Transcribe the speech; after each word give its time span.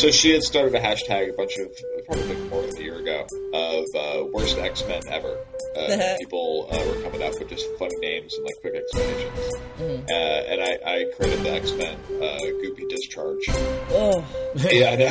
So 0.00 0.10
she 0.10 0.30
had 0.32 0.42
started 0.42 0.74
a 0.74 0.80
hashtag 0.80 1.28
a 1.28 1.32
bunch 1.34 1.58
of 1.58 1.76
probably 2.06 2.34
like 2.34 2.38
more 2.50 2.62
than 2.62 2.74
a 2.78 2.80
year 2.80 2.96
ago 3.00 3.26
of 3.52 3.84
uh, 3.94 4.24
worst 4.32 4.56
X 4.56 4.82
Men 4.88 5.02
ever. 5.08 5.36
Uh, 5.76 6.14
people 6.18 6.68
uh, 6.72 6.78
were 6.86 7.02
coming 7.02 7.22
up 7.22 7.38
with 7.38 7.50
just 7.50 7.66
funny 7.78 7.96
names 7.98 8.32
and 8.34 8.44
like 8.46 8.54
quick 8.62 8.76
explanations. 8.76 9.54
Uh, 9.78 10.14
and 10.14 10.62
I, 10.62 10.78
I 10.86 11.04
created 11.14 11.44
the 11.44 11.50
X 11.50 11.72
Men 11.72 11.98
uh, 12.14 12.38
Goopy 12.62 12.88
Discharge. 12.88 13.44
Oh, 13.90 14.24
Yeah, 14.70 14.90
I 14.90 14.96
know. 14.96 15.06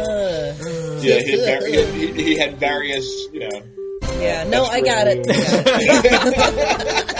uh, 0.00 0.54
yeah. 1.02 1.18
He 1.20 1.30
had, 1.44 1.60
var- 1.60 1.66
he, 1.68 1.84
he, 1.92 2.06
he 2.22 2.38
had 2.38 2.56
various, 2.58 3.26
you 3.34 3.40
know. 3.40 3.60
yeah. 4.18 4.44
No, 4.48 4.64
I 4.64 4.80
got 4.80 5.06
it. 5.08 5.26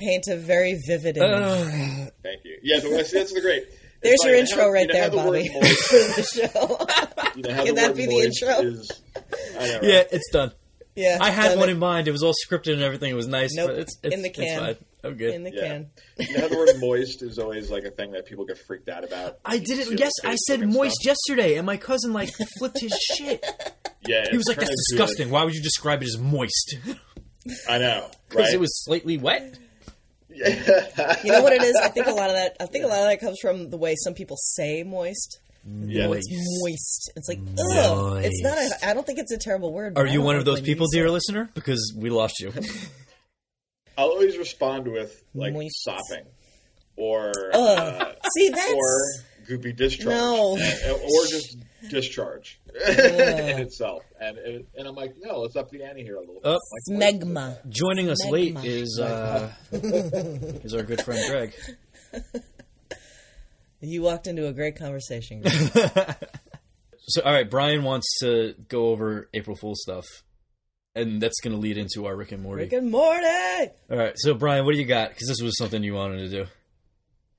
You 0.00 0.06
paint 0.08 0.24
a 0.28 0.36
very 0.36 0.78
vivid 0.86 1.16
image. 1.16 2.10
Thank 2.22 2.44
you. 2.44 2.58
Yeah, 2.62 2.80
so 2.80 2.90
that's, 2.90 3.10
that's 3.12 3.32
the 3.32 3.40
great. 3.40 3.64
There's 4.02 4.14
It's 4.16 4.24
your 4.24 4.34
intro 4.34 4.62
how- 4.64 4.70
right 4.70 4.82
you 4.88 4.88
know 4.88 4.94
there, 4.94 5.10
the 5.10 5.16
Bobby, 5.16 5.50
moist- 5.52 5.82
for 5.88 5.96
the 5.96 6.22
show. 6.22 7.32
you 7.36 7.42
know 7.42 7.64
Can 7.64 7.74
the 7.74 7.80
that 7.80 7.96
be 7.96 8.06
the 8.06 8.18
intro? 8.20 8.50
Is, 8.68 8.90
I 9.58 9.66
know, 9.68 9.74
right? 9.74 9.82
Yeah, 9.84 10.02
it's 10.12 10.30
done. 10.30 10.52
yeah, 10.94 11.18
I 11.20 11.30
had 11.30 11.58
one 11.58 11.68
it 11.68 11.72
in 11.72 11.78
mind. 11.78 12.06
It 12.08 12.12
was 12.12 12.22
all 12.22 12.34
scripted 12.46 12.74
and 12.74 12.82
everything. 12.82 13.10
It 13.10 13.14
was 13.14 13.26
nice, 13.28 13.54
Nope, 13.54 13.68
but 13.70 13.78
it's, 13.78 13.96
it's 14.02 14.14
in 14.14 14.22
the 14.22 14.28
it's 14.28 14.38
can. 14.38 14.60
fine. 14.60 14.76
I'm 15.04 15.16
good. 15.16 15.34
in 15.34 15.42
the 15.44 15.52
Yeah. 15.54 15.68
can. 15.68 15.90
You 16.18 16.38
know 16.38 16.48
the 16.48 16.56
word 16.56 16.68
moist 16.80 17.22
is 17.22 17.38
always 17.38 17.70
like 17.70 17.84
a 17.84 17.90
thing 17.90 18.12
that 18.12 18.26
people 18.26 18.44
get 18.44 18.58
freaked 18.58 18.88
out 18.88 19.04
about. 19.04 19.38
I 19.44 19.58
did 19.58 19.68
You 19.68 19.76
see 19.76 19.82
it. 19.82 19.88
on 19.92 19.98
Yes, 19.98 20.12
I 20.24 20.34
said 20.34 20.60
moist 20.68 20.96
stuff. 20.96 21.14
yesterday, 21.28 21.56
and 21.56 21.64
my 21.66 21.76
cousin 21.78 22.12
like 22.12 22.30
flipped 22.58 22.80
his 22.80 22.92
shit. 23.16 23.44
Yeah, 24.06 24.24
He 24.30 24.36
was 24.36 24.46
like, 24.48 24.58
"That's 24.58 24.68
turned 24.68 24.70
into, 24.70 24.96
disgusting. 24.96 25.30
Why 25.30 25.44
would 25.44 25.54
you 25.54 25.62
describe 25.62 26.02
it 26.02 26.08
as 26.08 26.18
moist?" 26.18 26.76
I 27.68 27.76
know, 27.78 28.10
Because 28.28 28.46
right? 28.46 28.54
it 28.54 28.60
was 28.60 28.84
slightly 28.84 29.18
wet. 29.18 29.58
You 30.34 31.32
know 31.32 31.42
what 31.42 31.52
it 31.52 31.62
is? 31.62 31.76
I 31.76 31.88
think 31.88 32.06
a 32.06 32.12
lot 32.12 32.28
of 32.30 32.36
that. 32.36 32.56
I 32.60 32.66
think 32.66 32.84
a 32.84 32.88
lot 32.94 33.00
of 33.00 33.06
that 33.08 33.20
comes 33.20 33.38
from 33.40 33.70
the 33.70 33.76
way 33.76 33.94
some 33.96 34.14
people 34.14 34.36
say 34.36 34.82
moist. 34.82 35.38
yeah. 35.66 36.08
It's 36.10 36.28
moist. 36.62 37.12
It's 37.16 37.28
like 37.28 37.38
ugh. 37.40 38.22
It's 38.24 38.42
not. 38.42 38.58
A, 38.58 38.88
I 38.90 38.94
don't 38.94 39.06
think 39.06 39.18
it's 39.18 39.32
a 39.32 39.38
terrible 39.38 39.72
word. 39.72 39.96
Are 39.96 40.06
you 40.06 40.20
one 40.20 40.34
like 40.36 40.40
of 40.40 40.44
those 40.44 40.60
people, 40.60 40.86
dear 40.92 41.06
it. 41.06 41.10
listener? 41.10 41.50
Because 41.54 41.94
we 41.96 42.10
lost 42.10 42.40
you. 42.40 42.52
I'll 43.98 44.08
always 44.08 44.36
respond 44.36 44.88
with 44.88 45.22
like 45.34 45.52
Moist. 45.52 45.84
sopping 45.84 46.24
or 46.96 47.32
uh, 47.54 48.12
See, 48.36 48.48
that's 48.48 48.72
or 48.72 49.24
goopy 49.44 49.74
discharge, 49.76 50.14
No. 50.14 50.56
And- 50.56 50.90
or 51.02 51.26
just 51.26 51.56
discharge 51.90 52.60
in 52.74 53.58
itself. 53.60 54.02
And 54.20 54.38
it, 54.38 54.66
and 54.76 54.88
I'm 54.88 54.94
like, 54.94 55.14
no, 55.20 55.40
let's 55.40 55.56
up 55.56 55.70
the 55.70 55.82
ante 55.84 56.02
here 56.02 56.16
a 56.16 56.20
little 56.20 56.34
bit. 56.34 56.42
Oh. 56.44 56.58
Like, 56.90 57.14
smegma. 57.20 57.68
Joining 57.68 58.08
us 58.10 58.18
Smegma. 58.24 58.30
late 58.30 58.56
is 58.64 58.98
uh, 59.02 59.50
is 59.72 60.74
our 60.74 60.82
good 60.82 61.02
friend 61.02 61.20
Greg. 61.30 61.52
You 63.80 64.00
walked 64.02 64.26
into 64.26 64.46
a 64.46 64.52
great 64.52 64.76
conversation. 64.76 65.42
Greg. 65.42 66.16
So, 67.06 67.20
all 67.22 67.32
right, 67.34 67.48
Bryan 67.50 67.82
wants 67.82 68.06
to 68.22 68.54
go 68.68 68.86
over 68.88 69.28
April 69.34 69.54
Fool 69.56 69.74
stuff, 69.76 70.06
and 70.94 71.20
that's 71.20 71.38
going 71.42 71.54
to 71.54 71.60
lead 71.60 71.76
into 71.76 72.06
our 72.06 72.16
Rick 72.16 72.32
and 72.32 72.42
Morty. 72.42 72.62
Rick 72.62 72.72
and 72.72 72.90
Morty. 72.90 73.26
All 73.90 73.98
right, 73.98 74.14
so 74.16 74.32
Bryan, 74.32 74.64
what 74.64 74.72
do 74.72 74.78
you 74.78 74.86
got? 74.86 75.10
Because 75.10 75.28
this 75.28 75.42
was 75.42 75.54
something 75.58 75.82
you 75.82 75.92
wanted 75.92 76.20
to 76.20 76.28
do. 76.30 76.46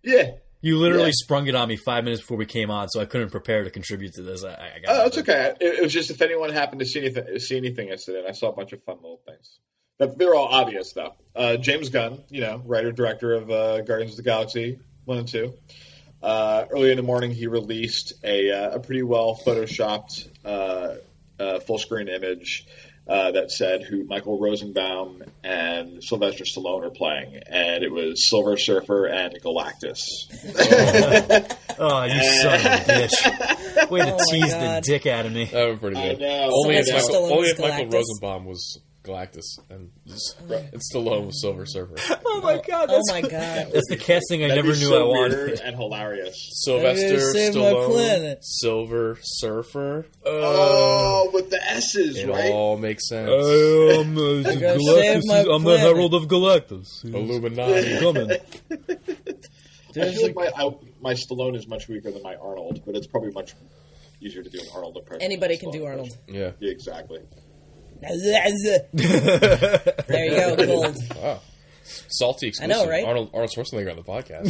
Yeah. 0.03 0.31
You 0.65 0.79
literally 0.79 1.09
Yeah. 1.09 1.11
sprung 1.23 1.45
it 1.45 1.53
on 1.53 1.67
me 1.67 1.75
five 1.75 2.03
minutes 2.03 2.21
before 2.23 2.37
we 2.37 2.47
came 2.47 2.71
on, 2.71 2.89
so 2.89 2.99
I 2.99 3.05
couldn't 3.05 3.29
prepare 3.29 3.63
to 3.63 3.69
contribute 3.69 4.15
to 4.15 4.23
this. 4.23 4.43
I, 4.43 4.49
I 4.53 4.79
got 4.79 4.87
Oh, 4.95 5.05
it's 5.05 5.17
okay. 5.19 5.53
It, 5.61 5.75
it 5.75 5.83
was 5.83 5.93
just 5.93 6.09
if 6.09 6.23
anyone 6.23 6.51
happened 6.51 6.79
to 6.79 6.87
see 6.87 7.01
anything, 7.01 7.37
see 7.37 7.55
anything 7.55 7.89
yesterday, 7.89 8.25
I 8.27 8.31
saw 8.31 8.49
a 8.49 8.55
bunch 8.55 8.73
of 8.73 8.81
fun 8.83 8.95
little 8.95 9.21
things. 9.27 9.59
But 9.99 10.17
they're 10.17 10.33
all 10.33 10.47
obvious 10.47 10.91
though. 10.93 11.13
Uh, 11.35 11.57
James 11.57 11.89
Gunn, 11.89 12.23
you 12.29 12.41
know, 12.41 12.63
writer 12.65 12.91
director 12.91 13.33
of 13.33 13.51
uh, 13.51 13.81
Guardians 13.81 14.13
of 14.13 14.17
the 14.17 14.23
Galaxy 14.23 14.79
one 15.05 15.19
and 15.19 15.27
two. 15.27 15.53
Uh, 16.23 16.65
early 16.71 16.89
in 16.89 16.97
the 16.97 17.03
morning, 17.03 17.29
he 17.29 17.45
released 17.45 18.13
a, 18.23 18.49
uh, 18.49 18.71
a 18.71 18.79
pretty 18.79 19.03
well 19.03 19.39
photoshopped 19.45 20.27
uh, 20.43 20.95
uh, 21.39 21.59
full 21.59 21.77
screen 21.77 22.07
image 22.07 22.65
uh, 23.07 23.31
that 23.31 23.51
said 23.51 23.83
who 23.83 24.03
Michael 24.05 24.39
Rosenbaum 24.39 25.23
and 25.43 26.03
Sylvester 26.03 26.43
Stallone 26.43 26.85
are 26.85 26.89
playing, 26.91 27.39
and 27.47 27.83
it 27.83 27.91
was 27.91 28.27
Silver 28.27 28.57
Surfer 28.57 29.05
and 29.05 29.39
Galactus. 29.41 29.99
Oh, 31.77 32.03
you 32.05 32.23
son 32.41 32.59
of 32.59 32.65
a 32.65 32.83
bitch! 32.87 33.89
Way 33.91 33.99
to 34.01 34.13
Oh 34.19 34.19
tease 34.31 34.53
God. 34.53 34.83
the 34.83 34.87
dick 34.87 35.05
out 35.05 35.25
of 35.25 35.33
me. 35.33 35.45
That 35.45 35.67
was 35.69 35.79
pretty 35.79 35.97
I 35.97 36.09
good. 36.09 36.19
know. 36.21 36.49
Only 36.51 36.77
if, 36.77 36.91
Michael, 36.91 37.33
only 37.33 37.49
if 37.49 37.59
Michael 37.59 37.85
Galactus. 37.85 37.93
Rosenbaum 37.93 38.45
was 38.45 38.79
Galactus 39.05 39.45
and 39.69 39.91
and 40.05 40.81
Stallone 40.91 41.27
was 41.27 41.41
Silver 41.41 41.65
Surfer. 41.65 41.95
Oh 42.27 42.41
my 42.41 42.61
god! 42.67 42.87
Oh 42.91 43.01
my 43.09 43.21
god. 43.21 43.67
That's 43.73 43.87
the 43.89 43.95
casting 43.97 44.43
I 44.43 44.47
never 44.49 44.67
knew 44.67 44.73
so 44.75 45.09
I 45.09 45.19
weird 45.19 45.31
wanted. 45.31 45.59
and 45.61 45.75
hilarious. 45.75 46.49
Sylvester 46.63 47.15
Stallone. 47.33 48.37
Silver 48.41 49.17
Surfer. 49.21 50.05
Oh, 50.25 51.29
with 51.33 51.49
the 51.49 51.63
S's, 51.71 52.17
It 52.17 52.27
right? 52.27 52.51
all 52.51 52.77
makes 52.77 53.07
sense. 53.07 53.29
I'm, 53.29 53.37
uh, 54.17 54.19
Galactus 54.43 54.79
save 54.95 55.17
is- 55.19 55.27
my 55.27 55.45
I'm 55.49 55.63
the. 55.63 55.77
Herald 55.79 56.13
of 56.13 56.23
Galactus. 56.27 57.05
Illuminati. 57.05 57.99
Coming. 57.99 58.31
I 59.97 60.11
feel 60.11 60.23
like 60.23 60.35
my 60.35 60.51
I, 60.55 60.69
my 61.01 61.13
Stallone 61.13 61.55
is 61.55 61.67
much 61.67 61.87
weaker 61.87 62.11
than 62.11 62.21
my 62.21 62.35
Arnold, 62.35 62.81
but 62.85 62.95
it's 62.95 63.07
probably 63.07 63.31
much 63.31 63.55
easier 64.21 64.43
to 64.43 64.49
do 64.49 64.59
an 64.59 64.65
Arnold 64.75 64.97
impression. 64.97 65.21
Anybody 65.23 65.57
can 65.57 65.69
Stallone 65.69 65.73
do 65.73 65.85
Arnold. 65.85 66.17
Yeah. 66.27 66.51
Yeah, 66.59 66.71
exactly. 66.71 67.21
There 68.01 68.47
you 70.25 70.35
go, 70.35 70.55
gold. 70.65 70.97
Wow. 71.15 71.39
Salty 72.07 72.51
I 72.61 72.65
know, 72.65 72.87
right? 72.87 73.05
Arnold, 73.05 73.29
Arnold 73.33 73.51
Schwarzenegger 73.55 73.91
on 73.91 73.97
the 73.97 74.03
podcast. 74.03 74.47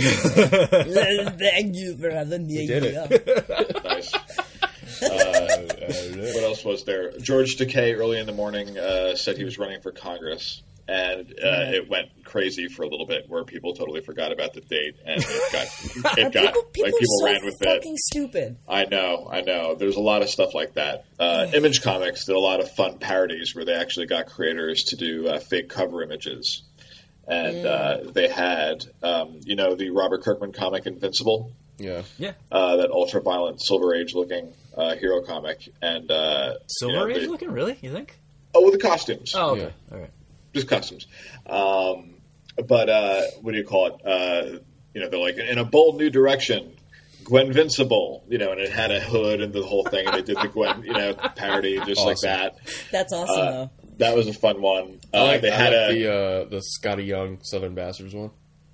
Thank 1.40 1.76
you 1.76 1.98
for 1.98 2.10
having 2.10 2.48
me. 2.48 2.60
We 2.60 2.68
did 2.68 2.84
it. 2.86 3.84
Nice. 3.84 4.14
uh, 5.04 6.32
what 6.34 6.44
else 6.44 6.64
was 6.64 6.84
there? 6.86 7.12
George 7.20 7.58
Takei 7.58 7.98
early 7.98 8.20
in 8.20 8.26
the 8.26 8.34
morning 8.34 8.78
uh, 8.78 9.16
said 9.16 9.38
he 9.38 9.44
was 9.44 9.60
running 9.60 9.82
for 9.82 9.92
Congress, 9.92 10.64
and 10.88 11.28
uh, 11.32 11.72
it 11.74 11.90
went 11.90 12.10
crazy 12.24 12.68
for 12.68 12.84
a 12.84 12.88
little 12.88 13.06
bit, 13.08 13.26
where 13.28 13.44
people 13.44 13.74
totally 13.74 14.02
forgot 14.02 14.32
about 14.32 14.54
the 14.54 14.62
date, 14.62 14.96
and 15.06 15.22
it 15.22 15.52
got 15.52 16.18
it 16.18 16.34
got 16.34 16.54
People, 16.54 16.64
people, 16.72 16.84
like 16.92 16.94
people 17.00 17.18
so 17.20 17.26
ran 17.26 17.46
with 17.46 17.56
it. 17.62 17.84
stupid. 17.98 18.58
I 18.68 18.86
know, 18.86 19.28
I 19.32 19.42
know. 19.42 19.76
There's 19.76 19.96
a 19.96 20.02
lot 20.02 20.22
of 20.22 20.30
stuff 20.30 20.54
like 20.54 20.74
that. 20.76 21.06
Uh, 21.20 21.48
Image 21.54 21.82
Comics 21.82 22.26
did 22.26 22.36
a 22.36 22.40
lot 22.40 22.60
of 22.60 22.72
fun 22.72 23.00
parodies 23.00 23.56
where 23.56 23.66
they 23.66 23.74
actually 23.74 24.06
got 24.08 24.28
creators 24.28 24.84
to 24.90 24.96
do 24.96 25.28
uh, 25.28 25.40
fake 25.40 25.70
cover 25.70 26.04
images. 26.04 26.64
And 27.28 27.66
uh, 27.66 27.98
they 28.14 28.28
had, 28.28 28.86
um, 29.02 29.40
you 29.46 29.56
know, 29.56 29.74
the 29.74 29.90
Robert 29.90 30.22
Kirkman 30.22 30.52
comic 30.52 30.86
Invincible, 30.86 31.52
Yeah. 31.80 32.04
Yeah. 32.20 32.34
uh, 32.52 32.76
that 32.76 32.92
ultra 32.92 33.20
violent 33.20 33.60
Silver 33.64 33.96
Age 33.96 34.14
looking 34.14 34.54
uh, 34.78 34.96
hero 34.96 35.24
comic. 35.24 35.58
And, 35.82 36.12
uh, 36.12 36.54
Silver 36.68 36.94
you 36.94 37.00
know, 37.00 37.08
Age 37.16 37.22
they- 37.22 37.28
looking, 37.28 37.50
really? 37.52 37.80
You 37.82 37.92
think? 37.92 38.16
Oh, 38.54 38.64
with 38.64 38.74
the 38.74 38.80
costumes. 38.88 39.34
Oh, 39.36 39.54
okay. 39.54 39.62
Yeah. 39.62 39.96
All 39.96 40.02
right. 40.02 40.12
Just 40.56 40.68
customs. 40.68 41.06
Um, 41.46 42.16
but, 42.68 42.90
uh, 42.90 43.22
what 43.42 43.52
do 43.52 43.58
you 43.58 43.66
call 43.66 43.88
it? 43.88 44.06
Uh, 44.06 44.60
you 44.94 45.02
know, 45.02 45.10
they're 45.10 45.20
like, 45.20 45.38
in 45.38 45.58
a 45.60 45.66
bold 45.66 45.98
new 45.98 46.10
direction. 46.10 46.72
Gwen 47.26 47.52
Vincible, 47.52 48.22
you 48.30 48.38
know, 48.38 48.52
and 48.52 48.62
it 48.62 48.72
had 48.72 48.92
a 48.92 49.00
hood 49.00 49.42
and 49.42 49.52
the 49.52 49.64
whole 49.64 49.84
thing, 49.84 50.06
and 50.06 50.16
they 50.16 50.22
did 50.22 50.38
the 50.38 50.48
Gwen, 50.48 50.84
you 50.84 50.94
know, 50.94 51.14
parody 51.36 51.80
just 51.86 52.06
like 52.06 52.20
that. 52.20 52.56
That's 52.92 53.12
awesome, 53.12 53.40
Uh, 53.40 53.52
though. 53.52 53.72
That 53.98 54.16
was 54.16 54.28
a 54.28 54.34
fun 54.34 54.62
one. 54.62 55.00
Uh, 55.14 55.18
I 55.18 55.22
like, 55.24 55.42
they 55.42 55.52
I 55.52 55.56
had 55.56 55.74
like 55.74 55.96
a 55.96 56.00
the 56.04 56.14
uh, 56.14 56.46
the 56.46 56.58
Skottie 56.80 57.08
Young 57.08 57.40
Southern 57.42 57.74
Bastards 57.74 58.14
one. 58.14 58.30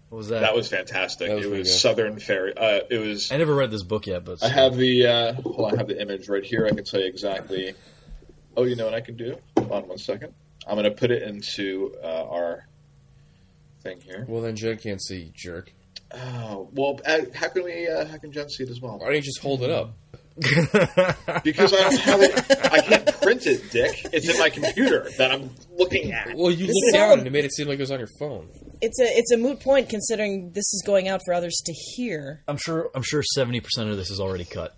What 0.09 0.18
was 0.18 0.28
that? 0.28 0.41
that 0.41 0.53
was 0.53 0.68
fantastic. 0.68 1.30
That 1.30 1.38
was 1.38 1.46
it 1.46 1.50
was 1.50 1.70
good. 1.70 1.74
Southern 1.74 2.20
Fairy. 2.20 2.53
Uh, 2.58 2.81
it 2.90 2.97
was. 2.97 3.31
I 3.31 3.38
never 3.38 3.56
read 3.56 3.72
this 3.72 3.84
book 3.84 4.06
yet, 4.08 4.25
but 4.25 4.44
I 4.44 4.50
have 4.50 4.75
the. 4.75 5.08
Uh, 5.08 5.34
hold 5.34 5.68
on, 5.72 5.75
I 5.75 5.78
have 5.78 5.88
the 5.88 6.02
image 6.02 6.28
right 6.28 6.44
here. 6.44 6.66
I 6.66 6.72
can 6.72 6.84
tell 6.84 7.00
you 7.00 7.08
exactly. 7.08 7.73
Oh, 8.58 8.64
you 8.64 8.76
know 8.76 8.84
what 8.84 8.94
I 8.94 9.00
can 9.02 9.16
do? 9.16 9.38
Hold 9.58 9.72
on 9.72 9.88
one 9.88 9.97
second. 9.97 10.34
I'm 10.67 10.75
going 10.75 10.85
to 10.85 10.91
put 10.91 11.11
it 11.11 11.23
into 11.23 11.93
uh, 12.03 12.25
our 12.29 12.67
thing 13.81 13.99
here. 14.02 14.25
Well, 14.28 14.41
then 14.41 14.55
Jen 14.55 14.78
can't 14.78 15.02
see, 15.02 15.31
jerk. 15.35 15.72
Oh 16.13 16.69
well, 16.73 16.99
uh, 17.05 17.22
how 17.34 17.47
can 17.47 17.63
we? 17.63 17.87
Uh, 17.87 18.05
how 18.05 18.17
can 18.17 18.31
Jen 18.31 18.49
see 18.49 18.63
it 18.63 18.69
as 18.69 18.81
well? 18.81 18.99
Why 18.99 19.05
don't 19.08 19.16
you 19.16 19.22
just 19.22 19.40
hold 19.41 19.63
it 19.63 19.69
up? 19.69 19.93
Because 21.43 21.73
I 21.73 21.78
don't 21.78 21.99
have 21.99 22.22
it. 22.22 22.52
I 22.72 22.81
can't 22.81 23.22
print 23.22 23.47
it, 23.47 23.69
Dick. 23.72 24.05
It's 24.13 24.29
in 24.29 24.37
my 24.40 24.49
computer 24.49 25.09
that 25.17 25.31
I'm 25.31 25.49
looking 25.78 26.11
at. 26.11 26.35
Well, 26.35 26.52
you 26.52 26.67
This 26.67 26.75
looked 26.75 26.93
down 26.93 27.17
and 27.19 27.28
it 27.28 27.31
made 27.31 27.46
it 27.46 27.53
seem 27.53 27.67
like 27.67 27.79
it 27.79 27.81
was 27.81 27.91
on 27.91 27.99
your 27.99 28.09
phone. 28.19 28.47
It's 28.81 28.99
a 28.99 29.05
it's 29.05 29.31
a 29.31 29.37
moot 29.37 29.59
point 29.59 29.90
considering 29.90 30.52
this 30.52 30.73
is 30.73 30.84
going 30.85 31.07
out 31.07 31.22
for 31.25 31.34
others 31.34 31.61
to 31.66 31.73
hear. 31.73 32.43
I'm 32.47 32.57
sure. 32.57 32.90
I'm 32.96 33.03
sure 33.03 33.23
seventy 33.23 33.59
percent 33.59 33.90
of 33.90 33.97
this 33.97 34.09
is 34.09 34.19
already 34.19 34.46
cut. 34.46 34.75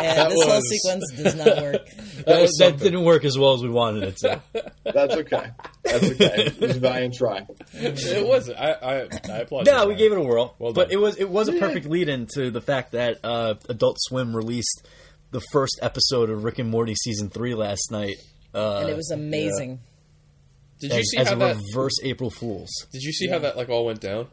And 0.00 0.32
this 0.32 0.44
whole 0.44 0.60
sequence 0.60 1.12
does 1.16 1.34
not 1.34 1.62
work. 1.62 1.86
That, 2.26 2.40
was 2.42 2.56
that 2.58 2.78
didn't 2.78 3.04
work 3.04 3.24
as 3.24 3.38
well 3.38 3.54
as 3.54 3.62
we 3.62 3.70
wanted 3.70 4.04
it 4.04 4.16
to. 4.18 4.42
That's 4.84 5.14
okay. 5.14 5.50
That's 5.82 6.04
okay. 6.04 6.44
It 6.46 6.60
was 6.60 6.76
a 6.76 6.80
valiant 6.80 7.14
try. 7.14 7.46
it 7.72 8.26
was. 8.26 8.50
I 8.50 8.72
I, 8.72 9.08
I 9.28 9.38
applaud. 9.38 9.66
No, 9.66 9.82
you, 9.82 9.88
we 9.88 9.94
gave 9.94 10.12
it 10.12 10.18
a 10.18 10.22
whirl, 10.22 10.54
Well 10.58 10.72
but 10.72 10.92
it 10.92 10.96
was 10.98 11.16
it 11.16 11.28
was 11.28 11.48
a 11.48 11.52
perfect 11.52 11.86
lead-in 11.86 12.26
to 12.34 12.50
the 12.50 12.60
fact 12.60 12.92
that 12.92 13.18
uh, 13.24 13.54
Adult 13.68 13.96
Swim 14.00 14.36
released 14.36 14.86
the 15.30 15.40
first 15.52 15.78
episode 15.82 16.30
of 16.30 16.44
Rick 16.44 16.58
and 16.58 16.70
Morty 16.70 16.94
season 16.94 17.30
three 17.30 17.54
last 17.54 17.90
night. 17.90 18.16
Uh, 18.54 18.78
and 18.80 18.90
it 18.90 18.96
was 18.96 19.10
amazing. 19.10 19.80
Did 20.80 20.92
you 20.92 20.98
as, 21.00 21.10
see 21.10 21.18
as 21.18 21.28
how 21.28 21.34
a 21.34 21.38
that? 21.38 21.56
reverse 21.56 21.94
April 22.02 22.30
Fools. 22.30 22.70
Did 22.92 23.02
you 23.02 23.12
see 23.12 23.28
how 23.28 23.38
that 23.38 23.56
like 23.56 23.68
all 23.68 23.84
went 23.84 24.00
down? 24.00 24.28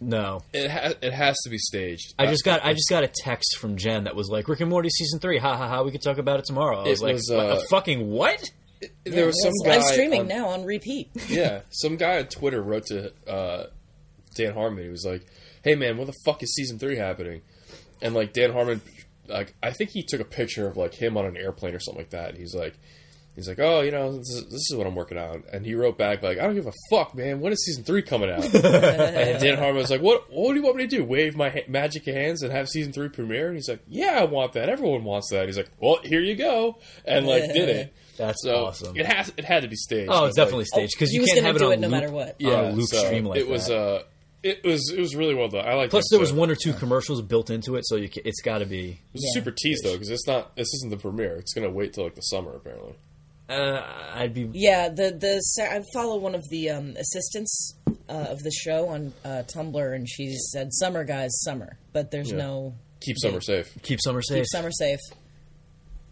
No, 0.00 0.42
It 0.52 0.70
ha- 0.70 0.92
it 1.02 1.12
has 1.12 1.36
to 1.44 1.50
be 1.50 1.58
staged. 1.58 2.14
I 2.18 2.26
just 2.26 2.44
got 2.44 2.64
I 2.64 2.72
just 2.72 2.88
got 2.88 3.02
a 3.02 3.08
text 3.08 3.56
from 3.58 3.76
Jen 3.76 4.04
that 4.04 4.14
was 4.14 4.28
like 4.28 4.46
Rick 4.48 4.60
and 4.60 4.70
Morty 4.70 4.90
season 4.90 5.18
three. 5.18 5.38
Ha 5.38 5.56
ha 5.56 5.68
ha! 5.68 5.82
We 5.82 5.90
could 5.90 6.02
talk 6.02 6.18
about 6.18 6.38
it 6.38 6.44
tomorrow. 6.46 6.80
I 6.84 6.88
was 6.88 7.00
It 7.00 7.04
like, 7.04 7.14
was, 7.14 7.30
uh, 7.32 7.60
a 7.60 7.66
fucking 7.68 8.08
what? 8.08 8.48
there 9.04 9.26
was 9.26 9.42
some 9.42 9.50
It's 9.50 9.62
guy 9.66 9.76
live 9.78 9.84
streaming 9.92 10.20
on- 10.20 10.28
now 10.28 10.48
on 10.50 10.64
repeat. 10.64 11.10
yeah, 11.28 11.62
some 11.70 11.96
guy 11.96 12.18
on 12.18 12.26
Twitter 12.26 12.62
wrote 12.62 12.86
to 12.86 13.12
uh, 13.28 13.66
Dan 14.36 14.54
Harmon. 14.54 14.84
He 14.84 14.90
was 14.90 15.04
like, 15.04 15.26
"Hey 15.64 15.74
man, 15.74 15.96
when 15.96 16.06
the 16.06 16.14
fuck 16.24 16.44
is 16.44 16.54
season 16.54 16.78
three 16.78 16.96
happening?" 16.96 17.42
And 18.00 18.14
like 18.14 18.32
Dan 18.32 18.52
Harmon, 18.52 18.80
like 19.26 19.54
I 19.64 19.72
think 19.72 19.90
he 19.90 20.04
took 20.04 20.20
a 20.20 20.24
picture 20.24 20.68
of 20.68 20.76
like 20.76 20.94
him 20.94 21.16
on 21.16 21.24
an 21.26 21.36
airplane 21.36 21.74
or 21.74 21.80
something 21.80 22.02
like 22.02 22.10
that. 22.10 22.30
And 22.30 22.38
He's 22.38 22.54
like, 22.54 22.78
he's 23.36 23.48
like, 23.48 23.58
"Oh, 23.58 23.80
you 23.82 23.90
know, 23.90 24.16
this 24.18 24.28
is, 24.30 24.44
this 24.44 24.70
is 24.70 24.74
what 24.76 24.86
I'm 24.86 24.94
working 24.94 25.18
on." 25.18 25.44
And 25.52 25.64
he 25.64 25.74
wrote 25.74 25.96
back 25.98 26.22
like, 26.22 26.38
"I 26.38 26.42
don't 26.42 26.54
give 26.54 26.66
a 26.66 26.72
fuck, 26.90 27.14
man. 27.14 27.40
When 27.40 27.52
is 27.52 27.64
season 27.64 27.84
three 27.84 28.02
coming 28.02 28.30
out?" 28.30 28.44
and 28.54 29.40
Dan 29.42 29.58
Harmon 29.58 29.76
was 29.76 29.90
like, 29.90 30.00
"What? 30.02 30.30
What 30.30 30.52
do 30.52 30.58
you 30.58 30.62
want 30.64 30.76
me 30.76 30.86
to 30.86 30.96
do? 30.96 31.04
Wave 31.04 31.36
my 31.36 31.50
ha- 31.50 31.64
magic 31.68 32.04
hands 32.06 32.42
and 32.42 32.52
have 32.52 32.68
season 32.68 32.92
three 32.92 33.08
premiere?" 33.08 33.46
And 33.48 33.56
he's 33.56 33.68
like, 33.68 33.80
"Yeah, 33.88 34.18
I 34.20 34.24
want 34.24 34.52
that. 34.54 34.68
Everyone 34.68 35.04
wants 35.04 35.30
that." 35.30 35.46
He's 35.46 35.56
like, 35.56 35.70
"Well, 35.80 35.98
here 36.02 36.20
you 36.20 36.34
go," 36.36 36.78
and 37.04 37.26
like 37.26 37.52
did 37.52 37.68
it. 37.68 37.94
That's 38.18 38.42
So 38.42 38.66
awesome. 38.66 38.96
it 38.96 39.06
has 39.06 39.32
it 39.36 39.44
had 39.44 39.62
to 39.62 39.68
be 39.68 39.76
staged. 39.76 40.10
oh, 40.12 40.24
it's 40.26 40.34
definitely 40.36 40.62
like, 40.64 40.66
staged 40.88 40.94
because 40.98 41.12
you 41.12 41.20
was 41.20 41.28
can't 41.30 41.38
gonna 41.40 41.46
have 41.46 41.56
it 41.56 41.58
do 41.60 41.66
on 41.66 41.72
it 41.74 41.80
no 41.80 41.86
loop, 41.88 41.92
matter 42.00 42.10
what. 42.12 42.42
on 42.44 42.64
a 42.64 42.72
loop 42.72 42.88
so 42.88 42.96
stream 43.04 43.24
like 43.26 43.38
it 43.38 43.48
was 43.48 43.68
that. 43.68 43.78
uh 43.78 44.02
it 44.42 44.64
was 44.64 44.92
it 44.96 44.98
was 45.00 45.14
really 45.16 45.34
well 45.34 45.48
done. 45.48 45.64
I 45.66 45.74
like. 45.74 45.90
Plus, 45.90 46.04
there 46.10 46.20
was 46.20 46.32
one 46.32 46.48
or 46.48 46.54
two 46.54 46.72
commercials 46.72 47.20
built 47.22 47.50
into 47.50 47.74
it, 47.74 47.84
so 47.86 47.96
you 47.96 48.08
it's 48.24 48.40
got 48.40 48.58
to 48.58 48.66
be. 48.66 48.90
It 48.90 49.14
was 49.14 49.24
a 49.24 49.32
super 49.34 49.50
tease 49.50 49.80
though 49.82 49.92
because 49.94 50.10
it's 50.10 50.26
not. 50.28 50.54
This 50.54 50.72
isn't 50.74 50.90
the 50.90 50.96
premiere. 50.96 51.36
It's 51.36 51.52
gonna 51.52 51.70
wait 51.70 51.92
till 51.92 52.04
like 52.04 52.14
the 52.14 52.20
summer 52.22 52.54
apparently. 52.54 52.94
Uh, 53.48 53.82
I'd 54.14 54.34
be. 54.34 54.48
Yeah, 54.52 54.88
the 54.90 55.10
the 55.18 55.40
sa- 55.40 55.64
I 55.76 55.82
follow 55.94 56.18
one 56.18 56.34
of 56.34 56.46
the 56.50 56.70
um, 56.70 56.94
assistants 56.98 57.74
uh, 58.08 58.12
of 58.12 58.40
the 58.42 58.50
show 58.50 58.88
on 58.88 59.12
uh, 59.24 59.42
Tumblr, 59.46 59.94
and 59.94 60.08
she 60.08 60.34
said 60.36 60.72
"Summer, 60.74 61.02
guys, 61.04 61.30
summer," 61.42 61.78
but 61.92 62.10
there's 62.10 62.30
Yeah. 62.30 62.38
no 62.38 62.74
Keep 63.00 63.16
summer 63.18 63.40
safe. 63.40 63.72
Keep 63.82 64.00
summer 64.02 64.20
safe. 64.22 64.36
keep 64.38 64.46
summer 64.52 64.70
safe. 64.72 64.98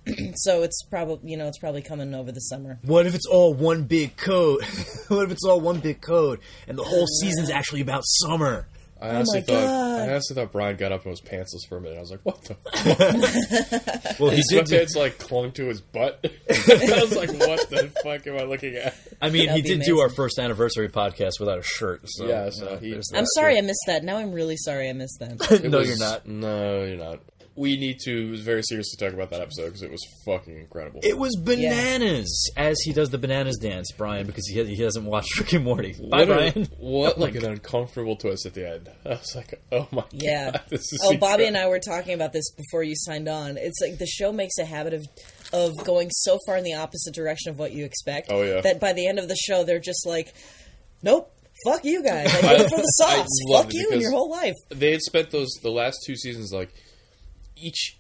so 0.37 0.63
it's 0.63 0.83
probably 0.85 1.31
you 1.31 1.37
know 1.37 1.49
it's 1.49 1.59
probably 1.59 1.83
coming 1.83 2.15
over 2.15 2.31
the 2.33 2.41
summer. 2.41 2.79
What 2.83 3.07
if 3.07 3.15
it's 3.15 3.27
all 3.27 3.53
one 3.55 3.83
big 3.85 4.17
code? 4.17 4.63
what 5.09 5.25
if 5.25 5.33
it's 5.33 5.45
all 5.45 5.61
one 5.61 5.81
big 5.81 6.01
code 6.01 6.41
and 6.69 6.79
the 6.79 6.85
whole 6.85 7.07
season's 7.21 7.51
actually 7.51 7.81
about 7.81 8.03
summer? 8.05 8.69
I 9.01 9.09
oh 9.11 9.15
honestly 9.17 9.41
my 9.41 9.47
thought. 9.47 9.61
God. 9.67 10.01
I 10.01 10.11
honestly 10.11 10.35
thought 10.37 10.53
Bryan 10.53 10.77
got 10.77 10.91
up 10.93 11.03
and 11.05 11.11
was 11.11 11.21
pantsless 11.21 11.69
for 11.69 11.77
a 11.77 11.81
minute. 11.81 11.99
I 11.99 12.01
was 12.01 12.11
like, 12.11 12.21
what 12.25 12.43
the? 12.45 12.57
Well, 14.19 14.31
he 14.31 14.37
His 14.37 14.47
did. 14.49 14.89
Do, 14.89 14.99
like 14.99 15.19
clung 15.19 15.53
to 15.53 15.67
his 15.67 15.81
butt. 15.83 16.19
I 16.51 17.01
was 17.03 17.15
like, 17.15 17.29
what 17.31 17.69
the 17.69 17.93
fuck 18.03 18.27
am 18.27 18.39
I 18.39 18.45
looking 18.45 18.75
at? 18.77 18.95
I 19.21 19.27
mean, 19.29 19.43
he 19.43 19.47
That'd 19.49 19.65
be 19.65 19.71
did 19.77 19.83
do 19.83 20.01
our 20.01 20.09
first 20.09 20.39
anniversary 20.39 20.89
podcast 20.89 21.33
without 21.39 21.59
a 21.59 21.63
shirt. 21.63 22.01
So, 22.07 22.27
Yeah, 22.27 22.49
so 22.51 22.79
he- 22.79 22.95
I'm 22.95 23.01
that. 23.13 23.27
sorry 23.35 23.59
I 23.59 23.61
missed 23.61 23.85
that. 23.87 24.03
Now 24.05 24.17
I'm 24.17 24.33
really 24.33 24.57
sorry 24.57 24.89
I 24.89 24.93
missed 24.95 25.19
that. 25.21 25.63
No, 25.71 25.79
was- 25.79 25.89
you're 25.89 25.99
not. 25.99 26.27
No, 26.27 26.85
you're 26.85 26.97
not. 26.97 27.21
We 27.57 27.77
need 27.79 27.99
to 28.05 28.37
very 28.43 28.63
seriously 28.63 28.97
talk 28.99 29.15
about 29.15 29.31
that 29.31 29.41
episode 29.41 29.67
because 29.67 29.83
it 29.83 29.91
was 29.91 30.03
fucking 30.27 30.57
incredible. 30.59 31.01
It 31.03 31.17
was 31.19 31.35
bananas 31.37 32.51
as 32.57 32.79
he 32.85 32.93
does 32.93 33.11
the 33.11 33.19
bananas 33.19 33.57
dance, 33.59 33.91
Bryan, 33.93 34.27
because 34.27 34.47
he 34.47 34.63
he 34.65 34.83
hasn't 34.83 35.07
watched 35.07 35.37
Rick 35.41 35.53
and 35.55 35.65
Morty. 35.65 35.93
Bye, 35.95 36.19
what 36.19 36.23
a- 36.23 36.27
Bryan. 36.27 36.69
what 36.79 37.19
like 37.19 37.35
an 37.35 37.45
uncomfortable 37.47 38.17
twist 38.17 38.47
at 38.47 38.55
the 38.55 38.69
end. 38.69 38.89
I 39.05 39.09
was 39.11 39.35
like, 39.35 39.61
oh 39.73 39.89
my 39.91 40.05
Yeah. 40.13 40.51
god, 40.53 40.63
this 40.69 40.81
is 40.81 41.01
Oh, 41.05 41.17
Bobby 41.17 41.47
and. 41.47 41.57
I 41.57 41.67
were 41.69 41.79
talking 41.81 42.13
about 42.15 42.33
this 42.33 42.51
before 42.53 42.83
you 42.83 42.93
signed 42.95 43.29
on. 43.29 43.57
It's 43.57 43.81
like 43.81 43.99
the 43.99 44.07
show 44.07 44.33
makes 44.33 44.59
a 44.59 44.65
habit 44.65 44.93
of 44.95 45.07
of 45.53 45.73
going 45.85 46.11
so 46.11 46.39
far 46.47 46.57
in 46.59 46.65
the 46.65 46.75
opposite 46.75 47.15
direction 47.15 47.51
of 47.53 47.59
what 47.59 47.73
you 47.73 47.85
expect. 47.85 48.29
Oh, 48.31 48.43
yeah. 48.43 48.61
That 48.61 48.79
by 48.81 48.93
the 48.93 49.07
end 49.09 49.19
of 49.19 49.29
the 49.29 49.37
show, 49.37 49.65
they're 49.65 49.79
just 49.79 50.05
like, 50.07 50.35
"Nope, 51.03 51.33
fuck 51.65 51.85
you 51.85 52.03
guys. 52.03 52.35
I 52.35 52.41
did 52.57 52.61
it 52.63 52.69
for 52.71 52.77
the 52.77 52.93
I 53.07 53.17
sauce. 53.17 53.27
loved 53.49 53.67
Fuck 53.69 53.75
you 53.75 53.89
and 53.93 54.03
your 54.03 54.11
whole 54.11 54.31
life." 54.31 54.55
They 54.69 54.91
had 54.93 55.01
spent 55.01 55.31
those 55.31 55.49
the 55.63 55.71
last 55.71 55.99
two 56.07 56.17
seasons 56.17 56.53
like 56.53 56.69
each. 57.57 57.99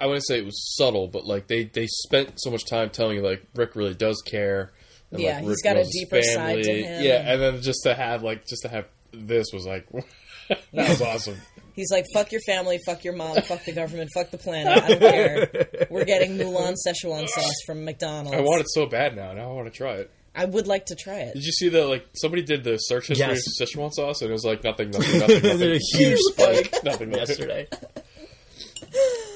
I 0.00 0.06
wouldn't 0.06 0.26
say 0.26 0.38
it 0.38 0.44
was 0.44 0.74
subtle, 0.76 1.08
but 1.08 1.24
like 1.26 1.46
they 1.46 1.64
they 1.64 1.86
spent 1.86 2.34
so 2.40 2.50
much 2.50 2.66
time 2.66 2.90
telling 2.90 3.16
you 3.16 3.22
like 3.22 3.42
Rick 3.54 3.74
really 3.76 3.94
does 3.94 4.22
care. 4.26 4.72
And, 5.10 5.20
Yeah, 5.20 5.34
like, 5.36 5.40
he's 5.40 5.48
Rick 5.48 5.56
got 5.64 5.76
a 5.76 5.78
loves 5.80 5.88
his 5.88 6.00
deeper 6.04 6.22
side 6.22 6.56
to 6.56 6.64
family. 6.64 6.82
him. 6.82 7.04
Yeah, 7.04 7.32
and 7.32 7.40
then 7.42 7.62
just 7.62 7.80
to 7.84 7.94
have 7.94 8.22
like 8.22 8.46
just 8.46 8.62
to 8.62 8.68
have 8.68 8.86
this 9.12 9.46
was 9.52 9.66
like 9.66 9.86
that 10.48 10.88
was 10.88 11.00
awesome. 11.02 11.36
He's 11.74 11.90
like, 11.90 12.04
"Fuck 12.12 12.30
your 12.32 12.40
family, 12.42 12.78
fuck 12.84 13.04
your 13.04 13.14
mom, 13.14 13.40
fuck 13.42 13.64
the 13.64 13.72
government, 13.72 14.10
fuck 14.12 14.30
the 14.30 14.36
planet. 14.38 14.82
I 14.84 14.88
don't 14.88 15.00
care. 15.00 15.86
We're 15.88 16.04
getting 16.04 16.36
Mulan 16.36 16.74
Szechuan 16.86 17.26
sauce 17.28 17.54
from 17.64 17.84
McDonald's. 17.84 18.36
I 18.36 18.40
want 18.40 18.60
it 18.60 18.66
so 18.70 18.84
bad 18.86 19.16
now. 19.16 19.32
Now 19.32 19.50
I 19.50 19.52
want 19.54 19.72
to 19.72 19.76
try 19.76 19.94
it. 19.94 20.10
I 20.34 20.44
would 20.44 20.66
like 20.66 20.86
to 20.86 20.94
try 20.94 21.20
it. 21.20 21.34
Did 21.34 21.44
you 21.46 21.52
see 21.52 21.68
that? 21.70 21.86
like 21.86 22.06
somebody 22.14 22.42
did 22.42 22.64
the 22.64 22.76
search 22.76 23.08
history 23.08 23.26
Yes. 23.26 23.42
of 23.60 23.68
Szechuan 23.68 23.92
sauce 23.92 24.20
and 24.20 24.30
it 24.30 24.32
was 24.32 24.44
like 24.44 24.62
nothing, 24.62 24.90
nothing, 24.90 25.18
nothing, 25.20 25.42
nothing. 25.42 25.72
A 25.72 25.78
huge 25.96 26.18
spike 26.20 26.72
nothing, 26.84 27.08
nothing. 27.10 27.12
yesterday. 27.12 27.66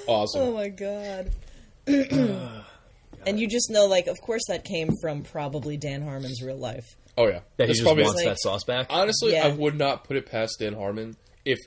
Awesome. 0.06 0.41
Oh 0.43 0.53
my 0.55 0.69
god. 0.69 1.31
Uh, 1.87 2.62
and 3.27 3.41
you 3.41 3.49
just 3.49 3.71
know, 3.71 3.87
like, 3.87 4.06
of 4.06 4.21
course, 4.21 4.43
that 4.49 4.65
came 4.65 4.91
from 5.01 5.23
probably 5.23 5.77
Dan 5.79 6.03
Harmon's 6.03 6.43
real 6.43 6.59
life. 6.59 6.85
Oh 7.17 7.27
yeah, 7.27 7.41
That 7.56 7.65
he 7.65 7.67
That's 7.69 7.71
just 7.79 7.83
probably 7.85 8.05
wants 8.05 8.17
like- 8.19 8.27
that 8.27 8.39
sauce 8.41 8.65
back. 8.65 8.87
Honestly, 8.91 9.33
Yeah. 9.33 9.47
I 9.47 9.49
would 9.49 9.77
not 9.79 10.05
put 10.05 10.17
it 10.19 10.27
past 10.27 10.56
Dan 10.61 10.75
Harmon 10.75 11.17
if 11.45 11.59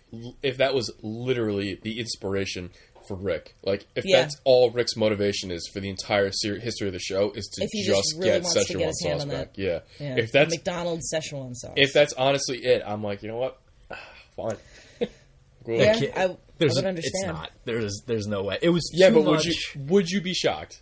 if 0.43 0.57
that 0.57 0.73
was 0.75 0.91
literally 1.01 1.79
the 1.81 1.99
inspiration 1.99 2.69
for 3.07 3.15
Rick. 3.15 3.55
Like 3.63 3.85
if 3.95 4.03
Yeah. 4.05 4.21
that's 4.21 4.35
all 4.43 4.69
Rick's 4.71 4.95
motivation 4.95 5.49
is 5.49 5.67
for 5.73 5.79
the 5.79 5.89
entire 5.89 6.29
ser- 6.31 6.59
history 6.59 6.87
of 6.87 6.93
the 6.93 6.99
show 6.99 7.31
is 7.31 7.47
to 7.53 7.63
If 7.63 7.69
he 7.71 7.85
just, 7.85 7.95
just 7.97 8.15
really 8.17 8.31
get 8.31 8.43
wants 8.43 8.53
to 8.53 8.73
Szechuan 8.73 8.77
get 8.79 8.87
his 8.89 9.01
hand 9.03 9.19
sauce 9.21 9.21
on 9.23 9.29
back. 9.35 9.53
that. 9.55 9.61
Yeah. 9.61 9.79
Yeah. 9.99 10.15
If 10.17 10.31
that's 10.31 10.51
McDonald's 10.53 11.11
Szechuan 11.13 11.55
sauce. 11.55 11.73
if 11.75 11.91
that's 11.93 12.13
honestly 12.13 12.57
it, 12.65 12.83
I'm 12.85 13.01
like, 13.03 13.23
you 13.23 13.29
know 13.29 13.37
what? 13.37 13.59
Fine. 14.35 14.57
Cool. 15.67 15.75
Yeah. 15.77 15.99
Can't- 15.99 16.17
I- 16.17 16.23
I 16.23 16.37
there's 16.57 16.73
would 16.75 16.85
understand. 16.85 17.13
It's 17.13 17.25
not. 17.27 17.51
There's 17.65 18.01
there's 18.07 18.25
no 18.25 18.41
way. 18.41 18.57
It 18.63 18.69
was 18.69 18.89
Yeah, 18.91 19.09
too 19.09 19.15
but 19.15 19.25
much. 19.25 19.45
would 19.45 19.45
you 19.45 19.55
would 19.87 20.09
you 20.09 20.21
be 20.21 20.33
shocked? 20.33 20.81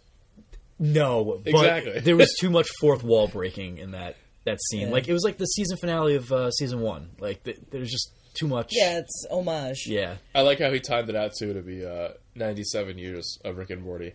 No, 0.80 1.40
but 1.44 1.50
Exactly. 1.50 2.00
there 2.00 2.16
was 2.16 2.34
too 2.40 2.50
much 2.50 2.68
fourth 2.80 3.04
wall 3.04 3.28
breaking 3.28 3.78
in 3.80 3.92
that 3.92 4.16
that 4.46 4.60
scene. 4.70 4.82
Yeah. 4.88 4.90
Like 4.94 5.08
it 5.08 5.14
was 5.14 5.24
like 5.24 5.38
the 5.38 5.46
season 5.46 5.76
finale 5.78 6.16
of 6.16 6.32
uh, 6.32 6.52
season 6.52 6.80
one. 6.82 7.10
Like 7.20 7.44
th- 7.44 7.58
there's 7.72 7.92
just 7.92 8.12
too 8.36 8.48
much. 8.48 8.70
yeah, 8.72 9.00
it's 9.00 9.26
homage. 9.32 9.84
Yeah. 9.88 10.16
I 10.34 10.42
like 10.42 10.60
how 10.60 10.72
he 10.72 10.80
timed 10.80 11.10
it 11.10 11.16
out 11.16 11.32
too 11.38 11.54
to 11.54 11.62
be 11.62 11.86
uh, 11.86 12.10
97 12.36 12.98
years 12.98 13.38
of 13.44 13.58
Rick 13.58 13.70
and 13.72 13.82
Morty. 13.82 14.14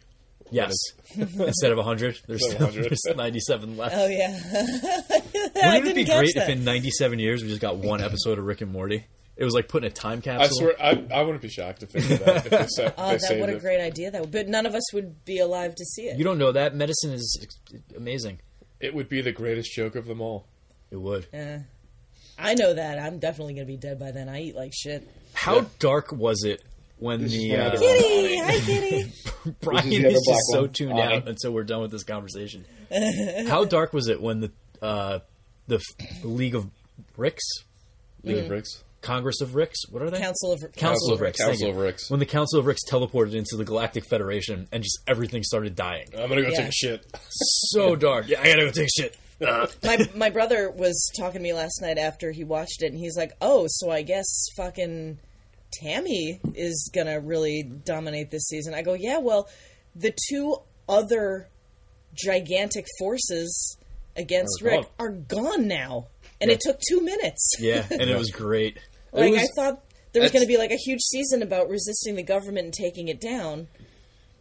Yes. 0.50 0.72
Instead 1.16 1.70
of 1.72 1.76
100, 1.78 2.18
there's, 2.26 2.42
Instead 2.42 2.60
of 2.62 2.74
100. 2.74 2.90
there's 2.90 3.16
97 3.16 3.76
left. 3.76 3.94
Oh 3.96 4.06
yeah. 4.06 4.32
Wouldn't 4.52 5.54
it 5.54 5.82
be 5.84 5.92
didn't 5.92 6.06
catch 6.06 6.18
great 6.18 6.34
that. 6.36 6.44
if 6.50 6.56
in 6.56 6.64
97 6.64 7.18
years 7.18 7.42
we 7.42 7.48
just 7.48 7.60
got 7.60 7.76
one 7.76 8.00
episode 8.02 8.38
of 8.38 8.44
Rick 8.44 8.60
and 8.60 8.72
Morty? 8.72 9.04
It 9.40 9.44
was 9.44 9.54
like 9.54 9.68
putting 9.68 9.86
a 9.88 9.92
time 9.92 10.20
capsule. 10.20 10.44
I 10.44 10.48
swear, 10.74 10.74
I, 11.12 11.18
I 11.18 11.22
wouldn't 11.22 11.40
be 11.40 11.48
shocked 11.48 11.82
if 11.82 11.90
they 11.92 12.00
did 12.00 12.20
that. 12.20 12.44
If 12.44 12.50
they, 12.50 12.66
sa- 12.68 12.92
Oh, 12.98 13.12
they 13.12 13.16
that 13.16 13.40
what 13.40 13.48
a 13.48 13.56
it. 13.56 13.60
great 13.62 13.80
idea 13.80 14.10
that 14.10 14.20
would. 14.20 14.30
But 14.30 14.48
none 14.48 14.66
of 14.66 14.74
us 14.74 14.92
would 14.92 15.24
be 15.24 15.38
alive 15.38 15.74
to 15.74 15.84
see 15.84 16.02
it. 16.08 16.18
You 16.18 16.24
don't 16.24 16.36
know 16.38 16.52
that 16.52 16.74
medicine 16.74 17.12
is 17.12 17.38
ex- 17.42 17.82
amazing. 17.96 18.40
It 18.80 18.94
would 18.94 19.08
be 19.08 19.22
the 19.22 19.32
greatest 19.32 19.72
joke 19.74 19.94
of 19.96 20.06
them 20.06 20.20
all. 20.20 20.46
It 20.90 20.96
would. 21.00 21.26
Eh. 21.32 21.58
I 22.38 22.54
know 22.54 22.74
that. 22.74 22.98
I'm 22.98 23.18
definitely 23.18 23.54
gonna 23.54 23.66
be 23.66 23.76
dead 23.76 23.98
by 23.98 24.10
then. 24.12 24.28
I 24.28 24.42
eat 24.42 24.56
like 24.56 24.72
shit. 24.74 25.08
How 25.32 25.56
Yeah. 25.56 25.64
dark 25.78 26.12
was 26.12 26.44
it 26.44 26.62
when 26.98 27.22
This 27.22 27.32
the 27.32 27.56
uh, 27.56 27.70
Kitty, 27.78 28.38
hi 28.38 28.58
Kitty. 28.60 29.12
Bryan 29.62 29.88
This 29.90 29.96
is 29.98 30.04
is, 30.04 30.04
the 30.04 30.06
other 30.08 30.12
just 30.12 30.40
so 30.52 30.60
one. 30.62 30.72
tuned 30.72 31.00
Aye. 31.00 31.16
out 31.16 31.28
until 31.28 31.52
we're 31.52 31.64
done 31.64 31.80
with 31.80 31.90
this 31.92 32.04
conversation. 32.04 32.64
How 33.48 33.64
dark 33.64 33.92
was 33.94 34.08
it 34.08 34.20
when 34.20 34.40
the 34.40 34.52
uh, 34.82 35.20
the 35.66 35.80
League 36.24 36.54
of 36.54 36.66
Ricks, 37.16 37.44
League 38.22 38.36
Mm. 38.36 38.44
of 38.44 38.50
Ricks. 38.50 38.84
Congress 39.02 39.40
of 39.40 39.54
Ricks, 39.54 39.88
what 39.88 40.02
are 40.02 40.10
they? 40.10 40.18
Council 40.20 40.52
of 40.52 40.60
Council 40.76 41.12
of 41.14 41.20
Ricks. 41.20 41.38
thank 41.38 41.50
Council 41.52 41.70
of 41.70 41.76
Ricks. 41.76 42.10
When 42.10 42.20
the 42.20 42.26
Council 42.26 42.58
of 42.60 42.66
Ricks 42.66 42.82
teleported 42.88 43.34
into 43.34 43.56
the 43.56 43.64
Galactic 43.64 44.04
Federation 44.04 44.68
and 44.72 44.82
just 44.82 44.98
everything 45.06 45.42
started 45.42 45.74
dying. 45.74 46.06
I'm 46.18 46.28
gonna 46.28 46.42
go 46.42 46.48
Yeah. 46.48 46.56
take 46.58 46.68
a 46.68 46.72
shit. 46.72 47.06
So 47.30 47.96
dark. 47.96 48.28
Yeah, 48.28 48.40
I 48.42 48.48
gotta 48.50 48.66
go 48.66 48.70
take 48.72 48.88
a 48.88 49.02
shit. 49.02 49.16
Uh, 49.40 49.66
my 49.82 50.08
my 50.14 50.28
brother 50.30 50.70
was 50.70 51.10
talking 51.18 51.38
to 51.38 51.42
me 51.42 51.54
last 51.54 51.80
night 51.80 51.96
after 51.96 52.30
he 52.30 52.44
watched 52.44 52.82
it, 52.82 52.92
and 52.92 52.98
he's 52.98 53.16
like, 53.16 53.32
"Oh, 53.40 53.64
so 53.68 53.90
I 53.90 54.02
guess 54.02 54.26
fucking 54.54 55.18
Tammy 55.72 56.40
is 56.54 56.90
gonna 56.94 57.20
really 57.20 57.62
dominate 57.62 58.30
this 58.30 58.42
season." 58.48 58.74
I 58.74 58.82
go, 58.82 58.92
"Yeah, 58.92 59.16
well, 59.16 59.48
the 59.96 60.14
two 60.28 60.56
other 60.88 61.48
gigantic 62.14 62.84
forces 62.98 63.76
against 64.16 64.60
Are 64.62 64.64
Rick 64.66 64.80
gone. 64.82 64.86
are 64.98 65.10
gone 65.10 65.68
now, 65.68 66.08
and 66.40 66.50
it 66.50 66.60
took 66.60 66.78
two 66.88 67.00
minutes. 67.00 67.52
yeah, 67.58 67.86
and 67.90 68.02
it 68.10 68.16
was 68.18 68.30
great. 68.30 68.78
Like 69.12 69.32
was- 69.32 69.42
I 69.42 69.46
thought 69.54 69.84
there 70.12 70.22
was 70.22 70.32
going 70.32 70.42
to 70.44 70.48
be 70.48 70.56
like 70.58 70.70
a 70.70 70.76
huge 70.76 71.00
season 71.00 71.42
about 71.42 71.68
resisting 71.68 72.16
the 72.16 72.22
government 72.22 72.64
and 72.64 72.74
taking 72.74 73.08
it 73.08 73.20
down, 73.20 73.68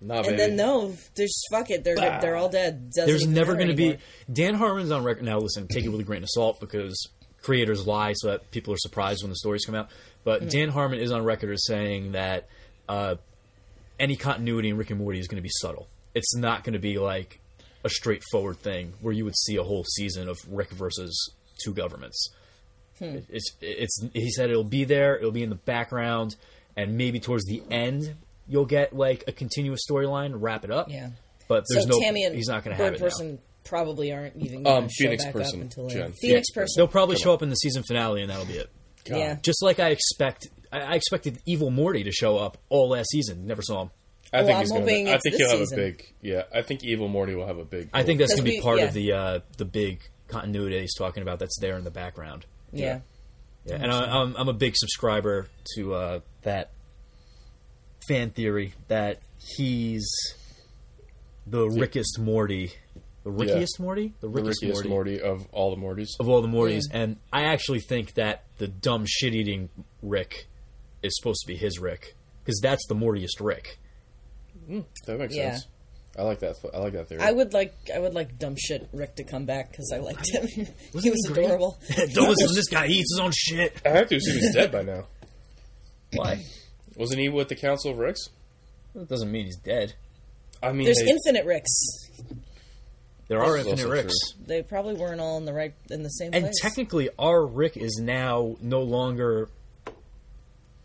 Nah, 0.02 0.22
and 0.22 0.40
then 0.40 0.56
no, 0.56 0.96
there's 1.16 1.42
fuck 1.52 1.70
it. 1.70 1.84
They're 1.84 1.96
they're 1.96 2.36
all 2.38 2.50
dead. 2.50 2.92
Doesn't 2.92 3.06
There's 3.08 3.28
never 3.28 3.56
going 3.56 3.68
to 3.68 3.76
be. 3.76 3.98
Dan 4.32 4.54
Harmon's 4.56 4.92
on 4.92 5.04
record 5.04 5.24
now. 5.26 5.40
Listen, 5.40 5.68
take 5.68 5.84
it 5.84 5.90
with 5.90 6.00
a 6.00 6.06
grain 6.06 6.24
of 6.24 6.30
salt 6.32 6.60
because 6.60 7.10
creators 7.42 7.86
lie 7.86 8.14
so 8.14 8.30
that 8.30 8.50
people 8.52 8.74
are 8.74 8.78
surprised 8.78 9.24
when 9.24 9.30
the 9.30 9.36
stories 9.36 9.66
come 9.66 9.76
out. 9.76 9.90
But 10.24 10.44
Mm. 10.44 10.50
Dan 10.50 10.70
Harmon 10.70 11.00
is 11.00 11.12
on 11.12 11.24
record 11.24 11.52
as 11.52 11.66
saying 11.66 12.14
that 12.14 12.48
uh, 12.88 13.16
any 14.00 14.16
continuity 14.16 14.70
in 14.70 14.78
Rick 14.78 14.90
and 14.90 15.00
Morty 15.00 15.20
is 15.20 15.28
going 15.28 15.38
to 15.38 15.42
be 15.44 15.52
subtle. 15.62 15.88
It's 16.16 16.36
not 16.36 16.64
going 16.64 16.74
to 16.74 16.80
be 16.80 16.98
like 16.98 17.40
a 17.84 17.90
straightforward 17.90 18.58
thing 18.60 18.94
where 19.02 19.14
you 19.14 19.26
would 19.26 19.38
see 19.38 19.56
a 19.58 19.64
whole 19.64 19.84
season 19.84 20.28
of 20.28 20.38
Rick 20.50 20.72
versus 20.72 21.32
two 21.64 21.74
governments. 21.74 22.30
Hmm. 23.00 23.18
It's 23.30 23.52
it's 23.62 24.04
he 24.14 24.30
said 24.32 24.50
it'll 24.50 24.64
be 24.64 24.84
there, 24.84 25.18
it'll 25.18 25.32
be 25.32 25.44
in 25.44 25.50
the 25.50 25.56
background, 25.56 26.36
and 26.78 26.96
maybe 26.98 27.20
towards 27.20 27.46
the 27.46 27.62
end 27.72 28.14
you'll 28.48 28.66
get 28.66 28.94
like 28.96 29.24
a 29.28 29.32
continuous 29.32 29.82
storyline, 29.90 30.34
wrap 30.36 30.64
it 30.66 30.72
up. 30.72 30.90
Yeah. 30.90 31.10
But 31.48 31.64
there's 31.70 31.84
so 31.86 31.90
no 31.92 32.00
Tammy 32.00 32.24
and 32.26 32.36
he's 32.36 32.48
not 32.48 32.64
going 32.64 32.76
to 32.78 32.84
have 32.84 32.94
it 32.94 33.00
now. 33.00 33.06
person 33.06 33.40
probably 33.64 34.12
aren't 34.12 34.36
even 34.38 34.66
Um, 34.68 34.88
to 34.88 34.90
show 34.94 35.04
Phoenix 35.06 35.24
back 35.26 35.34
person, 35.34 35.60
up 35.60 35.64
until. 35.64 35.88
Jen. 35.88 36.14
Phoenix 36.14 36.48
Yeah. 36.52 36.62
person. 36.62 36.74
They'll 36.80 36.88
probably 36.88 37.16
show 37.18 37.34
up 37.34 37.42
in 37.44 37.50
the 37.50 37.56
season 37.56 37.84
finale, 37.88 38.22
and 38.22 38.30
that'll 38.30 38.46
be 38.46 38.54
it. 38.58 38.70
Yeah. 39.06 39.38
Just 39.44 39.62
like 39.64 39.80
I 39.80 39.90
expect, 39.90 40.48
I 40.72 40.80
I 40.82 40.94
expected 40.96 41.40
Evil 41.48 41.70
Morty 41.72 42.04
to 42.04 42.12
show 42.12 42.38
up 42.38 42.58
all 42.70 42.90
last 42.90 43.10
season. 43.12 43.46
Never 43.48 43.62
saw 43.62 43.84
him. 43.84 43.92
I 44.32 44.40
Oh, 44.42 44.46
think 44.46 44.56
I'm 44.56 44.62
he's 44.62 44.72
gonna. 44.72 44.86
I 45.12 45.18
think 45.18 45.36
he'll 45.36 45.50
have 45.50 45.60
season. 45.60 45.80
a 45.80 45.82
big. 45.82 46.14
Yeah, 46.22 46.44
I 46.54 46.62
think 46.62 46.84
Evil 46.84 47.08
Morty 47.08 47.34
will 47.34 47.48
have 47.48 47.58
a 47.58 47.66
big. 47.66 47.90
I 47.94 48.04
think 48.04 48.20
that's 48.20 48.32
going 48.34 48.40
to 48.40 48.44
be 48.44 48.58
Because 48.58 48.60
we- 48.60 48.64
part 48.64 48.80
yeah. 48.80 48.86
of 48.86 48.94
the 48.94 49.12
uh, 49.14 49.40
the 49.58 49.66
big 49.66 50.02
continuity 50.28 50.80
he's 50.82 50.94
talking 50.96 51.24
about. 51.24 51.40
That's 51.40 51.58
there 51.60 51.78
in 51.78 51.84
the 51.84 51.90
background. 51.92 52.46
Yeah. 52.72 53.00
Yeah, 53.66 53.76
and 53.76 53.92
I, 53.92 54.22
I'm 54.22 54.36
I'm 54.38 54.48
a 54.48 54.54
big 54.54 54.74
subscriber 54.76 55.48
to 55.76 55.94
uh, 55.94 56.20
that 56.44 56.72
fan 58.08 58.32
theory 58.32 58.74
that 58.88 59.20
he's 59.58 60.10
the 61.46 61.68
Rickest 61.70 62.18
Morty, 62.20 62.72
the 63.24 63.32
Rickiest 63.32 63.80
Morty, 63.80 64.14
the 64.22 64.28
the 64.28 64.30
Rickiest 64.30 64.62
rickiest 64.64 64.86
Morty, 64.88 64.90
Morty 64.90 65.22
of 65.22 65.46
all 65.52 65.76
the 65.76 65.82
Mortys. 65.82 66.08
of 66.20 66.30
all 66.30 66.42
the 66.42 66.48
Mortys, 66.48 66.84
and 66.92 67.18
I 67.34 67.44
actually 67.46 67.82
think 67.82 68.14
that 68.16 68.44
the 68.58 68.68
dumb 68.68 69.06
shit 69.08 69.36
eating 69.36 69.70
Rick 70.02 70.48
is 71.04 71.16
supposed 71.18 71.42
to 71.42 71.48
be 71.48 71.56
his 71.58 71.80
Rick 71.80 72.16
because 72.44 72.60
that's 72.62 72.86
the 72.88 72.96
Mortiest 72.96 73.40
Rick. 73.42 73.78
That 75.06 75.20
makes 75.20 75.36
Yeah. 75.36 75.52
sense. 75.52 75.68
I 76.18 76.24
like 76.24 76.40
that. 76.40 76.56
I 76.74 76.80
like 76.80 76.94
that 76.94 77.08
theory. 77.08 77.22
I 77.22 77.32
would 77.32 77.54
like 77.54 77.74
I 77.94 78.00
would 78.00 78.14
like 78.14 78.38
dumb 78.40 78.56
shit 78.58 78.90
Rick 78.92 79.16
to 79.18 79.24
come 79.24 79.46
back 79.46 79.72
because 79.72 79.92
I 79.94 80.00
liked 80.00 80.30
him. 80.30 80.48
he 80.48 80.66
Wasn't 80.94 81.14
was 81.14 81.30
great? 81.32 81.46
adorable. 81.46 81.78
Don't 81.96 82.30
listen 82.30 82.48
to 82.50 82.54
this 82.56 82.68
guy. 82.68 82.88
He 82.88 82.96
eats 82.96 83.14
his 83.14 83.20
own 83.20 83.32
shit. 83.34 83.82
I 83.86 83.90
have 83.90 84.10
to 84.10 84.16
assume 84.18 84.36
he's 84.38 84.54
dead 84.54 84.72
by 84.72 84.82
now. 84.84 85.06
Why? 86.14 86.44
Wasn't 86.96 87.20
he 87.20 87.30
with 87.30 87.48
the 87.50 87.56
Council 87.56 87.92
of 87.92 87.98
Ricks? 88.00 88.28
That 88.96 89.08
doesn't 89.08 89.32
mean 89.32 89.46
he's 89.46 89.58
dead. 89.58 89.94
I 90.62 90.74
mean, 90.74 90.86
There's 90.86 90.98
they- 90.98 91.10
infinite 91.10 91.46
Ricks. 91.46 91.70
There 93.28 93.42
are 93.44 93.58
This 93.58 93.68
is 93.68 93.72
infinite 93.74 93.86
also 93.86 93.94
Ricks. 94.04 94.16
They 94.48 94.64
probably 94.64 94.96
weren't 94.96 95.22
all 95.22 95.38
in 95.38 95.46
the 95.46 95.54
right 95.54 95.74
in 95.92 96.02
the 96.02 96.10
same 96.10 96.34
And 96.34 96.46
place. 96.46 96.56
technically, 96.60 97.10
our 97.20 97.46
Rick 97.46 97.78
is 97.78 98.00
now 98.04 98.56
no 98.60 98.82
longer 98.82 99.50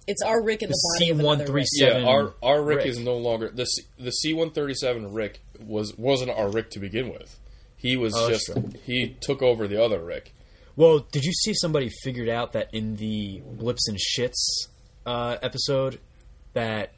it's 0.07 0.23
our 0.23 0.43
Rick 0.43 0.63
in 0.63 0.69
the, 0.69 0.75
The 0.75 0.99
body 0.99 1.11
of 1.11 1.21
another 1.21 1.53
Rick. 1.53 1.67
C-137. 1.69 2.03
yeah, 2.03 2.09
our 2.09 2.35
our 2.43 2.63
Rick, 2.63 2.79
Rick. 2.79 2.87
is 2.87 2.99
no 2.99 3.17
longer 3.17 3.51
the 3.51 3.65
C, 3.65 3.83
the 3.99 4.11
C 4.11 4.33
one 4.35 4.51
thirty 4.51 4.75
seven 4.75 5.13
Rick 5.13 5.41
was 5.61 5.97
wasn't 5.97 6.31
our 6.31 6.51
Rick 6.51 6.71
to 6.73 6.79
begin 6.81 7.11
with. 7.11 7.39
He 7.77 7.97
was 7.97 8.15
Oh, 8.17 8.29
just 8.29 8.51
he 8.85 9.17
took 9.21 9.43
over 9.43 9.67
the 9.69 9.83
other 9.83 10.03
Rick. 10.03 10.33
Well, 10.77 11.01
did 11.13 11.25
you 11.25 11.33
see 11.33 11.55
somebody 11.55 11.91
figured 12.03 12.29
out 12.29 12.53
that 12.53 12.69
in 12.73 12.97
the 12.97 13.41
Blips 13.47 13.87
and 13.89 13.97
Chitz 13.99 14.69
uh, 15.07 15.37
episode 15.43 16.01
that 16.55 16.93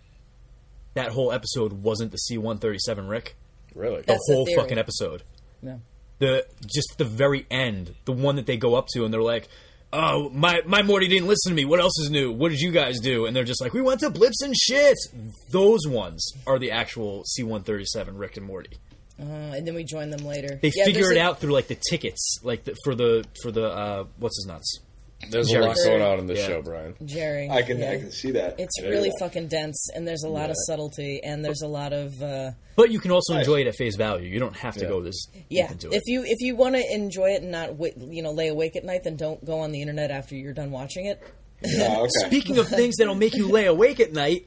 that 0.95 1.11
whole 1.13 1.31
episode 1.33 1.73
wasn't 1.83 2.11
the 2.13 2.19
C 2.19 2.39
one 2.39 2.59
thirty 2.59 2.79
seven 2.79 3.07
Rick? 3.09 3.37
Really? 3.75 4.01
The 4.01 4.07
That's 4.07 4.27
whole 4.31 4.47
theory. 4.47 4.57
fucking 4.59 4.79
episode. 4.79 5.23
No. 5.61 5.81
The 6.19 6.47
just 6.65 6.95
the 6.97 7.05
very 7.05 7.47
end, 7.51 7.95
the 8.07 8.13
one 8.13 8.37
that 8.37 8.47
they 8.47 8.57
go 8.57 8.75
up 8.75 8.87
to 8.95 9.05
and 9.05 9.13
they're 9.13 9.21
like, 9.21 9.49
"Oh, 9.93 10.29
my 10.31 10.61
my 10.67 10.83
Morty 10.83 11.09
didn't 11.09 11.29
listen 11.29 11.51
to 11.51 11.55
me. 11.55 11.65
What 11.65 11.81
else 11.81 11.99
is 12.01 12.11
new? 12.11 12.33
What 12.33 12.51
did 12.51 12.61
you 12.61 12.71
guys 12.71 12.99
do?" 13.01 13.27
And 13.27 13.35
they're 13.37 13.45
just 13.45 13.61
like, 13.61 13.73
"We 13.73 13.83
went 13.83 14.01
to 14.01 14.11
Blips 14.11 14.43
and 14.43 14.55
Chitz." 14.55 15.09
Those 15.51 15.87
ones 15.87 16.27
are 16.47 16.59
the 16.59 16.71
actual 16.73 17.25
C 17.25 17.43
one 17.43 17.63
thirty 17.63 17.85
seven 17.87 18.17
Rick 18.17 18.37
and 18.37 18.47
Morty. 18.47 18.77
Uh, 19.19 19.23
and 19.23 19.67
then 19.67 19.75
we 19.75 19.83
join 19.85 20.11
them 20.11 20.27
later. 20.27 20.59
They 20.61 20.71
Yeah, 20.75 20.85
figure 20.85 21.11
it 21.11 21.17
a- 21.17 21.23
out 21.23 21.41
through 21.41 21.53
like 21.53 21.69
the 21.69 21.79
tickets, 21.89 22.39
like 22.43 22.65
the, 22.65 22.77
for 22.85 22.95
the 22.95 23.25
for 23.43 23.51
the 23.51 23.65
uh, 23.67 24.05
what's 24.19 24.37
his 24.37 24.47
nuts. 24.47 24.81
There's 25.31 25.51
a 25.51 25.59
lot 25.61 25.77
going 25.85 26.03
on 26.03 26.19
in 26.21 26.27
this 26.27 26.41
Yeah. 26.41 26.47
show, 26.47 26.63
Bryan. 26.63 26.95
Jerry. 27.05 27.49
I 27.51 27.63
can 27.63 27.79
yeah. 27.79 27.93
I 27.93 27.97
can 27.99 28.13
see 28.13 28.33
that. 28.33 28.61
It's 28.61 28.79
Very 28.81 28.93
really 28.95 29.11
fucking 29.19 29.49
dense, 29.49 29.89
and 29.95 30.07
there's 30.07 30.23
a 30.25 30.29
lot 30.29 30.51
of 30.51 30.57
subtlety, 30.67 31.21
and 31.25 31.45
there's 31.45 31.63
a 31.63 31.67
lot 31.69 31.93
of 31.93 32.21
uh, 32.23 32.51
But 32.77 32.91
you 32.91 33.01
can 33.01 33.11
also 33.11 33.35
enjoy 33.35 33.63
it 33.63 33.67
at 33.67 33.75
face 33.77 33.97
value. 33.97 34.29
You 34.29 34.39
don't 34.39 34.55
have 34.57 34.75
to 34.75 34.83
Yeah. 34.83 34.89
go 34.89 35.01
this 35.01 35.27
yeah. 35.49 35.63
deep 35.69 35.73
into 35.73 35.91
If 35.95 36.03
you 36.07 36.23
if 36.25 36.37
you 36.41 36.55
want 36.55 36.75
to 36.75 36.85
enjoy 36.95 37.31
it 37.31 37.43
and 37.43 37.51
not 37.51 37.77
wait, 37.77 37.95
you 37.97 38.23
know 38.23 38.31
lay 38.33 38.49
awake 38.49 38.77
at 38.77 38.85
night, 38.85 39.05
then 39.05 39.17
don't 39.17 39.43
go 39.45 39.61
on 39.61 39.73
the 39.73 39.81
internet 39.81 40.11
after 40.11 40.37
you're 40.37 40.53
done 40.53 40.71
watching 40.71 41.07
it. 41.07 41.21
Oh, 41.81 42.03
okay. 42.03 42.11
Speaking 42.27 42.59
of 42.59 42.69
things 42.69 42.97
that'll 42.99 43.15
make 43.15 43.35
you 43.35 43.49
lay 43.49 43.65
awake 43.65 43.99
at 44.01 44.13
night, 44.13 44.47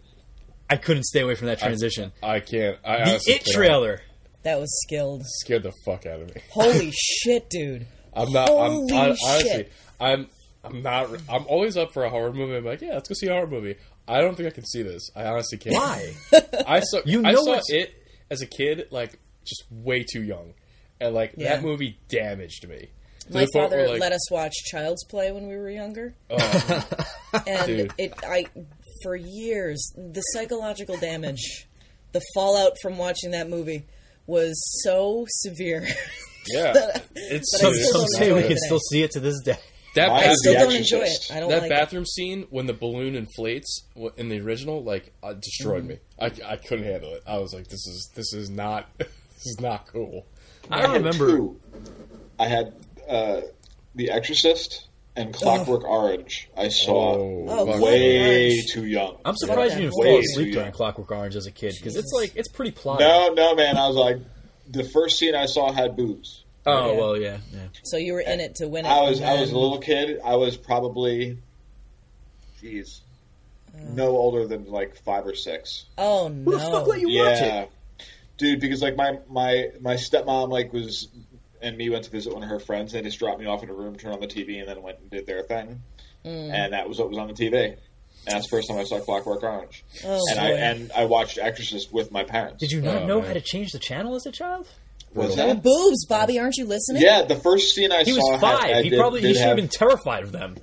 I 0.69 0.75
couldn't 0.77 1.05
stay 1.05 1.21
away 1.21 1.33
from 1.33 1.47
that 1.47 1.57
transition. 1.59 2.11
I 2.21 2.39
can't. 2.41 2.77
I 2.85 2.97
the 2.97 3.01
honestly 3.09 3.33
It 3.33 3.43
cannot. 3.45 3.55
trailer. 3.55 4.01
That 4.43 4.59
was 4.59 4.69
skilled. 4.85 5.23
scared 5.25 5.63
the 5.63 5.73
fuck 5.83 6.05
out 6.05 6.21
of 6.21 6.33
me. 6.35 6.41
Holy 6.51 6.91
shit, 6.95 7.49
dude! 7.49 7.87
I'm 8.13 8.31
not. 8.31 8.49
I'm 8.51 8.71
Holy 8.71 8.93
I, 8.93 9.15
shit. 9.15 9.19
honestly. 9.25 9.67
I'm. 9.99 10.27
I'm 10.69 10.81
not. 10.81 11.09
I'm 11.29 11.45
always 11.47 11.77
up 11.77 11.93
for 11.93 12.03
a 12.05 12.09
horror 12.09 12.33
movie. 12.33 12.55
I'm 12.55 12.65
like, 12.65 12.81
yeah, 12.81 12.93
let's 12.93 13.09
go 13.09 13.13
see 13.15 13.27
a 13.27 13.33
horror 13.33 13.47
movie. 13.47 13.75
I 14.07 14.21
don't 14.21 14.35
think 14.35 14.47
I 14.47 14.51
can 14.51 14.65
see 14.65 14.81
this. 14.81 15.09
I 15.15 15.25
honestly 15.25 15.57
can't. 15.57 15.75
Why? 15.75 16.13
I 16.67 16.79
saw. 16.81 16.99
You 17.05 17.19
I 17.25 17.31
know 17.33 17.43
saw 17.43 17.51
it's- 17.53 17.69
it 17.69 17.93
as 18.31 18.41
a 18.41 18.45
kid, 18.47 18.87
like 18.91 19.19
just 19.45 19.63
way 19.71 20.03
too 20.03 20.21
young, 20.23 20.53
and 21.01 21.13
like 21.15 21.33
Yeah. 21.37 21.55
that 21.55 21.63
movie 21.63 21.97
damaged 22.09 22.67
me. 22.67 22.89
My 23.31 23.45
father 23.53 23.77
where, 23.77 23.89
like, 23.89 23.99
let 24.01 24.11
us 24.11 24.31
watch 24.31 24.53
Child's 24.71 25.03
Play 25.05 25.31
when 25.31 25.47
we 25.47 25.55
were 25.55 25.69
younger, 25.69 26.15
oh, 26.31 26.87
and 27.47 27.67
Dude. 27.67 27.93
it 27.99 28.13
I 28.23 28.45
for 29.03 29.15
years 29.15 29.93
the 29.95 30.21
psychological 30.33 30.97
damage, 30.97 31.67
the 32.11 32.21
fallout 32.33 32.71
from 32.81 32.97
watching 32.97 33.31
that 33.31 33.47
movie 33.47 33.85
was 34.25 34.59
so 34.83 35.25
severe. 35.29 35.87
yeah, 36.47 36.73
it's 37.15 37.51
But 37.51 37.67
I 37.67 37.71
Some, 37.71 37.73
still 37.75 37.91
some 37.91 38.01
don't 38.01 38.07
say 38.17 38.31
we 38.31 38.39
can 38.41 38.49
today. 38.49 38.55
still 38.65 38.79
see 38.79 39.03
it 39.03 39.11
to 39.11 39.19
this 39.19 39.39
day. 39.45 39.57
That 39.95 40.09
Mine 40.09 40.29
I 40.29 40.33
still 40.33 40.53
don't 40.53 40.75
enjoy 40.75 40.99
it. 41.01 41.31
I 41.33 41.39
don't 41.39 41.49
that 41.49 41.61
like 41.63 41.69
bathroom 41.69 42.05
scene 42.05 42.45
when 42.49 42.67
the 42.67 42.73
balloon 42.73 43.15
inflates 43.15 43.83
in 44.17 44.29
the 44.29 44.39
original, 44.39 44.83
like, 44.83 45.11
uh, 45.23 45.33
destroyed 45.33 45.83
Mm-hmm. 45.83 45.89
me. 45.89 45.99
I, 46.19 46.53
I 46.53 46.55
couldn't 46.57 46.85
handle 46.85 47.13
it. 47.13 47.23
I 47.27 47.37
was 47.39 47.53
like, 47.53 47.65
this 47.67 47.85
is 47.87 48.09
this 48.15 48.33
is 48.33 48.49
not 48.49 48.87
this 48.97 49.07
is 49.45 49.57
not 49.59 49.87
cool. 49.87 50.25
I 50.69 50.81
had 50.81 50.91
remember. 50.93 51.27
two. 51.27 51.59
I 52.37 52.47
had 52.47 52.73
uh, 53.07 53.41
The 53.95 54.11
Exorcist 54.11 54.85
and 55.15 55.33
Clockwork 55.33 55.83
Orange. 55.83 56.49
I 56.55 56.69
saw 56.69 57.15
Oh, 57.17 57.45
Oh, 57.49 57.81
way 57.81 58.49
Orange. 58.51 58.71
too 58.71 58.85
young. 58.85 59.17
I'm 59.25 59.35
surprised 59.35 59.73
you 59.75 59.81
didn't 59.89 59.93
fall 59.93 60.19
asleep 60.19 60.53
during. 60.53 60.71
Clockwork 60.71 61.11
Orange 61.11 61.35
as 61.35 61.47
a 61.47 61.51
kid 61.51 61.73
because 61.77 61.95
it's 61.95 62.11
like 62.13 62.33
it's 62.35 62.47
pretty 62.49 62.71
plotty. 62.71 62.99
No, 62.99 63.29
no, 63.33 63.55
man. 63.55 63.75
I 63.77 63.87
was 63.87 63.95
like, 63.97 64.17
the 64.69 64.83
first 64.83 65.17
scene 65.17 65.33
I 65.35 65.47
saw 65.47 65.71
had 65.73 65.95
boobs. 65.97 66.45
Oh 66.69 66.91
Yeah. 66.93 66.97
well, 66.99 67.17
yeah, 67.17 67.37
yeah. 67.53 67.59
So 67.83 67.97
you 67.97 68.13
were 68.13 68.21
in 68.21 68.39
it 68.39 68.55
to 68.55 68.67
win 68.67 68.85
it. 68.85 68.89
I 68.89 69.01
was 69.09 69.19
and 69.19 69.29
I 69.29 69.39
was 69.39 69.51
a 69.51 69.57
little 69.57 69.79
kid. 69.79 70.19
I 70.23 70.35
was 70.35 70.57
probably, 70.57 71.37
jeez, 72.61 73.01
no 73.93 74.09
older 74.09 74.47
than 74.47 74.65
like 74.65 74.95
five 75.03 75.25
or 75.25 75.35
six. 75.35 75.85
Oh 75.97 76.27
no! 76.27 76.43
Who 76.51 76.57
the 76.57 76.59
fuck 76.59 76.87
let 76.87 76.99
you 76.99 77.07
watch 77.07 77.39
yeah, 77.39 77.61
it? 77.61 77.71
dude. 78.37 78.59
Because 78.59 78.81
like 78.81 78.95
my 78.95 79.19
my 79.29 79.69
my 79.81 79.95
stepmom 79.95 80.49
like 80.49 80.73
was 80.73 81.07
and 81.61 81.77
me 81.77 81.89
went 81.89 82.05
to 82.05 82.09
visit 82.11 82.33
one 82.33 82.43
of 82.43 82.49
her 82.49 82.59
friends. 82.59 82.93
and 82.93 83.03
They 83.03 83.09
just 83.09 83.19
dropped 83.19 83.39
me 83.39 83.45
off 83.45 83.63
in 83.63 83.69
a 83.69 83.73
room, 83.73 83.95
turned 83.97 84.13
on 84.15 84.21
the 84.21 84.27
TV, 84.27 84.59
and 84.59 84.67
then 84.67 84.81
went 84.81 84.99
and 84.99 85.09
did 85.09 85.25
their 85.25 85.43
thing. 85.43 85.81
Mm. 86.25 86.51
And 86.53 86.73
that 86.73 86.87
was 86.87 86.99
what 86.99 87.09
was 87.09 87.17
on 87.17 87.27
the 87.27 87.33
TV. 87.33 87.75
And 88.25 88.35
that's 88.35 88.45
the 88.49 88.57
first 88.57 88.67
time 88.67 88.77
I 88.77 88.83
saw 88.83 88.99
Clockwork 88.99 89.43
Orange. 89.43 89.83
Oh, 90.05 90.21
and 90.31 90.39
I 90.39 90.49
and 90.51 90.91
I 90.95 91.05
watched 91.05 91.37
Exorcist 91.37 91.91
with 91.93 92.11
my 92.11 92.23
parents. 92.23 92.59
Did 92.59 92.71
you 92.71 92.81
not 92.81 93.03
Oh, 93.03 93.05
know 93.07 93.19
man. 93.19 93.27
how 93.27 93.33
to 93.33 93.41
change 93.41 93.71
the 93.71 93.79
channel 93.79 94.15
as 94.15 94.25
a 94.25 94.31
child? 94.31 94.67
Was 95.13 95.33
Oh, 95.33 95.35
that? 95.35 95.63
boobs, 95.63 96.05
Bobby, 96.07 96.37
aren't 96.39 96.55
you 96.57 96.65
listening? 96.65 97.01
Yeah, 97.01 97.23
the 97.23 97.35
first 97.35 97.73
scene 97.73 97.91
I 97.91 98.03
He 98.03 98.05
saw. 98.05 98.11
He 98.11 98.17
was 98.17 98.29
had- 98.31 98.39
five. 98.41 98.83
He 98.83 98.89
did- 98.91 98.99
probably 98.99 99.21
he 99.21 99.27
should 99.33 99.37
have 99.37 99.47
have- 99.49 99.55
been 99.57 99.67
terrified 99.67 100.23
of 100.23 100.31
them. 100.31 100.55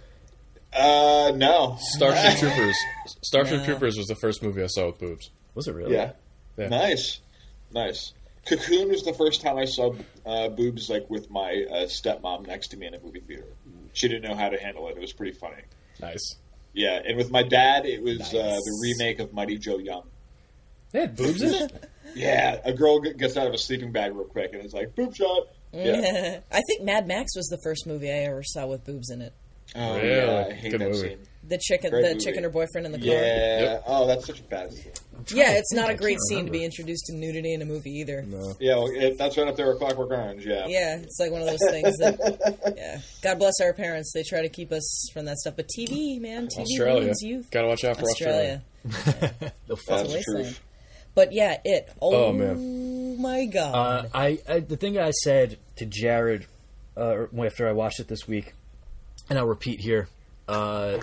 Uh, 0.73 1.33
no. 1.35 1.77
Starship 1.81 2.39
Troopers. 2.39 2.77
Starship 3.23 3.61
No. 3.61 3.65
Troopers 3.65 3.97
was 3.97 4.07
the 4.07 4.15
first 4.17 4.43
movie 4.43 4.63
I 4.63 4.67
saw 4.67 4.87
with 4.87 4.99
boobs. 4.99 5.31
Was 5.55 5.69
it 5.69 5.75
really? 5.75 5.95
Yeah. 5.95 6.13
Yeah. 6.59 6.69
Nice, 6.69 7.21
nice. 7.73 8.13
Cocoon 8.47 8.89
was 8.91 9.03
the 9.03 9.13
first 9.15 9.41
time 9.43 9.57
I 9.57 9.65
saw 9.65 9.95
uh, 10.25 10.49
boobs 10.51 10.89
like 10.89 11.09
with 11.11 11.31
my 11.31 11.65
uh, 11.71 11.75
stepmom 11.87 12.47
next 12.47 12.69
to 12.69 12.77
me 12.77 12.87
in 12.87 12.95
a 12.95 13.01
movie 13.01 13.21
theater. 13.21 13.47
She 13.93 14.07
didn't 14.09 14.29
know 14.31 14.37
how 14.37 14.51
to 14.51 14.59
handle 14.59 14.89
it. 14.89 14.97
It 14.97 15.01
was 15.01 15.13
pretty 15.13 15.33
funny. 15.37 15.63
Nice. 16.01 16.37
Yeah, 16.73 17.01
and 17.05 17.17
with 17.17 17.31
my 17.31 17.43
dad, 17.43 17.87
it 17.87 18.03
was 18.03 18.21
uh, 18.35 18.61
the 18.63 18.79
remake 18.83 19.19
of 19.19 19.33
Mighty 19.33 19.57
Joe 19.59 19.79
Young. 19.79 20.05
They 20.97 21.03
had 21.03 21.17
boobs 21.17 21.43
in 21.43 21.55
it. 21.55 21.85
Yeah, 22.15 22.59
a 22.65 22.73
girl 22.73 22.99
gets 23.01 23.37
out 23.37 23.47
of 23.47 23.53
a 23.53 23.59
sleeping 23.59 23.93
bag 23.93 24.15
real 24.15 24.25
quick, 24.25 24.55
and 24.55 24.63
it's 24.65 24.73
like 24.73 24.95
boob 24.95 25.15
shot. 25.15 25.49
Yeah. 25.71 26.41
I 26.51 26.63
think 26.67 26.83
Mad 26.83 27.07
Max 27.07 27.37
was 27.37 27.47
the 27.49 27.59
first 27.63 27.87
movie 27.87 28.11
I 28.11 28.21
ever 28.25 28.43
saw 28.43 28.67
with 28.67 28.87
boobs 28.87 29.11
in 29.11 29.21
it. 29.21 29.35
Oh 29.75 29.97
Really? 29.97 30.09
yeah, 30.17 30.47
I 30.49 30.53
hate 30.55 30.71
Good 30.71 30.81
that 30.81 30.91
movie. 30.93 31.09
scene. 31.11 31.19
The 31.47 31.59
chicken, 31.59 31.91
Great 31.91 32.03
the 32.05 32.09
movie. 32.15 32.25
chick 32.25 32.37
and 32.37 32.45
her 32.45 32.51
boyfriend 32.51 32.87
in 32.87 32.93
the 32.93 32.99
car. 32.99 33.07
Yeah. 33.09 33.61
Yep. 33.61 33.85
Oh, 33.87 34.07
that's 34.07 34.25
such 34.27 34.41
a 34.41 34.43
bad 34.45 34.73
scene. 34.73 34.93
Yeah, 35.29 35.51
it's 35.59 35.75
not 35.75 35.91
a 35.91 35.95
great 35.95 36.13
can't 36.13 36.23
scene 36.31 36.47
to 36.47 36.53
be 36.53 36.65
introduced 36.65 37.05
to 37.07 37.17
nudity 37.17 37.53
in 37.53 37.61
a 37.61 37.67
movie 37.67 37.91
either. 37.91 38.23
No. 38.23 38.55
Yeah, 38.61 38.77
well, 38.77 38.87
it, 38.95 39.19
that's 39.19 39.37
right 39.37 39.47
up 39.49 39.57
there 39.57 39.67
with 39.69 39.79
Clockwork 39.79 40.11
Orange. 40.11 40.47
Yeah. 40.47 40.65
Yeah, 40.69 40.97
it's 41.01 41.19
like 41.21 41.31
one 41.33 41.43
of 41.43 41.49
those 41.49 41.59
things 41.71 41.95
that. 41.99 42.57
Yeah, 42.77 43.01
God 43.23 43.39
bless 43.39 43.61
our 43.61 43.75
parents. 43.75 44.13
They 44.15 44.23
try 44.23 44.41
to 44.41 44.49
keep 44.49 44.73
us 44.73 45.11
from 45.13 45.27
that 45.27 45.37
stuff. 45.37 45.55
But 45.57 45.69
TV, 45.79 46.19
man, 46.19 46.47
TV 46.47 46.63
Australia. 46.63 47.03
ruins 47.03 47.21
youth. 47.23 47.51
Gotta 47.51 47.69
watch 47.69 47.85
out 47.85 47.97
for 47.99 48.05
Australia. 48.05 48.63
Australia. 48.87 49.35
The 49.41 49.53
That's 49.69 49.83
fuck. 49.85 50.07
the 50.07 50.13
wasteland. 50.15 50.45
truth. 50.47 50.61
But 51.17 51.33
yeah, 51.33 51.57
it. 51.65 51.93
Oh, 52.01 52.27
Oh, 52.27 52.33
man. 52.33 53.21
my 53.21 53.47
god. 53.47 53.75
Uh, 53.75 54.09
I, 54.15 54.39
I 54.49 54.61
the 54.61 54.77
thing 54.77 54.97
I 54.99 55.11
said 55.11 55.59
to 55.77 55.87
Jared 55.87 56.47
uh, 56.97 57.25
after 57.45 57.67
I 57.69 57.73
watched 57.73 57.99
it 57.99 58.07
this 58.07 58.29
week, 58.29 58.53
and 59.29 59.39
I'll 59.39 59.47
repeat 59.47 59.81
here, 59.81 60.09
uh, 60.47 60.99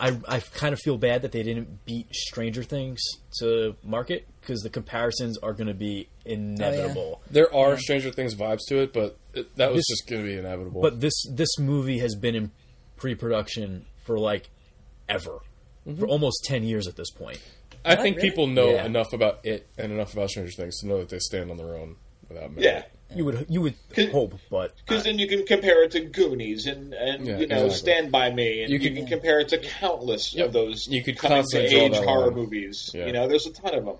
I 0.00 0.18
I 0.26 0.40
kind 0.40 0.72
of 0.72 0.80
feel 0.80 0.96
bad 0.98 1.22
that 1.22 1.32
they 1.32 1.42
didn't 1.42 1.84
beat 1.84 2.06
Stranger 2.14 2.62
Things 2.64 2.98
to 3.40 3.76
market 3.84 4.26
because 4.40 4.62
the 4.62 4.70
comparisons 4.70 5.36
are 5.38 5.52
going 5.52 5.68
to 5.68 5.74
be 5.74 6.08
inevitable. 6.24 7.20
There 7.30 7.54
are 7.54 7.76
Stranger 7.78 8.10
Things 8.10 8.34
vibes 8.34 8.60
to 8.68 8.78
it, 8.78 8.92
but 8.94 9.16
it, 9.34 9.54
that 9.56 9.70
was 9.70 9.80
This- 9.80 9.98
just 9.98 10.08
going 10.08 10.22
to 10.22 10.28
be 10.28 10.38
inevitable. 10.38 10.80
But 10.80 11.00
this 11.00 11.14
this 11.30 11.58
movie 11.58 11.98
has 11.98 12.14
been 12.14 12.34
in 12.34 12.50
pre-production 12.96 13.84
for 14.06 14.18
like 14.18 14.48
ever, 15.10 15.40
for 15.98 16.06
almost 16.06 16.44
ten 16.44 16.64
years 16.64 16.88
at 16.88 16.96
this 16.96 17.10
point. 17.10 17.40
I 17.88 17.96
think 17.96 18.16
really? 18.16 18.30
people 18.30 18.46
know 18.46 18.70
Yeah. 18.70 18.84
enough 18.86 19.12
about 19.12 19.40
it 19.44 19.66
and 19.76 19.92
enough 19.92 20.12
about 20.12 20.30
Stranger 20.30 20.52
Things 20.52 20.78
to 20.80 20.86
know 20.86 20.98
that 20.98 21.08
they 21.08 21.18
stand 21.18 21.50
on 21.50 21.56
their 21.56 21.74
own 21.76 21.96
without 22.28 22.54
me. 22.54 22.64
Yeah. 22.64 22.82
You 23.14 23.24
would 23.24 23.46
you 23.48 23.62
would 23.62 23.74
Could- 23.90 24.10
hope, 24.10 24.34
but 24.50 24.76
Because 24.76 25.04
then 25.04 25.18
you 25.18 25.26
can 25.26 25.46
compare 25.46 25.82
it 25.84 25.92
to 25.92 26.00
Goonies 26.00 26.66
and, 26.66 26.92
and 26.92 27.26
Yeah, 27.26 27.38
you 27.38 27.46
know 27.46 27.64
exactly. 27.64 27.70
Stand 27.70 28.12
by 28.12 28.30
Me, 28.30 28.62
and 28.62 28.70
You 28.70 28.78
you, 28.78 28.88
could- 28.90 28.96
can 28.98 29.06
compare 29.06 29.40
it 29.40 29.48
to 29.48 29.58
countless 29.58 30.34
Yep. 30.34 30.46
of 30.48 30.52
those 30.52 30.86
You 30.88 31.02
could 31.02 31.16
coming 31.18 31.42
to 31.50 31.58
age 31.58 31.94
horror 31.96 32.26
line. 32.26 32.34
movies. 32.34 32.90
Yeah. 32.92 33.06
You 33.06 33.12
know, 33.12 33.26
there's 33.26 33.46
a 33.46 33.52
ton 33.52 33.74
of 33.74 33.84
them. 33.86 33.96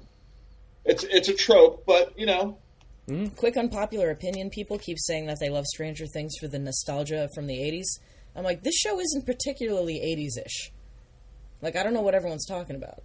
It's 0.85 1.05
it's 1.05 1.29
a 1.29 1.35
trope, 1.35 1.85
but 1.87 2.19
you 2.19 2.27
know, 2.27 2.59
hmm? 3.07 3.29
Quick 3.29 3.57
unpopular 3.57 4.11
opinion: 4.11 4.51
People 4.51 4.79
keep 4.79 4.99
saying 5.01 5.25
that 5.27 5.39
they 5.41 5.49
love 5.49 5.65
Stranger 5.67 6.07
Things 6.07 6.35
for 6.39 6.47
the 6.49 6.59
nostalgia 6.59 7.29
from 7.35 7.47
the 7.47 7.57
'80s. 7.59 7.87
I'm 8.37 8.45
like, 8.45 8.63
this 8.63 8.75
show 8.77 9.01
isn't 9.01 9.25
particularly 9.27 10.01
'80s-ish. 10.01 10.71
Like, 11.63 11.77
I 11.77 11.83
don't 11.83 11.93
know 11.95 12.03
what 12.03 12.15
everyone's 12.15 12.47
talking 12.47 12.77
about. 12.77 13.03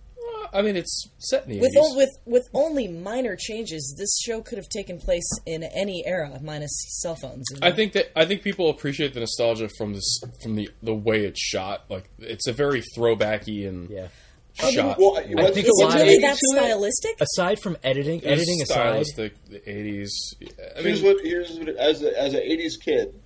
I 0.54 0.62
mean, 0.62 0.76
it's 0.76 1.10
set 1.18 1.46
in 1.46 1.52
the 1.54 1.60
With 1.60 1.74
80s. 1.76 1.80
o- 1.82 1.98
with 1.98 2.10
with 2.26 2.44
only 2.54 2.88
minor 2.88 3.36
changes, 3.36 3.96
this 3.98 4.20
show 4.22 4.42
could 4.42 4.58
have 4.58 4.70
taken 4.70 5.00
place 5.00 5.28
in 5.46 5.64
any 5.64 6.06
era, 6.06 6.40
minus 6.42 6.72
cell 7.02 7.16
phones. 7.16 7.46
I 7.62 7.72
think 7.72 7.94
that 7.94 8.12
I 8.18 8.26
think 8.26 8.42
people 8.44 8.70
appreciate 8.70 9.14
the 9.14 9.20
nostalgia 9.20 9.70
from 9.78 9.94
this 9.94 10.20
from 10.42 10.56
the 10.56 10.70
the 10.82 10.94
way 10.94 11.26
it's 11.26 11.42
shot. 11.42 11.86
Like 11.90 12.10
it's 12.20 12.48
a 12.48 12.54
very 12.54 12.84
throwbacky 12.96 13.68
and 13.68 13.90
yeah. 13.90 14.08
shot. 14.54 14.98
well, 15.00 15.18
I 15.18 15.24
think 15.52 15.68
is 15.68 15.82
a 15.82 15.88
it 15.88 15.94
really 15.96 16.20
that 16.20 16.38
stylistic? 16.38 17.20
Aside 17.20 17.60
from 17.60 17.78
editing, 17.84 18.20
It 18.20 18.30
was 18.30 18.34
editing 18.34 18.62
aside, 18.62 19.06
stylistic, 19.06 19.46
the 19.50 19.70
eighties. 19.70 20.36
I 20.42 20.46
mean, 20.78 20.86
here's 20.86 21.02
what 21.02 21.18
here's 21.24 21.58
what, 21.58 21.70
as 21.70 22.04
a, 22.04 22.22
as 22.22 22.34
an 22.34 22.42
'80s 22.42 22.80
kid, 22.80 23.20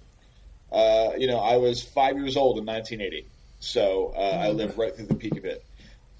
uh, 0.72 1.12
you 1.18 1.28
know, 1.28 1.40
I 1.40 1.58
was 1.58 1.84
five 1.84 2.18
years 2.18 2.38
old 2.38 2.58
in 2.58 2.66
1980, 2.66 3.28
so 3.60 4.14
uh, 4.16 4.20
I 4.20 4.50
lived 4.50 4.78
right 4.78 4.96
through 4.96 5.08
the 5.08 5.16
peak 5.16 5.38
of 5.38 5.46
it. 5.46 5.64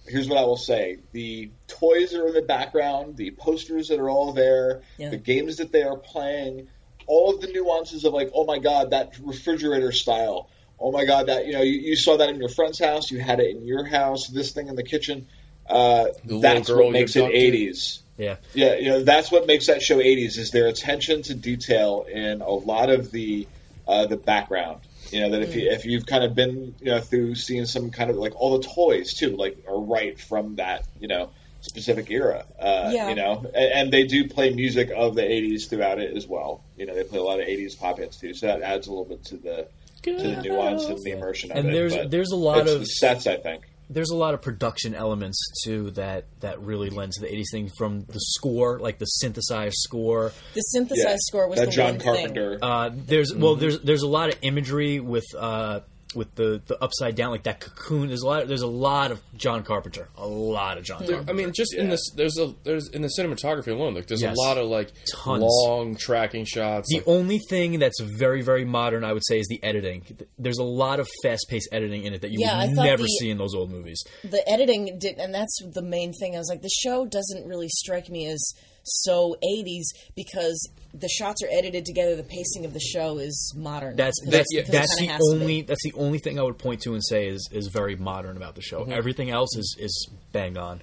Here's 0.08 0.30
what 0.30 0.38
I 0.38 0.46
will 0.46 0.58
say: 0.58 0.98
the 1.12 1.50
toys 1.68 2.12
that 2.12 2.22
are 2.22 2.28
in 2.28 2.34
the 2.34 2.42
background, 2.42 3.18
the 3.18 3.32
posters 3.32 3.90
that 3.90 4.00
are 4.00 4.10
all 4.10 4.34
there, 4.34 4.82
Yeah. 4.98 5.10
the 5.10 5.18
games 5.18 5.58
that 5.58 5.72
they 5.72 5.84
are 5.84 5.98
playing, 5.98 6.68
all 7.08 7.34
of 7.36 7.42
the 7.42 7.48
nuances 7.48 8.06
of 8.06 8.14
like, 8.14 8.32
oh 8.34 8.46
my 8.46 8.60
god, 8.60 8.92
that 8.92 9.14
refrigerator 9.22 9.92
style. 9.92 10.50
Oh 10.80 10.92
my 10.92 11.06
god, 11.06 11.28
that 11.28 11.46
you 11.48 11.54
know, 11.54 11.62
you, 11.62 11.80
you 11.80 11.96
saw 11.96 12.18
that 12.18 12.30
in 12.30 12.38
your 12.40 12.50
friend's 12.50 12.80
house, 12.80 13.10
you 13.12 13.20
had 13.20 13.40
it 13.40 13.56
in 13.56 13.66
your 13.66 13.84
house, 13.86 14.28
this 14.28 14.52
thing 14.52 14.68
in 14.68 14.76
the 14.76 14.84
kitchen. 14.84 15.28
Uh, 15.70 16.08
The 16.24 16.40
that's 16.40 16.70
what 16.70 16.92
makes 16.92 17.16
it 17.16 17.22
abducted. 17.26 17.54
80s. 17.54 18.00
yeah. 18.18 18.36
Yeah, 18.54 18.76
you 18.76 18.90
know 18.90 19.04
that's 19.04 19.32
what 19.32 19.48
makes 19.48 19.68
that 19.68 19.82
show 19.82 19.98
80s 19.98 20.38
is 20.38 20.52
their 20.52 20.68
attention 20.68 21.24
to 21.24 21.34
detail 21.34 22.06
in 22.10 22.42
a 22.42 22.50
lot 22.52 22.90
of 22.90 23.12
the 23.12 23.48
uh, 23.88 24.06
the 24.06 24.18
background. 24.18 24.82
You 25.12 25.22
know 25.22 25.30
that 25.32 25.42
if 25.42 25.56
you 25.56 25.70
if 25.70 25.86
you've 25.86 26.06
kind 26.06 26.24
of 26.24 26.36
been 26.36 26.76
you 26.80 26.86
know 26.92 27.00
through 27.00 27.36
seeing 27.36 27.66
some 27.66 27.90
kind 27.92 28.10
of 28.10 28.18
like 28.18 28.36
all 28.36 28.58
the 28.58 28.68
toys 28.68 29.14
too 29.14 29.36
like 29.36 29.58
are 29.68 29.80
right 29.80 30.20
from 30.20 30.56
that 30.58 30.86
you 31.00 31.08
know 31.08 31.30
specific 31.62 32.10
era. 32.12 32.46
Uh, 32.60 32.92
Yeah. 32.94 33.10
You 33.10 33.16
know, 33.16 33.46
and, 33.54 33.72
and 33.74 33.92
they 33.94 34.04
do 34.06 34.28
play 34.30 34.54
music 34.54 34.90
of 34.96 35.16
the 35.16 35.24
80s 35.24 35.70
throughout 35.70 36.00
it 36.00 36.16
as 36.16 36.26
well. 36.28 36.64
You 36.78 36.86
know, 36.86 36.96
they 36.96 37.04
play 37.04 37.20
a 37.20 37.24
lot 37.24 37.40
of 37.40 37.48
80s 37.48 37.78
pop 37.78 37.98
hits 37.98 38.18
too, 38.18 38.34
so 38.34 38.48
that 38.48 38.62
adds 38.62 38.88
a 38.88 38.92
little 38.92 39.06
bit 39.06 39.24
to 39.26 39.38
the 39.38 39.68
to 40.04 40.14
the 40.16 40.42
nuance 40.42 40.86
and 40.86 41.04
the 41.04 41.12
immersion 41.12 41.52
of 41.52 41.58
And 41.58 41.70
it. 41.70 41.72
there's- 41.74 41.96
but 41.96 42.12
there's 42.12 42.32
a 42.32 42.36
lot 42.38 42.68
of- 42.68 42.80
the 42.82 42.86
sets, 42.86 43.28
I 43.28 43.36
think. 43.38 43.64
There's 43.90 44.10
a 44.10 44.16
lot 44.16 44.34
of 44.34 44.42
production 44.42 44.94
elements 44.94 45.40
too 45.64 45.92
that 45.92 46.26
that 46.42 46.60
really 46.62 46.90
lend 46.90 47.14
to 47.14 47.22
the 47.22 47.28
'80s 47.28 47.46
thing. 47.52 47.72
From 47.78 48.02
the 48.02 48.20
score, 48.20 48.80
like 48.80 49.00
the 49.00 49.06
synthesized 49.06 49.76
score. 49.78 50.34
the 50.54 50.60
synthesized 50.62 51.08
Yeah, 51.08 51.16
score 51.20 51.48
was 51.50 51.60
that 51.60 51.68
the 51.68 51.72
John 51.72 51.94
one 51.96 52.00
Carpenter. 52.02 52.52
thing. 52.60 52.64
Uh, 52.64 52.90
there's 52.94 53.34
well, 53.34 53.56
there's 53.56 53.80
there's 53.80 54.02
a 54.04 54.08
lot 54.08 54.30
of 54.30 54.36
imagery 54.42 55.00
with 55.00 55.26
uh, 55.38 55.80
with 56.16 56.34
the 56.36 56.62
the 56.68 56.82
upside 56.82 57.16
down, 57.16 57.32
like 57.32 57.44
that 57.44 57.60
cocoon. 57.60 58.08
There's 58.08 58.22
a 58.22 58.28
lot. 58.28 58.48
There's 58.48 58.62
a 58.62 58.68
lot 58.68 59.12
of 59.12 59.22
John 59.36 59.64
Carpenter. 59.64 60.08
A 60.18 60.26
lot 60.26 60.78
of 60.78 60.84
John 60.86 61.00
There- 61.06 61.18
Carpenter. 61.18 61.32
I 61.32 61.36
mean, 61.36 61.52
just 61.54 61.74
in 61.74 61.90
this, 61.90 62.02
there's 62.16 62.38
a 62.40 62.54
there's 62.64 62.88
in 62.90 63.02
the 63.02 63.10
cinematography 63.20 63.68
alone, 63.68 63.94
like 63.94 64.08
there's 64.08 64.22
Yes. 64.22 64.36
a 64.38 64.40
lot 64.42 64.58
of 64.58 64.68
like 64.68 64.92
Tons. 65.12 65.44
long 65.44 65.96
tracking 65.98 66.46
shots. 66.46 66.88
The 66.90 66.98
like- 67.00 67.08
only 67.08 67.40
thing 67.50 67.80
that's 67.80 68.00
very, 68.02 68.42
very 68.42 68.64
modern, 68.66 69.04
I 69.04 69.12
would 69.14 69.24
say, 69.28 69.40
is 69.40 69.48
the 69.48 69.62
editing. 69.64 70.04
There's 70.40 70.60
a 70.60 70.64
lot 70.64 71.00
of 71.00 71.08
fast-paced 71.24 71.70
editing 71.72 72.06
in 72.06 72.14
it 72.14 72.22
that 72.22 72.32
you 72.32 72.40
Yeah, 72.40 72.58
I 72.58 72.68
would 72.68 72.76
never 72.76 73.04
the- 73.04 73.08
see 73.20 73.30
in 73.30 73.38
those 73.38 73.54
old 73.54 73.70
movies. 73.70 74.02
the 74.24 74.48
editing 74.50 74.98
did, 75.00 75.18
and 75.20 75.34
that's 75.34 75.60
the 75.74 75.82
main 75.82 76.14
thing. 76.14 76.36
I 76.36 76.40
was 76.40 76.50
like, 76.50 76.62
the 76.62 76.70
show 76.84 77.06
doesn't 77.06 77.46
really 77.46 77.68
strike 77.70 78.10
me 78.10 78.28
as 78.28 78.42
so 78.84 79.36
80s 79.44 79.84
because 80.16 80.70
the 80.94 81.08
shots 81.10 81.42
are 81.44 81.48
edited 81.52 81.86
together. 81.86 82.16
The 82.16 82.24
pacing 82.24 82.66
of 82.66 82.74
the 82.74 82.80
show 82.80 83.18
is 83.20 83.54
modern. 83.56 83.96
That's 83.96 84.20
Because 84.22 84.32
that's 84.40 84.56
it's- 84.56 84.72
that's 84.72 84.96
the 85.00 85.06
has 85.08 85.20
to 85.20 85.36
be. 85.38 85.42
only 85.42 85.62
that's 85.62 85.84
the 85.84 85.94
only 85.94 86.20
thing 86.20 86.40
I 86.40 86.44
would 86.44 86.58
point 86.58 86.82
to 86.84 86.94
and 86.94 87.04
say 87.06 87.28
is 87.28 87.48
is 87.52 87.68
very 87.68 87.96
modern 87.96 88.38
about 88.38 88.56
the 88.56 88.62
show. 88.62 88.82
Mm-hmm. 88.82 88.92
Everything 88.94 89.30
else 89.30 89.56
is 89.56 89.76
is 89.80 90.10
bang 90.32 90.58
on. 90.58 90.82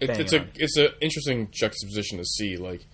It, 0.00 0.06
Bang 0.08 0.20
it's 0.20 0.32
a 0.32 0.46
it's 0.54 0.76
an 0.76 0.88
interesting 1.00 1.48
juxtaposition 1.50 2.18
to 2.18 2.24
see 2.24 2.56
like 2.56 2.86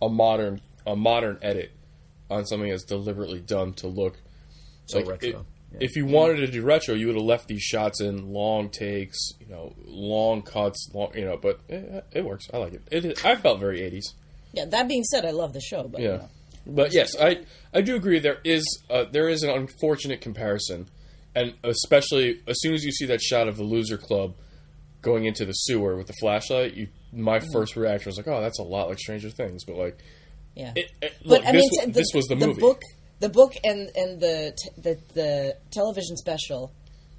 a 0.00 0.08
modern 0.08 0.60
a 0.86 0.96
modern 0.96 1.38
edit 1.42 1.72
on 2.30 2.46
something 2.46 2.70
that's 2.70 2.84
deliberately 2.84 3.40
done 3.40 3.72
to 3.74 3.86
look 3.88 4.18
So 4.86 4.98
like 4.98 5.08
retro. 5.08 5.28
it- 5.30 5.36
Yeah. 5.72 5.78
If 5.80 5.96
you 5.96 6.06
wanted 6.06 6.36
to 6.36 6.46
do 6.46 6.62
retro, 6.62 6.94
you 6.94 7.06
would 7.08 7.16
have 7.16 7.24
left 7.24 7.48
these 7.48 7.60
shots 7.62 8.00
in 8.00 8.32
long 8.32 8.70
takes, 8.70 9.18
you 9.40 9.46
know, 9.48 9.74
long 9.84 10.42
cuts, 10.42 10.88
long, 10.94 11.10
you 11.14 11.24
know. 11.24 11.36
But 11.36 11.58
it, 11.68 12.04
it 12.12 12.24
works. 12.24 12.46
I 12.54 12.58
like 12.58 12.72
it. 12.72 12.82
It 12.90 13.04
is, 13.04 13.24
I 13.24 13.34
felt 13.34 13.58
very 13.60 13.82
eighties. 13.82 14.14
Yeah, 14.56 14.64
that 14.64 14.88
being 14.88 15.04
said, 15.04 15.24
I 15.26 15.30
love 15.30 15.52
the 15.52 15.60
show, 15.60 15.86
but 15.86 16.00
Yeah, 16.00 16.26
but 16.66 16.92
yes, 16.92 17.14
I 17.20 17.40
I 17.74 17.82
do 17.82 17.94
agree. 17.94 18.18
There 18.18 18.38
is 18.42 18.64
uh, 18.90 19.04
there 19.04 19.28
is 19.28 19.42
an 19.42 19.50
unfortunate 19.50 20.20
comparison, 20.22 20.88
and 21.34 21.54
especially 21.62 22.40
as 22.48 22.56
soon 22.60 22.74
as 22.74 22.82
you 22.84 22.90
see 22.90 23.04
that 23.06 23.20
shot 23.20 23.48
of 23.48 23.56
the 23.56 23.64
loser 23.64 23.98
club 23.98 24.34
going 25.02 25.26
into 25.26 25.44
the 25.44 25.52
sewer 25.52 25.96
with 25.96 26.06
the 26.06 26.14
flashlight, 26.20 26.74
you 26.74 26.88
my 27.12 27.40
first 27.52 27.76
reaction 27.76 28.08
was 28.08 28.16
like, 28.16 28.26
oh, 28.26 28.40
that's 28.40 28.58
a 28.58 28.62
lot 28.62 28.88
like 28.88 28.98
Stranger 28.98 29.30
Things, 29.30 29.64
but 29.64 29.76
like, 29.76 29.98
yeah. 30.54 30.72
it, 30.74 30.90
it, 31.02 31.12
but 31.24 31.46
I 31.46 31.52
this, 31.52 31.62
mean, 31.62 31.70
wa- 31.72 31.84
t- 31.84 31.90
this 31.92 32.08
was 32.14 32.24
the 32.26 32.36
movie. 32.36 32.60
book, 32.60 32.80
the 33.20 33.28
book, 33.28 33.52
and 33.62 33.90
and 33.94 34.20
the 34.20 34.56
t- 34.56 34.80
the 34.80 34.98
the 35.14 35.56
television 35.70 36.16
special 36.16 36.72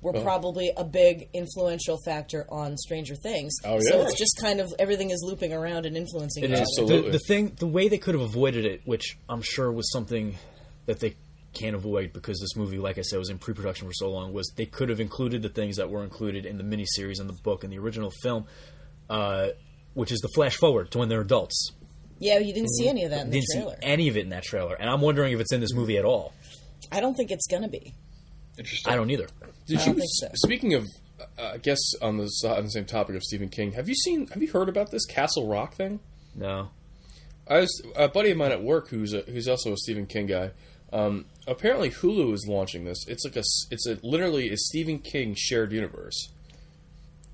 were 0.07 0.15
Uh-huh. 0.15 0.23
probably 0.23 0.71
a 0.77 0.83
big 0.83 1.29
influential 1.33 1.97
factor 2.05 2.45
on 2.49 2.77
Stranger 2.77 3.15
Things. 3.15 3.53
Oh, 3.65 3.79
So 3.79 4.01
it's 4.01 4.17
just 4.17 4.37
kind 4.41 4.59
of 4.59 4.73
everything 4.79 5.09
is 5.11 5.21
looping 5.25 5.51
around 5.53 5.85
and 5.85 5.97
influencing 5.97 6.43
It 6.45 6.51
each 6.51 6.59
is 6.61 6.77
other. 6.79 6.83
Absolutely. 6.83 7.11
the, 7.11 7.17
the 7.17 7.23
thing. 7.27 7.53
The 7.59 7.67
way 7.67 7.87
they 7.89 7.97
could 7.97 8.15
have 8.15 8.23
avoided 8.23 8.65
it, 8.65 8.81
which 8.85 9.17
I'm 9.27 9.41
sure 9.41 9.71
was 9.71 9.91
something 9.91 10.37
that 10.85 10.99
they 10.99 11.15
can't 11.53 11.75
avoid 11.75 12.13
because 12.13 12.39
this 12.39 12.55
movie, 12.55 12.77
like 12.77 12.97
I 12.97 13.01
said, 13.01 13.19
was 13.19 13.29
in 13.29 13.37
pre-production 13.39 13.87
for 13.87 13.93
so 13.93 14.09
long, 14.11 14.31
was 14.31 14.51
they 14.55 14.65
could 14.65 14.89
have 14.89 14.99
included 14.99 15.41
the 15.41 15.49
things 15.49 15.75
that 15.77 15.89
were 15.89 16.03
included 16.03 16.45
in 16.45 16.57
the 16.57 16.63
miniseries 16.63 17.19
and 17.19 17.27
the 17.27 17.37
book 17.43 17.63
and 17.63 17.73
the 17.73 17.79
original 17.79 18.11
film, 18.21 18.45
uh, 19.09 19.49
which 19.93 20.11
is 20.11 20.19
the 20.19 20.29
flash 20.29 20.55
forward 20.55 20.91
to 20.91 20.99
when 20.99 21.09
they're 21.09 21.21
adults. 21.21 21.71
Yeah, 22.19 22.39
you 22.39 22.53
didn't 22.53 22.69
see 22.77 22.87
any 22.87 23.03
of 23.03 23.11
that 23.11 23.21
in 23.25 23.29
the 23.31 23.41
Didn't 23.41 23.47
see 23.47 23.65
any 23.81 24.07
of 24.07 24.17
it 24.17 24.21
in 24.21 24.29
that 24.29 24.43
trailer, 24.43 24.75
and 24.75 24.89
I'm 24.89 25.01
wondering 25.01 25.33
if 25.33 25.39
it's 25.39 25.53
in 25.53 25.61
this 25.61 25.73
movie 25.73 25.97
at 25.97 26.05
all. 26.05 26.33
I 26.91 26.99
don't 26.99 27.15
think 27.15 27.31
it's 27.31 27.47
gonna 27.47 27.67
be. 27.67 27.93
Interesting. 28.57 28.91
I 28.93 28.95
don't 28.95 29.09
either. 29.09 29.27
Did 29.67 29.77
I 29.77 29.81
you? 29.81 29.85
don't 29.87 29.95
think 29.95 30.09
so. 30.11 30.27
Speaking 30.35 30.73
of, 30.73 30.85
uh, 31.39 31.51
I 31.53 31.57
guess 31.57 31.79
on 32.01 32.17
the 32.17 32.29
on 32.57 32.63
the 32.65 32.71
same 32.71 32.85
topic 32.85 33.15
of 33.15 33.23
Stephen 33.23 33.49
King, 33.49 33.73
have 33.73 33.87
you 33.87 33.95
seen? 33.95 34.27
Have 34.27 34.41
you 34.41 34.49
heard 34.51 34.69
about 34.69 34.91
this 34.91 35.05
Castle 35.05 35.47
Rock 35.47 35.75
thing? 35.75 35.99
No. 36.35 36.69
I 37.47 37.59
was 37.59 37.81
a 37.95 38.07
buddy 38.09 38.31
of 38.31 38.37
mine 38.37 38.51
at 38.51 38.61
work 38.61 38.89
who's 38.89 39.13
a, 39.13 39.21
who's 39.21 39.47
also 39.47 39.71
a 39.73 39.77
Stephen 39.77 40.05
King 40.05 40.25
guy. 40.27 40.51
Um, 40.91 41.25
apparently, 41.47 41.89
Hulu 41.89 42.33
is 42.33 42.45
launching 42.47 42.83
this. 42.85 43.05
It's 43.07 43.23
like 43.25 43.35
a 43.35 43.39
s- 43.39 43.67
it's 43.71 43.87
a 43.87 43.97
literally 44.03 44.49
a 44.49 44.57
Stephen 44.57 44.99
King 44.99 45.33
shared 45.37 45.71
universe, 45.71 46.29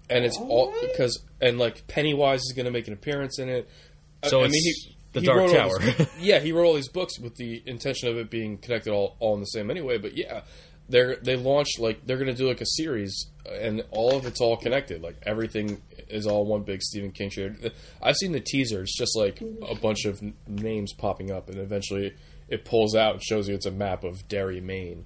and 0.09 0.25
it's 0.25 0.38
all 0.38 0.73
because 0.81 1.19
and 1.41 1.57
like 1.57 1.88
Pennywise 1.88 2.41
is 2.41 2.53
going 2.55 2.65
to 2.65 2.71
make 2.71 2.88
an 2.88 2.93
appearance 2.93 3.39
in 3.39 3.49
it. 3.49 3.69
So 4.25 4.41
I, 4.41 4.45
it's 4.45 4.53
mean, 4.53 4.63
he, 4.63 4.95
the 5.13 5.19
he 5.21 5.25
Dark 5.25 5.51
Tower. 5.51 5.79
these- 5.79 6.07
yeah, 6.19 6.39
he 6.39 6.51
wrote 6.51 6.65
all 6.65 6.73
these 6.75 6.89
books 6.89 7.19
with 7.19 7.36
the 7.36 7.62
intention 7.65 8.07
of 8.09 8.17
it 8.17 8.29
being 8.29 8.57
connected 8.57 8.91
all 8.91 9.15
all 9.19 9.33
in 9.33 9.39
the 9.39 9.45
same 9.47 9.69
anyway. 9.71 9.97
But 9.97 10.15
yeah, 10.17 10.41
they're 10.89 11.15
they 11.17 11.36
launched 11.36 11.80
like 11.80 12.06
they're 12.06 12.17
gonna 12.17 12.34
do 12.34 12.48
like 12.48 12.62
a 12.62 12.65
series, 12.65 13.28
and 13.50 13.84
all 13.91 14.15
of 14.15 14.26
it's 14.26 14.41
all 14.41 14.58
connected. 14.58 15.02
Like 15.02 15.17
everything 15.24 15.82
is 16.10 16.28
all 16.28 16.46
one 16.46 16.63
big 16.63 16.82
Stephen 16.82 17.12
King 17.12 17.30
show. 17.30 17.54
I've 18.02 18.15
seen 18.15 18.32
the 18.32 18.39
teaser. 18.39 18.82
It's 18.82 18.98
just 18.98 19.15
like 19.17 19.41
a 19.67 19.76
bunch 19.76 20.06
of 20.06 20.22
names 20.48 20.93
popping 20.93 21.32
up, 21.32 21.50
and 21.50 21.58
eventually 21.58 22.13
it 22.48 22.65
pulls 22.65 22.96
out 22.96 23.15
and 23.15 23.24
shows 23.24 23.48
you 23.48 23.56
it's 23.56 23.65
a 23.65 23.72
map 23.72 24.04
of 24.04 24.28
Derry, 24.28 24.62
Maine, 24.62 25.06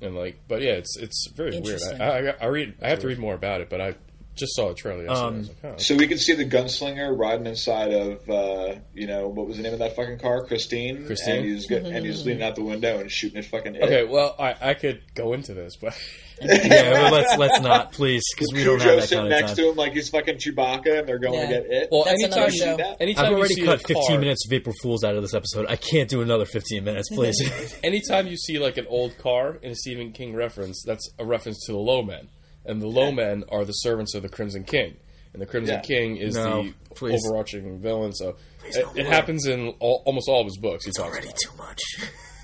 and 0.00 0.14
like. 0.14 0.38
But 0.46 0.62
yeah, 0.62 0.72
it's 0.72 0.96
it's 0.98 1.28
very 1.34 1.58
weird. 1.60 1.80
I, 1.98 2.04
I, 2.04 2.34
I 2.40 2.46
read. 2.46 2.74
I 2.82 2.88
have 2.88 3.00
to 3.00 3.08
read 3.08 3.18
more 3.18 3.34
about 3.34 3.60
it, 3.60 3.70
but 3.70 3.80
I 3.80 3.94
just 4.34 4.54
saw 4.56 4.70
a 4.70 4.74
trailer 4.74 5.04
yesterday. 5.04 5.20
I 5.62 5.68
like, 5.68 5.74
oh, 5.74 5.78
So 5.78 5.96
we 5.96 6.06
could 6.06 6.20
see 6.20 6.34
the 6.34 6.44
gunslinger 6.44 7.16
riding 7.18 7.46
inside 7.46 7.92
of, 7.92 8.28
uh, 8.28 8.74
you 8.94 9.06
know, 9.06 9.28
what 9.28 9.46
was 9.46 9.56
the 9.56 9.62
name 9.62 9.72
of 9.72 9.78
that 9.80 9.96
fucking 9.96 10.18
car? 10.18 10.44
Christine. 10.44 11.06
Christine? 11.06 11.36
And 11.36 11.44
he's, 11.44 11.66
go- 11.66 11.76
and 11.76 12.04
he's 12.04 12.24
leaning 12.26 12.42
out 12.42 12.54
the 12.56 12.64
window 12.64 12.98
and 13.00 13.10
shooting 13.10 13.38
at 13.38 13.44
fucking. 13.46 13.74
It. 13.76 13.82
Okay, 13.82 14.04
well, 14.04 14.34
I, 14.38 14.54
I 14.60 14.74
could 14.74 15.02
go 15.14 15.32
into 15.32 15.54
this, 15.54 15.76
but 15.76 15.96
yeah, 16.42 17.00
but 17.02 17.12
let's 17.12 17.36
let's 17.38 17.60
not, 17.60 17.92
please, 17.92 18.22
because 18.34 18.52
we 18.52 18.64
don't 18.64 18.80
have 18.80 18.88
Cujo 18.88 18.96
that 19.00 19.08
sitting 19.08 19.22
kind 19.22 19.32
of 19.32 19.40
next 19.40 19.50
time. 19.52 19.56
to 19.56 19.70
him 19.70 19.76
like 19.76 19.92
he's 19.92 20.08
fucking 20.08 20.36
Chewbacca, 20.38 20.98
and 20.98 21.08
they're 21.08 21.18
going 21.20 21.34
Yeah. 21.38 21.46
to 21.46 21.52
get 21.52 21.66
it. 21.70 21.88
well, 21.92 22.04
That's 22.04 22.22
anytime 22.24 22.50
you, 22.50 22.58
show. 22.58 22.76
that? 22.76 22.96
anytime 23.00 23.24
I've 23.26 23.30
you 23.30 23.36
already 23.38 23.54
see 23.54 23.64
cut 23.64 23.76
a 23.76 23.86
15 23.86 24.06
car- 24.08 24.18
minutes 24.18 24.44
of 24.46 24.52
April 24.52 24.74
Fools 24.82 25.04
out 25.04 25.14
of 25.14 25.22
this 25.22 25.32
episode. 25.34 25.66
I 25.68 25.76
can't 25.76 26.08
do 26.10 26.22
another 26.22 26.44
15 26.44 26.82
minutes, 26.82 27.08
please. 27.10 27.40
Anytime 27.84 28.26
you 28.26 28.36
see 28.36 28.58
like 28.58 28.76
an 28.78 28.86
old 28.88 29.16
car 29.18 29.56
in 29.62 29.70
a 29.70 29.74
Stephen 29.76 30.10
King 30.10 30.34
reference, 30.34 30.82
that's 30.84 31.08
a 31.20 31.24
reference 31.24 31.64
to 31.66 31.72
the 31.72 31.78
Low 31.78 32.02
Men, 32.02 32.28
and 32.66 32.80
the 32.82 32.86
Low 32.86 33.10
Men 33.12 33.44
are 33.50 33.64
the 33.64 33.72
servants 33.72 34.14
of 34.14 34.22
the 34.22 34.28
Crimson 34.28 34.64
King, 34.64 34.96
and 35.32 35.40
the 35.42 35.46
Crimson 35.46 35.76
Yeah. 35.76 35.80
King 35.82 36.16
is 36.16 36.34
No, 36.34 36.64
the 36.64 36.74
please. 36.94 37.20
overarching 37.26 37.78
villain. 37.80 38.12
So 38.12 38.36
it, 38.66 38.76
no 38.84 38.90
it 38.94 39.02
more. 39.04 39.12
happens 39.12 39.46
in 39.46 39.68
all, 39.80 40.02
almost 40.06 40.28
all 40.28 40.40
of 40.40 40.46
his 40.46 40.56
books. 40.58 40.84
He 40.84 40.92
talks 40.92 41.10
already 41.10 41.28
about. 41.28 41.38
too 41.38 41.56
much. 41.58 41.80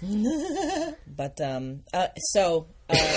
But 1.16 1.38
um, 1.42 1.83
uh, 1.92 2.06
so 2.33 2.66
uh, 2.88 2.94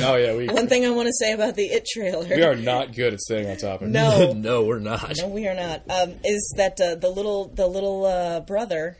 Oh 0.00 0.16
yeah, 0.16 0.34
we 0.34 0.46
one 0.48 0.66
thing 0.68 0.84
I 0.86 0.90
want 0.90 1.06
to 1.06 1.12
say 1.20 1.32
about 1.32 1.54
the 1.54 1.64
It 1.66 1.86
trailer. 1.92 2.26
we 2.26 2.42
are 2.42 2.54
not 2.56 2.94
good 2.94 3.12
at 3.14 3.20
staying 3.20 3.50
on 3.50 3.56
topic. 3.58 3.88
no, 3.88 4.32
no, 4.36 4.64
we're 4.64 4.78
not. 4.78 5.12
no, 5.18 5.28
we 5.28 5.46
are 5.48 5.54
not. 5.54 5.82
Um, 5.90 6.14
is 6.24 6.54
that 6.56 6.80
uh, 6.80 6.94
the 6.94 7.08
little 7.10 7.48
the 7.48 7.66
little 7.66 8.06
uh, 8.06 8.40
brother 8.40 8.96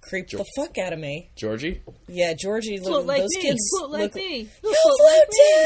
creeped 0.00 0.32
the 0.32 0.44
fuck 0.56 0.76
out 0.78 0.92
of 0.92 0.98
me? 0.98 1.30
Georgie, 1.36 1.80
Yeah, 2.08 2.34
Georgie. 2.36 2.78
Float 2.78 2.92
Look, 2.92 3.06
like 3.06 3.20
those 3.22 3.30
me. 3.36 3.42
kids 3.42 3.60
Float 3.78 3.90
like 3.90 4.00
look. 4.02 4.14
me. 4.16 4.38
You 4.38 4.46
Float 4.60 4.76
float 4.98 5.18
like 5.20 5.28
me. 5.30 5.61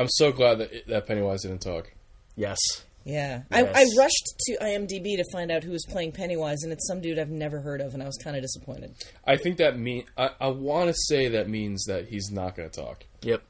Too. 0.00 0.02
I'm 0.02 0.08
so 0.10 0.32
glad 0.32 0.58
that 0.58 0.86
that 0.88 1.06
Pennywise 1.06 1.42
didn't 1.42 1.60
talk. 1.62 1.90
Yes. 2.36 2.58
Yeah, 3.02 3.42
Yes. 3.50 3.74
I, 3.74 3.80
I 3.80 3.84
rushed 3.96 4.34
to 4.40 4.58
IMDb 4.60 5.16
to 5.16 5.24
find 5.32 5.50
out 5.50 5.64
who 5.64 5.70
was 5.72 5.86
playing 5.88 6.12
Pennywise, 6.12 6.62
and 6.62 6.70
it's 6.72 6.86
some 6.86 7.00
dude 7.00 7.18
I've 7.18 7.30
never 7.30 7.60
heard 7.60 7.80
of, 7.80 7.94
and 7.94 8.02
I 8.02 8.06
was 8.06 8.18
kind 8.22 8.36
of 8.36 8.42
disappointed. 8.42 8.94
I 9.26 9.36
think 9.38 9.56
that 9.56 9.78
mean 9.78 10.04
I, 10.18 10.30
I 10.38 10.48
want 10.48 10.88
to 10.90 10.94
say 11.08 11.28
that 11.28 11.48
means 11.48 11.84
that 11.86 12.08
he's 12.08 12.30
not 12.30 12.54
going 12.56 12.68
to 12.68 12.80
talk, 12.80 13.04
Yep. 13.22 13.42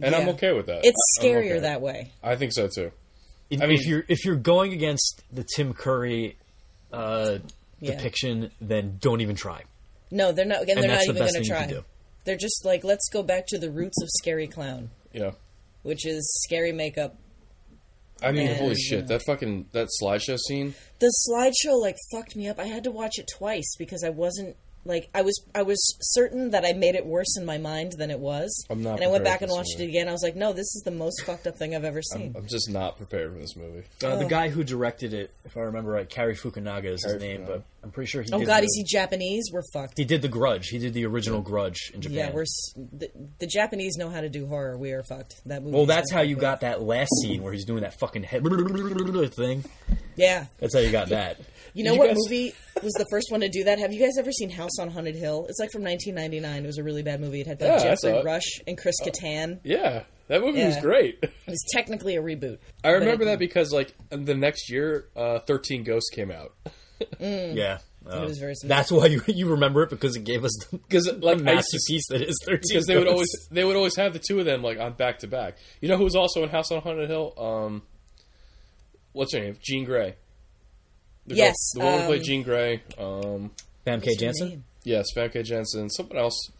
and 0.00 0.14
I'm 0.14 0.28
okay 0.30 0.52
with 0.52 0.66
that. 0.66 0.82
It's 0.84 0.96
I- 1.20 1.22
scarier 1.24 1.50
okay. 1.52 1.60
that 1.60 1.80
way. 1.80 2.12
I 2.22 2.36
think 2.36 2.52
so 2.52 2.68
too. 2.68 2.92
If, 3.50 3.60
I 3.60 3.66
mean- 3.66 3.78
if 3.80 3.86
you're 3.86 4.04
if 4.08 4.24
you're 4.24 4.36
going 4.36 4.72
against 4.72 5.22
the 5.32 5.44
Tim 5.56 5.74
Curry 5.74 6.36
uh, 6.92 7.38
Yeah. 7.80 7.96
depiction, 7.96 8.50
then 8.60 8.98
don't 9.00 9.20
even 9.22 9.34
try. 9.36 9.62
No, 10.12 10.30
they're 10.30 10.44
not. 10.44 10.62
Again, 10.62 10.78
And 10.78 10.84
they're 10.84 10.92
not 10.92 11.00
the 11.04 11.10
even 11.14 11.22
going 11.26 11.42
to 11.42 11.48
try. 11.48 11.66
do. 11.66 11.84
They're 12.24 12.36
just 12.36 12.64
like, 12.64 12.84
let's 12.84 13.08
go 13.12 13.22
back 13.24 13.46
to 13.48 13.58
the 13.58 13.70
roots 13.70 14.00
of 14.00 14.08
Scary 14.20 14.46
Clown, 14.46 14.90
Yeah. 15.14 15.30
which 15.82 16.04
is 16.06 16.28
scary 16.44 16.72
makeup. 16.72 17.16
I 18.22 18.32
mean, 18.32 18.48
And, 18.48 18.56
holy 18.58 18.74
shit! 18.76 19.06
That 19.08 19.22
fucking 19.26 19.66
that 19.72 19.88
slideshow 20.00 20.38
scene. 20.38 20.74
The 20.98 21.12
slideshow 21.28 21.80
like 21.80 21.96
fucked 22.12 22.36
me 22.36 22.48
up. 22.48 22.58
I 22.58 22.64
had 22.66 22.84
to 22.84 22.90
watch 22.90 23.18
it 23.18 23.28
twice 23.36 23.74
because 23.78 24.02
I 24.04 24.10
wasn't 24.10 24.56
like 24.84 25.08
I 25.14 25.22
was. 25.22 25.40
I 25.54 25.62
was 25.62 25.78
certain 26.14 26.50
that 26.50 26.64
I 26.64 26.72
made 26.72 26.94
it 26.94 27.06
worse 27.06 27.36
in 27.38 27.44
my 27.46 27.58
mind 27.58 27.92
than 27.98 28.10
it 28.10 28.18
was. 28.18 28.66
I'm 28.70 28.82
not 28.82 28.96
And 28.96 29.04
I 29.04 29.08
went 29.08 29.24
back 29.24 29.42
and 29.42 29.50
watched 29.50 29.74
movie. 29.78 29.84
it 29.84 29.88
again. 29.88 30.08
I 30.08 30.12
was 30.12 30.22
like, 30.22 30.36
no, 30.36 30.52
this 30.52 30.74
is 30.74 30.82
the 30.84 30.90
most 30.90 31.22
fucked 31.24 31.46
up 31.46 31.56
thing 31.56 31.74
I've 31.74 31.84
ever 31.84 32.02
seen. 32.02 32.34
I'm 32.36 32.46
just 32.46 32.68
not 32.70 32.96
prepared 32.96 33.32
for 33.32 33.38
this 33.38 33.56
movie. 33.56 33.84
Uh, 34.02 34.06
Oh. 34.14 34.18
The 34.18 34.26
guy 34.26 34.48
who 34.48 34.62
directed 34.64 35.12
it, 35.14 35.32
if 35.44 35.56
I 35.56 35.60
remember 35.60 35.90
right, 35.92 36.08
Cary 36.08 36.36
Fukunaga 36.36 36.84
is 36.86 37.04
his 37.04 37.20
name, 37.20 37.42
Fukunaga. 37.42 37.46
but 37.46 37.62
I'm 37.82 37.90
pretty 37.90 38.08
sure 38.10 38.22
he. 38.22 38.30
oh 38.32 38.38
did 38.38 38.46
God, 38.46 38.60
the, 38.62 38.66
is 38.66 38.74
he 38.76 38.84
Japanese? 38.84 39.44
We're 39.52 39.62
fucked. 39.72 39.98
He 39.98 40.04
did 40.04 40.22
the 40.22 40.28
Grudge. 40.28 40.68
He 40.68 40.78
did 40.78 40.94
the 40.94 41.04
original 41.06 41.40
Grudge 41.40 41.90
in 41.94 42.00
Japan. 42.00 42.16
Yeah, 42.18 42.30
we're 42.32 42.44
the, 42.76 43.10
the 43.38 43.46
Japanese 43.46 43.96
know 43.96 44.10
how 44.10 44.20
to 44.20 44.28
do 44.28 44.46
horror. 44.46 44.76
We 44.78 44.92
are 44.92 45.02
fucked. 45.02 45.40
That 45.46 45.62
movie. 45.62 45.76
Well, 45.76 45.86
that's 45.86 46.10
how 46.12 46.20
you 46.20 46.36
unfuckable. 46.36 46.40
got 46.40 46.60
that 46.60 46.82
last 46.82 47.10
scene 47.22 47.42
where 47.42 47.52
he's 47.52 47.64
doing 47.64 47.82
that 47.82 47.98
fucking 47.98 48.22
head 48.22 48.42
thing. 49.34 49.64
Yeah. 50.16 50.46
That's 50.58 50.74
how 50.74 50.80
you 50.80 50.90
got 50.92 51.08
that. 51.08 51.40
You 51.74 51.84
know 51.84 51.92
you 51.92 51.98
what 51.98 52.06
guys- 52.08 52.16
movie 52.18 52.54
was 52.82 52.92
the 52.94 53.06
first 53.10 53.30
one 53.30 53.40
to 53.40 53.48
do 53.48 53.64
that? 53.64 53.78
Have 53.80 53.92
you 53.92 54.00
guys 54.00 54.16
ever 54.18 54.30
seen 54.32 54.48
House 54.48 54.78
on 54.78 54.88
Haunted 54.90 55.16
Hill? 55.16 55.46
It's 55.48 55.58
like 55.58 55.70
from 55.72 55.82
1999. 55.82 56.64
It 56.64 56.66
was 56.66 56.78
a 56.78 56.82
really 56.84 57.02
bad 57.02 57.20
movie. 57.20 57.40
It 57.40 57.46
had 57.48 57.60
Yeah, 57.60 57.74
I 57.74 57.78
Jeffrey 57.82 58.10
it. 58.12 58.24
Rush 58.24 58.60
and 58.66 58.78
Chris 58.78 58.94
Kattan. 59.02 59.58
Yeah, 59.64 60.04
that 60.28 60.40
movie 60.40 60.64
was 60.64 60.76
great. 60.80 61.18
It 61.22 61.32
was 61.46 61.62
technically 61.72 62.16
a 62.16 62.22
reboot. 62.22 62.58
I 62.84 62.90
remember 62.90 63.24
that 63.26 63.38
because 63.38 63.72
like 63.72 63.92
the 64.10 64.34
next 64.34 64.70
year, 64.70 65.08
uh, 65.16 65.40
Thirteen 65.40 65.82
Ghosts 65.82 66.10
came 66.10 66.30
out. 66.30 66.54
Yeah. 67.20 67.78
Uh, 68.06 68.20
was 68.26 68.38
very 68.38 68.52
that's 68.64 68.92
why 68.92 69.06
you 69.06 69.22
you 69.26 69.48
remember 69.48 69.82
it 69.82 69.88
because 69.90 70.14
it 70.14 70.24
gave 70.24 70.44
us 70.44 70.52
the, 70.70 70.76
Because 70.88 71.06
like 71.22 71.38
I 71.46 71.54
used 71.54 71.70
to 71.70 71.76
masterpiece 71.78 72.06
that 72.10 72.20
is 72.20 72.36
thirteen. 72.44 72.60
because 72.68 72.84
they 72.86 72.98
would 72.98 73.08
always 73.08 73.28
Ghosts. 73.34 73.48
they 73.50 73.64
would 73.64 73.76
always 73.76 73.96
have 73.96 74.12
the 74.12 74.18
two 74.18 74.38
of 74.40 74.44
them 74.44 74.62
like 74.62 74.78
on 74.78 74.92
back 74.92 75.20
to 75.20 75.26
back. 75.26 75.56
You 75.80 75.88
know 75.88 75.96
who 75.96 76.04
was 76.04 76.14
also 76.14 76.42
in 76.42 76.50
House 76.50 76.70
on 76.70 76.82
Haunted 76.82 77.08
Hill? 77.08 77.32
Um, 77.38 77.82
what's 79.12 79.32
her 79.32 79.40
name? 79.40 79.56
Jean 79.62 79.84
Grey. 79.84 80.16
The 81.26 81.34
girl- 81.34 81.44
Yes, 81.44 81.56
the 81.74 81.80
woman 81.80 82.00
who 82.00 82.06
played 82.06 82.18
um, 82.20 82.24
Jean 82.24 82.42
Grey. 82.42 82.82
Um, 82.98 83.50
Famke 83.86 84.18
Janssen. 84.18 84.48
Name. 84.48 84.64
yes, 84.84 85.06
K. 85.14 85.42
Jensen. 85.42 85.90
Someone 85.90 86.16
else 86.18 86.50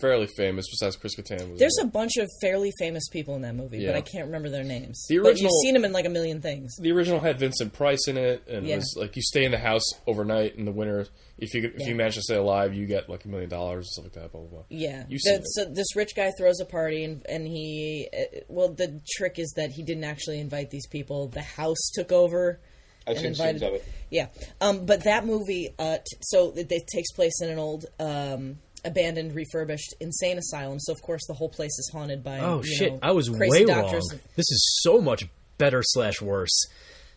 fairly 0.00 0.26
famous 0.36 0.66
besides 0.70 0.94
Chris 0.96 1.16
Kattan. 1.16 1.52
Was 1.52 1.58
There's 1.58 1.78
in 1.80 1.86
a 1.86 1.90
bunch 1.90 2.18
of 2.18 2.28
fairly 2.42 2.70
famous 2.78 3.08
people 3.08 3.34
in 3.34 3.40
that 3.42 3.54
movie, 3.54 3.78
Yeah. 3.78 3.92
but 3.92 3.96
I 3.96 4.00
can't 4.02 4.26
remember 4.26 4.50
their 4.50 4.62
names. 4.64 5.06
The 5.08 5.18
But 5.18 5.28
original- 5.28 5.50
you've 5.50 5.62
seen 5.62 5.72
them 5.74 5.84
in 5.86 5.92
like 5.92 6.04
a 6.04 6.10
million 6.10 6.42
things. 6.42 6.76
the 6.76 6.92
original 6.92 7.18
had 7.20 7.38
Vincent 7.38 7.72
Price 7.72 8.06
in 8.06 8.18
it, 8.18 8.42
and 8.46 8.66
Yeah. 8.66 8.74
it 8.74 8.78
was 8.78 8.94
like 8.98 9.16
you 9.16 9.22
stay 9.22 9.44
in 9.46 9.52
the 9.52 9.58
house 9.58 9.84
overnight 10.06 10.56
in 10.56 10.66
the 10.66 10.72
winter. 10.72 11.06
If 11.38 11.54
you 11.54 11.64
if 11.74 11.80
Yeah. 11.80 11.86
you 11.88 11.94
manage 11.94 12.16
to 12.16 12.22
stay 12.22 12.34
alive, 12.36 12.74
you 12.74 12.84
get 12.86 13.08
like 13.08 13.24
a 13.24 13.28
million 13.28 13.48
dollars 13.48 13.86
and 13.86 13.92
stuff 13.92 14.04
like 14.04 14.12
that. 14.24 14.32
Blah 14.32 14.42
blah 14.42 14.50
blah. 14.50 14.62
Yeah. 14.68 15.04
You've 15.08 15.22
The- 15.22 15.42
so 15.44 15.64
this 15.64 15.96
rich 15.96 16.14
guy 16.14 16.30
throws 16.36 16.60
a 16.60 16.66
party, 16.66 17.02
and 17.04 17.24
and 17.26 17.46
he, 17.46 18.08
uh, 18.12 18.40
well, 18.48 18.68
the 18.68 19.00
trick 19.16 19.38
is 19.38 19.50
that 19.56 19.70
he 19.70 19.82
didn't 19.82 20.04
actually 20.04 20.40
invite 20.40 20.70
these 20.70 20.86
people. 20.86 21.28
The 21.28 21.40
house 21.42 21.90
took 21.94 22.12
over. 22.12 22.60
I've 23.06 23.16
seen 23.18 23.26
invited- 23.26 23.60
scenes 23.60 23.62
of 23.62 23.74
it. 23.74 23.84
Yeah, 24.10 24.28
um, 24.60 24.86
but 24.86 25.04
that 25.04 25.26
movie, 25.26 25.74
uh, 25.78 25.96
t- 25.98 26.16
so 26.22 26.52
it, 26.56 26.70
it 26.70 26.86
takes 26.86 27.10
place 27.12 27.40
in 27.42 27.50
an 27.50 27.58
old, 27.58 27.86
um, 27.98 28.58
abandoned, 28.84 29.34
refurbished 29.34 29.94
insane 30.00 30.38
asylum. 30.38 30.78
So 30.78 30.92
of 30.92 31.02
course 31.02 31.26
the 31.26 31.34
whole 31.34 31.48
place 31.48 31.72
is 31.78 31.90
haunted 31.92 32.22
by. 32.22 32.38
Oh 32.40 32.62
you 32.62 32.76
shit! 32.76 32.92
know, 32.92 32.98
I 33.02 33.10
was 33.12 33.28
crazy 33.28 33.50
way 33.50 33.64
doctors. 33.64 34.04
wrong. 34.12 34.20
This 34.36 34.50
is 34.50 34.80
so 34.82 35.00
much 35.00 35.24
better 35.58 35.82
slash 35.84 36.20
worse. 36.22 36.66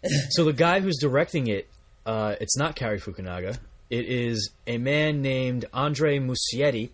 so 0.30 0.44
the 0.46 0.54
guy 0.54 0.80
who's 0.80 0.98
directing 0.98 1.48
it, 1.48 1.70
uh, 2.06 2.36
it's 2.42 2.58
not 2.58 2.76
Cary 2.76 3.00
Fukunaga. 3.00 3.58
It 3.90 4.06
is 4.06 4.50
a 4.68 4.78
man 4.78 5.22
named 5.22 5.66
Andre 5.74 6.20
Muschietti, 6.20 6.90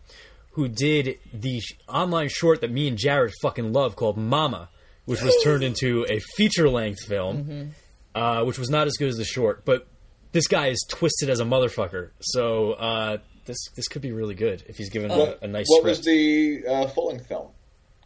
who 0.52 0.68
did 0.68 1.20
the 1.34 1.60
sh- 1.60 1.74
online 1.88 2.30
short 2.30 2.62
that 2.62 2.72
me 2.72 2.88
and 2.88 2.98
Jared 2.98 3.34
fucking 3.42 3.72
love 3.74 3.96
called 3.96 4.18
Mama, 4.18 4.70
which 5.06 5.22
was 5.22 5.36
turned 5.44 5.64
into 5.64 6.06
a 6.10 6.20
feature 6.36 6.70
length 6.70 7.06
film, 7.06 7.38
Mm-hmm. 7.44 7.70
Uh, 8.16 8.44
which 8.44 8.58
was 8.58 8.70
not 8.72 8.88
as 8.88 8.94
good 8.98 9.10
as 9.10 9.18
the 9.18 9.26
short. 9.26 9.66
But 9.66 9.86
this 10.32 10.48
guy 10.48 10.68
is 10.70 10.84
twisted 10.90 11.30
as 11.30 11.40
a 11.40 11.44
motherfucker. 11.46 12.10
So 12.22 12.72
uh, 12.74 13.18
this 13.46 13.58
this 13.76 13.88
could 13.88 14.02
be 14.02 14.12
really 14.12 14.34
good 14.36 14.64
if 14.68 14.78
he's 14.78 14.90
given 14.90 15.12
a, 15.12 15.36
a 15.44 15.48
nice 15.48 15.68
What 15.70 15.82
script. 15.82 15.98
was 16.00 16.06
the 16.06 16.64
uh, 16.68 16.88
full 16.88 17.08
length 17.10 17.28
film 17.28 17.50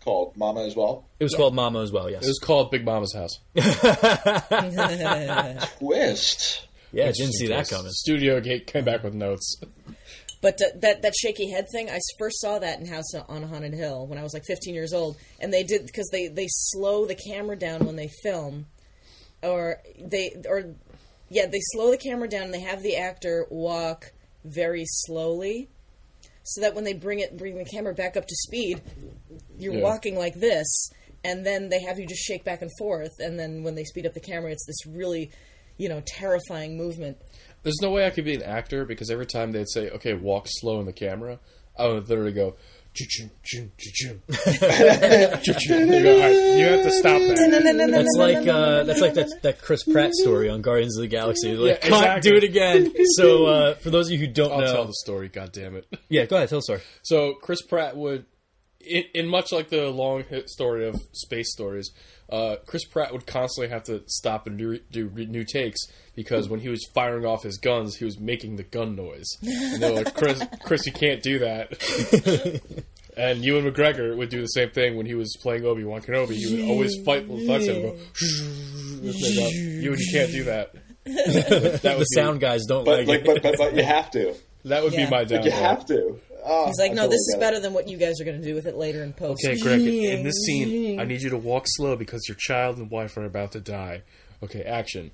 called? 0.04 0.36
Mama 0.36 0.65
as 0.65 0.76
well. 0.76 1.06
it 1.19 1.24
was 1.24 1.34
called 1.36 1.56
Mama 1.56 1.82
as 1.82 1.91
well. 1.91 2.10
Yes. 2.10 2.26
It 2.26 2.28
was 2.28 2.39
called 2.39 2.72
Big 2.72 2.84
Mama's 2.86 3.13
House. 3.13 3.39
Twist. 5.80 6.67
yeah, 6.91 7.06
I 7.06 7.12
didn't 7.12 7.34
see 7.34 7.48
that 7.48 7.69
coming. 7.69 7.91
Studio 7.91 8.39
Gate 8.39 8.67
came 8.67 8.86
back 8.86 9.04
with 9.04 9.13
notes. 9.13 9.58
But 10.41 10.54
uh, 10.62 10.67
that 10.80 11.02
that 11.02 11.13
shaky 11.17 11.52
head 11.52 11.65
thing, 11.69 11.89
I 11.89 12.00
first 12.17 12.39
saw 12.39 12.60
that 12.60 12.80
in 12.80 12.86
House 12.86 13.13
on 13.28 13.43
Haunted 13.43 13.74
Hill 13.74 14.08
when 14.08 14.17
I 14.17 14.24
was 14.24 14.34
like 14.34 14.43
15 14.48 14.74
years 14.74 14.93
old, 14.93 15.17
and 15.41 15.52
they 15.52 15.63
did 15.63 15.86
because 15.86 16.08
they 16.13 16.30
they 16.30 16.45
slow 16.48 17.06
the 17.06 17.15
camera 17.15 17.58
down 17.58 17.86
when 17.86 17.98
they 17.98 18.08
film, 18.24 18.67
or 19.43 19.82
they 19.99 20.36
or 20.47 20.75
yeah 21.30 21.45
they 21.45 21.60
slow 21.73 21.91
the 21.91 21.97
camera 21.97 22.28
down 22.28 22.43
and 22.43 22.54
they 22.54 22.62
have 22.62 22.82
the 22.84 22.95
actor 22.97 23.45
walk 23.49 24.12
very 24.45 24.86
slowly, 24.88 25.69
so 26.43 26.62
that 26.62 26.75
when 26.75 26.84
they 26.84 26.93
bring 26.93 27.19
it 27.19 27.38
bring 27.38 27.58
the 27.58 27.65
camera 27.65 27.93
back 27.93 28.15
up 28.17 28.25
to 28.25 28.36
speed, 28.36 28.82
you're 29.58 29.73
Yeah. 29.75 29.84
walking 29.84 30.15
like 30.17 30.36
this, 30.36 30.89
and 31.23 31.45
then 31.45 31.69
they 31.69 31.82
have 31.82 31.99
you 31.99 32.08
just 32.08 32.23
shake 32.23 32.43
back 32.43 32.62
and 32.62 32.71
forth, 32.78 33.19
and 33.19 33.38
then 33.39 33.63
when 33.63 33.75
they 33.75 33.84
speed 33.84 34.06
up 34.06 34.13
the 34.13 34.19
camera, 34.19 34.52
it's 34.52 34.65
this 34.65 34.86
really 34.86 35.32
you 35.78 35.89
know 35.89 36.02
terrifying 36.06 36.78
movement. 36.78 37.17
There's 37.63 37.80
no 37.82 37.91
way 37.91 38.06
I 38.06 38.10
could 38.10 38.25
be 38.25 38.36
an 38.36 38.43
actor 38.43 38.86
because 38.86 39.10
every 39.12 39.25
time 39.25 39.52
they'd 39.52 39.69
say, 39.69 39.89
"Okay, 39.89 40.13
walk 40.13 40.45
slow 40.47 40.80
in 40.80 40.86
the 40.86 40.93
camera," 40.93 41.39
I 41.78 41.88
would 41.88 42.08
literally 42.10 42.32
go, 42.34 42.56
You 45.69 46.04
go, 46.04 46.13
"All 46.13 46.19
right, 46.19 46.58
you 46.58 46.65
have 46.65 46.84
to 46.84 46.91
stop 46.91 47.19
that. 47.21 47.89
That's 47.91 48.17
like 48.17 48.47
uh, 48.47 48.84
that's 48.84 49.02
like 49.02 49.13
that 49.13 49.30
that 49.43 49.62
Chris 49.62 49.84
Pratt 49.84 50.13
story 50.13 50.49
on 50.49 50.62
Guardians 50.62 50.97
of 50.97 51.02
the 51.02 51.08
Galaxy. 51.08 51.56
Like, 51.56 51.80
Yeah, 51.84 51.88
exactly. 51.88 52.32
do 52.32 52.38
it 52.38 52.43
again. 52.43 52.93
So 53.15 53.45
uh, 53.45 53.75
for 53.75 53.89
those 53.89 54.08
of 54.08 54.13
you 54.13 54.17
who 54.19 54.28
don't 54.28 54.52
I'll 54.52 54.60
know, 54.62 54.73
tell 54.73 54.86
the 54.86 54.93
story. 54.93 55.30
God 55.30 55.52
damn 55.52 55.75
it. 55.75 55.88
yeah, 56.10 56.25
go 56.25 56.36
ahead, 56.38 56.49
tell 56.49 56.60
the 56.60 56.63
story. 56.63 56.82
So 57.04 57.34
Chris 57.41 57.62
Pratt 57.62 57.95
would, 57.95 58.25
in, 58.82 59.04
in 59.13 59.28
much 59.28 59.52
like 59.52 59.69
the 59.69 59.89
long 59.89 60.23
hit 60.23 60.49
story 60.49 60.88
of 60.88 60.95
space 61.13 61.52
stories, 61.52 61.91
uh, 62.32 62.56
Chris 62.65 62.86
Pratt 62.86 63.12
would 63.12 63.26
constantly 63.26 63.70
have 63.70 63.84
to 63.86 64.04
stop 64.08 64.48
and 64.48 64.58
do, 64.58 64.80
do 64.92 65.10
new 65.10 65.44
takes 65.44 65.80
because 66.15 66.48
when 66.50 66.60
he 66.60 66.70
was 66.70 66.86
firing 66.94 67.26
off 67.26 67.44
his 67.44 67.58
guns, 67.58 67.96
he 67.96 68.06
was 68.06 68.20
making 68.20 68.56
the 68.58 68.63
gun 68.63 68.96
noise. 68.96 69.28
And 69.42 69.82
they're 69.82 69.94
like, 70.04 70.13
Chris, 70.13 70.44
Chris, 70.63 70.86
you 70.86 70.92
can't 70.92 71.22
do 71.24 71.39
that. 71.39 72.62
and 73.18 73.44
Ewan 73.44 73.65
McGregor 73.65 74.15
would 74.15 74.30
do 74.30 74.42
the 74.42 74.48
same 74.48 74.70
thing 74.72 74.96
when 74.98 75.06
he 75.06 75.15
was 75.15 75.36
playing 75.42 75.65
Obi 75.65 75.84
Wan 75.84 76.02
Kenobi. 76.02 76.34
He 76.34 76.56
would 76.56 76.70
always 76.70 76.96
fight 77.06 77.28
with 77.28 77.48
Lex 77.48 77.68
and 77.68 77.82
go, 77.84 77.98
Ewan, 79.02 79.98
you 80.00 80.12
can't 80.13 80.32
do 80.32 80.44
that. 80.46 80.74
that 81.06 81.96
The 81.98 82.04
sound 82.15 82.39
guys 82.39 82.65
don't 82.68 82.84
But 82.86 83.08
like, 83.08 83.26
but, 83.26 83.42
but 83.42 83.58
but 83.58 83.76
you 83.76 83.84
have 83.84 84.12
to. 84.12 84.36
That 84.65 84.84
would 84.84 84.94
Yeah. 84.94 85.06
be 85.06 85.12
my 85.12 85.24
Like, 85.24 85.46
you 85.46 85.52
have 85.52 85.86
to. 85.88 86.20
Oh, 86.52 86.66
He's 86.66 86.80
like, 86.80 86.92
I 86.92 86.96
no, 86.96 87.02
totally 87.04 87.16
this 87.16 87.20
is 87.20 87.36
get 87.36 87.38
it. 87.38 87.42
better 87.46 87.60
than 87.60 87.74
what 87.74 87.88
you 87.88 87.98
guys 87.98 88.20
are 88.20 88.24
going 88.26 88.42
to 88.42 88.48
do 88.48 88.56
with 88.56 88.66
it 88.66 88.76
later 88.76 89.04
in 89.04 89.14
post. 89.14 89.46
Okay, 89.46 89.60
Greg, 89.60 89.82
in 89.82 90.24
this 90.24 90.34
scene, 90.46 91.00
I 91.00 91.04
need 91.04 91.22
you 91.22 91.30
to 91.30 91.38
walk 91.38 91.66
slow 91.68 91.96
because 91.96 92.26
your 92.28 92.38
child 92.40 92.78
and 92.78 92.90
wife 92.90 93.16
are 93.18 93.26
about 93.26 93.52
to 93.52 93.60
die. 93.60 94.02
Okay, 94.42 94.64
action. 94.64 95.12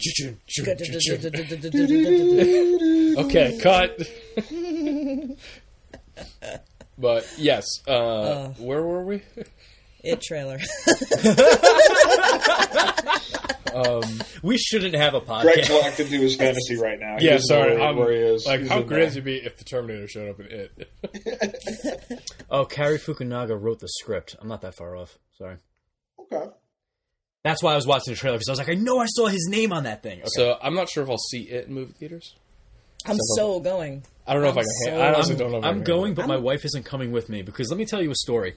Okay, 3.18 3.58
cut. 3.60 3.98
but 6.98 7.26
yes, 7.36 7.66
uh, 7.86 8.48
where 8.58 8.82
were 8.82 9.04
we? 9.04 9.22
It 10.02 10.20
trailer. 10.20 10.58
Um, 13.72 14.02
we 14.42 14.58
shouldn't 14.58 14.96
have 14.96 15.14
a 15.14 15.20
podcast. 15.20 15.42
Greg's 15.42 15.68
podcast. 15.68 15.82
locked 15.82 16.00
into 16.00 16.18
his 16.18 16.34
fantasy 16.34 16.76
right 16.76 16.98
now. 16.98 17.18
He 17.20 17.26
Yeah, 17.26 17.32
doesn't 17.34 17.46
sorry. 17.46 17.74
where, 17.76 17.82
I'm, 17.88 17.96
where 17.96 18.10
he 18.10 18.18
is. 18.18 18.44
like, 18.44 18.60
He's 18.60 18.68
how 18.68 18.80
in 18.80 18.86
great 18.86 19.08
would 19.10 19.18
it 19.18 19.24
be 19.24 19.36
if 19.36 19.58
the 19.58 19.64
Terminator 19.64 20.08
showed 20.08 20.28
up 20.30 20.40
in 20.40 20.46
it? 20.50 22.22
Oh, 22.50 22.64
Cary 22.64 22.98
Fukunaga 22.98 23.56
wrote 23.60 23.78
the 23.78 23.86
script. 23.88 24.34
I'm 24.40 24.48
not 24.48 24.62
that 24.62 24.74
far 24.74 24.96
off. 24.96 25.16
Sorry. 25.38 25.56
Okay. 26.18 26.50
That's 27.44 27.62
why 27.62 27.74
I 27.74 27.76
was 27.76 27.86
watching 27.86 28.12
the 28.12 28.18
trailer 28.18 28.38
because 28.38 28.48
I 28.48 28.52
was 28.52 28.58
like, 28.58 28.70
I 28.70 28.74
know 28.74 28.98
I 28.98 29.06
saw 29.06 29.26
his 29.28 29.46
name 29.48 29.72
on 29.72 29.84
that 29.84 30.02
thing. 30.02 30.18
Okay. 30.18 30.28
So 30.30 30.58
I'm 30.60 30.74
not 30.74 30.88
sure 30.90 31.04
if 31.04 31.08
I'll 31.10 31.16
see 31.16 31.42
it 31.42 31.68
in 31.68 31.72
movie 31.74 31.92
theaters. 31.92 32.34
I'm 33.06 33.18
so 33.36 33.60
going. 33.60 34.02
I 34.26 34.34
don't 34.34 34.42
know 34.42 34.48
if 34.48 34.56
I 34.56 34.62
can. 34.62 34.70
so- 34.84 34.98
I 35.00 35.14
honestly 35.14 35.36
don't 35.36 35.52
know. 35.52 35.58
If 35.58 35.64
I 35.64 35.68
I'm 35.68 35.74
can 35.76 35.84
going, 35.84 36.06
handle 36.16 36.24
but 36.24 36.28
my 36.28 36.36
wife 36.38 36.64
isn't 36.64 36.84
coming 36.84 37.12
with 37.12 37.28
me 37.28 37.42
because 37.42 37.70
let 37.70 37.78
me 37.78 37.84
tell 37.86 38.02
you 38.02 38.10
a 38.10 38.16
story. 38.16 38.56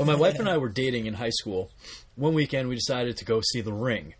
When 0.00 0.06
my 0.06 0.14
wife 0.14 0.38
and 0.38 0.48
I 0.48 0.56
were 0.56 0.70
dating 0.70 1.04
in 1.04 1.12
high 1.12 1.28
school, 1.28 1.70
one 2.16 2.32
weekend 2.32 2.70
we 2.70 2.74
decided 2.74 3.18
to 3.18 3.26
go 3.26 3.42
see 3.42 3.60
The 3.60 3.74
Ring, 3.74 4.14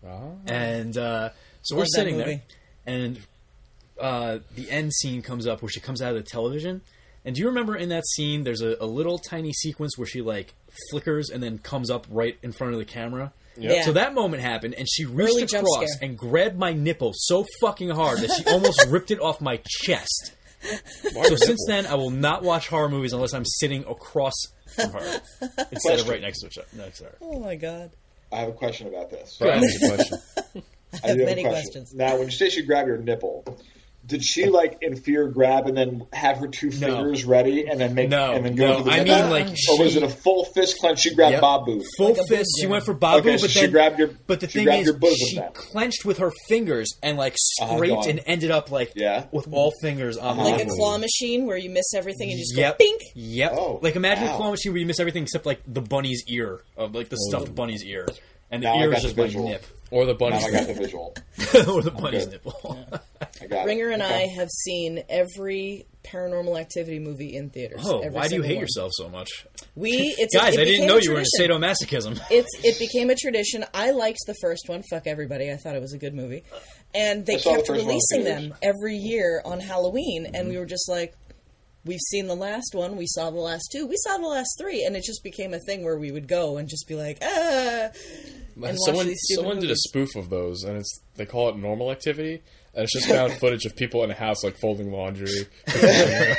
it. 0.00 0.08
Ah. 0.08 0.20
and 0.46 0.96
uh, 0.96 1.30
so 1.62 1.74
we're 1.76 1.84
sitting 1.84 2.16
there, 2.16 2.42
and 2.86 3.18
uh, 4.00 4.38
the 4.54 4.70
end 4.70 4.92
scene 4.92 5.22
comes 5.22 5.48
up 5.48 5.62
where 5.62 5.68
she 5.68 5.80
comes 5.80 6.00
out 6.00 6.10
of 6.10 6.24
the 6.24 6.30
television. 6.30 6.80
And 7.24 7.34
do 7.34 7.40
you 7.40 7.48
remember 7.48 7.74
in 7.74 7.88
that 7.88 8.06
scene? 8.06 8.44
There's 8.44 8.60
a, 8.62 8.76
a 8.78 8.86
little 8.86 9.18
tiny 9.18 9.52
sequence 9.52 9.98
where 9.98 10.06
she 10.06 10.22
like 10.22 10.54
flickers 10.92 11.28
and 11.28 11.42
then 11.42 11.58
comes 11.58 11.90
up 11.90 12.06
right 12.08 12.38
in 12.44 12.52
front 12.52 12.74
of 12.74 12.78
the 12.78 12.84
camera. 12.84 13.32
Yeah. 13.58 13.82
So 13.82 13.94
that 13.94 14.14
moment 14.14 14.44
happened, 14.44 14.74
and 14.74 14.86
she 14.88 15.06
reached 15.06 15.32
Early 15.32 15.42
across 15.42 15.88
and 16.00 16.16
grabbed 16.16 16.56
my 16.56 16.72
nipple 16.72 17.10
so 17.16 17.44
fucking 17.60 17.90
hard 17.90 18.20
that 18.20 18.30
she 18.30 18.44
almost 18.52 18.86
ripped 18.86 19.10
it 19.10 19.20
off 19.20 19.40
my 19.40 19.60
chest. 19.66 20.34
So 21.02 21.34
since 21.34 21.64
then, 21.66 21.84
I 21.84 21.96
will 21.96 22.10
not 22.10 22.44
watch 22.44 22.68
horror 22.68 22.88
movies 22.88 23.12
unless 23.12 23.34
I'm 23.34 23.44
sitting 23.44 23.84
across 23.88 24.34
from 24.76 24.92
her 24.92 25.20
instead 25.72 26.00
of 26.00 26.08
right 26.08 26.20
next 26.20 26.40
to 26.40 26.46
each 26.46 26.58
other. 26.58 26.68
Next 26.76 26.98
to 26.98 27.04
her. 27.04 27.16
Oh 27.20 27.40
my 27.40 27.56
god. 27.56 27.90
I 28.32 28.36
have 28.36 28.48
a 28.48 28.52
question 28.52 28.88
about 28.88 29.10
this. 29.10 29.36
Bryan 29.38 29.62
has 29.62 29.82
a 29.82 29.94
question. 29.94 30.62
I 31.04 31.08
have 31.08 31.16
do 31.16 31.24
many 31.24 31.42
a 31.42 31.48
question. 31.48 31.72
questions. 31.72 31.94
Now, 31.94 32.16
when 32.16 32.26
you 32.26 32.32
say 32.32 32.48
she 32.48 32.62
grabbed 32.62 32.88
your 32.88 32.98
nipple, 32.98 33.44
did 34.06 34.22
she 34.24 34.46
like 34.46 34.78
in 34.82 34.96
fear 34.96 35.26
grab 35.28 35.66
and 35.66 35.76
then 35.76 36.06
have 36.12 36.38
her 36.38 36.46
two 36.48 36.68
No. 36.70 36.72
fingers 36.96 37.24
ready 37.24 37.66
and 37.66 37.80
then 37.80 37.94
make 37.94 38.08
No, 38.08 38.32
and 38.34 38.44
then 38.44 38.54
go 38.54 38.66
no, 38.72 38.78
to 38.78 38.84
the 38.84 38.90
I 38.90 39.02
mean, 39.04 39.30
like, 39.30 39.48
or 39.70 39.78
was 39.80 39.96
it 39.96 40.02
a 40.02 40.08
full 40.08 40.44
fist 40.44 40.78
clench? 40.78 41.00
She 41.00 41.14
grabbed 41.14 41.32
Yep. 41.32 41.40
Babu. 41.40 41.82
Full 41.96 42.12
Like 42.14 42.26
fist. 42.28 42.50
She 42.60 42.66
went 42.66 42.84
for 42.84 42.94
Babu, 42.94 43.18
Okay, 43.18 43.32
but 43.32 43.40
so 43.40 43.46
she 43.48 43.66
grabbed 43.66 43.98
your- 43.98 44.10
But 44.26 44.40
the 44.40 44.48
she 44.48 44.64
thing 44.64 44.68
is, 44.68 44.92
bosom 44.92 45.26
she 45.28 45.36
then. 45.36 45.52
clenched 45.52 46.04
with 46.04 46.18
her 46.18 46.30
fingers 46.48 46.88
and 47.02 47.18
like 47.18 47.34
Uh-huh, 47.60 47.74
scraped 47.76 47.96
on. 48.04 48.08
and 48.10 48.20
ended 48.26 48.50
up 48.50 48.70
like 48.70 48.92
Yeah. 48.94 49.24
with 49.32 49.48
all 49.52 49.72
fingers 49.82 50.16
on 50.16 50.36
the 50.36 50.44
Like 50.44 50.62
a 50.62 50.66
claw 50.66 50.98
machine 50.98 51.46
where 51.46 51.56
you 51.56 51.70
miss 51.70 51.92
everything 51.94 52.30
and 52.30 52.38
you 52.38 52.44
just 52.44 52.56
Yep. 52.56 52.78
go 52.78 52.84
bink. 52.84 53.00
Yep. 53.14 53.52
Oh, 53.54 53.78
like 53.82 53.96
imagine 53.96 54.24
a 54.28 54.36
claw 54.36 54.50
machine 54.50 54.72
where 54.72 54.80
you 54.80 54.86
miss 54.86 55.00
everything 55.00 55.24
except 55.24 55.46
like 55.46 55.60
the 55.66 55.80
bunny's 55.80 56.22
ear, 56.28 56.60
of 56.76 56.94
like 56.94 57.08
the 57.08 57.16
stuffed 57.28 57.54
bunny's 57.54 57.84
ear, 57.84 58.06
and 58.50 58.62
the 58.62 58.66
Now 58.66 58.74
I 58.74 58.82
ear 58.82 58.92
is 58.94 59.02
just 59.02 59.16
the 59.16 59.22
my 59.22 59.26
visual. 59.28 59.48
nip 59.48 59.64
Or 59.90 60.04
the 60.06 60.14
bunny's 60.14 60.42
Now 60.42 60.46
bunny. 60.50 60.56
I 60.58 60.64
got 60.64 60.74
the 60.74 60.80
visual. 60.82 61.14
or 61.74 61.82
the 61.82 61.90
bunny's 61.90 62.24
good. 62.26 62.32
nipple. 62.44 62.78
I 63.42 63.46
got 63.46 63.66
Ringer 63.66 63.90
it. 63.90 63.94
and 63.94 64.02
Okay. 64.02 64.24
I 64.24 64.26
have 64.38 64.48
seen 64.50 65.02
every 65.08 65.86
paranormal 66.04 66.58
activity 66.60 66.98
movie 67.00 67.34
in 67.36 67.50
theaters. 67.50 67.80
oh, 67.84 67.98
every 68.00 68.10
why 68.10 68.28
do 68.28 68.36
you 68.36 68.42
hate 68.42 68.54
one. 68.56 68.60
yourself 68.62 68.92
so 68.94 69.08
much, 69.08 69.44
We 69.74 69.90
it's 70.18 70.34
a- 70.34 70.38
guys? 70.38 70.54
it 70.54 70.60
I 70.60 70.64
didn't 70.64 70.86
know 70.86 70.98
you 70.98 71.10
were 71.12 71.22
tradition. 71.38 71.50
into 71.60 71.66
sadomasochism. 71.66 72.20
it's 72.30 72.48
it 72.64 72.78
became 72.78 73.10
a 73.10 73.16
tradition. 73.16 73.64
I 73.74 73.90
liked 73.90 74.18
the 74.26 74.34
first 74.40 74.64
one. 74.68 74.82
Fuck 74.88 75.06
everybody. 75.06 75.50
I 75.50 75.56
thought 75.56 75.74
it 75.74 75.82
was 75.82 75.92
a 75.92 75.98
good 75.98 76.14
movie, 76.14 76.44
and 76.94 77.26
they 77.26 77.34
I 77.34 77.36
the 77.38 77.42
kept 77.42 77.56
first 77.66 77.70
one 77.70 77.80
in 77.80 77.86
releasing 77.86 78.24
them 78.24 78.54
every 78.62 78.96
year 78.96 79.42
on 79.44 79.60
Halloween, 79.60 80.24
Mm-hmm. 80.26 80.34
and 80.34 80.48
we 80.48 80.58
were 80.58 80.66
just 80.66 80.88
like. 80.88 81.14
We've 81.86 82.00
seen 82.10 82.26
the 82.26 82.34
last 82.34 82.74
one. 82.74 82.96
We 82.96 83.06
saw 83.06 83.30
the 83.30 83.38
last 83.38 83.68
two. 83.70 83.86
We 83.86 83.94
saw 83.98 84.18
the 84.18 84.26
last 84.26 84.56
three, 84.58 84.84
and 84.84 84.96
it 84.96 85.04
just 85.04 85.22
became 85.22 85.54
a 85.54 85.60
thing 85.60 85.84
where 85.84 85.96
we 85.96 86.10
would 86.10 86.26
go 86.26 86.56
and 86.56 86.68
just 86.68 86.88
be 86.88 86.96
like, 86.96 87.18
ah. 87.22 87.90
watch 88.56 88.74
someone 88.84 89.06
these 89.06 89.20
someone 89.34 89.60
did 89.60 89.70
a 89.70 89.76
spoof 89.76 90.16
of 90.16 90.28
those, 90.28 90.64
and 90.64 90.76
it's 90.78 91.00
they 91.14 91.24
call 91.24 91.48
it 91.48 91.56
normal 91.56 91.92
activity, 91.92 92.42
and 92.74 92.82
it's 92.82 92.92
just 92.92 93.08
found 93.08 93.32
footage 93.40 93.66
of 93.66 93.76
people 93.76 94.02
in 94.02 94.10
a 94.10 94.14
house 94.14 94.42
like 94.42 94.58
folding 94.58 94.90
laundry. 94.90 95.46
I 95.68 96.30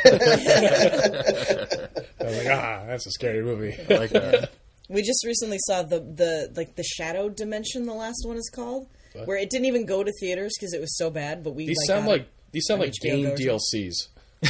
was 2.20 2.38
like, 2.38 2.48
ah, 2.52 2.84
that's 2.88 3.08
a 3.08 3.12
scary 3.12 3.42
movie. 3.42 3.74
I 3.90 3.94
like 3.98 4.10
that. 4.10 4.52
We 4.90 5.02
just 5.02 5.26
recently 5.26 5.60
saw 5.62 5.84
the 5.84 6.00
the 6.00 6.52
like 6.58 6.76
the 6.76 6.84
Shadow 6.84 7.30
Dimension. 7.30 7.86
The 7.86 7.94
last 7.94 8.24
one 8.26 8.36
is 8.36 8.50
called, 8.54 8.90
where 9.24 9.38
it 9.38 9.50
didn't 9.50 9.68
even 9.68 9.86
go 9.86 10.04
to 10.04 10.12
theaters 10.20 10.54
because 10.60 10.74
it 10.74 10.82
was 10.82 10.98
so 10.98 11.10
bad. 11.10 11.42
But 11.42 11.56
we 11.56 11.68
These 11.68 11.78
like, 11.78 11.88
sound 11.88 12.08
like 12.08 12.28
these 12.52 12.66
sound 12.66 12.82
like 12.82 12.92
game 13.02 13.24
Go 13.24 13.32
or 13.32 13.38
DLCs. 13.38 14.08
They 14.42 14.50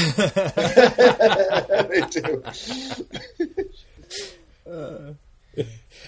do. 2.09 2.43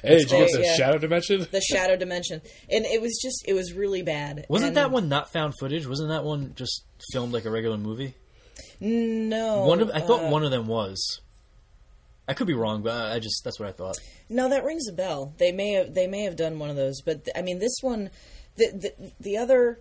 Hey, 0.04 0.20
did 0.20 0.32
you 0.32 0.38
get 0.38 0.52
great, 0.52 0.52
the 0.54 0.62
yeah. 0.64 0.76
Shadow 0.76 0.98
Dimension? 1.00 1.48
the 1.52 1.62
Shadow 1.62 1.96
Dimension, 1.96 2.42
and 2.70 2.86
it 2.86 3.02
was 3.02 3.20
just 3.22 3.44
it 3.48 3.54
was 3.54 3.74
really 3.74 4.02
bad. 4.04 4.46
Wasn't 4.50 4.70
And 4.70 4.78
that 4.78 4.92
one 4.92 5.10
not 5.10 5.32
found 5.34 5.56
footage? 5.60 5.88
Wasn't 5.88 6.10
that 6.10 6.24
one 6.24 6.54
just 6.56 6.84
filmed 7.12 7.34
like 7.34 7.46
a 7.46 7.50
regular 7.52 7.78
movie? 7.78 8.14
No, 8.80 9.66
One 9.66 9.82
of 9.82 9.90
I 9.94 10.00
thought 10.00 10.26
uh, 10.26 10.30
one 10.30 10.44
of 10.44 10.52
them 10.52 10.68
was. 10.68 11.20
I 12.28 12.34
could 12.34 12.46
be 12.48 12.54
wrong, 12.54 12.84
but 12.84 12.94
I 12.94 13.16
I 13.16 13.20
just 13.20 13.44
that's 13.44 13.60
what 13.60 13.68
I 13.68 13.72
thought. 13.72 13.98
No, 14.30 14.50
that 14.50 14.64
rings 14.64 14.88
a 14.88 14.94
bell. 14.94 15.34
They 15.38 15.52
may 15.52 15.72
have 15.72 15.94
they 15.96 16.06
may 16.08 16.22
have 16.24 16.36
done 16.36 16.60
one 16.60 16.70
of 16.70 16.76
those, 16.76 17.02
but 17.02 17.26
th- 17.26 17.36
I 17.36 17.42
mean 17.42 17.58
this 17.60 17.78
one, 17.82 18.12
the 18.56 18.68
the, 18.68 19.12
the 19.20 19.38
other 19.38 19.80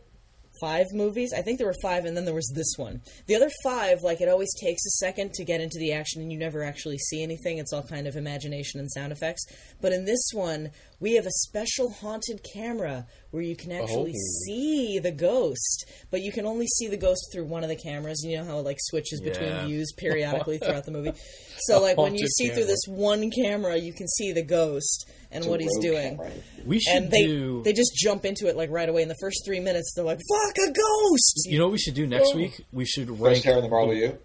five 0.60 0.86
movies. 0.92 1.32
I 1.36 1.42
think 1.42 1.58
there 1.58 1.66
were 1.66 1.74
five, 1.82 2.04
and 2.04 2.16
then 2.16 2.24
there 2.24 2.34
was 2.34 2.52
this 2.54 2.74
one. 2.76 3.00
The 3.26 3.36
other 3.36 3.50
five, 3.62 4.02
like 4.02 4.20
it 4.20 4.28
always 4.28 4.52
takes 4.60 4.84
a 4.86 4.90
second 4.90 5.32
to 5.34 5.44
get 5.44 5.60
into 5.60 5.78
the 5.78 5.92
action, 5.92 6.22
and 6.22 6.32
you 6.32 6.38
never 6.38 6.62
actually 6.62 6.98
see 6.98 7.22
anything. 7.22 7.58
It's 7.58 7.72
all 7.72 7.82
kind 7.82 8.06
of 8.06 8.16
imagination 8.16 8.80
and 8.80 8.90
sound 8.90 9.12
effects. 9.12 9.44
But 9.80 9.92
in 9.92 10.04
this 10.04 10.30
one, 10.32 10.70
we 11.00 11.14
have 11.14 11.26
a 11.26 11.30
special 11.30 11.90
haunted 11.90 12.40
camera 12.54 13.06
where 13.30 13.42
you 13.42 13.54
can 13.56 13.72
actually 13.72 14.12
Oh. 14.14 14.44
see 14.46 14.98
the 14.98 15.10
ghost, 15.12 15.84
but 16.10 16.22
you 16.22 16.32
can 16.32 16.46
only 16.46 16.66
see 16.66 16.88
the 16.88 16.96
ghost 16.96 17.28
through 17.32 17.44
one 17.44 17.62
of 17.62 17.68
the 17.68 17.76
cameras. 17.76 18.22
You 18.24 18.38
know 18.38 18.44
how 18.44 18.58
it 18.60 18.62
like 18.62 18.78
switches 18.80 19.20
between 19.20 19.66
views 19.66 19.92
periodically 19.96 20.58
throughout 20.62 20.84
the 20.84 20.90
movie. 20.90 21.12
So 21.60 21.80
like 21.82 21.96
when 21.96 22.14
you 22.14 22.20
haunted 22.20 22.32
see 22.36 22.48
through 22.50 22.64
this 22.66 22.80
one 22.86 23.30
camera, 23.30 23.76
you 23.76 23.92
can 23.92 24.08
see 24.08 24.32
the 24.32 24.42
ghost 24.42 25.10
and 25.30 25.44
what 25.44 25.60
he's 25.60 25.76
doing. 25.78 26.16
camera. 26.16 26.30
We 26.64 26.80
should 26.80 26.96
And 26.96 27.10
they 27.10 27.26
do. 27.26 27.62
they 27.62 27.72
just 27.74 27.92
jump 27.96 28.24
into 28.24 28.46
it 28.48 28.56
like 28.56 28.70
right 28.70 28.88
away. 28.88 29.02
In 29.02 29.08
the 29.08 29.16
first 29.20 29.42
three 29.44 29.60
minutes, 29.60 29.92
they're 29.94 30.04
like, 30.04 30.20
"Fuck 30.28 30.56
a 30.68 30.72
ghost!" 30.72 31.42
you 31.46 31.58
know 31.58 31.64
what 31.66 31.72
we 31.72 31.78
should 31.78 31.94
do 31.94 32.06
next 32.06 32.30
Oh. 32.32 32.36
week? 32.36 32.64
We 32.72 32.86
should 32.86 33.08
First 33.08 33.20
rank. 33.20 33.44
hair 33.44 33.56
in 33.58 33.62
the 33.62 33.68
Marley 33.68 34.00
U. 34.00 34.18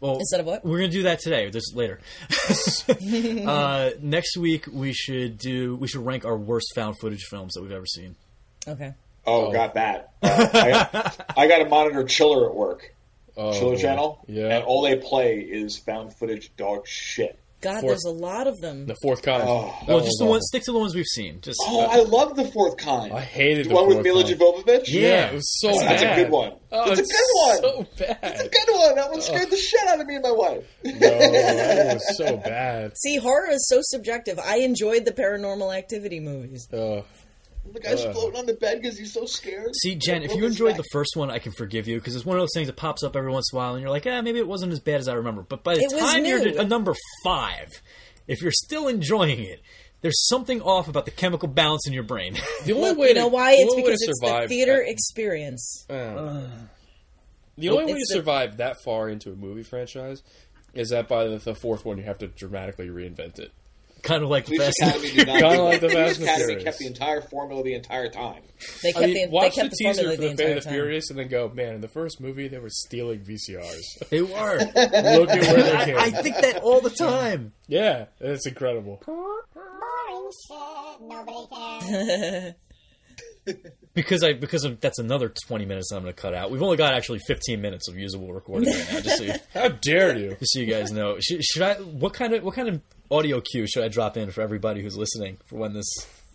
Well, 0.00 0.18
Instead 0.18 0.40
of 0.40 0.46
what? 0.46 0.64
We're 0.64 0.78
gonna 0.78 0.88
do 0.88 1.02
that 1.04 1.20
today. 1.20 1.50
This 1.50 1.74
later. 1.74 2.00
uh, 3.46 3.90
next 4.00 4.36
week 4.36 4.66
we 4.72 4.92
should 4.92 5.36
do. 5.36 5.76
We 5.76 5.88
should 5.88 6.04
rank 6.04 6.24
our 6.24 6.36
worst 6.36 6.72
found 6.74 6.98
footage 6.98 7.24
films 7.24 7.52
that 7.54 7.62
we've 7.62 7.72
ever 7.72 7.86
seen. 7.86 8.16
Okay. 8.66 8.94
Oh, 9.26 9.52
got 9.52 9.74
that. 9.74 10.12
Uh, 10.22 10.48
I, 11.36 11.42
I 11.42 11.48
got 11.48 11.58
to 11.58 11.66
monitor 11.66 12.04
Chiller 12.04 12.48
at 12.48 12.54
work. 12.54 12.94
Oh, 13.36 13.52
Chiller 13.58 13.76
Channel. 13.76 14.24
Yeah. 14.26 14.56
And 14.56 14.64
all 14.64 14.82
they 14.82 14.96
play 14.96 15.40
is 15.40 15.76
found 15.76 16.16
footage 16.16 16.50
dog 16.56 16.86
shit. 16.86 17.38
God, 17.60 17.80
Fourth- 17.82 17.90
there's 17.92 18.04
a 18.04 18.10
lot 18.10 18.46
of 18.46 18.58
them. 18.60 18.86
The 18.86 18.96
fourth 19.02 19.22
kind. 19.22 19.42
Oh. 19.46 19.74
That 19.86 19.88
Well, 19.94 20.00
just 20.04 20.18
the 20.18 20.24
one. 20.24 20.40
Stick 20.40 20.62
to 20.64 20.72
the 20.72 20.78
ones 20.78 20.94
we've 20.94 21.04
seen. 21.06 21.40
Just 21.42 21.58
Oh, 21.66 21.80
I 21.80 21.96
love 22.04 22.34
the 22.36 22.44
fourth 22.46 22.76
kind. 22.78 23.12
I 23.12 23.20
hated 23.20 23.66
the 23.66 23.68
the 23.70 23.74
one 23.74 23.86
with 23.88 23.96
fourth 23.96 24.04
Mila. 24.04 24.24
Jovovich. 24.24 24.88
Yeah. 24.88 25.26
it 25.30 25.34
was 25.34 25.60
so 25.60 25.68
That's- 25.68 25.82
bad. 25.84 26.00
that's 26.00 26.18
a 26.18 26.22
good 26.24 26.30
one. 26.32 26.52
Oh, 26.72 26.86
That's 26.88 27.00
a 27.00 27.02
it's 27.02 27.12
good 27.12 27.34
one. 27.34 27.56
So 27.62 27.86
bad. 28.04 28.18
It's 28.22 28.40
a 28.42 28.48
good 28.48 28.74
one. 28.78 28.94
That 28.94 29.10
one 29.10 29.20
scared 29.20 29.50
the 29.50 29.56
shit 29.56 29.80
out 29.88 30.00
of 30.00 30.06
me 30.06 30.14
and 30.14 30.22
my 30.22 30.30
wife. 30.32 30.64
no, 30.84 30.92
that 30.98 31.94
was 31.94 32.16
so 32.16 32.36
bad. 32.44 32.92
See, 32.96 33.16
horror 33.16 33.50
is 33.50 33.66
so 33.68 33.78
subjective. 33.82 34.38
I 34.38 34.58
enjoyed 34.58 35.04
the 35.04 35.12
paranormal 35.12 35.76
activity 35.76 36.20
movies. 36.20 36.68
Uh, 36.72 37.02
The 37.72 37.78
guy's 37.80 38.04
Ugh. 38.04 38.12
floating 38.12 38.38
on 38.38 38.46
the 38.46 38.54
bed 38.54 38.80
because 38.82 38.98
he's 38.98 39.12
so 39.12 39.26
scared. 39.26 39.74
See, 39.76 39.94
Jen, 39.94 40.22
if 40.22 40.34
you 40.34 40.44
enjoyed 40.44 40.72
that? 40.74 40.78
the 40.78 40.88
first 40.92 41.14
one, 41.16 41.30
I 41.30 41.38
can 41.38 41.52
forgive 41.52 41.86
you 41.86 41.98
because 41.98 42.16
it's 42.16 42.24
one 42.24 42.36
of 42.36 42.42
those 42.42 42.50
things 42.54 42.66
that 42.68 42.76
pops 42.76 43.02
up 43.04 43.14
every 43.14 43.30
once 43.30 43.50
in 43.52 43.56
a 43.56 43.58
while, 43.58 43.74
and 43.74 43.80
you're 43.82 43.90
like, 43.90 44.06
ah, 44.06 44.22
maybe 44.22 44.38
it 44.38 44.48
wasn't 44.48 44.72
as 44.72 44.80
bad 44.80 45.00
as 45.00 45.08
I 45.08 45.14
remember. 45.14 45.42
But 45.42 45.62
by 45.62 45.74
the 45.76 45.82
It 45.82 45.90
time 45.98 46.24
you're 46.24 46.38
at 46.40 46.56
a 46.56 46.64
number 46.64 46.94
five, 47.24 47.68
if 48.26 48.42
you're 48.42 48.50
still 48.52 48.88
enjoying 48.88 49.40
it, 49.40 49.60
there's 50.00 50.26
something 50.28 50.62
off 50.62 50.88
about 50.88 51.04
the 51.04 51.10
chemical 51.10 51.48
balance 51.48 51.86
in 51.86 51.92
your 51.92 52.02
brain. 52.02 52.34
the 52.64 52.72
only 52.72 52.88
Look, 52.90 52.98
way 52.98 53.08
you 53.08 53.14
to 53.14 53.20
know 53.20 53.28
why? 53.28 53.52
It's 53.52 53.70
only 53.70 53.82
way 53.82 53.82
to 53.82 53.86
because 53.88 54.02
it's 54.02 54.20
the 54.20 54.26
survive- 54.26 54.48
theater 54.48 54.82
experience. 54.84 55.86
Uh, 55.90 56.48
the 57.58 57.68
only 57.68 57.84
way 57.84 57.92
to 57.92 57.98
It's 57.98 58.08
the- 58.10 58.14
survive 58.16 58.56
that 58.56 58.76
far 58.82 59.08
into 59.10 59.30
a 59.30 59.36
movie 59.36 59.62
franchise 59.62 60.22
is 60.72 60.88
that 60.90 61.08
by 61.08 61.24
the, 61.26 61.36
the 61.38 61.54
fourth 61.54 61.84
one 61.84 61.98
you 61.98 62.04
have 62.04 62.18
to 62.18 62.26
dramatically 62.28 62.88
reinvent 62.88 63.38
it. 63.38 63.52
Kind 64.02 64.22
of 64.22 64.30
like 64.30 64.46
the 64.46 64.56
Police 64.56 64.74
Fast. 64.80 64.96
Academy 64.96 65.10
did 65.16 65.26
not. 65.26 65.40
Kinda 65.40 65.62
like 65.62 65.80
the 65.80 65.88
Fast 65.88 66.18
and 66.20 66.24
Academy 66.28 66.44
Furious. 66.46 66.64
kept 66.64 66.78
the 66.78 66.86
entire 66.86 67.20
formula 67.22 67.62
the 67.62 67.74
entire 67.74 68.08
time. 68.08 68.42
They 68.82 68.92
kept 68.92 69.04
I 69.04 69.06
mean, 69.06 69.14
the 69.14 69.34
watch 69.34 69.54
they 69.54 69.62
kept 69.62 69.70
the 69.70 69.76
the, 69.78 69.84
teaser 69.84 70.02
formula 70.02 70.16
for 70.16 70.20
the 70.22 70.28
the 70.28 70.36
Fate 70.36 70.44
entire 70.44 70.58
of 70.58 70.64
time. 70.64 70.72
Furious 70.72 71.10
and 71.10 71.18
then 71.18 71.28
go, 71.28 71.48
man, 71.54 71.74
in 71.74 71.80
the 71.80 71.88
first 71.88 72.20
movie 72.20 72.48
they 72.48 72.58
were 72.58 72.70
stealing 72.70 73.20
VCRs. 73.20 73.80
They 74.10 74.22
were. 74.22 74.58
Look 74.58 74.74
at 74.74 74.94
where 75.28 75.62
they 75.62 75.76
I, 75.76 75.84
came. 75.84 75.96
I 75.98 76.10
think 76.10 76.36
that 76.36 76.62
all 76.62 76.80
the 76.80 76.90
time. 76.90 77.52
yeah, 77.68 78.06
it's 78.20 78.46
incredible. 78.46 79.02
Boring 79.06 80.30
shit. 80.48 81.00
Nobody 81.02 81.46
cares. 81.86 82.54
Because 84.00 84.24
I 84.24 84.32
because 84.32 84.64
of, 84.64 84.80
that's 84.80 84.98
another 84.98 85.28
20 85.28 85.66
minutes 85.66 85.92
I'm 85.92 86.00
going 86.02 86.14
to 86.14 86.18
cut 86.18 86.32
out. 86.32 86.50
We've 86.50 86.62
only 86.62 86.78
got 86.78 86.94
actually 86.94 87.18
15 87.26 87.60
minutes 87.60 87.86
of 87.86 87.98
usable 87.98 88.32
recording 88.32 88.72
right 88.72 88.92
now. 88.92 89.00
Just 89.00 89.18
so 89.18 89.24
you, 89.24 89.34
How 89.52 89.68
dare 89.68 90.16
you? 90.16 90.36
just 90.40 90.54
so 90.54 90.60
you 90.60 90.64
guys 90.64 90.90
know. 90.90 91.18
Should, 91.20 91.44
should 91.44 91.60
I? 91.60 91.74
What 91.74 92.14
kind 92.14 92.32
of 92.32 92.42
what 92.42 92.54
kind 92.54 92.68
of 92.70 92.80
audio 93.10 93.42
cue 93.42 93.66
should 93.66 93.84
I 93.84 93.88
drop 93.88 94.16
in 94.16 94.30
for 94.30 94.40
everybody 94.40 94.80
who's 94.80 94.96
listening 94.96 95.36
for 95.44 95.56
when 95.56 95.74
this 95.74 95.86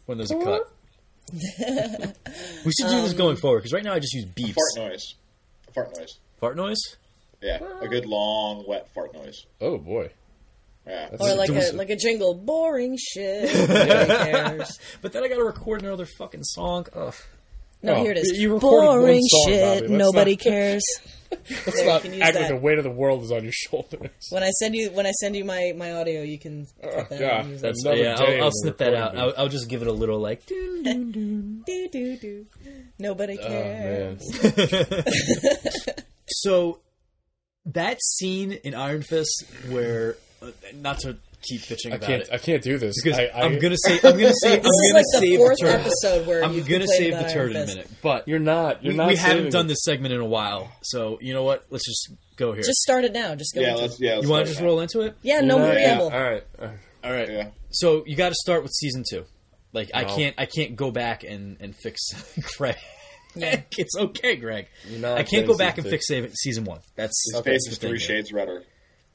when 0.06 0.20
there's 0.20 0.30
a 0.30 0.38
cut? 0.44 0.72
we 1.34 1.40
should 1.40 2.88
do 2.88 3.02
this 3.02 3.12
um, 3.14 3.18
going 3.18 3.38
forward 3.38 3.62
because 3.62 3.74
right 3.74 3.84
now 3.84 3.94
I 3.94 4.00
just 4.00 4.14
use 4.14 4.26
beeps. 4.26 4.54
Fart 4.54 4.92
noise. 4.92 5.16
Fart 5.74 5.98
noise. 5.98 6.20
Fart 6.40 6.56
noise. 6.56 6.78
Yeah, 7.42 7.60
a 7.82 7.88
good 7.88 8.06
long 8.06 8.64
wet 8.68 8.94
fart 8.94 9.12
noise. 9.16 9.44
Oh 9.60 9.80
boy. 9.80 10.12
Yeah. 10.86 11.10
Or 11.20 11.34
like 11.34 11.50
a 11.50 11.72
like 11.74 11.90
a 11.90 11.96
jingle. 11.96 12.36
Boring 12.36 12.96
shit. 12.98 13.52
Nobody 13.70 14.06
cares. 14.32 14.80
But 15.02 15.14
then 15.14 15.24
I 15.24 15.28
got 15.30 15.38
to 15.38 15.44
record 15.44 15.82
another 15.82 16.06
fucking 16.06 16.44
song. 16.44 16.86
Ugh. 16.94 17.16
No, 17.86 17.96
Oh, 17.96 18.02
here 18.04 18.12
it 18.12 18.18
is. 18.18 18.32
you 18.40 18.54
recorded 18.56 18.86
Boring 18.88 19.22
song, 19.24 19.46
shit. 19.48 19.82
Bobby. 19.84 19.94
Nobody 19.98 20.32
not- 20.36 20.40
cares. 20.40 20.84
Let's 21.50 21.66
There, 21.84 22.02
you 22.14 22.20
not 22.20 22.28
act 22.30 22.36
like 22.38 22.48
the 22.48 22.56
weight 22.56 22.78
of 22.78 22.84
the 22.86 22.90
world 22.92 23.24
is 23.24 23.32
on 23.32 23.44
your 23.44 23.52
shoulders. 23.54 24.10
When 24.30 24.42
I 24.42 24.50
send 24.52 24.74
you 24.76 24.90
when 24.92 25.06
I 25.06 25.12
send 25.12 25.36
you 25.36 25.44
my, 25.44 25.74
my 25.76 25.92
audio, 25.94 26.22
you 26.22 26.40
can 26.40 26.66
Oh, 26.84 26.90
cut 26.90 27.10
that 27.10 27.20
God. 27.20 27.46
that. 27.52 27.62
That's 27.62 27.84
Another 27.84 27.98
yeah. 28.02 28.16
I'll, 28.18 28.44
I'll 28.46 28.52
snip 28.52 28.78
that 28.78 28.94
out. 28.94 29.18
I'll. 29.18 29.34
I'll 29.38 29.50
just 29.50 29.68
give 29.70 29.82
it 29.82 29.88
a 29.88 29.92
little 29.92 30.20
like. 30.20 30.46
doo, 30.48 30.82
doo, 30.84 31.12
doo. 31.12 31.62
Do 31.66 31.88
do 31.90 32.18
do. 32.18 32.46
Nobody 33.00 33.38
Oh 33.40 33.48
cares. 33.48 34.22
man. 34.44 35.04
So 36.28 36.80
that 37.66 38.02
scene 38.02 38.54
in 38.54 38.74
Iron 38.74 39.02
Fist 39.02 39.46
where, 39.70 40.16
uh, 40.42 40.52
not 40.76 41.00
to 41.00 41.18
keep 41.48 41.62
bitching 41.62 41.92
I 41.92 41.96
about 41.96 42.08
can't. 42.08 42.22
it, 42.24 42.30
I 42.32 42.38
can't 42.38 42.62
do 42.64 42.78
this. 42.78 42.96
because 43.02 43.20
I, 43.20 43.24
I, 43.26 43.46
am 43.46 43.60
gonna 43.60 43.76
say 43.78 43.96
I'm 44.04 44.18
gonna 44.18 44.34
say 44.42 44.54
I'm 44.58 44.62
This 44.64 44.72
is 44.72 44.92
gonna 44.92 44.94
like 44.94 45.06
the 45.12 45.20
save 45.20 45.38
fourth 45.38 45.58
the 45.60 45.66
turd. 45.66 45.80
episode 45.82 46.28
where 46.28 46.44
I'm 46.44 46.54
you've 46.54 46.68
gonna 46.68 46.80
complained 46.86 47.04
save 47.04 47.14
about 47.14 47.28
the 47.28 47.34
turd 47.34 47.42
Iron 47.42 47.50
in 47.52 47.56
a 47.56 47.66
Fist. 47.66 47.76
minute, 47.78 47.92
but 48.02 48.28
You're 48.28 48.40
not. 48.40 48.84
You're 48.84 48.94
we, 48.94 48.98
not. 48.98 49.08
we 49.10 49.16
haven't 49.16 49.38
saving 49.38 49.52
done 49.52 49.66
it. 49.66 49.70
this 49.70 49.84
segment 49.84 50.14
in 50.14 50.22
a 50.22 50.26
while. 50.26 50.72
So 50.84 51.18
you 51.22 51.34
know 51.34 51.44
what? 51.44 51.66
Let's 51.70 51.86
just 51.86 52.12
go 52.36 52.54
here. 52.54 52.64
Just 52.64 52.80
start 52.82 53.04
it 53.06 53.14
now. 53.14 53.36
Just 53.36 53.54
go. 53.56 53.62
Yeah, 53.62 53.70
into 53.72 53.82
let's. 53.82 53.94
it. 54.02 54.04
Yeah. 54.06 54.20
you 54.20 54.30
want 54.30 54.46
to 54.48 54.52
just 54.52 54.62
roll 54.64 54.80
into 54.82 55.02
it? 55.02 55.16
Yeah, 55.22 55.42
no 55.42 55.58
Yeah, 55.58 55.72
preamble. 55.74 56.06
All 56.12 56.24
right. 56.24 56.44
Uh, 56.60 56.68
All 57.04 57.12
right. 57.12 57.30
Yeah. 57.32 57.48
So 57.72 58.04
you 58.06 58.16
got 58.16 58.30
to 58.30 58.36
start 58.36 58.64
with 58.64 58.72
season 58.74 59.04
two. 59.10 59.26
Like 59.74 59.92
I 59.94 60.04
No. 60.04 60.16
can't 60.16 60.36
I 60.38 60.46
can't 60.46 60.76
go 60.76 60.92
back 60.92 61.24
and 61.24 61.58
and 61.60 61.76
fix 61.76 62.02
Greg. 62.58 62.76
Yeah. 63.36 63.62
it's 63.78 63.96
okay, 63.98 64.38
Greg. 64.38 64.68
You're 64.90 65.00
not 65.02 65.18
I 65.18 65.24
can't 65.24 65.46
go 65.46 65.58
back 65.58 65.78
and 65.78 65.84
season 65.84 65.92
fix 65.92 66.08
save- 66.08 66.34
season 66.36 66.64
one. 66.64 66.80
That's 66.96 67.12
His 67.28 67.34
that's 67.34 67.46
face 67.46 67.66
the 67.66 67.72
is 67.72 67.78
three 67.80 68.00
shades 68.00 68.32
redder. 68.32 68.64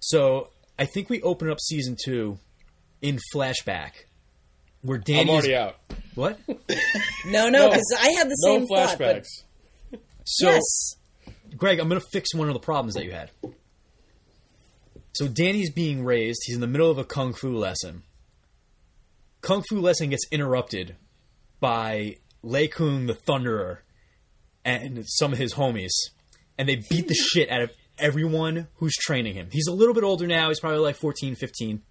So 0.00 0.50
I 0.80 0.86
think 0.86 1.10
we 1.10 1.20
open 1.22 1.50
up 1.50 1.60
season 1.60 1.94
two 2.02 2.38
in 3.02 3.18
flashback, 3.34 3.90
where 4.80 4.96
Danny. 4.98 5.20
I'm 5.20 5.26
Danny's 5.26 5.44
already 5.44 5.56
out. 5.56 5.76
what? 6.14 6.38
No, 7.26 7.48
no, 7.50 7.58
No. 7.58 7.68
because 7.68 7.94
I 8.00 8.08
had 8.12 8.28
the 8.28 8.36
No 8.44 8.58
same 8.58 8.66
thought. 8.66 8.98
But 8.98 9.24
flashbacks. 9.24 10.00
So 10.24 10.48
yes, 10.50 10.96
Greg, 11.56 11.78
I'm 11.80 11.88
going 11.88 12.00
to 12.00 12.06
fix 12.12 12.34
one 12.34 12.48
of 12.48 12.54
the 12.54 12.60
problems 12.60 12.94
that 12.94 13.04
you 13.04 13.12
had. 13.12 13.30
So 15.12 15.28
Danny's 15.28 15.70
being 15.70 16.02
raised. 16.04 16.40
He's 16.46 16.54
in 16.54 16.60
the 16.62 16.66
middle 16.66 16.90
of 16.90 16.96
a 16.98 17.04
kung 17.04 17.34
fu 17.34 17.54
lesson. 17.56 18.02
Kung 19.42 19.62
fu 19.68 19.80
lesson 19.80 20.10
gets 20.10 20.26
interrupted 20.30 20.96
by 21.60 22.16
Lei 22.42 22.68
Kung 22.68 23.06
the 23.06 23.14
Thunderer 23.14 23.78
and 24.64 25.04
some 25.06 25.32
of 25.32 25.38
his 25.38 25.54
homies, 25.54 25.90
and 26.56 26.68
they 26.68 26.76
beat 26.76 27.08
the 27.08 27.14
shit 27.32 27.50
out 27.50 27.62
of 27.62 27.70
everyone 28.00 28.68
who's 28.76 28.94
training 28.94 29.34
him. 29.34 29.48
He's 29.50 29.66
a 29.66 29.72
little 29.72 29.94
bit 29.94 30.04
older 30.04 30.26
now. 30.26 30.48
He's 30.48 30.60
probably 30.60 30.80
like 30.80 30.96
14, 30.96 31.34
15. 31.34 31.82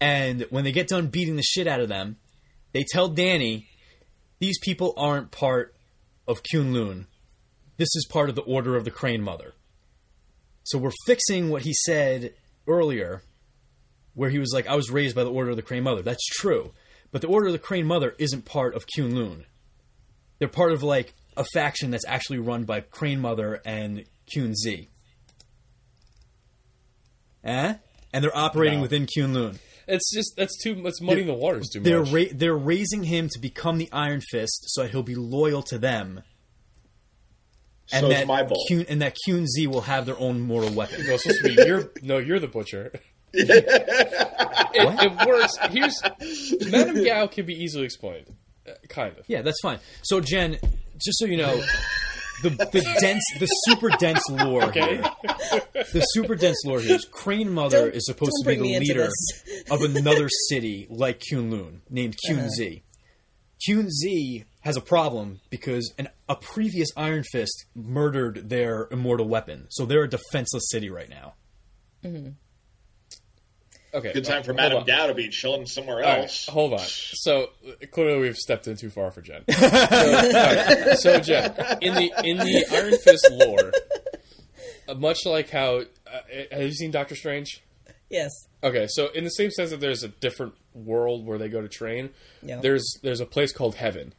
And 0.00 0.46
when 0.50 0.64
they 0.64 0.72
get 0.72 0.88
done 0.88 1.06
beating 1.06 1.36
the 1.36 1.42
shit 1.42 1.66
out 1.66 1.80
of 1.80 1.88
them, 1.88 2.16
they 2.72 2.84
tell 2.84 3.08
Danny, 3.08 3.68
these 4.38 4.58
people 4.58 4.92
aren't 4.96 5.30
part 5.30 5.74
of 6.28 6.42
Kunlun 6.42 7.06
this 7.76 7.94
is 7.94 8.06
part 8.06 8.28
of 8.28 8.34
the 8.34 8.42
order 8.42 8.76
of 8.76 8.84
the 8.84 8.90
crane 8.90 9.22
mother. 9.22 9.54
So 10.64 10.78
we're 10.78 10.92
fixing 11.06 11.50
what 11.50 11.62
he 11.62 11.72
said 11.84 12.34
earlier, 12.66 13.22
where 14.14 14.30
he 14.30 14.38
was 14.38 14.52
like, 14.52 14.66
I 14.66 14.74
was 14.74 14.90
raised 14.90 15.14
by 15.14 15.24
the 15.24 15.32
order 15.32 15.50
of 15.50 15.56
the 15.56 15.62
crane 15.62 15.82
mother. 15.82 16.02
That's 16.02 16.26
true. 16.26 16.72
But 17.12 17.20
the 17.20 17.28
order 17.28 17.46
of 17.46 17.52
the 17.52 17.58
crane 17.58 17.86
mother 17.86 18.14
isn't 18.18 18.44
part 18.44 18.74
of 18.74 18.86
Kunlun. 18.86 19.44
They're 20.38 20.48
part 20.48 20.72
of 20.72 20.82
like 20.82 21.14
a 21.36 21.44
faction 21.54 21.90
that's 21.90 22.06
actually 22.06 22.38
run 22.38 22.64
by 22.64 22.80
Crane 22.80 23.20
Mother 23.20 23.60
and 23.64 24.04
Kun 24.32 24.54
Z. 24.54 24.88
Eh? 27.44 27.74
And 28.12 28.24
they're 28.24 28.36
operating 28.36 28.78
No. 28.78 28.82
within 28.82 29.06
Kunlun. 29.06 29.58
It's 29.88 30.12
just 30.12 30.34
that's 30.36 30.56
too. 30.62 30.82
It's 30.86 31.00
muddying 31.00 31.28
the 31.28 31.34
waters 31.34 31.68
too 31.72 31.80
They're 31.80 32.00
much. 32.00 32.12
ra- 32.12 32.24
they're 32.32 32.56
raising 32.56 33.04
him 33.04 33.28
to 33.32 33.38
become 33.38 33.78
the 33.78 33.88
Iron 33.92 34.20
Fist 34.20 34.64
so 34.70 34.82
that 34.82 34.90
he'll 34.90 35.04
be 35.04 35.14
loyal 35.14 35.62
to 35.64 35.78
them. 35.78 36.22
And 37.92 38.00
So 38.00 38.08
that 38.08 38.20
it's 38.22 38.26
my 38.28 38.42
bowl. 38.42 38.64
Kun, 38.68 38.84
and 38.88 39.00
that 39.02 39.14
Kun 39.24 39.46
Z 39.46 39.64
will 39.68 39.82
have 39.82 40.06
their 40.06 40.18
own 40.18 40.40
mortal 40.40 40.72
weapon. 40.72 41.06
no, 41.06 41.16
supposed 41.16 41.40
to 41.42 41.54
be 41.54 41.62
you're. 41.64 41.92
No, 42.02 42.18
you're 42.18 42.40
the 42.40 42.48
butcher. 42.48 42.90
it, 43.32 43.94
it 44.74 45.26
works. 45.28 45.52
Here's 45.70 46.02
Madame 46.72 47.04
Gao 47.04 47.26
can 47.28 47.46
be 47.46 47.54
easily 47.54 47.84
explained, 47.84 48.26
Uh, 48.66 48.72
kind 48.88 49.16
of. 49.16 49.24
Yeah, 49.28 49.42
that's 49.42 49.60
fine. 49.60 49.78
So 50.02 50.20
Jen, 50.20 50.58
just 50.98 51.18
so 51.18 51.26
you 51.26 51.36
know, 51.36 51.56
the 52.42 52.50
the 52.50 52.96
dense, 53.00 53.22
the 53.38 53.46
super 53.46 53.88
dense 53.90 54.20
lore 54.30 54.64
Okay. 54.64 54.96
here, 54.96 55.62
the 55.92 56.00
super 56.12 56.34
dense 56.34 56.62
lore 56.64 56.80
here 56.80 56.96
is 56.96 57.06
Crane 57.10 57.50
Mother 57.52 57.86
Don't- 57.86 57.94
is 57.94 58.04
supposed 58.06 58.32
to 58.42 58.48
be 58.48 58.56
the 58.56 58.78
leader 58.78 59.08
of 59.70 59.80
another 59.82 60.28
city 60.48 60.86
like 60.90 61.20
Kunlun 61.20 61.80
named 61.90 62.14
Kun 62.26 62.50
Z. 62.50 62.82
Kun 63.66 63.90
Z 63.90 64.44
has 64.60 64.76
a 64.76 64.80
problem 64.82 65.40
because 65.48 65.94
an, 65.98 66.08
a 66.28 66.36
previous 66.36 66.88
Iron 66.96 67.22
Fist 67.32 67.64
murdered 67.74 68.48
their 68.50 68.86
immortal 68.90 69.26
weapon, 69.28 69.66
so 69.70 69.86
they're 69.86 70.02
a 70.04 70.08
defenseless 70.08 70.68
city 70.70 70.90
right 70.90 71.08
now. 71.08 71.34
Okay. 73.94 74.12
Good 74.12 74.24
time 74.24 74.42
for 74.42 74.52
Madame 74.52 74.78
on. 74.78 74.84
Gao 74.86 75.06
to 75.06 75.14
be 75.14 75.28
chilling 75.28 75.64
somewhere 75.66 75.96
All 76.04 76.10
right, 76.10 76.18
else. 76.22 76.46
hold 76.46 76.74
on. 76.74 76.80
So 76.82 77.50
uh, 77.66 77.86
clearly 77.90 78.18
we've 78.20 78.36
stepped 78.36 78.66
in 78.66 78.76
too 78.76 78.90
far 78.90 79.10
for 79.10 79.22
Jen. 79.22 79.42
So, 79.48 79.64
all 79.64 79.70
right, 79.70 80.98
so 80.98 81.20
Jen, 81.20 81.54
in 81.80 81.94
the 81.94 82.12
in 82.24 82.36
the 82.38 82.66
Iron 82.72 82.96
Fist 82.98 83.26
lore, 83.30 83.72
uh, 84.88 84.94
much 84.94 85.24
like 85.24 85.48
how 85.50 85.78
uh, 86.06 86.20
have 86.52 86.62
you 86.62 86.72
seen 86.72 86.90
Doctor 86.90 87.14
Strange? 87.16 87.62
yes. 88.10 88.30
Okay, 88.62 88.86
so 88.88 89.08
in 89.12 89.24
the 89.24 89.30
same 89.30 89.50
sense 89.50 89.70
that 89.70 89.80
there's 89.80 90.02
a 90.02 90.08
different 90.08 90.54
world 90.74 91.24
where 91.24 91.38
they 91.38 91.48
go 91.48 91.60
to 91.62 91.68
train, 91.68 92.10
Yeah. 92.42 92.60
there's 92.60 92.84
there's 93.02 93.20
a 93.20 93.26
place 93.26 93.52
called 93.52 93.76
Heaven, 93.76 94.12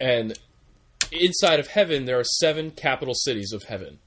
and 0.00 0.38
inside 1.12 1.58
of 1.60 1.68
Heaven 1.68 2.04
there 2.04 2.18
are 2.18 2.24
seven 2.24 2.70
capital 2.70 3.14
cities 3.14 3.52
of 3.52 3.62
Heaven, 3.64 3.98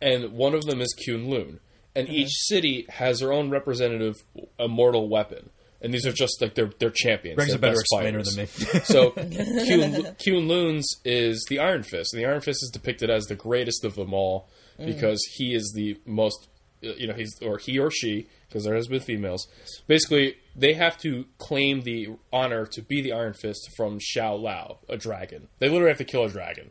and 0.00 0.32
one 0.32 0.54
of 0.54 0.64
them 0.64 0.80
is 0.80 0.94
Kunlun, 1.08 1.58
and 1.94 2.06
Mm-hmm. 2.06 2.16
each 2.16 2.30
city 2.46 2.86
has 2.88 3.20
their 3.20 3.32
own 3.32 3.50
representative 3.50 4.16
immortal 4.58 5.08
weapon, 5.08 5.50
and 5.80 5.92
these 5.92 6.06
are 6.06 6.12
just 6.12 6.40
like 6.40 6.54
their 6.54 6.70
their 6.78 6.90
champions. 6.90 7.36
Greg's 7.36 7.50
their 7.50 7.58
a 7.58 7.60
better 7.60 7.72
best 7.74 7.82
explainer 7.92 8.24
fighters. 8.24 8.34
than 8.62 8.80
me. 8.80 8.84
So 8.84 9.10
Kun, 10.24 10.48
Loons 10.48 10.86
is 11.04 11.44
the 11.48 11.58
Iron 11.58 11.82
Fist, 11.82 12.14
and 12.14 12.22
the 12.22 12.26
Iron 12.28 12.40
Fist 12.40 12.62
is 12.62 12.70
depicted 12.72 13.10
as 13.10 13.24
the 13.24 13.34
greatest 13.34 13.84
of 13.84 13.94
them 13.94 14.12
all 14.14 14.48
Mm. 14.80 14.86
because 14.86 15.22
he 15.36 15.54
is 15.54 15.70
the 15.76 15.98
most 16.06 16.48
you 16.80 17.06
know, 17.06 17.12
he's 17.12 17.30
or 17.42 17.58
he 17.58 17.78
or 17.78 17.90
she, 17.90 18.26
because 18.48 18.64
there 18.64 18.74
has 18.74 18.88
been 18.88 19.00
females. 19.00 19.46
Basically, 19.86 20.36
they 20.56 20.72
have 20.72 20.96
to 20.98 21.26
claim 21.38 21.82
the 21.82 22.08
honor 22.32 22.64
to 22.66 22.80
be 22.82 23.02
the 23.02 23.12
Iron 23.12 23.34
Fist 23.34 23.68
from 23.76 23.98
Shou-Lao, 24.00 24.78
a 24.88 24.96
dragon. 24.96 25.48
They 25.58 25.68
literally 25.68 25.90
have 25.90 25.98
to 25.98 26.04
kill 26.04 26.24
a 26.24 26.30
dragon. 26.30 26.70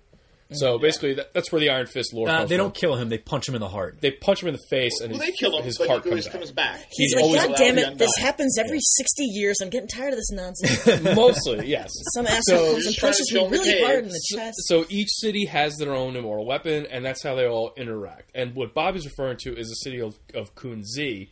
So 0.54 0.78
basically, 0.80 1.14
that, 1.14 1.34
that's 1.34 1.52
where 1.52 1.60
the 1.62 1.70
Iron 1.70 1.88
Fist 1.88 2.14
lore 2.14 2.28
Uh, 2.30 2.40
comes 2.40 2.50
they 2.50 2.58
don't 2.58 2.74
kill 2.76 2.96
him; 2.96 3.08
they 3.10 3.18
punch 3.18 3.48
him 3.48 3.56
in 3.56 3.62
the 3.62 3.70
heart. 3.70 4.00
They 4.02 4.12
punch 4.12 4.42
him 4.42 4.50
in 4.50 4.54
the 4.54 4.62
face, 4.70 5.00
and 5.02 5.12
Well, 5.12 5.22
his, 5.22 5.30
they 5.30 5.36
kill 5.38 5.58
him, 5.58 5.64
his 5.64 5.78
but 5.78 5.88
heart 5.88 6.04
he 6.04 6.10
always 6.10 6.26
comes 6.28 6.36
comes 6.36 6.52
back. 6.52 6.80
back. 6.80 6.88
He's, 6.92 7.12
He's 7.12 7.16
like, 7.16 7.24
always 7.24 7.40
God 7.42 7.48
allowed 7.50 7.58
damn 7.58 7.78
it, 7.78 7.98
this 7.98 8.12
happens 8.20 8.58
every 8.60 8.80
60 8.82 9.24
years. 9.24 9.58
I'm 9.62 9.70
getting 9.70 9.88
tired 9.88 10.14
of 10.14 10.18
this 10.20 10.32
nonsense. 10.32 11.04
Mostly, 11.16 11.68
yes. 11.68 11.90
Some 12.14 12.28
asshole 12.28 12.42
So- 12.42 12.58
comes 12.58 12.74
and 12.76 12.84
Just 12.84 13.00
trying 13.00 13.14
to 13.14 13.18
punches 13.18 13.32
me 13.34 13.40
kill 13.40 13.50
really 13.50 13.72
cave. 13.72 13.86
hard 13.86 14.04
in 14.04 14.10
the 14.10 14.16
So- 14.20 14.38
chest. 14.38 14.58
So 14.66 14.86
each 14.90 15.10
city 15.12 15.46
has 15.46 15.76
their 15.78 15.94
own 15.94 16.16
immortal 16.16 16.46
weapon, 16.46 16.86
and 16.90 17.06
that's 17.06 17.24
how 17.24 17.36
they 17.36 17.48
all 17.48 17.74
interact. 17.78 18.32
And 18.36 18.54
what 18.56 18.74
Bob 18.74 18.96
is 18.96 19.06
referring 19.06 19.38
to 19.44 19.58
is 19.58 19.68
the 19.70 19.76
city 19.76 20.02
of, 20.02 20.18
of 20.34 20.54
Kunzi, 20.56 21.30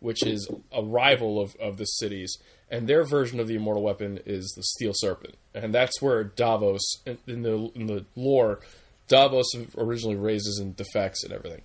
which 0.00 0.24
is 0.26 0.48
a 0.72 0.82
rival 0.82 1.40
of, 1.40 1.56
of 1.56 1.76
the 1.78 1.84
cities. 1.84 2.36
And 2.70 2.86
their 2.86 3.04
version 3.04 3.40
of 3.40 3.48
the 3.48 3.54
immortal 3.54 3.82
weapon 3.82 4.20
is 4.26 4.52
the 4.56 4.62
Steel 4.62 4.92
Serpent. 4.94 5.36
And 5.54 5.74
that's 5.74 6.02
where 6.02 6.22
Davos, 6.24 6.82
in, 7.06 7.42
the 7.42 7.70
in 7.74 7.86
the 7.86 8.04
lore, 8.14 8.60
Davos 9.08 9.46
originally 9.76 10.16
raises 10.16 10.58
and 10.58 10.76
defects 10.76 11.24
and 11.24 11.32
everything. 11.32 11.62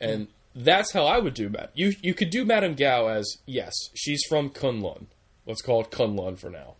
And 0.00 0.28
that's 0.54 0.92
how 0.92 1.04
I 1.04 1.18
would 1.18 1.34
do 1.34 1.50
Matt. 1.50 1.70
You 1.74 1.92
you 2.00 2.14
could 2.14 2.30
do 2.30 2.44
Madame 2.44 2.74
Gao 2.74 3.06
as, 3.08 3.36
yes, 3.44 3.74
she's 3.94 4.22
from 4.28 4.48
Kunlun. 4.50 5.06
Let's 5.44 5.60
call 5.62 5.82
it 5.82 5.90
Kunlun 5.90 6.38
for 6.38 6.48
now. 6.50 6.74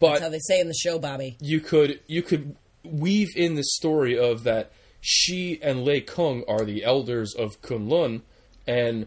But 0.00 0.12
That's 0.12 0.22
how 0.22 0.28
they 0.30 0.40
say 0.40 0.60
in 0.60 0.68
the 0.68 0.74
show, 0.74 0.98
Bobby. 0.98 1.36
you 1.40 1.60
could 1.60 2.00
you 2.06 2.22
could 2.22 2.56
weave 2.82 3.36
in 3.36 3.54
the 3.54 3.62
story 3.64 4.18
of 4.18 4.44
that 4.44 4.72
she 5.00 5.58
and 5.62 5.84
Lei 5.84 6.00
Kung 6.00 6.44
are 6.48 6.64
the 6.64 6.82
elders 6.84 7.34
of 7.34 7.60
Kunlun, 7.60 8.22
and 8.66 9.06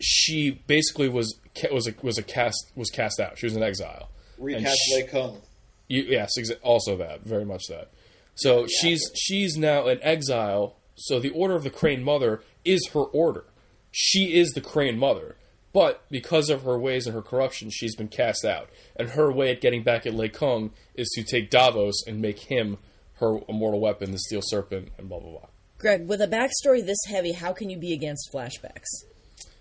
she 0.00 0.62
basically 0.66 1.08
was 1.08 1.38
was 1.72 1.86
a, 1.88 1.94
was 2.02 2.18
a 2.18 2.22
cast 2.22 2.72
was 2.74 2.90
cast 2.90 3.20
out. 3.20 3.38
She 3.38 3.46
was 3.46 3.56
in 3.56 3.62
exile. 3.62 4.10
Recast 4.38 4.66
And 4.66 4.74
sh- 4.76 4.92
Lei 4.94 5.02
Kung. 5.04 5.40
You, 5.88 6.02
yes, 6.02 6.32
exa- 6.38 6.58
also 6.62 6.96
that 6.96 7.22
very 7.24 7.44
much 7.44 7.64
that. 7.68 7.90
So 8.34 8.66
she's 8.66 9.10
she's 9.14 9.56
now 9.56 9.86
in 9.86 10.02
exile. 10.02 10.76
So 10.94 11.20
the 11.20 11.30
Order 11.30 11.54
of 11.54 11.62
the 11.62 11.70
Crane 11.70 12.02
Mother 12.02 12.42
is 12.64 12.88
her 12.94 13.00
order. 13.00 13.44
She 13.92 14.36
is 14.36 14.50
the 14.50 14.60
Crane 14.60 14.98
Mother, 14.98 15.36
but 15.72 16.04
because 16.10 16.50
of 16.50 16.62
her 16.62 16.78
ways 16.78 17.06
and 17.06 17.14
her 17.14 17.22
corruption, 17.22 17.70
she's 17.70 17.94
been 17.96 18.08
cast 18.08 18.44
out. 18.44 18.68
And 18.96 19.10
her 19.10 19.30
way 19.32 19.50
at 19.50 19.60
getting 19.60 19.82
back 19.82 20.06
at 20.06 20.14
Lei 20.14 20.28
Kung 20.28 20.72
is 20.94 21.08
to 21.14 21.22
take 21.22 21.50
Davos 21.50 22.02
and 22.06 22.20
make 22.20 22.40
him 22.40 22.78
her 23.20 23.38
immortal 23.48 23.80
weapon, 23.80 24.10
the 24.12 24.18
Steel 24.18 24.42
Serpent, 24.42 24.90
and 24.98 25.08
blah 25.08 25.18
blah 25.20 25.30
blah. 25.30 25.48
Greg, 25.78 26.06
with 26.08 26.20
a 26.20 26.26
backstory 26.26 26.84
this 26.84 26.98
heavy, 27.08 27.32
how 27.32 27.52
can 27.52 27.70
you 27.70 27.78
be 27.78 27.92
against 27.92 28.30
flashbacks? 28.32 28.86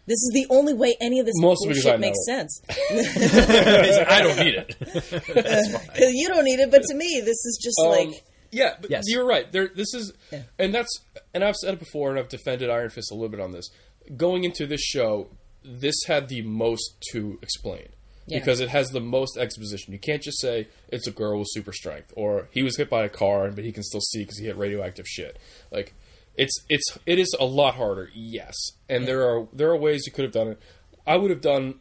This 0.07 0.17
is 0.17 0.31
the 0.33 0.45
only 0.49 0.73
way 0.73 0.95
any 1.01 1.19
of 1.19 1.25
this 1.25 1.33
Mostly 1.39 1.73
bullshit 1.73 1.99
makes 1.99 2.17
it. 2.19 2.25
sense. 2.25 2.61
I 4.07 4.21
don't 4.21 4.37
need 4.37 4.55
it. 4.55 4.75
Because 4.79 6.13
you 6.13 6.27
don't 6.27 6.43
need 6.45 6.59
it, 6.59 6.69
but 6.71 6.83
to 6.83 6.93
me, 6.95 7.21
this 7.23 7.43
is 7.45 7.59
just 7.63 7.77
Um, 7.83 7.89
like 7.91 8.23
yeah, 8.51 8.75
but 8.79 8.89
Yes. 8.91 9.03
you're 9.07 9.25
right. 9.25 9.51
There, 9.51 9.67
this 9.67 9.93
is, 9.93 10.13
Yeah. 10.31 10.43
and 10.59 10.73
that's, 10.73 10.99
and 11.33 11.43
I've 11.43 11.55
said 11.55 11.73
it 11.73 11.79
before, 11.79 12.09
and 12.11 12.19
I've 12.19 12.29
defended 12.29 12.69
Iron 12.69 12.89
Fist 12.89 13.11
a 13.11 13.15
little 13.15 13.29
bit 13.29 13.39
on 13.39 13.51
this. 13.51 13.69
Going 14.15 14.43
into 14.43 14.65
this 14.67 14.81
show, 14.81 15.29
this 15.63 15.95
had 16.07 16.29
the 16.29 16.41
most 16.43 16.95
to 17.11 17.37
explain 17.41 17.87
Yeah. 18.27 18.39
because 18.39 18.59
it 18.61 18.69
has 18.69 18.89
the 18.91 19.01
most 19.01 19.37
exposition. 19.37 19.91
You 19.91 19.99
can't 19.99 20.21
just 20.21 20.39
say 20.39 20.67
it's 20.89 21.07
a 21.07 21.11
girl 21.11 21.39
with 21.39 21.47
super 21.51 21.73
strength, 21.73 22.13
or 22.15 22.47
he 22.51 22.61
was 22.63 22.77
hit 22.77 22.89
by 22.89 23.03
a 23.03 23.09
car, 23.09 23.49
but 23.51 23.63
he 23.65 23.71
can 23.71 23.83
still 23.83 24.01
see 24.01 24.19
because 24.19 24.37
he 24.37 24.45
hit 24.45 24.55
radioactive 24.55 25.07
shit. 25.07 25.37
Like, 25.71 25.93
it's 26.37 26.59
it's 26.69 26.97
it 27.05 27.19
is 27.19 27.35
a 27.39 27.45
lot 27.45 27.75
harder, 27.75 28.09
yes, 28.13 28.55
and 28.89 29.07
there 29.07 29.27
are 29.29 29.47
there 29.53 29.69
are 29.69 29.77
ways 29.77 30.03
you 30.05 30.11
could 30.11 30.23
have 30.25 30.33
done 30.33 30.47
it. 30.49 30.59
I 31.07 31.17
would 31.17 31.29
have 31.29 31.41
done, 31.41 31.75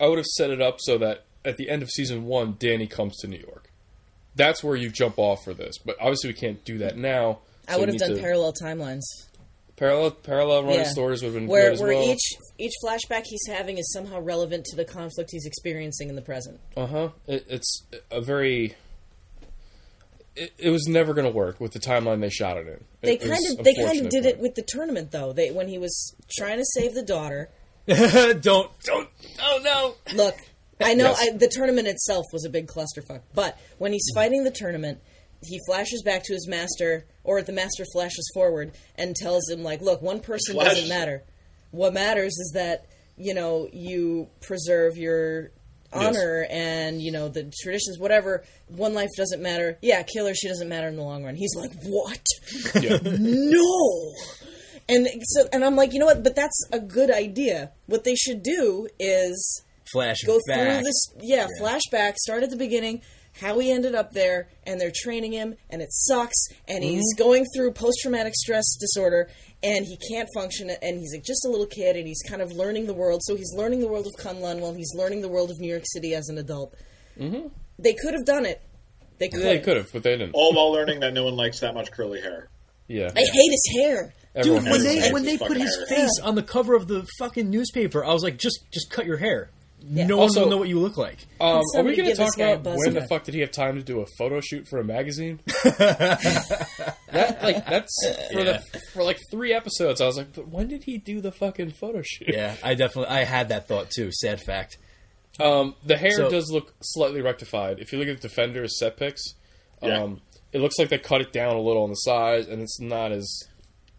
I 0.00 0.06
would 0.08 0.18
have 0.18 0.26
set 0.26 0.50
it 0.50 0.60
up 0.60 0.76
so 0.80 0.98
that 0.98 1.24
at 1.44 1.56
the 1.56 1.70
end 1.70 1.82
of 1.82 1.90
season 1.90 2.24
one, 2.24 2.56
Danny 2.58 2.86
comes 2.86 3.16
to 3.18 3.28
New 3.28 3.38
York 3.38 3.68
that's 4.34 4.64
where 4.64 4.74
you 4.74 4.88
jump 4.88 5.18
off 5.18 5.44
for 5.44 5.52
this. 5.52 5.76
But 5.76 5.94
obviously, 6.00 6.30
we 6.30 6.34
can't 6.34 6.64
do 6.64 6.78
that 6.78 6.96
now. 6.96 7.40
I 7.68 7.76
would 7.76 7.90
have 7.90 7.98
done 7.98 8.14
to- 8.14 8.18
parallel 8.18 8.54
timelines. 8.54 9.02
parallel 9.76 10.12
parallel 10.12 10.62
running 10.62 10.78
Yeah. 10.80 10.88
stories 10.88 11.20
would 11.22 11.28
have 11.28 11.34
been 11.34 11.46
Where, 11.46 11.64
good 11.64 11.72
as 11.74 11.80
where 11.82 11.92
well. 11.94 12.02
each 12.12 12.32
each 12.56 12.72
flashback 12.82 13.24
he's 13.26 13.46
having 13.46 13.76
is 13.76 13.92
somehow 13.92 14.20
relevant 14.20 14.64
to 14.70 14.76
the 14.76 14.86
conflict 14.86 15.28
he's 15.32 15.44
experiencing 15.44 16.08
in 16.08 16.14
the 16.16 16.22
present. 16.22 16.60
Uh 16.74 16.86
huh. 16.86 17.08
It, 17.26 17.44
it's 17.48 17.82
a 18.10 18.22
very. 18.22 18.74
It, 20.34 20.52
it 20.58 20.70
was 20.70 20.86
never 20.86 21.12
going 21.14 21.26
to 21.26 21.32
work 21.32 21.60
with 21.60 21.72
the 21.72 21.78
timeline 21.78 22.20
they 22.20 22.30
shot 22.30 22.56
it 22.56 22.66
in. 22.66 22.84
They 23.02 23.16
kind 23.18 23.44
of 23.50 23.64
they 23.64 23.74
kind 23.74 24.00
of 24.00 24.08
did 24.08 24.24
it 24.24 24.38
with 24.38 24.54
the 24.54 24.62
tournament 24.62 25.10
though. 25.10 25.32
They 25.32 25.50
when 25.50 25.68
he 25.68 25.78
was 25.78 26.14
trying 26.38 26.58
to 26.58 26.64
save 26.64 26.94
the 26.94 27.02
daughter. 27.02 27.50
don't 27.86 28.70
don't. 28.84 29.08
Oh 29.42 29.60
no. 29.62 29.94
Look, 30.14 30.36
I 30.80 30.94
know 30.94 31.10
Yes. 31.10 31.28
I, 31.34 31.36
the 31.36 31.48
tournament 31.48 31.88
itself 31.88 32.24
was 32.32 32.44
a 32.44 32.50
big 32.50 32.66
clusterfuck, 32.66 33.20
but 33.34 33.58
when 33.78 33.92
he's 33.92 34.06
fighting 34.14 34.44
the 34.44 34.50
tournament, 34.50 35.00
he 35.42 35.58
flashes 35.66 36.02
back 36.02 36.22
to 36.24 36.32
his 36.32 36.46
master, 36.48 37.06
or 37.24 37.42
the 37.42 37.52
master 37.52 37.84
flashes 37.92 38.30
forward 38.34 38.72
and 38.94 39.14
tells 39.16 39.48
him 39.50 39.62
like, 39.62 39.80
"Look, 39.80 40.00
one 40.00 40.20
person 40.20 40.54
Flash. 40.54 40.68
doesn't 40.74 40.88
matter. 40.88 41.24
What 41.72 41.92
matters 41.92 42.32
is 42.38 42.52
that 42.54 42.86
you 43.16 43.34
know 43.34 43.68
you 43.72 44.28
preserve 44.40 44.96
your." 44.96 45.50
Honor 45.92 46.46
and 46.50 47.02
you 47.02 47.12
know 47.12 47.28
the 47.28 47.52
traditions, 47.62 47.98
whatever. 47.98 48.44
One 48.68 48.94
life 48.94 49.10
doesn't 49.16 49.42
matter. 49.42 49.78
Yeah, 49.82 50.02
kill 50.02 50.26
her. 50.26 50.34
She 50.34 50.48
doesn't 50.48 50.68
matter 50.68 50.88
in 50.88 50.96
the 50.96 51.02
long 51.02 51.24
run. 51.24 51.34
He's 51.34 51.54
like, 51.54 51.72
what? 51.84 52.24
Yeah. 52.80 52.98
no 53.04 54.12
and 54.88 55.06
so 55.22 55.44
and 55.52 55.64
i'm 55.64 55.76
like 55.76 55.92
you 55.92 55.98
know 55.98 56.06
what 56.06 56.24
but 56.24 56.34
that's 56.34 56.68
a 56.72 56.80
good 56.80 57.10
idea 57.10 57.70
what 57.86 58.02
they 58.04 58.16
should 58.16 58.42
do 58.42 58.88
is 58.98 59.62
Flash 59.92 60.22
go 60.26 60.38
back. 60.48 60.78
through 60.78 60.84
this 60.84 61.14
yeah, 61.20 61.46
flashback 61.60 62.16
start 62.16 62.42
at 62.42 62.50
the 62.50 62.56
beginning 62.56 63.02
how 63.40 63.58
he 63.58 63.72
ended 63.72 63.94
up 63.94 64.12
there 64.12 64.48
and 64.66 64.80
they're 64.80 64.92
training 64.94 65.32
him 65.32 65.54
and 65.70 65.80
it 65.82 65.88
sucks 65.92 66.46
and 66.68 66.84
he's 66.84 67.02
Mm-hmm. 67.14 67.22
going 67.22 67.46
through 67.54 67.72
post-traumatic 67.72 68.34
stress 68.34 68.76
disorder 68.78 69.30
and 69.62 69.86
he 69.86 69.96
can't 70.10 70.28
function 70.34 70.70
and 70.70 70.98
he's 70.98 71.12
like 71.14 71.24
just 71.24 71.44
a 71.46 71.48
little 71.48 71.66
kid 71.66 71.96
and 71.96 72.06
he's 72.06 72.22
kind 72.28 72.42
of 72.42 72.52
learning 72.52 72.86
the 72.86 72.94
world 72.94 73.20
so 73.24 73.34
he's 73.36 73.52
learning 73.56 73.80
the 73.80 73.88
world 73.88 74.06
of 74.06 74.12
kunlun 74.24 74.60
while 74.60 74.74
he's 74.74 74.92
learning 74.94 75.20
the 75.22 75.28
world 75.28 75.50
of 75.50 75.58
new 75.60 75.68
york 75.70 75.84
city 75.86 76.14
as 76.14 76.28
an 76.28 76.38
adult 76.38 76.74
mm-hmm. 77.18 77.46
they 77.78 77.94
could 77.94 78.12
have 78.14 78.24
done 78.24 78.44
it 78.44 78.60
they 79.18 79.28
could 79.28 79.42
They 79.42 79.60
could 79.60 79.76
have, 79.76 79.92
but 79.92 80.02
they 80.02 80.16
didn't. 80.16 80.32
All 80.34 80.52
while 80.52 80.72
learning 80.72 80.98
that 81.00 81.14
no 81.14 81.24
one 81.24 81.36
likes 81.36 81.60
that 81.60 81.74
much 81.74 81.92
curly 81.92 82.20
hair. 82.20 82.48
Yeah. 82.88 83.08
i 83.14 83.20
hate 83.20 83.50
his 83.50 83.80
hair 83.80 84.14
Everyone 84.34 84.62
Dude, 84.64 84.72
when 84.72 84.82
they 84.82 85.10
when 85.12 85.24
they 85.24 85.38
put 85.38 85.56
his 85.58 85.76
hair. 85.76 85.86
face 85.86 86.18
on 86.22 86.34
the 86.34 86.42
cover 86.42 86.74
of 86.74 86.88
the 86.88 87.06
fucking 87.18 87.48
newspaper, 87.50 88.02
I 88.04 88.12
was 88.14 88.22
like, 88.22 88.38
just 88.38 88.64
just 88.72 88.90
cut 88.90 89.04
your 89.06 89.18
hair. 89.18 89.50
No 89.84 90.20
Also- 90.20 90.40
one 90.40 90.44
will 90.48 90.50
know 90.50 90.58
what 90.58 90.68
you 90.68 90.78
look 90.78 90.96
like. 90.96 91.18
Um, 91.40 91.62
are 91.76 91.82
we 91.82 91.96
going 91.96 92.08
to 92.08 92.14
talk 92.14 92.34
about 92.36 92.62
when 92.76 92.94
the 92.94 93.06
fuck 93.08 93.24
did 93.24 93.34
he 93.34 93.40
have 93.40 93.50
time 93.50 93.76
to 93.76 93.82
do 93.82 94.00
a 94.00 94.06
photo 94.18 94.40
shoot 94.40 94.66
for 94.68 94.78
a 94.78 94.84
magazine? 94.84 95.40
that 97.12 97.38
like 97.42 97.66
that's 97.66 97.96
for 98.32 98.44
the 98.44 98.58
for 98.92 99.02
like 99.02 99.18
three 99.30 99.52
episodes. 99.52 100.00
I 100.00 100.06
was 100.06 100.16
like, 100.16 100.32
but 100.34 100.48
when 100.48 100.68
did 100.68 100.84
he 100.84 100.98
do 100.98 101.20
the 101.20 101.32
fucking 101.32 101.70
photo 101.72 102.02
shoot? 102.02 102.28
Yeah, 102.28 102.56
I 102.62 102.74
definitely 102.74 103.14
I 103.14 103.24
had 103.24 103.48
that 103.48 103.68
thought 103.68 103.90
too. 103.90 104.10
Sad 104.12 104.40
fact. 104.40 104.78
Um, 105.40 105.74
the 105.84 105.96
hair 105.96 106.12
So- 106.12 106.30
does 106.30 106.50
look 106.50 106.74
slightly 106.82 107.20
rectified. 107.22 107.78
If 107.80 107.92
you 107.92 107.98
look 107.98 108.08
at 108.08 108.20
the 108.20 108.28
Defender's 108.28 108.78
set 108.78 108.96
pics, 108.96 109.22
Yeah. 109.82 110.02
um, 110.02 110.20
it 110.52 110.60
looks 110.60 110.78
like 110.78 110.90
they 110.90 110.98
cut 110.98 111.20
it 111.22 111.32
down 111.32 111.56
a 111.56 111.60
little 111.60 111.82
on 111.84 111.88
the 111.90 111.96
size, 111.96 112.46
and 112.48 112.60
it's 112.60 112.78
not 112.80 113.12
as 113.12 113.28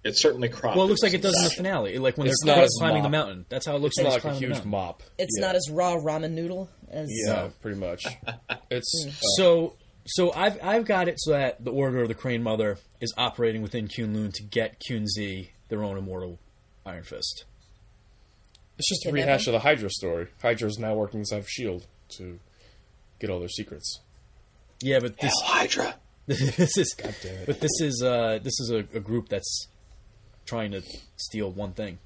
It's 0.03 0.21
certainly 0.21 0.49
cropped. 0.49 0.75
Well, 0.75 0.85
it 0.85 0.89
looks 0.89 1.01
like 1.03 1.13
it 1.13 1.21
does 1.21 1.37
in 1.37 1.43
the 1.45 1.49
finale, 1.49 1.97
like 1.97 2.17
when 2.17 2.27
It's 2.27 2.37
they're 2.43 2.55
not 2.55 2.63
as 2.65 2.75
climbing 2.77 3.03
the 3.03 3.09
mountain. 3.09 3.45
That's 3.49 3.65
how 3.65 3.75
it 3.75 3.79
looks 3.81 3.95
it's 3.97 4.03
not 4.03 4.13
like, 4.13 4.23
like 4.25 4.33
a 4.33 4.37
huge 4.37 4.63
mop. 4.65 5.01
it's 5.17 5.37
Yeah. 5.39 5.45
not 5.47 5.55
as 5.55 5.69
raw 5.71 5.95
ramen 5.95 6.31
noodle 6.31 6.69
as 6.89 7.09
yeah, 7.25 7.49
pretty 7.61 7.79
much. 7.79 8.05
It's 8.69 9.05
uh, 9.07 9.11
So 9.37 9.75
so 10.05 10.33
I've 10.33 10.57
I've 10.63 10.85
got 10.85 11.07
it 11.07 11.15
so 11.19 11.31
that 11.31 11.63
the 11.63 11.71
Order 11.71 12.01
of 12.01 12.07
the 12.09 12.15
Crane 12.15 12.43
Mother 12.43 12.77
is 12.99 13.13
operating 13.17 13.61
within 13.61 13.87
Kunlun 13.87 14.33
to 14.33 14.43
get 14.43 14.81
Kunzi 14.89 15.49
their 15.69 15.83
own 15.83 15.97
immortal 15.97 16.39
Iron 16.85 17.03
Fist. 17.03 17.45
it's 18.77 18.89
just 18.89 19.05
a 19.05 19.11
rehash 19.11 19.47
of 19.47 19.53
the 19.53 19.59
Hydra 19.59 19.89
story. 19.89 20.27
Hydra 20.41 20.67
is 20.67 20.77
now 20.79 20.93
working 20.95 21.19
inside 21.21 21.37
of 21.37 21.49
Shield 21.49 21.87
to 22.17 22.39
get 23.19 23.29
all 23.29 23.39
their 23.39 23.47
secrets. 23.49 23.99
Yeah, 24.81 24.99
but 24.99 25.17
this 25.19 25.31
Hell, 25.41 25.51
Hydra. 25.53 25.95
this 26.27 26.77
is 26.77 26.93
God 26.97 27.15
damn 27.21 27.35
it. 27.35 27.45
but 27.45 27.59
this 27.61 27.79
is 27.79 28.01
uh 28.03 28.39
this 28.41 28.59
is 28.59 28.71
a, 28.71 28.79
a 28.97 28.99
group 28.99 29.29
that's 29.29 29.67
trying 30.45 30.71
to 30.71 30.81
steal 31.17 31.51
one 31.51 31.73
thing. 31.73 31.99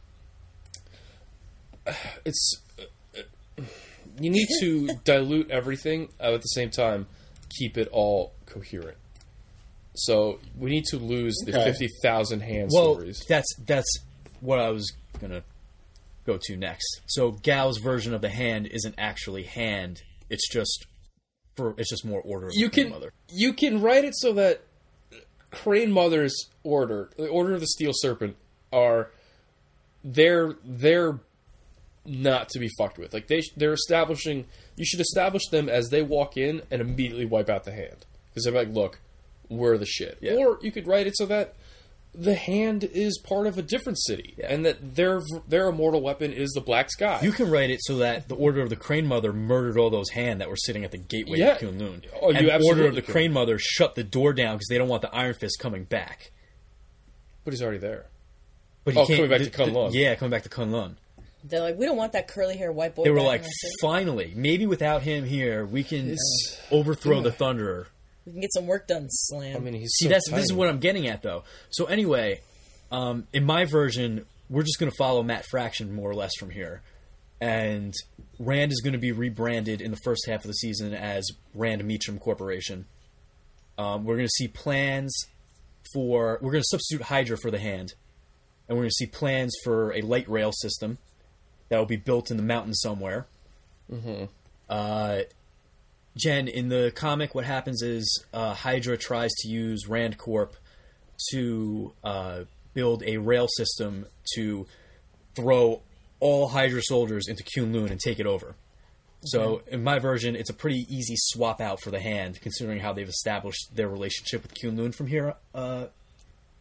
It's 2.25 2.61
uh, 2.77 3.21
you 4.19 4.29
need 4.29 4.47
to 4.59 4.88
dilute 5.03 5.49
everything 5.51 6.09
uh, 6.19 6.33
at 6.33 6.41
the 6.41 6.47
same 6.47 6.69
time, 6.69 7.07
keep 7.49 7.77
it 7.77 7.88
all 7.91 8.33
coherent. 8.45 8.97
So 9.95 10.39
we 10.57 10.69
need 10.69 10.83
to 10.85 10.97
lose 10.97 11.35
the 11.45 11.53
Okay. 11.57 11.63
fifty 11.63 11.88
thousand 12.03 12.41
hand 12.41 12.69
Well, 12.73 12.93
stories. 12.95 13.23
that's 13.27 13.47
that's 13.65 13.99
what 14.41 14.59
I 14.59 14.69
was 14.69 14.91
gonna 15.19 15.43
go 16.25 16.38
to 16.41 16.55
next. 16.57 17.01
So 17.07 17.31
Gao's 17.31 17.77
version 17.79 18.13
of 18.13 18.21
the 18.21 18.29
hand 18.29 18.67
isn't 18.67 18.95
actually 18.97 19.43
hand; 19.43 20.03
it's 20.29 20.47
just 20.51 20.85
for 21.55 21.73
it's 21.77 21.89
just 21.89 22.05
more 22.05 22.21
order. 22.21 22.49
You 22.51 22.69
can 22.69 22.89
Mother. 22.89 23.13
you 23.29 23.53
can 23.53 23.81
write 23.81 24.03
it 24.05 24.13
so 24.15 24.33
that 24.33 24.61
Crane 25.58 25.91
Mother's 25.91 26.49
order, 26.64 27.10
the 27.18 27.28
Order 27.28 27.53
of 27.53 27.60
the 27.60 27.68
Steel 27.68 27.91
Serpent, 27.93 28.36
are 28.72 29.12
they're 30.03 30.55
they're 30.64 31.20
not 32.05 32.49
to 32.49 32.60
be 32.60 32.70
fucked 32.78 32.97
with. 32.97 33.14
Like 33.14 33.28
they 33.28 33.41
they're 33.55 33.74
establishing. 33.74 34.45
You 34.76 34.86
should 34.86 34.99
establish 34.99 35.47
them 35.47 35.70
as 35.70 35.89
they 35.89 36.01
walk 36.01 36.38
in 36.38 36.62
and 36.72 36.82
immediately 36.82 37.26
wipe 37.26 37.49
out 37.49 37.64
the 37.64 37.72
hand 37.72 38.05
because 38.30 38.43
they're 38.43 38.53
like, 38.53 38.70
look, 38.70 38.99
we're 39.49 39.78
the 39.78 39.86
shit. 39.86 40.18
Yeah. 40.22 40.36
Or 40.36 40.60
you 40.62 40.72
could 40.72 40.88
write 40.88 41.08
it 41.08 41.18
so 41.18 41.26
that 41.26 41.55
the 42.20 42.34
hand 42.34 42.84
is 42.84 43.20
part 43.20 43.45
of 43.45 43.59
a 43.59 43.61
different 43.61 43.99
city 44.01 44.36
and 44.43 44.65
that 44.65 44.95
their 44.95 45.22
their 45.47 45.68
immortal 45.70 46.01
weapon 46.01 46.34
is 46.34 46.49
the 46.53 46.61
black 46.61 46.89
sky. 46.89 47.20
You 47.22 47.32
can 47.32 47.49
write 47.51 47.70
it 47.70 47.80
so 47.84 47.97
that 47.97 48.28
the 48.28 48.34
Order 48.36 48.61
of 48.61 48.70
the 48.70 48.76
Crane 48.76 49.05
Mother 49.05 49.32
murdered 49.32 49.78
all 49.78 49.91
those 49.91 50.09
hand 50.09 50.41
that 50.41 50.49
were 50.49 50.55
sitting 50.57 50.84
at 50.84 50.89
the 50.91 50.97
gateway 50.97 51.38
Yeah. 51.38 51.51
of 51.53 51.59
Kunlun. 51.59 52.05
Oh, 52.20 52.32
you 52.32 52.49
and 52.49 52.63
Order 52.63 52.88
of 52.88 52.95
the 52.95 53.03
can. 53.03 53.11
Crane 53.11 53.32
Mother 53.34 53.59
shut 53.59 53.93
the 53.93 54.03
door 54.03 54.34
down 54.34 54.55
because 54.55 54.68
they 54.70 54.78
don't 54.80 54.88
want 54.89 55.03
the 55.03 55.13
Iron 55.15 55.36
Fist 55.36 55.59
coming 55.59 55.84
back. 55.84 56.32
but 57.43 57.53
he's 57.53 57.61
already 57.61 57.78
there. 57.78 58.07
But 58.84 58.93
he 58.95 58.99
Oh, 58.99 59.05
can't, 59.05 59.18
coming 59.18 59.30
back 59.30 59.39
to 59.39 59.45
th- 59.45 59.55
th- 59.55 59.70
Kunlun. 59.70 59.93
Yeah, 59.93 60.15
coming 60.15 60.32
back 60.32 60.43
to 60.43 60.49
Kunlun. 60.49 60.95
They're 61.43 61.61
like, 61.61 61.78
we 61.78 61.86
don't 61.86 61.95
want 61.97 62.11
that 62.13 62.28
curly 62.28 62.57
hair 62.57 62.72
white 62.74 62.95
boy. 62.95 63.03
They 63.03 63.09
were 63.11 63.18
back 63.18 63.26
like, 63.26 63.45
finally, 63.82 64.34
maybe 64.36 64.65
without 64.65 65.03
him 65.03 65.24
here, 65.24 65.65
we 65.65 65.84
can 65.84 66.18
overthrow 66.72 67.22
the 67.22 67.32
Thunderer. 67.32 67.86
We 68.28 68.34
can 68.34 68.41
get 68.41 68.53
some 68.53 68.67
work 68.67 68.88
done. 68.88 69.07
Slam. 69.09 69.55
I 69.55 69.59
mean, 69.59 69.73
he's 69.73 69.93
See, 69.95 70.05
so 70.05 70.09
that's 70.09 70.30
this 70.30 70.43
is 70.43 70.53
what 70.53 70.67
I'm 70.67 70.80
getting 70.80 71.07
at, 71.07 71.23
though. 71.23 71.45
So 71.69 71.86
anyway, 71.86 72.41
um, 72.91 73.25
in 73.32 73.45
my 73.45 73.63
version, 73.63 74.25
we're 74.49 74.63
just 74.63 74.80
going 74.80 74.91
to 74.91 74.97
follow 74.97 75.23
Matt 75.23 75.45
Fraction 75.45 75.95
more 75.95 76.09
or 76.09 76.13
less 76.13 76.32
from 76.38 76.49
here, 76.49 76.82
and 77.39 77.93
Rand 78.38 78.73
is 78.73 78.82
going 78.82 78.93
to 78.93 78.99
be 78.99 79.13
rebranded 79.13 79.82
in 79.82 79.91
the 79.91 79.97
first 80.03 80.28
half 80.28 80.41
of 80.41 80.47
the 80.47 80.55
season 80.55 80.93
as 80.93 81.25
Rand 81.55 81.82
Meachum 81.84 82.19
Corporation. 82.19 82.86
Um, 83.78 84.03
we're 84.03 84.15
going 84.15 84.28
to 84.28 84.34
see 84.34 84.49
plans 84.49 85.25
for 85.93 86.38
we're 86.41 86.51
going 86.51 86.63
to 86.63 86.69
substitute 86.69 87.03
Hydra 87.03 87.38
for 87.38 87.49
the 87.49 87.59
hand, 87.59 87.93
and 88.67 88.78
we're 88.78 88.84
going 88.84 88.89
to 88.89 89.05
see 89.05 89.05
plans 89.07 89.55
for 89.63 89.93
a 89.93 90.01
light 90.01 90.28
rail 90.28 90.51
system 90.51 90.97
that 91.69 91.78
will 91.78 91.86
be 91.86 91.95
built 91.95 92.30
in 92.30 92.36
the 92.36 92.43
mountains 92.43 92.82
somewhere. 92.82 93.25
Uh, 94.69 95.19
Jen, 96.18 96.47
in 96.47 96.70
the 96.70 96.91
comic, 96.95 97.36
what 97.36 97.45
happens 97.45 97.82
is 97.82 98.24
uh, 98.34 98.53
Hydra 98.53 98.97
tries 98.97 99.32
to 99.39 99.49
use 99.49 99.88
Rand 99.88 100.18
Corp 100.18 100.55
to 101.32 101.93
uh, 102.03 102.41
build 102.74 103.03
a 103.05 103.18
rail 103.18 103.47
system 103.47 104.05
to 104.36 104.68
throw 105.36 105.82
all 106.20 106.47
Hydra 106.47 106.82
soldiers 106.84 107.28
into 107.28 107.43
Kunlun 107.43 107.91
and 107.91 107.99
take 107.99 108.20
it 108.20 108.26
over. 108.26 108.55
So, 109.26 109.61
in 109.68 109.84
my 109.84 109.99
version, 109.99 110.36
it's 110.36 110.49
a 110.49 110.53
pretty 110.53 110.86
easy 110.89 111.15
swap 111.18 111.59
out 111.59 111.82
for 111.82 111.89
the 111.91 111.99
hand, 111.99 112.39
considering 112.39 112.80
how 112.80 112.93
they've 112.93 113.09
established 113.09 113.76
their 113.76 113.89
relationship 113.89 114.43
with 114.43 114.53
Kunlun 114.53 114.93
from 114.93 115.07
here 115.07 115.34
uh, 115.55 115.86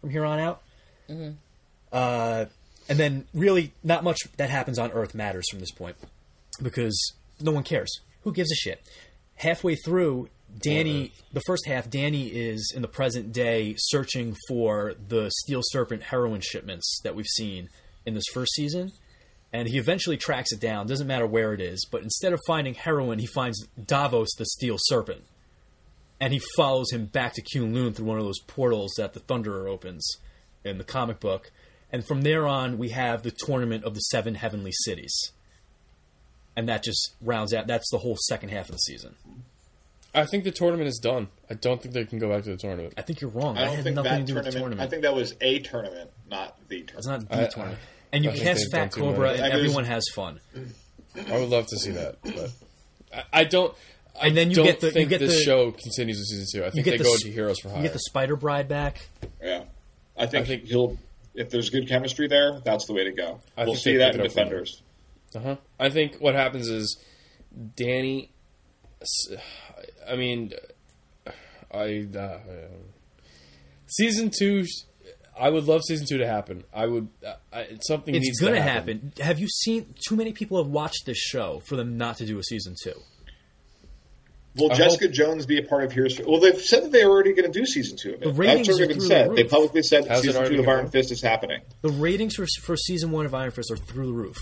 from 0.01 0.11
here 0.11 0.25
on 0.25 0.39
out. 0.39 0.63
Uh, 1.93 2.47
and 2.89 2.99
then, 2.99 3.27
really, 3.35 3.73
not 3.85 4.05
much 4.05 4.19
that 4.39 4.51
happens 4.51 4.79
on 4.79 4.91
Earth 4.93 5.15
matters 5.15 5.45
from 5.51 5.61
this 5.61 5.71
point 5.71 5.97
because 6.63 7.13
no 7.41 7.53
one 7.53 7.63
cares. 7.63 8.01
Who 8.23 8.33
gives 8.33 8.51
a 8.51 8.57
shit? 8.57 8.83
Halfway 9.37 9.75
through, 9.77 10.29
Danny, 10.59 11.13
the 11.33 11.43
first 11.43 11.67
half, 11.67 11.91
Danny 11.91 12.29
is 12.29 12.73
in 12.75 12.81
the 12.81 12.89
present 12.89 13.33
day 13.33 13.75
searching 13.77 14.35
for 14.49 14.95
the 15.09 15.31
Steel 15.43 15.61
Serpent 15.63 16.05
heroin 16.05 16.41
shipments 16.41 17.01
that 17.05 17.15
we've 17.15 17.27
seen 17.27 17.69
in 18.07 18.15
this 18.15 18.25
first 18.33 18.55
season. 18.55 18.91
And 19.53 19.69
he 19.69 19.79
eventually 19.79 20.17
tracks 20.17 20.53
it 20.53 20.61
down, 20.61 20.87
doesn't 20.87 21.07
matter 21.07 21.27
where 21.27 21.53
it 21.53 21.61
is, 21.61 21.87
but 21.91 22.03
instead 22.03 22.33
of 22.33 22.41
finding 22.47 22.75
heroin, 22.75 23.19
he 23.19 23.27
finds 23.27 23.67
Davos 23.83 24.35
the 24.37 24.47
Steel 24.47 24.77
Serpent. 24.79 25.25
And 26.19 26.33
he 26.33 26.41
follows 26.57 26.91
him 26.91 27.05
back 27.05 27.35
to 27.35 27.43
Kunlun 27.43 27.95
through 27.95 28.07
one 28.07 28.19
of 28.19 28.25
those 28.25 28.41
portals 28.47 28.95
that 28.97 29.13
the 29.13 29.21
Thunderer 29.21 29.69
opens 29.69 30.17
in 30.65 30.79
the 30.79 30.85
comic 30.85 31.21
book. 31.21 31.53
And 31.93 32.07
from 32.07 32.23
there 32.23 32.47
on, 32.47 32.79
we 32.79 32.89
have 32.91 33.23
the 33.23 33.35
tournament 33.45 33.85
of 33.85 33.95
the 33.95 34.01
seven 34.01 34.35
heavenly 34.35 34.73
cities 34.73 35.33
and 36.57 36.69
that 36.69 36.83
just 36.83 37.15
rounds 37.21 37.53
out. 37.55 37.67
That's 37.67 37.91
the 37.91 37.99
whole 37.99 38.17
second 38.29 38.49
half 38.51 38.67
of 38.69 38.73
the 38.73 38.79
season. 38.79 39.15
I 40.15 40.25
think 40.25 40.45
the 40.45 40.51
tournament 40.51 40.89
is 40.89 40.99
done. 40.99 41.29
I 41.51 41.55
don't 41.55 41.81
think 41.83 41.93
they 41.95 42.05
can 42.07 42.19
go 42.19 42.31
back 42.31 42.43
to 42.45 42.51
the 42.51 42.57
tournament. 42.57 42.95
I 42.97 43.03
think 43.03 43.21
you're 43.21 43.31
wrong. 43.31 43.59
I 43.59 43.67
don't 43.67 43.75
had 43.75 43.85
think 43.85 43.97
nothing 43.97 44.13
that 44.13 44.19
to 44.21 44.25
do 44.27 44.35
with 44.35 44.45
the 44.45 44.51
tournament, 44.53 44.61
tournament. 44.61 44.81
I 44.81 44.87
think 44.91 45.03
that 45.03 45.15
was 45.15 45.35
a 45.43 45.59
tournament, 45.61 46.11
not 46.31 46.57
the 46.69 46.83
tournament. 46.85 46.99
it's 46.99 47.07
not 47.07 47.29
the 47.29 47.43
I- 47.43 47.47
tournament. 47.49 47.79
I- 47.83 47.93
and 48.13 48.25
you 48.25 48.31
I 48.31 48.35
think 48.35 48.45
cast 48.47 48.61
they've 48.63 48.71
Fat 48.71 48.93
Cobra, 48.93 49.33
and 49.33 49.41
I 49.43 49.49
mean, 49.49 49.53
everyone 49.53 49.85
has 49.85 50.05
fun. 50.15 50.41
I 51.29 51.39
would 51.39 51.49
love 51.51 51.67
to 51.67 51.77
see 51.77 51.91
that, 51.91 52.17
but 52.23 52.51
I, 53.13 53.41
I 53.41 53.45
don't. 53.45 53.75
I 54.19 54.29
And 54.29 54.37
then 54.37 54.49
you 54.51 54.57
don't 54.57 54.65
get 54.65 54.81
the- 54.81 54.87
you 54.87 54.93
think 54.93 55.11
get 55.11 55.19
this 55.21 55.35
the- 55.37 55.43
show 55.43 55.71
continues 55.73 56.19
in 56.19 56.25
season 56.25 56.47
two. 56.61 56.63
I 56.65 56.67
You 56.69 56.73
think 56.73 56.85
get 56.87 56.91
they 56.93 56.97
the 56.99 57.05
go 57.05 57.13
s- 57.15 57.21
to 57.23 57.31
Heroes 57.33 57.59
for 57.61 57.69
You 57.69 57.75
Hire. 57.75 57.83
get 57.83 57.93
the 57.93 57.99
Spider 57.99 58.37
Bride 58.37 58.69
back. 58.69 59.09
Yeah, 59.43 59.65
I 60.17 60.27
think, 60.27 60.45
I 60.45 60.47
think- 60.49 60.65
he'll. 60.65 60.97
If 61.35 61.51
there's 61.51 61.69
good 61.69 61.87
chemistry 61.89 62.29
there, 62.29 62.61
that's 62.65 62.87
the 62.87 62.95
way 62.95 63.05
to 63.05 63.13
go. 63.13 63.41
I 63.59 63.67
we'll 63.67 63.75
see 63.75 63.97
that 63.99 64.15
in 64.15 64.21
it 64.21 64.25
up. 64.25 64.29
Defenders. 64.29 64.81
Uh-huh. 65.35 65.57
I 65.79 65.91
think 65.91 66.17
what 66.17 66.35
happens 66.35 66.69
is 66.69 66.99
Danny. 67.77 68.31
I 70.09 70.17
mean, 70.17 70.53
I 71.73 72.07
uh, 72.17 72.39
season 73.87 74.31
two. 74.37 74.65
I 75.39 75.51
would 75.51 75.65
love 75.65 75.83
season 75.87 76.07
two 76.09 76.19
to 76.19 76.27
happen. 76.27 76.65
I 76.73 76.87
would. 76.87 77.09
I, 77.53 77.67
something 77.83 78.15
It's 78.15 78.25
needs 78.25 78.41
going 78.41 78.55
to 78.55 78.59
to 78.59 78.63
happen. 78.63 79.13
happen. 79.17 79.25
Have 79.25 79.39
you 79.39 79.49
seen? 79.49 79.95
Too 80.09 80.17
many 80.17 80.33
people 80.33 80.57
have 80.63 80.69
watched 80.73 81.05
this 81.05 81.19
show 81.19 81.61
for 81.69 81.77
them 81.77 81.99
not 81.99 82.17
to 82.19 82.27
do 82.27 82.39
a 82.39 82.43
season 82.43 82.75
two. 82.83 82.95
Will 84.59 84.73
I 84.73 84.77
Jessica 84.77 85.05
hope- 85.07 85.13
Jones 85.15 85.45
be 85.45 85.59
a 85.59 85.63
part 85.63 85.85
of 85.85 85.93
Heroes? 85.93 86.19
Well, 86.27 86.41
they've 86.41 86.59
said 86.59 86.85
that 86.85 86.93
they're 86.93 87.11
already 87.11 87.35
going 87.35 87.53
to 87.53 87.59
do 87.59 87.67
season 87.67 87.99
two 87.99 88.15
of 88.15 88.23
it. 88.23 88.25
The 88.25 88.33
ratings 88.33 88.69
That's 88.69 88.79
already 88.79 88.85
are 88.85 88.95
been 88.95 88.99
through 89.01 89.09
said. 89.09 89.31
the 89.31 89.35
They 89.35 89.43
roof. 89.43 89.51
publicly 89.51 89.83
said 89.83 90.05
that 90.05 90.11
Has 90.11 90.23
season 90.23 90.47
two 90.47 90.61
of 90.61 90.69
Iron? 90.69 90.89
Fist 90.91 91.11
is 91.13 91.21
happening. 91.21 91.61
The 91.83 91.91
ratings 91.91 92.37
for 92.37 92.47
for 92.63 92.75
season 92.75 93.11
one 93.11 93.27
of 93.27 93.35
Iron 93.35 93.51
Fist 93.51 93.71
are 93.71 93.77
through 93.77 94.07
the 94.07 94.13
roof. 94.15 94.39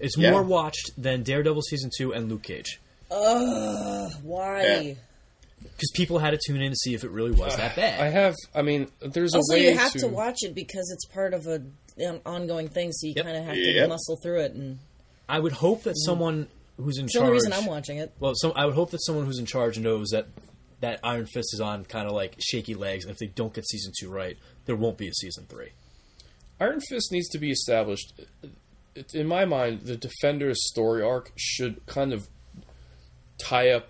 It's 0.00 0.16
Yeah. 0.16 0.30
more 0.32 0.42
watched 0.42 0.90
than 0.96 1.22
Daredevil 1.22 1.62
season 1.62 1.90
two 1.96 2.12
and 2.12 2.28
Luke 2.28 2.42
Cage 2.42 2.80
Ugh, 3.10 4.12
why? 4.22 4.62
Yeah. 4.62 4.94
because 5.62 5.90
people 5.94 6.18
had 6.18 6.30
to 6.30 6.38
tune 6.46 6.62
in 6.62 6.70
to 6.70 6.76
see 6.76 6.94
if 6.94 7.04
it 7.04 7.10
really 7.10 7.32
was 7.32 7.56
that 7.56 7.76
bad. 7.76 8.00
I 8.00 8.08
have. 8.08 8.34
I 8.54 8.62
mean, 8.62 8.88
there's 9.00 9.34
a 9.34 9.38
Also, 9.38 9.54
way 9.54 9.68
you 9.70 9.76
have 9.76 9.92
to. 9.92 9.98
to 10.00 10.08
watch 10.08 10.38
it 10.42 10.54
because 10.54 10.90
it's 10.92 11.04
part 11.06 11.34
of 11.34 11.46
a 11.46 11.62
an 11.98 12.20
ongoing 12.24 12.68
thing, 12.68 12.92
so 12.92 13.06
you 13.08 13.12
Yep. 13.16 13.24
kind 13.26 13.36
of 13.36 13.44
have 13.44 13.54
to 13.54 13.60
Yep. 13.60 13.88
muscle 13.90 14.16
through 14.22 14.40
it. 14.40 14.52
And 14.52 14.78
I 15.28 15.38
would 15.38 15.52
hope 15.52 15.82
that 15.82 15.94
someone 15.98 16.46
who's 16.78 16.96
in 16.96 17.04
it's 17.04 17.12
the 17.12 17.18
charge. 17.18 17.26
only 17.28 17.34
reason 17.34 17.52
I'm 17.52 17.66
watching 17.66 17.98
it. 17.98 18.10
Well, 18.20 18.32
so 18.36 18.52
I 18.52 18.64
would 18.64 18.74
hope 18.74 18.90
that 18.92 19.02
someone 19.04 19.26
who's 19.26 19.38
in 19.38 19.44
charge 19.46 19.78
knows 19.78 20.08
that 20.10 20.28
that 20.80 20.98
Iron 21.04 21.26
Fist 21.26 21.52
is 21.52 21.60
on 21.60 21.84
kind 21.84 22.06
of 22.08 22.14
like 22.14 22.36
shaky 22.38 22.74
legs, 22.74 23.04
and 23.04 23.12
if 23.12 23.18
they 23.18 23.26
don't 23.26 23.52
get 23.52 23.66
season 23.68 23.92
two 24.00 24.08
right, 24.08 24.38
there 24.64 24.76
won't 24.76 24.96
be 24.96 25.08
a 25.08 25.12
season 25.12 25.44
three. 25.46 25.72
Iron 26.58 26.80
Fist 26.80 27.12
needs 27.12 27.28
to 27.30 27.38
be 27.38 27.50
established. 27.50 28.14
It- 28.94 29.14
In 29.14 29.26
my 29.26 29.44
mind, 29.44 29.82
the 29.82 29.96
Defender's 29.96 30.66
story 30.68 31.02
arc 31.02 31.32
should 31.36 31.84
kind 31.86 32.12
of 32.12 32.28
tie 33.38 33.70
up 33.70 33.88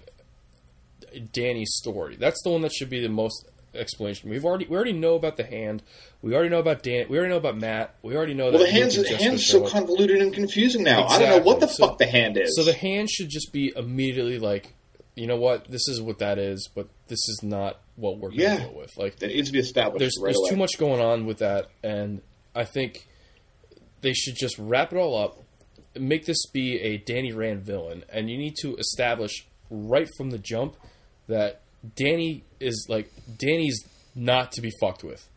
Danny's 1.32 1.72
story. 1.74 2.16
That's 2.16 2.40
the 2.42 2.50
one 2.50 2.60
that 2.62 2.72
should 2.72 2.90
be 2.90 3.00
the 3.00 3.08
most 3.08 3.46
explanation. 3.74 4.30
We've 4.30 4.44
already 4.44 4.66
we 4.66 4.76
already 4.76 4.92
know 4.92 5.14
about 5.14 5.36
the 5.36 5.44
hand. 5.44 5.82
We 6.22 6.34
already 6.34 6.50
know 6.50 6.58
about 6.58 6.82
Dan. 6.82 7.06
We 7.08 7.16
already 7.18 7.30
know 7.30 7.38
about 7.38 7.56
Matt. 7.56 7.94
We 8.02 8.16
already 8.16 8.34
know 8.34 8.50
Well, 8.50 8.58
that 8.58 8.66
the 8.66 8.70
hand's, 8.72 8.94
Jessica 8.96 9.16
hand's 9.16 9.46
so 9.46 9.64
up. 9.64 9.70
convoluted 9.72 10.20
and 10.20 10.32
confusing 10.34 10.82
now. 10.84 11.06
I 11.06 11.18
don't 11.18 11.30
know 11.30 11.42
what 11.44 11.60
the 11.60 11.66
So- 11.66 11.86
fuck 11.88 11.98
the 11.98 12.06
hand 12.06 12.36
is. 12.36 12.54
So 12.56 12.64
the 12.64 12.72
hand 12.74 13.10
should 13.10 13.28
just 13.28 13.52
be 13.52 13.72
immediately 13.74 14.38
like, 14.38 14.74
you 15.14 15.26
know 15.26 15.36
what, 15.36 15.66
this 15.70 15.88
is 15.88 16.00
what 16.00 16.18
that 16.18 16.38
is, 16.38 16.68
but 16.74 16.88
this 17.08 17.18
is 17.28 17.40
not 17.42 17.80
what 17.96 18.18
we're 18.18 18.28
going 18.30 18.38
to 18.38 18.42
Yeah. 18.44 18.58
deal 18.60 18.74
with. 18.74 18.96
Like, 18.96 19.16
that 19.16 19.28
needs 19.28 19.48
to 19.48 19.52
be 19.52 19.58
established 19.58 19.98
there's 20.00 20.16
right 20.20 20.34
there's 20.34 20.50
too 20.50 20.56
much 20.56 20.78
going 20.78 21.00
on 21.00 21.26
with 21.26 21.38
that, 21.38 21.68
and 21.82 22.22
I 22.54 22.64
think 22.64 23.06
they 24.00 24.12
should 24.14 24.34
just 24.36 24.56
wrap 24.58 24.92
it 24.92 24.96
all 24.96 25.16
up, 25.16 25.42
make 25.98 26.24
this 26.26 26.46
be 26.52 26.80
a 26.80 26.96
Danny 26.98 27.32
Rand 27.32 27.62
villain, 27.62 28.04
and 28.12 28.30
you 28.30 28.36
need 28.38 28.54
to 28.62 28.76
establish 28.76 29.46
right 29.70 30.08
from 30.16 30.30
the 30.30 30.38
jump 30.38 30.76
that 31.28 31.60
Danny 31.96 32.44
is 32.58 32.86
like 32.88 33.10
Danny's 33.38 33.78
not 34.14 34.52
to 34.52 34.60
be 34.60 34.70
fucked 34.80 35.04
with. 35.04 35.28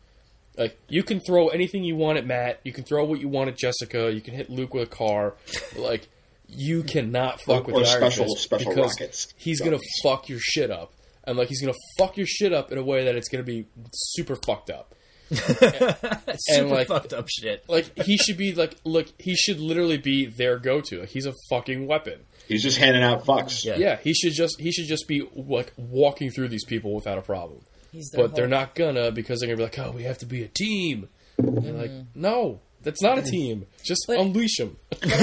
Like 0.56 0.78
you 0.88 1.02
can 1.02 1.20
throw 1.20 1.48
anything 1.48 1.84
you 1.84 1.96
want 1.96 2.18
at 2.18 2.26
Matt, 2.26 2.60
you 2.64 2.72
can 2.72 2.84
throw 2.84 3.04
what 3.04 3.20
you 3.20 3.28
want 3.28 3.48
at 3.48 3.56
Jessica, 3.56 4.12
you 4.12 4.20
can 4.20 4.34
hit 4.34 4.50
Luke 4.50 4.74
with 4.74 4.84
a 4.84 4.90
car, 4.90 5.34
like 5.76 6.08
you 6.48 6.82
cannot 6.82 7.40
fuck 7.40 7.68
Or- 7.68 7.74
with 7.74 7.82
or 7.82 7.86
special- 7.86 8.36
special 8.36 8.70
because 8.74 8.92
rockets. 9.00 9.28
he's 9.36 9.60
gonna 9.60 9.78
fuck 10.02 10.28
your 10.28 10.38
shit 10.40 10.70
up, 10.70 10.92
and 11.24 11.36
like 11.38 11.48
he's 11.48 11.60
gonna 11.60 11.74
fuck 11.98 12.16
your 12.16 12.26
shit 12.26 12.52
up 12.52 12.70
in 12.70 12.78
a 12.78 12.84
way 12.84 13.04
that 13.04 13.16
it's 13.16 13.28
gonna 13.28 13.42
be 13.44 13.66
super 13.92 14.36
fucked 14.46 14.70
up. 14.70 14.94
Super 16.38 16.68
like- 16.74 16.88
fucked 16.88 17.12
up 17.12 17.28
shit. 17.28 17.64
Like 17.68 17.98
he 18.04 18.16
should 18.16 18.36
be 18.36 18.54
like, 18.54 18.76
look, 18.84 19.06
he 19.18 19.34
should 19.34 19.60
literally 19.60 19.98
be 19.98 20.26
their 20.26 20.58
go-to. 20.58 21.00
Like, 21.00 21.08
he's 21.08 21.26
a 21.26 21.32
fucking 21.50 21.86
weapon. 21.86 22.20
He's 22.48 22.62
just 22.62 22.78
handing 22.78 23.02
out 23.02 23.24
fucks. 23.24 23.64
Yeah. 23.64 23.76
Yeah, 23.76 23.96
he 23.96 24.12
should 24.14 24.32
just 24.34 24.60
he 24.60 24.70
should 24.72 24.86
just 24.86 25.08
be 25.08 25.22
like 25.34 25.72
walking 25.76 26.30
through 26.30 26.48
these 26.48 26.64
people 26.64 26.94
without 26.94 27.18
a 27.18 27.22
problem. 27.22 27.60
He's 27.92 28.10
their 28.10 28.26
But 28.26 28.34
they're 28.34 28.48
Hulk. 28.48 28.50
not 28.68 28.74
gonna 28.74 29.12
because 29.12 29.40
they're 29.40 29.48
gonna 29.48 29.56
be 29.56 29.62
like, 29.64 29.78
oh, 29.78 29.92
we 29.92 30.02
have 30.02 30.18
to 30.18 30.26
be 30.26 30.42
a 30.42 30.48
team. 30.48 31.08
And 31.38 31.64
they're 31.64 31.72
like, 31.72 31.90
mm. 31.90 32.06
no, 32.14 32.60
that's 32.82 33.00
not 33.02 33.18
a 33.18 33.22
team. 33.22 33.66
Just 33.84 34.04
But- 34.06 34.18
unleash 34.20 34.56
them. 34.58 34.76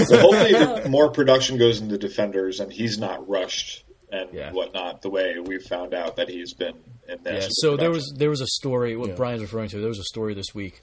So 0.05 0.17
hopefully, 0.19 0.89
more 0.89 1.11
production 1.11 1.57
goes 1.57 1.79
into 1.79 1.97
Defenders, 1.97 2.59
and 2.59 2.71
he's 2.71 2.97
not 2.97 3.27
rushed 3.29 3.83
and 4.11 4.33
Yeah. 4.33 4.51
whatnot. 4.51 5.01
The 5.03 5.09
way 5.09 5.35
we've 5.41 5.61
found 5.63 5.93
out 5.93 6.15
that 6.17 6.27
he's 6.27 6.53
been 6.53 6.73
in 7.11 7.23
this. 7.23 7.43
Yeah. 7.45 7.49
So 7.53 7.77
there 7.77 7.91
was 7.91 8.13
there 8.17 8.29
was 8.29 8.41
a 8.41 8.47
story. 8.47 8.95
What 8.95 9.09
Yeah. 9.09 9.15
Brian's 9.15 9.41
referring 9.41 9.69
to. 9.69 9.79
There 9.79 9.89
was 9.89 9.99
a 9.99 10.03
story 10.03 10.33
this 10.33 10.53
week 10.53 10.81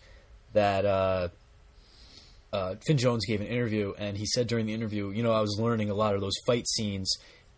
that 0.52 0.84
uh, 0.84 1.28
uh, 2.52 2.74
Finn 2.86 2.96
Jones 2.98 3.24
gave 3.26 3.40
an 3.40 3.46
interview, 3.46 3.94
and 3.98 4.16
he 4.16 4.26
said 4.26 4.46
during 4.46 4.66
the 4.66 4.74
interview, 4.74 5.10
you 5.10 5.22
know, 5.22 5.32
I 5.32 5.40
was 5.40 5.58
learning 5.60 5.90
a 5.90 5.94
lot 5.94 6.14
of 6.14 6.20
those 6.20 6.34
fight 6.46 6.66
scenes 6.68 7.12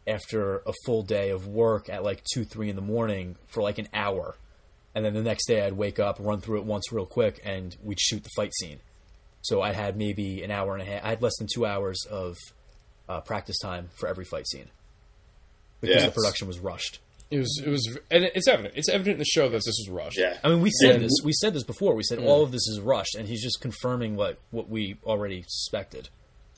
after 0.07 0.59
a 0.67 0.73
full 0.85 1.03
day 1.03 1.31
of 1.31 1.47
work 1.47 1.89
at 1.89 2.03
like 2.03 2.23
two, 2.35 2.45
three 2.45 2.69
in 2.69 2.77
the 2.77 2.83
morning 2.83 3.37
for 3.49 3.63
like 3.63 3.79
an 3.79 3.89
hour, 3.95 4.37
and 4.95 5.05
then 5.05 5.15
the 5.15 5.23
next 5.23 5.47
day 5.47 5.65
I'd 5.65 5.75
wake 5.75 5.99
up, 6.01 6.17
run 6.19 6.41
through 6.41 6.59
it 6.59 6.65
once 6.65 6.91
real 6.91 7.07
quick, 7.07 7.41
and 7.45 7.77
we'd 7.83 8.01
shoot 8.01 8.25
the 8.25 8.31
fight 8.35 8.53
scene. 8.55 8.81
So 9.43 9.63
I 9.63 9.73
had 9.73 9.97
maybe 9.97 10.43
an 10.43 10.51
hour 10.51 10.75
and 10.75 10.83
a 10.83 10.85
half. 10.91 11.05
I 11.05 11.11
had 11.11 11.23
less 11.23 11.37
than 11.39 11.47
two 11.53 11.65
hours 11.65 12.05
of 12.11 12.37
uh, 13.09 13.21
practice 13.21 13.59
time 13.59 13.89
for 13.99 14.09
every 14.09 14.25
fight 14.25 14.47
scene 14.49 14.69
because 15.81 15.97
Yeah. 16.03 16.07
the 16.07 16.13
production 16.13 16.47
was 16.49 16.59
rushed. 16.59 16.99
It 17.31 17.39
was, 17.39 17.63
it 17.65 17.69
was, 17.71 17.99
and 18.11 18.25
it's 18.25 18.49
evident. 18.49 18.75
It's 18.77 18.89
evident 18.89 19.15
in 19.15 19.19
the 19.21 19.25
show 19.25 19.49
that 19.49 19.59
this 19.59 19.67
was 19.67 19.89
rushed. 19.89 20.19
Yeah. 20.19 20.37
I 20.43 20.49
mean, 20.49 20.61
we 20.61 20.71
said 20.83 20.97
And- 20.97 21.05
this. 21.05 21.13
We 21.23 21.33
said 21.33 21.55
this 21.55 21.63
before. 21.65 21.95
We 21.95 22.03
said 22.03 22.19
all 22.19 22.43
of 22.43 22.51
this 22.51 22.67
is 22.67 22.81
rushed, 22.81 23.15
and 23.15 23.29
he's 23.29 23.43
just 23.43 23.61
confirming 23.61 24.17
what 24.17 24.39
what 24.51 24.69
we 24.69 24.97
already 25.05 25.45
suspected. 25.47 26.09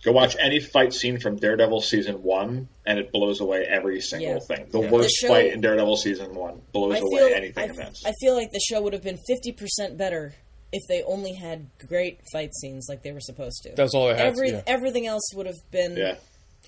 Go 0.03 0.11
watch 0.13 0.35
any 0.41 0.59
fight 0.59 0.93
scene 0.93 1.21
from 1.21 1.37
Daredevil 1.37 1.83
season 1.83 2.23
one, 2.25 2.69
and 2.87 2.99
it 2.99 3.13
blows 3.13 3.41
away 3.41 3.65
every 3.69 4.01
single 4.01 4.33
Yeah. 4.33 4.39
thing. 4.41 4.67
The 4.73 4.81
Yeah. 4.81 4.91
worst 4.91 5.09
The 5.21 5.27
show- 5.27 5.29
fight 5.29 5.53
in 5.53 5.61
Daredevil 5.61 5.97
season 5.99 6.35
one 6.35 6.63
blows 6.73 6.97
I 6.97 6.99
away 6.99 7.19
feel 7.19 7.37
anything 7.37 7.63
I, 7.63 7.67
in 7.67 7.77
this. 7.77 8.03
I 8.05 8.13
feel 8.21 8.35
like 8.35 8.51
the 8.51 8.61
show 8.61 8.81
would 8.81 8.95
have 8.95 9.03
been 9.05 9.19
fifty 9.29 9.53
percent 9.53 9.97
better 9.99 10.35
if 10.73 10.83
they 10.89 11.03
only 11.03 11.35
had 11.35 11.67
great 11.87 12.19
fight 12.33 12.51
scenes 12.61 12.87
like 12.89 13.03
they 13.03 13.13
were 13.13 13.21
supposed 13.21 13.63
to. 13.65 13.75
That's 13.77 13.95
all 13.95 14.09
they 14.09 14.15
had. 14.17 14.27
Every 14.27 14.51
yeah. 14.53 14.63
everything 14.67 15.07
else 15.07 15.23
would 15.35 15.47
have 15.47 15.61
been 15.71 15.97
yeah, 15.99 16.17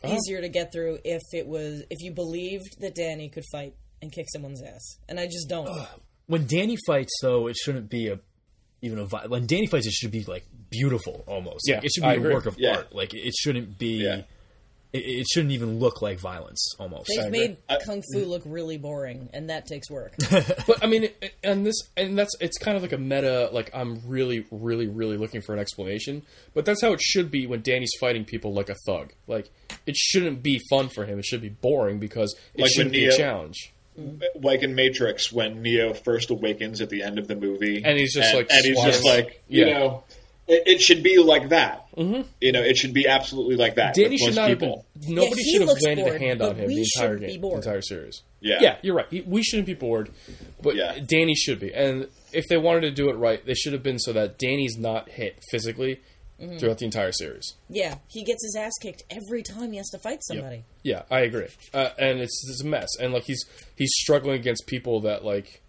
uh-huh. 0.03 0.15
easier 0.15 0.43
to 0.43 0.49
get 0.51 0.71
through 0.73 0.99
if 1.05 1.23
it 1.33 1.47
was 1.47 1.83
if 1.91 2.03
you 2.03 2.13
believed 2.13 2.81
that 2.83 2.95
Danny 2.95 3.31
could 3.31 3.45
fight 3.51 3.73
and 4.05 4.13
kick 4.13 4.27
someone's 4.31 4.63
ass. 4.63 4.99
And 5.09 5.19
I 5.19 5.27
just 5.27 5.49
don't. 5.49 5.69
When 6.27 6.47
Danny 6.47 6.77
fights, 6.87 7.13
though, 7.21 7.49
it 7.49 7.57
shouldn't 7.57 7.91
be 7.91 8.09
a 8.09 8.21
even 8.83 8.99
a 8.99 9.07
vi- 9.07 9.27
when 9.27 9.47
Danny 9.47 9.67
fights, 9.67 9.87
it 9.87 9.95
should 9.95 10.11
be 10.11 10.25
like 10.25 10.45
beautiful 10.71 11.25
almost. 11.27 11.65
Yeah, 11.67 11.77
like, 11.77 11.85
it 11.87 11.93
should 11.93 12.03
be 12.03 12.07
I 12.07 12.13
a 12.15 12.17
agree. 12.19 12.35
work 12.35 12.47
of 12.47 12.57
Yeah. 12.59 12.77
art. 12.77 12.95
Like 12.95 13.15
it 13.15 13.35
shouldn't 13.35 13.79
be. 13.79 14.05
Yeah. 14.05 14.23
It, 14.93 14.99
it 14.99 15.27
shouldn't 15.27 15.53
even 15.53 15.81
look 15.81 16.03
like 16.03 16.21
violence 16.21 16.75
almost. 16.79 17.09
They've 17.09 17.25
agree. 17.25 17.39
made 17.49 17.57
kung 17.85 18.01
fu 18.13 18.21
mm. 18.21 18.29
look 18.29 18.43
really 18.45 18.77
boring, 18.77 19.29
and 19.33 19.51
that 19.51 19.67
takes 19.67 19.91
work. 19.91 20.15
but 20.31 20.85
I 20.85 20.87
mean, 20.87 21.09
and 21.43 21.67
this, 21.67 21.75
and 21.97 22.17
that's, 22.17 22.31
it's 22.41 22.59
kind 22.59 22.77
of 22.77 22.83
like 22.83 22.93
a 22.93 22.99
meta. 22.99 23.49
Like 23.53 23.71
I'm 23.75 24.03
really, 24.07 24.47
really, 24.53 24.87
really 24.87 25.17
looking 25.17 25.41
for 25.41 25.53
an 25.53 25.59
explanation. 25.59 26.23
But 26.53 26.65
that's 26.65 26.81
how 26.81 26.93
it 26.93 27.01
should 27.01 27.31
be 27.31 27.47
when 27.49 27.63
Danny's 27.63 27.91
fighting 27.99 28.25
people 28.25 28.53
like 28.53 28.69
a 28.69 28.77
thug. 28.87 29.13
Like 29.27 29.51
it 29.87 29.97
shouldn't 29.97 30.43
be 30.43 30.61
fun 30.71 30.91
for 30.91 31.05
him. 31.05 31.19
It 31.19 31.25
should 31.25 31.43
be 31.43 31.49
boring 31.49 31.99
because 31.99 32.37
it 32.55 32.61
Like 32.61 32.71
shouldn't 32.71 32.93
when 32.93 33.01
be 33.01 33.07
a 33.07 33.17
challenge. 33.17 33.74
Like 34.41 34.63
in 34.63 34.75
Matrix 34.75 35.33
when 35.33 35.63
Neo 35.63 35.95
first 35.95 36.31
awakens 36.31 36.81
at 36.81 36.91
the 36.91 37.03
end 37.03 37.19
of 37.19 37.29
the 37.29 37.37
movie, 37.37 37.83
And 37.85 37.99
he's 37.99 38.13
just, 38.15 38.35
like, 38.35 38.49
and 38.51 38.65
he's 38.65 38.83
just 38.83 39.05
like, 39.05 39.43
you 39.49 39.67
Yeah. 39.67 39.79
know, 39.79 40.05
it, 40.47 40.63
it 40.67 40.81
should 40.81 41.03
be 41.03 41.19
like 41.19 41.51
that. 41.51 41.87
Mm-hmm. 41.97 42.23
You 42.41 42.53
know, 42.53 42.61
it 42.63 42.77
should 42.77 42.93
be 42.93 43.07
absolutely 43.07 43.57
like 43.57 43.77
that. 43.77 43.95
Danny 43.95 44.19
should 44.19 44.27
most 44.29 44.37
not 44.37 44.49
people. 44.49 44.85
have 44.95 45.03
been. 45.07 45.15
Nobody 45.15 45.43
he 45.43 45.53
should 45.53 45.69
have 45.69 45.79
landed 45.81 46.03
bored, 46.05 46.17
a 46.17 46.19
hand 46.19 46.43
on 46.43 46.57
him 46.57 46.69
the 46.69 46.79
entire 46.97 47.17
game, 47.19 47.41
bored. 47.41 47.65
entire 47.65 47.81
series. 47.83 48.23
Yeah. 48.41 48.59
yeah, 48.61 48.77
you're 48.83 48.95
right. 48.97 49.27
We 49.27 49.43
shouldn't 49.43 49.67
be 49.67 49.75
bored, 49.75 50.11
but 50.61 50.75
Yeah. 50.77 50.99
Danny 51.07 51.35
should 51.35 51.61
be. 51.61 51.73
And 51.73 52.09
if 52.33 52.45
they 52.49 52.59
wanted 52.59 52.83
to 52.83 52.91
do 52.91 53.09
it 53.09 53.15
right, 53.15 53.45
they 53.47 53.55
should 53.55 53.73
have 53.73 53.83
been 53.83 53.99
so 53.99 54.13
that 54.13 54.39
Danny's 54.39 54.77
not 54.77 55.09
hit 55.09 55.39
physically 55.51 56.01
Mm-hmm. 56.41 56.59
throughout 56.59 56.79
the 56.79 56.85
entire 56.85 57.13
series. 57.13 57.55
yeah, 57.71 57.95
he 58.09 58.25
gets 58.25 58.43
his 58.45 58.57
ass 58.59 58.73
kicked 58.83 59.05
every 59.09 59.43
time 59.45 59.71
he 59.71 59.77
has 59.79 59.89
to 59.91 59.99
fight 60.01 60.19
somebody. 60.23 60.65
Yeah, 60.83 61.03
I 61.09 61.21
agree. 61.21 61.47
Uh, 61.73 61.91
and 61.97 62.19
it's, 62.19 62.45
it's 62.51 62.61
a 62.61 62.67
mess. 62.67 62.89
And 63.01 63.13
like 63.13 63.23
he's 63.23 63.45
he's 63.77 63.93
struggling 63.95 64.35
against 64.41 64.67
people 64.67 65.01
that 65.03 65.25
like 65.25 65.63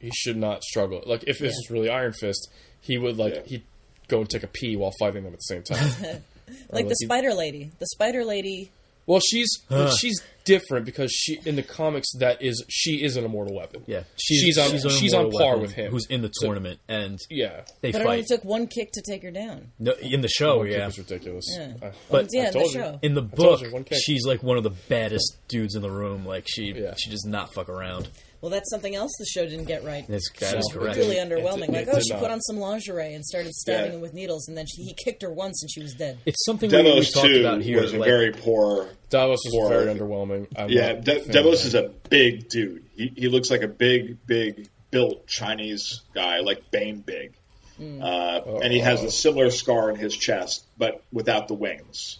he 0.00 0.10
should 0.14 0.36
not 0.36 0.62
struggle. 0.62 1.02
Like 1.04 1.24
if 1.26 1.38
this 1.40 1.54
was 1.56 1.70
really 1.70 1.90
Iron 1.90 2.12
Fist, 2.12 2.48
he 2.80 2.98
would 2.98 3.16
like 3.16 3.34
Yeah. 3.34 3.42
he'd 3.46 3.62
go 4.06 4.20
and 4.20 4.30
take 4.30 4.44
a 4.44 4.46
pee 4.46 4.76
while 4.76 4.92
fighting 5.00 5.24
them 5.24 5.32
at 5.32 5.40
the 5.40 5.42
same 5.42 5.62
time. 5.64 5.90
Like 6.48 6.70
like 6.70 6.84
the 6.88 6.96
he- 7.00 7.06
Spider 7.06 7.34
Lady. 7.34 7.72
The 7.80 7.86
Spider 7.88 8.24
Lady. 8.24 8.70
well, 9.06 9.18
she's 9.18 9.48
but 9.68 9.90
she's 9.96 10.22
different 10.46 10.86
because 10.86 11.12
she 11.12 11.38
in 11.44 11.56
the 11.56 11.62
comics 11.62 12.08
that 12.18 12.40
is 12.40 12.64
she 12.70 13.04
is 13.04 13.16
an 13.18 13.24
immortal 13.26 13.54
weapon. 13.54 13.82
Yeah, 13.86 14.04
she's, 14.16 14.56
on 14.56 14.70
she's, 14.70 15.12
an 15.12 15.26
on 15.26 15.30
par 15.32 15.58
with 15.58 15.72
him. 15.72 15.90
Who's 15.92 16.06
in 16.08 16.22
the 16.22 16.30
So- 16.32 16.46
tournament, 16.46 16.80
and 16.88 17.18
yeah. 17.28 17.62
they 17.82 17.92
But 17.92 18.00
it 18.00 18.06
only 18.06 18.24
took 18.26 18.44
one 18.44 18.66
kick 18.66 18.92
to 18.92 19.02
take 19.06 19.22
her 19.22 19.30
down. 19.30 19.72
no, 19.78 19.92
in 20.00 20.22
the 20.22 20.28
show. 20.28 20.58
One 20.58 20.68
kick 20.68 20.78
yeah, 20.78 20.86
was 20.86 20.98
ridiculous. 20.98 21.44
Yeah. 21.54 21.72
I- 21.82 21.92
But- 22.10 22.28
yeah, 22.32 22.44
I 22.44 22.46
in 22.46 22.52
the 22.52 22.58
told 22.58 22.72
you. 22.72 22.80
show. 22.80 22.98
in 23.02 23.14
the 23.14 23.22
book, 23.22 23.60
you, 23.60 23.70
one 23.70 23.84
kick. 23.84 23.98
she's 24.00 24.24
like 24.24 24.42
one 24.42 24.56
of 24.56 24.62
the 24.62 24.72
baddest 24.88 25.36
dudes 25.48 25.74
in 25.74 25.82
the 25.82 25.90
room. 25.90 26.24
Like 26.24 26.46
she, 26.48 26.72
Yeah. 26.72 26.94
she 26.96 27.10
does 27.10 27.24
not 27.26 27.52
fuck 27.52 27.68
around. 27.68 28.08
Well, 28.42 28.50
that's 28.50 28.70
something 28.70 28.94
else 28.94 29.10
the 29.18 29.24
show 29.26 29.44
didn't 29.46 29.64
get 29.64 29.82
right. 29.82 30.04
That's 30.06 30.30
that 30.40 30.58
is 30.58 30.66
No, 30.72 30.80
correct. 30.80 30.98
really 30.98 31.16
It 31.16 31.28
did- 31.28 31.38
underwhelming. 31.38 31.68
it 31.70 31.72
like, 31.72 31.88
oh, 31.90 31.98
she 32.00 32.12
not. 32.12 32.20
put 32.22 32.30
on 32.30 32.40
some 32.42 32.58
lingerie 32.58 33.14
and 33.14 33.24
started 33.24 33.52
stabbing 33.54 33.86
Yeah. 33.92 33.96
him 33.96 34.00
with 34.02 34.12
needles, 34.14 34.46
and 34.46 34.56
then 34.56 34.66
she, 34.66 34.82
he 34.84 34.94
kicked 35.04 35.22
her 35.22 35.30
once 35.32 35.60
and 35.62 35.70
she 35.70 35.82
was 35.82 35.94
dead. 35.94 36.18
It's 36.26 36.44
something 36.44 36.70
we, 36.70 36.76
we 36.76 36.82
Davos 36.82 37.12
talked 37.12 37.32
about 37.32 37.62
here. 37.62 37.80
was 37.80 37.94
a 37.94 37.98
very 37.98 38.32
poor. 38.32 38.88
Davos 39.10 39.44
is 39.46 39.54
Or- 39.54 39.68
very 39.68 39.86
underwhelming. 39.94 40.46
I'm 40.56 40.68
Yeah, 40.68 40.92
not 40.94 41.04
De- 41.04 41.22
a 41.22 41.32
Davos 41.32 41.64
is 41.64 41.74
a 41.74 41.90
big 42.10 42.48
dude. 42.48 42.84
He 42.96 43.12
he 43.16 43.28
looks 43.28 43.50
like 43.50 43.62
a 43.62 43.68
big, 43.68 44.18
big 44.26 44.68
built 44.90 45.26
Chinese 45.26 46.02
guy, 46.14 46.40
like 46.40 46.70
Bane 46.70 47.00
big, 47.00 47.34
uh, 47.80 48.40
and 48.62 48.72
he 48.72 48.78
has 48.80 49.02
a 49.02 49.10
similar 49.10 49.50
scar 49.50 49.90
in 49.90 49.96
his 49.96 50.16
chest, 50.16 50.64
but 50.78 51.02
without 51.12 51.48
the 51.48 51.54
wings. 51.54 52.18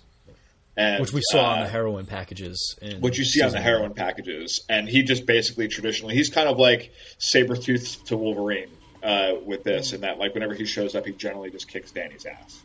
And, 0.79 1.01
which 1.01 1.13
we 1.15 1.23
saw 1.31 1.53
on 1.53 1.59
uh, 1.61 1.63
the 1.65 1.71
heroin 1.71 2.05
packages. 2.05 2.77
In 2.83 3.01
what 3.01 3.17
you 3.17 3.25
see 3.25 3.41
on 3.41 3.47
the 3.47 3.53
season 3.53 3.63
heroin 3.63 3.95
packages, 3.95 4.63
and 4.69 4.87
he 4.87 5.03
just 5.05 5.25
basically 5.25 5.69
traditionally 5.69 6.15
he's 6.15 6.29
kind 6.29 6.49
of 6.51 6.59
like 6.59 6.93
Sabretooth 7.19 8.05
to 8.09 8.17
Wolverine 8.19 8.69
uh, 9.03 9.33
with 9.45 9.65
this, 9.65 9.95
and 9.95 10.03
that 10.03 10.19
like 10.19 10.35
whenever 10.35 10.53
he 10.55 10.67
shows 10.67 10.95
up, 10.95 11.07
he 11.07 11.13
generally 11.13 11.51
just 11.51 11.67
kicks 11.69 11.93
Danny's 11.93 12.27
ass. 12.27 12.63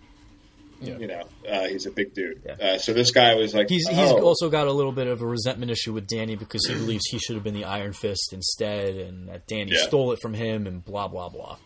Yeah. 0.82 0.98
You 0.98 1.08
know, 1.08 1.24
uh, 1.48 1.68
he's 1.68 1.86
a 1.86 1.92
big 1.92 2.14
dude. 2.14 2.42
Yeah. 2.46 2.54
Uh, 2.54 2.78
so 2.78 2.94
this 2.94 3.12
guy 3.12 3.36
was 3.36 3.54
like, 3.54 3.70
He's 3.70 3.88
he's 3.88 4.12
oh, 4.12 4.22
also 4.22 4.50
got 4.50 4.68
a 4.68 4.72
little 4.72 4.92
bit 4.92 5.08
of 5.08 5.22
a 5.22 5.26
resentment 5.26 5.72
issue 5.72 5.94
with 5.94 6.08
Danny 6.08 6.36
because 6.36 6.66
he 6.68 6.74
believes 6.74 7.04
he 7.12 7.20
should 7.20 7.36
have 7.36 7.44
been 7.44 7.54
the 7.54 7.66
Iron 7.66 7.94
Fist 7.94 8.34
instead, 8.34 8.96
and 8.96 9.30
that 9.30 9.48
Danny 9.48 9.72
Yeah. 9.74 9.84
stole 9.84 10.12
it 10.12 10.20
from 10.22 10.34
him, 10.34 10.66
and 10.68 10.84
blah 10.84 11.08
blah 11.08 11.30
blah. 11.30 11.58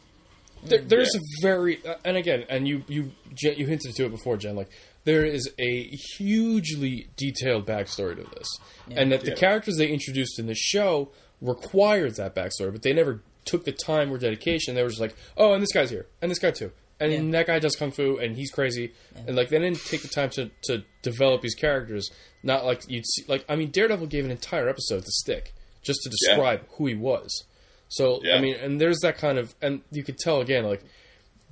There, 0.64 0.80
there's 0.82 1.12
Yeah. 1.14 1.22
a 1.22 1.42
very 1.42 1.86
uh, 1.86 1.96
and 2.04 2.18
again, 2.18 2.46
and 2.50 2.68
you 2.68 2.84
you 2.88 3.12
you 3.40 3.66
hinted 3.66 3.96
to 3.96 4.06
it 4.06 4.10
before, 4.12 4.36
Jen. 4.38 4.56
Like 4.56 4.70
there 5.06 5.24
is 5.24 5.50
a 5.60 5.84
hugely 6.18 7.08
detailed 7.16 7.66
backstory 7.66 8.16
to 8.16 8.30
this, 8.36 8.48
and 8.92 9.12
that 9.12 9.22
the 9.22 9.30
Yeah. 9.30 9.36
characters 9.36 9.78
they 9.78 9.88
introduced 9.88 10.40
in 10.40 10.48
the 10.48 10.56
show 10.56 11.10
required 11.42 12.16
that 12.16 12.34
backstory, 12.36 12.72
but 12.72 12.82
they 12.82 12.94
never 12.94 13.22
took 13.46 13.66
the 13.66 13.72
time 13.72 14.12
or 14.12 14.18
dedication. 14.18 14.74
They 14.76 14.82
were 14.84 14.90
just 14.90 15.02
like, 15.02 15.16
oh, 15.38 15.54
and 15.54 15.62
this 15.62 15.72
guy's 15.72 15.90
here, 15.92 16.08
and 16.22 16.32
this 16.32 16.40
guy 16.40 16.52
too, 16.52 16.72
and 17.00 17.12
Yeah. 17.12 17.32
that 17.32 17.48
guy 17.48 17.60
does 17.60 17.76
kung 17.76 17.92
fu, 17.92 18.18
and 18.18 18.36
he's 18.38 18.52
crazy, 18.52 18.92
and 19.28 19.36
like 19.36 19.50
they 19.50 19.60
didn't 19.60 19.84
take 19.86 20.02
the 20.02 20.08
time 20.08 20.30
to 20.32 20.50
to 20.64 20.84
develop 21.02 21.42
these 21.42 21.56
characters. 21.56 22.10
Not 22.44 22.66
like 22.66 22.84
you'd 22.88 23.06
see, 23.08 23.24
like 23.28 23.44
I 23.50 23.56
mean, 23.56 23.72
Daredevil 23.72 24.08
gave 24.08 24.26
an 24.26 24.32
entire 24.32 24.70
episode 24.70 25.04
to 25.06 25.12
Stick 25.12 25.54
just 25.82 26.00
to 26.04 26.10
Yeah. 26.10 26.30
describe 26.36 26.62
who 26.78 26.88
he 26.88 26.96
was. 26.96 27.44
So 27.90 28.22
I 28.28 28.40
mean, 28.40 28.56
and 28.56 28.80
there's 28.82 29.00
that 29.02 29.18
kind 29.18 29.38
of, 29.38 29.56
and 29.62 29.82
you 29.92 30.04
could 30.04 30.18
tell 30.18 30.42
again, 30.42 30.66
like 30.66 30.84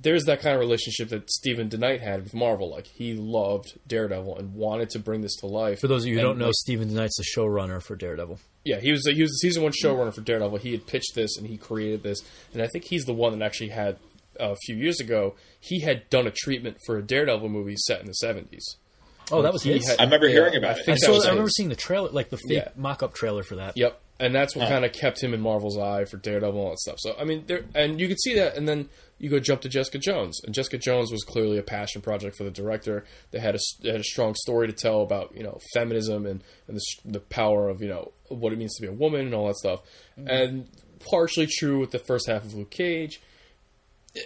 there's 0.00 0.24
that 0.24 0.40
kind 0.40 0.54
of 0.54 0.60
relationship 0.60 1.08
that 1.08 1.30
Steven 1.30 1.68
DeKnight 1.70 2.00
had 2.00 2.24
with 2.24 2.34
Marvel. 2.34 2.70
Like 2.70 2.86
he 2.86 3.14
loved 3.14 3.78
Daredevil 3.86 4.36
and 4.36 4.52
wanted 4.54 4.90
to 4.90 4.98
bring 4.98 5.20
this 5.22 5.36
to 5.36 5.46
life. 5.46 5.80
For 5.80 5.88
those 5.88 6.02
of 6.04 6.08
you 6.08 6.14
who 6.14 6.20
And, 6.20 6.28
don't 6.30 6.38
know, 6.38 6.46
like, 6.46 6.54
Steven 6.56 6.88
DeKnight's 6.90 7.16
the 7.16 7.24
showrunner 7.36 7.80
for 7.82 7.94
Daredevil. 7.96 8.38
yeah, 8.64 8.80
he 8.80 8.90
was 8.90 9.02
the, 9.02 9.12
he 9.12 9.22
was 9.22 9.30
the 9.30 9.38
season 9.48 9.62
one 9.62 9.72
showrunner 9.72 10.12
for 10.12 10.20
Daredevil. 10.20 10.58
He 10.58 10.72
had 10.72 10.86
pitched 10.86 11.14
this 11.14 11.36
and 11.38 11.46
he 11.46 11.56
created 11.56 12.02
this, 12.02 12.18
and 12.52 12.60
I 12.60 12.66
think 12.66 12.84
he's 12.86 13.04
the 13.04 13.14
one 13.14 13.38
that 13.38 13.44
actually 13.44 13.70
had 13.70 13.96
a 14.38 14.56
few 14.56 14.76
years 14.76 15.00
ago. 15.00 15.34
He 15.60 15.80
had 15.80 16.08
done 16.10 16.26
a 16.26 16.30
treatment 16.30 16.78
for 16.86 16.98
a 16.98 17.02
Daredevil 17.02 17.48
movie 17.48 17.76
set 17.76 18.00
in 18.00 18.06
the 18.06 18.12
seventies. 18.14 18.76
Oh, 19.32 19.40
that 19.42 19.52
was 19.52 19.62
He 19.62 19.72
his. 19.72 19.88
had- 19.88 20.00
I 20.00 20.04
remember 20.04 20.26
yeah, 20.26 20.32
hearing 20.34 20.56
about 20.56 20.76
I 20.76 20.80
it. 20.80 20.88
I, 20.90 20.94
saw, 20.96 21.14
I 21.24 21.28
remember 21.30 21.48
seeing 21.48 21.70
the 21.70 21.76
trailer, 21.76 22.10
like 22.10 22.28
the 22.28 22.36
fake 22.36 22.58
Yeah. 22.58 22.68
mock-up 22.76 23.14
trailer 23.14 23.42
for 23.42 23.56
that. 23.56 23.74
Yep, 23.74 23.98
and 24.20 24.34
that's 24.34 24.54
what 24.54 24.66
Huh. 24.68 24.74
kind 24.74 24.84
of 24.84 24.92
kept 24.92 25.22
him 25.22 25.32
in 25.32 25.40
Marvel's 25.40 25.78
eye 25.78 26.04
for 26.04 26.18
Daredevil 26.18 26.50
and 26.60 26.64
all 26.66 26.70
that 26.72 26.78
stuff. 26.80 26.96
So 26.98 27.16
I 27.18 27.24
mean, 27.24 27.44
there 27.46 27.64
and 27.74 27.98
you 28.00 28.06
could 28.08 28.20
see 28.20 28.34
that, 28.34 28.56
and 28.56 28.68
then 28.68 28.90
you 29.18 29.30
go 29.30 29.38
jump 29.40 29.62
to 29.62 29.68
Jessica 29.70 29.96
Jones, 29.98 30.38
and 30.44 30.54
Jessica 30.54 30.76
Jones 30.76 31.10
was 31.10 31.22
clearly 31.22 31.56
a 31.56 31.62
passion 31.62 32.02
project 32.02 32.36
for 32.36 32.44
the 32.44 32.50
director. 32.50 33.06
They 33.30 33.38
had 33.38 33.54
a 33.54 33.58
they 33.80 33.92
had 33.92 34.00
a 34.00 34.04
strong 34.04 34.34
story 34.34 34.66
to 34.66 34.74
tell 34.74 35.00
about 35.00 35.34
you 35.34 35.42
know 35.42 35.58
feminism 35.72 36.26
and 36.26 36.42
and 36.68 36.76
the, 36.76 36.82
the 37.06 37.20
power 37.20 37.70
of 37.70 37.80
you 37.80 37.88
know 37.88 38.12
what 38.28 38.52
it 38.52 38.58
means 38.58 38.74
to 38.76 38.82
be 38.82 38.88
a 38.88 38.92
woman 38.92 39.22
and 39.22 39.34
all 39.34 39.46
that 39.46 39.56
stuff, 39.56 39.80
mm-hmm. 40.18 40.28
and 40.28 40.68
partially 41.10 41.46
true 41.46 41.78
with 41.80 41.92
the 41.92 41.98
first 41.98 42.26
half 42.28 42.44
of 42.44 42.52
Luke 42.52 42.70
Cage. 42.70 43.20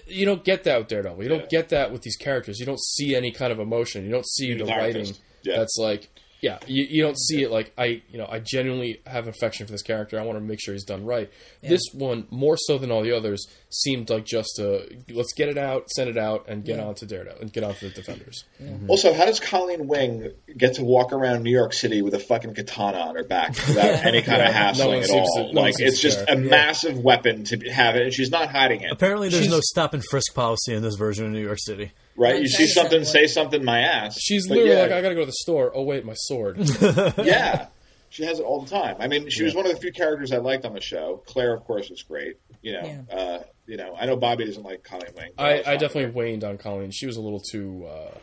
You 0.07 0.26
don't 0.26 0.45
get 0.45 0.64
that 0.64 0.78
with 0.78 0.89
Daredevil. 0.89 1.22
You 1.22 1.28
don't 1.28 1.49
get 1.49 1.70
that 1.70 1.93
with 1.93 2.03
these 2.03 2.16
characters. 2.16 2.59
You 2.61 2.66
don't 2.66 2.80
see 2.80 3.14
any 3.14 3.30
kind 3.32 3.53
of 3.53 3.59
emotion. 3.59 4.05
You 4.05 4.11
don't 4.11 4.28
see 4.28 4.53
the 4.55 4.64
writing 4.64 5.07
Yeah. 5.43 5.57
that's 5.59 5.76
like 5.78 6.09
yeah 6.41 6.59
you, 6.66 6.84
you 6.89 7.03
don't 7.03 7.18
see 7.18 7.43
it 7.43 7.51
like 7.51 7.72
i 7.76 8.01
you 8.11 8.18
know 8.18 8.26
i 8.30 8.39
genuinely 8.39 9.01
have 9.07 9.26
affection 9.28 9.66
for 9.66 9.72
this 9.72 9.82
character. 9.82 10.18
I 10.18 10.22
want 10.22 10.39
to 10.39 10.45
make 10.45 10.61
sure 10.61 10.72
he's 10.74 10.84
done 10.84 11.05
right. 11.05 11.30
This 11.62 11.82
one 11.93 12.26
more 12.30 12.57
so 12.57 12.78
than 12.78 12.91
all 12.91 13.03
the 13.03 13.12
others 13.16 13.47
seemed 13.70 14.09
like 14.11 14.24
just 14.24 14.59
a 14.59 14.89
let's 15.11 15.32
get 15.34 15.49
it 15.49 15.59
out 15.59 15.89
send 15.91 16.09
it 16.09 16.16
out 16.16 16.47
and 16.49 16.64
get 16.64 16.78
on 16.80 16.95
to 16.97 17.07
daredevil 17.07 17.41
and 17.43 17.53
get 17.53 17.64
on 17.64 17.74
to 17.74 17.89
the 17.89 17.95
defenders. 17.95 18.45
Mm-hmm. 18.62 18.89
Also, 18.89 19.12
how 19.12 19.26
does 19.26 19.41
Colleen 19.41 19.86
Wing 19.89 20.30
get 20.57 20.74
to 20.74 20.84
walk 20.84 21.12
around 21.12 21.43
New 21.43 21.51
York 21.53 21.72
City 21.72 22.03
with 22.03 22.14
a 22.14 22.18
fucking 22.18 22.55
katana 22.55 22.99
on 22.99 23.16
her 23.16 23.24
back 23.24 23.51
without 23.51 24.05
any 24.05 24.22
kind 24.22 24.39
Yeah, 24.39 24.49
of 24.49 24.53
no 24.78 24.91
hassling 24.93 25.01
one 25.01 25.03
at 25.03 25.11
all? 25.11 25.49
to- 25.49 25.53
no 25.55 25.61
like 25.61 25.74
it's 25.78 26.01
just 26.01 26.24
care. 26.26 26.36
a 26.36 26.39
massive 26.39 26.99
weapon 26.99 27.45
to 27.45 27.59
have 27.70 27.97
it, 27.97 28.03
and 28.03 28.14
she's 28.14 28.30
not 28.30 28.49
hiding 28.51 28.80
it. 28.82 28.91
Apparently, 28.93 29.28
there's 29.28 29.43
She's- 29.43 29.53
no 29.53 29.61
stop 29.61 29.93
and 29.95 30.03
frisk 30.11 30.34
policy 30.34 30.72
in 30.74 30.82
this 30.82 30.95
version 30.95 31.26
of 31.26 31.32
New 31.32 31.43
York 31.43 31.59
City. 31.61 31.93
Right? 32.18 32.36
I'm 32.36 32.42
You 32.42 32.48
see 32.48 32.66
something, 32.66 33.04
say 33.04 33.26
something, 33.26 33.64
my 33.64 33.80
ass. 33.80 34.18
She's 34.20 34.46
But 34.48 34.54
literally 34.58 34.74
yeah, 34.76 34.82
like, 34.82 34.92
I 34.92 35.00
gotta 35.02 35.14
go 35.14 35.20
to 35.20 35.26
the 35.26 35.32
store. 35.32 35.72
Oh 35.74 35.82
wait, 35.84 36.04
my 36.04 36.14
sword. 36.14 36.58
yeah, 37.18 37.68
she 38.10 38.24
has 38.24 38.38
it 38.40 38.42
all 38.44 38.62
the 38.62 38.70
time. 38.70 38.96
I 38.98 39.06
mean, 39.08 39.30
she 39.30 39.44
was 39.44 39.54
one 39.54 39.64
of 39.66 39.72
the 39.72 39.78
few 39.80 39.92
characters 39.92 40.32
I 40.32 40.38
liked 40.38 40.64
on 40.66 40.74
the 40.74 40.80
show. 40.80 41.22
Claire, 41.26 41.54
of 41.54 41.64
course, 41.64 41.88
was 41.90 42.02
great. 42.02 42.36
You 42.62 42.72
know, 42.72 42.82
Yeah. 43.10 43.16
uh, 43.16 43.42
you 43.66 43.76
know, 43.76 43.94
I 43.98 44.06
know 44.06 44.16
Bobby 44.16 44.44
doesn't 44.46 44.62
like 44.64 44.82
Colleen 44.82 45.12
Wing. 45.16 45.30
but 45.36 45.42
I, 45.44 45.72
I 45.72 45.76
definitely 45.76 46.04
her. 46.04 46.10
waned 46.12 46.42
on 46.44 46.58
Colleen. 46.58 46.90
She 46.90 47.06
was 47.06 47.16
a 47.16 47.20
little 47.20 47.40
too 47.40 47.86
uh, 47.86 48.14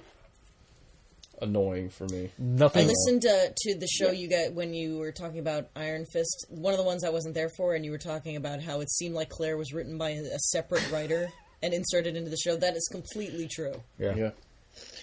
annoying 1.42 1.90
for 1.90 2.06
me. 2.08 2.32
Nothing. 2.38 2.86
I 2.86 2.88
listened 2.88 3.22
to, 3.24 3.54
to 3.56 3.78
the 3.78 3.88
show 3.88 4.12
you 4.12 4.28
got 4.30 4.54
when 4.54 4.74
you 4.74 4.98
were 4.98 5.12
talking 5.12 5.40
about 5.40 5.68
Iron 5.76 6.06
Fist. 6.06 6.48
One 6.50 6.74
of 6.74 6.78
the 6.80 6.84
ones 6.86 7.04
I 7.04 7.10
wasn't 7.10 7.36
there 7.36 7.50
for, 7.58 7.76
and 7.76 7.86
you 7.86 7.92
were 7.92 7.98
talking 7.98 8.36
about 8.36 8.62
how 8.62 8.82
it 8.82 8.90
seemed 8.90 9.16
like 9.16 9.30
Claire 9.30 9.58
was 9.58 9.74
written 9.74 9.98
by 9.98 10.12
a 10.12 10.40
separate 10.40 10.90
writer 10.92 11.30
and 11.64 11.74
inserted 11.74 12.16
into 12.16 12.30
the 12.30 12.38
show. 12.38 12.56
That 12.56 12.76
is 12.76 12.88
completely 12.92 13.48
true. 13.48 13.74
Yeah. 14.00 14.16
Yeah. 14.16 14.30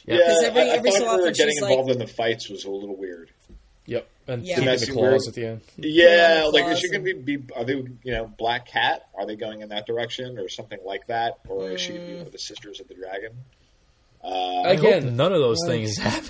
Yeah, 0.04 0.18
'Cause 0.26 0.42
every- 0.44 0.62
I, 0.62 0.64
I 0.64 0.68
every 0.76 0.90
thought 0.90 0.98
so 0.98 1.04
her 1.04 1.10
often 1.12 1.32
getting 1.32 1.48
she's 1.54 1.62
involved 1.62 1.88
like- 1.88 1.94
in 1.94 1.98
the 2.00 2.06
fights 2.12 2.48
was 2.50 2.64
a 2.64 2.70
little 2.70 2.96
weird. 2.96 3.30
Yep. 3.86 4.06
And 4.28 4.44
Yeah. 4.46 4.54
keeping 4.56 4.68
Didn't 4.70 4.80
the 4.86 4.92
claws 4.92 5.02
weird? 5.10 5.28
at 5.28 5.34
the 5.34 5.46
end. 5.46 5.60
Yeah, 5.78 6.40
the 6.42 6.48
like 6.50 6.62
is 6.64 6.68
claws 6.68 6.80
she 6.80 6.88
going 6.90 7.04
to 7.04 7.14
be, 7.14 7.36
be? 7.36 7.52
Are 7.54 7.64
they, 7.64 7.74
you 7.74 8.12
know, 8.12 8.26
Black 8.38 8.66
Cat? 8.68 9.02
Are 9.14 9.26
they 9.26 9.34
going 9.36 9.60
in 9.62 9.70
that 9.70 9.86
direction 9.86 10.38
or 10.38 10.48
something 10.48 10.78
like 10.84 11.06
that, 11.08 11.38
or 11.48 11.70
is 11.70 11.80
she 11.80 11.88
going 11.90 12.00
to 12.02 12.06
be 12.06 12.14
one 12.18 12.26
of 12.26 12.32
the 12.32 12.38
Sisters 12.38 12.78
of 12.80 12.86
the 12.88 12.94
Dragon? 12.94 13.32
Uh, 14.22 14.28
I 14.62 14.76
hope 14.76 14.84
Again, 14.86 15.16
none 15.16 15.32
of 15.32 15.40
those 15.40 15.58
things 15.66 15.96
happen. 15.98 16.28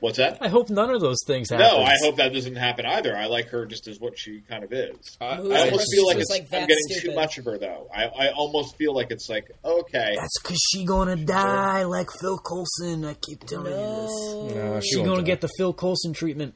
What's 0.00 0.16
that? 0.18 0.38
I 0.40 0.48
hope 0.48 0.68
none 0.70 0.90
of 0.90 1.00
those 1.00 1.18
things 1.26 1.50
happen. 1.50 1.66
No, 1.66 1.82
I 1.82 1.96
hope 2.00 2.16
that 2.16 2.32
doesn't 2.32 2.56
happen 2.56 2.84
either. 2.86 3.16
I 3.16 3.26
like 3.26 3.48
her 3.48 3.66
just 3.66 3.86
as 3.88 4.00
what 4.00 4.18
she 4.18 4.40
kind 4.48 4.64
of 4.64 4.72
is. 4.72 5.16
I, 5.20 5.24
I 5.26 5.38
is 5.40 5.50
I 5.50 5.54
it? 5.66 5.72
almost 5.72 5.86
feel 5.94 6.06
like 6.06 6.16
it's, 6.18 6.30
like 6.30 6.42
I'm 6.42 6.48
that 6.50 6.68
getting 6.68 7.00
too 7.10 7.14
much 7.14 7.38
of 7.38 7.44
her, 7.44 7.58
though. 7.58 7.88
I, 7.94 8.04
I 8.06 8.28
almost 8.32 8.76
feel 8.76 8.94
like 8.94 9.10
it's 9.10 9.28
like 9.28 9.50
okay, 9.64 10.14
That's 10.18 10.40
because 10.42 10.58
she 10.72 10.84
gonna 10.84 11.16
die 11.16 11.84
like 11.84 12.08
Phil 12.20 12.38
Coulson. 12.38 13.04
I 13.04 13.14
keep 13.14 13.44
telling 13.46 13.72
you 13.72 13.78
No. 13.78 14.48
No, 14.54 14.74
this. 14.76 14.86
She 14.86 14.96
gonna 15.02 15.16
die. 15.16 15.22
get 15.22 15.40
the 15.40 15.48
Phil 15.58 15.72
Coulson 15.72 16.12
treatment. 16.12 16.54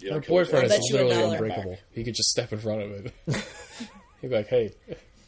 you 0.00 0.12
Her 0.12 0.20
boyfriend 0.20 0.66
her. 0.66 0.66
I 0.66 0.68
bet 0.68 0.78
is 0.78 0.88
literally 0.92 1.14
dollar. 1.14 1.32
unbreakable. 1.34 1.78
He 1.92 2.04
could 2.04 2.14
just 2.14 2.28
step 2.30 2.52
in 2.52 2.58
front 2.58 2.82
of 2.82 2.90
it. 3.06 3.12
He'd 4.20 4.28
be 4.30 4.36
like, 4.36 4.48
"Hey, 4.48 4.72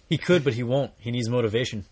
He 0.08 0.18
could, 0.18 0.44
but 0.44 0.52
he 0.54 0.62
won't. 0.62 0.90
He 0.98 1.10
needs 1.10 1.28
motivation. 1.30 1.86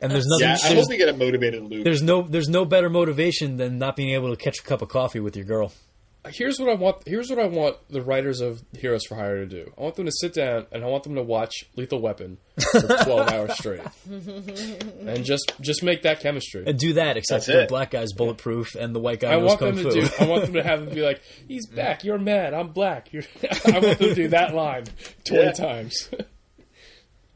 And 0.00 0.12
there's 0.12 0.26
nothing. 0.26 0.46
Yeah, 0.46 0.52
nothing. 0.52 0.66
I 0.70 0.74
there's, 0.74 0.86
hope 0.86 0.90
we 0.90 0.96
get 0.98 1.08
a 1.08 1.12
motivated 1.16 1.62
Luke. 1.62 1.84
there's 1.84 2.02
no 2.02 2.22
there's 2.22 2.48
no 2.48 2.64
better 2.64 2.90
motivation 2.90 3.56
than 3.56 3.78
not 3.78 3.96
being 3.96 4.10
able 4.14 4.30
to 4.30 4.36
catch 4.36 4.58
a 4.58 4.62
cup 4.62 4.82
of 4.82 4.88
coffee 4.88 5.20
with 5.20 5.36
your 5.36 5.46
girl. 5.46 5.72
here's 6.34 6.58
what 6.58 6.68
I 6.68 6.74
want. 6.74 7.06
Here's 7.06 7.30
what 7.30 7.38
I 7.38 7.46
want 7.46 7.76
the 7.88 8.02
writers 8.02 8.40
of 8.40 8.60
Heroes 8.78 9.04
for 9.08 9.14
Hire 9.14 9.36
to 9.36 9.46
do. 9.46 9.72
I 9.78 9.80
want 9.80 9.94
them 9.94 10.04
to 10.06 10.12
sit 10.12 10.34
down 10.34 10.66
and 10.72 10.84
I 10.84 10.88
want 10.88 11.04
them 11.04 11.14
to 11.14 11.22
watch 11.22 11.64
Lethal 11.76 12.00
Weapon 12.02 12.36
for 12.72 12.80
12 13.04 13.28
hours 13.30 13.54
straight, 13.54 13.80
and 15.00 15.24
just 15.24 15.52
just 15.60 15.82
make 15.82 16.02
that 16.02 16.20
chemistry. 16.20 16.64
And 16.66 16.78
do 16.78 16.92
that, 16.94 17.16
except 17.16 17.46
That's 17.46 17.56
the 17.56 17.62
it. 17.62 17.68
black 17.68 17.92
guy's 17.92 18.12
bulletproof 18.12 18.74
and 18.74 18.94
the 18.94 19.00
white 19.00 19.20
guy 19.20 19.32
I 19.32 19.36
knows 19.38 19.48
want 19.50 19.58
kung 19.60 19.74
them 19.76 19.84
to 19.84 19.90
fu. 19.90 20.00
do. 20.02 20.08
I 20.20 20.26
want 20.28 20.42
them 20.44 20.52
to 20.54 20.62
have 20.62 20.84
them 20.84 20.94
be 20.94 21.02
like, 21.02 21.22
"He's 21.48 21.66
back. 21.68 22.04
You're 22.04 22.18
mad. 22.18 22.52
I'm 22.54 22.68
black." 22.68 23.12
You're, 23.12 23.22
I 23.66 23.78
want 23.78 23.98
them 23.98 24.08
to 24.10 24.14
do 24.14 24.28
that 24.28 24.54
line 24.54 24.84
twenty 25.24 25.44
Yeah. 25.44 25.52
times. 25.52 26.10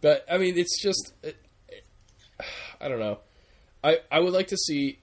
but 0.00 0.24
I 0.30 0.38
mean, 0.38 0.58
it's 0.58 0.80
just. 0.82 1.12
It, 1.22 1.36
I 2.80 2.88
don't 2.88 2.98
know. 3.00 3.18
I 3.84 3.98
I 4.10 4.20
would 4.20 4.32
like 4.32 4.48
to 4.48 4.56
see. 4.56 4.98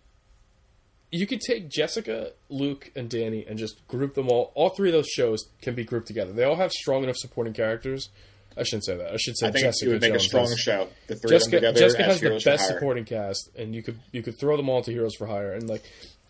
You 1.12 1.26
could 1.26 1.40
take 1.40 1.70
Jessica, 1.70 2.32
Luke, 2.50 2.92
and 2.96 3.10
Danny, 3.10 3.46
and 3.48 3.58
just 3.58 3.88
group 3.88 4.14
them 4.14 4.28
all. 4.30 4.52
All 4.56 4.70
three 4.70 4.90
of 4.90 4.94
those 4.94 5.08
shows 5.08 5.40
can 5.62 5.74
be 5.74 5.86
grouped 5.86 6.08
together. 6.08 6.34
They 6.34 6.44
all 6.44 6.58
have 6.58 6.72
strong 6.72 7.04
enough 7.04 7.16
supporting 7.18 7.54
characters. 7.54 8.10
I 8.58 8.64
shouldn't 8.64 8.86
say 8.86 8.98
that. 8.98 9.14
I 9.14 9.18
should 9.18 9.38
say 9.38 9.48
I 9.48 9.52
think 9.52 9.66
Jessica 9.66 9.92
would 9.92 10.02
make 10.02 10.12
Jones 10.12 10.24
a 10.24 10.28
strong 10.28 10.48
has- 10.50 10.60
show. 10.60 10.88
The 11.08 11.16
three 11.16 11.30
Jessica, 11.30 11.58
of 11.58 11.62
them 11.62 11.74
together 11.76 11.86
Jessica 11.94 12.04
as 12.04 12.22
has 12.22 12.44
the 12.44 12.50
best 12.50 12.68
supporting 12.68 13.06
cast, 13.06 13.50
and 13.56 13.74
you 13.74 13.84
could 13.84 14.00
you 14.12 14.22
could 14.22 14.38
throw 14.40 14.58
them 14.58 14.68
all 14.68 14.82
to 14.82 14.92
Heroes 14.92 15.16
for 15.16 15.28
Hire, 15.28 15.54
and 15.54 15.70
like 15.70 15.84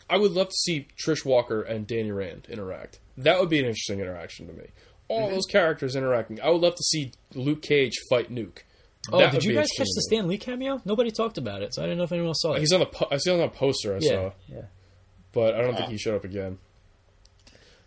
I 0.10 0.18
would 0.18 0.34
love 0.34 0.50
to 0.50 0.56
see 0.56 0.88
Trish 1.04 1.26
Walker 1.26 1.62
and 1.64 1.88
Danny 1.88 2.12
Rand 2.12 2.45
interact. 2.50 3.00
That 3.18 3.39
would 3.39 3.50
be 3.50 3.60
an 3.60 3.66
interesting 3.66 4.00
interaction 4.00 4.45
to 4.48 4.54
me. 4.54 4.66
All 5.10 5.22
Mm-hmm. 5.28 5.36
those 5.36 5.45
characters 5.45 5.95
interacting. 5.95 6.39
I 6.41 6.50
would 6.50 6.62
love 6.62 6.76
to 6.76 6.84
see 6.84 7.14
Luke 7.34 7.62
Cage 7.64 7.95
fight 8.10 8.30
Nuke. 8.30 8.60
Oh, 9.12 9.20
That 9.20 9.32
did 9.32 9.43
you 9.43 9.53
guys 9.53 9.68
catch 9.78 9.88
the 9.88 9.93
to. 9.95 10.01
Stan 10.01 10.28
Lee 10.28 10.38
cameo? 10.38 10.82
Nobody 10.86 11.12
talked 11.12 11.38
about 11.38 11.62
it, 11.62 11.74
so 11.74 11.82
I 11.82 11.86
didn't 11.86 11.97
know 11.99 12.03
if 12.05 12.12
anyone 12.12 12.30
else 12.30 12.41
saw 12.41 12.53
it. 12.53 12.60
He's 12.60 12.72
on 12.74 12.80
the 12.82 12.86
po- 12.86 13.08
I 13.12 13.18
see 13.18 13.32
on 13.32 13.39
a 13.39 13.49
poster 13.49 13.95
I 13.95 13.99
yeah, 14.01 14.10
saw, 14.10 14.32
yeah. 14.47 14.62
but 15.32 15.55
I 15.55 15.62
don't 15.62 15.74
think 15.76 15.88
ah. 15.88 15.91
he 15.91 15.97
showed 15.97 16.16
up 16.16 16.24
again. 16.24 16.58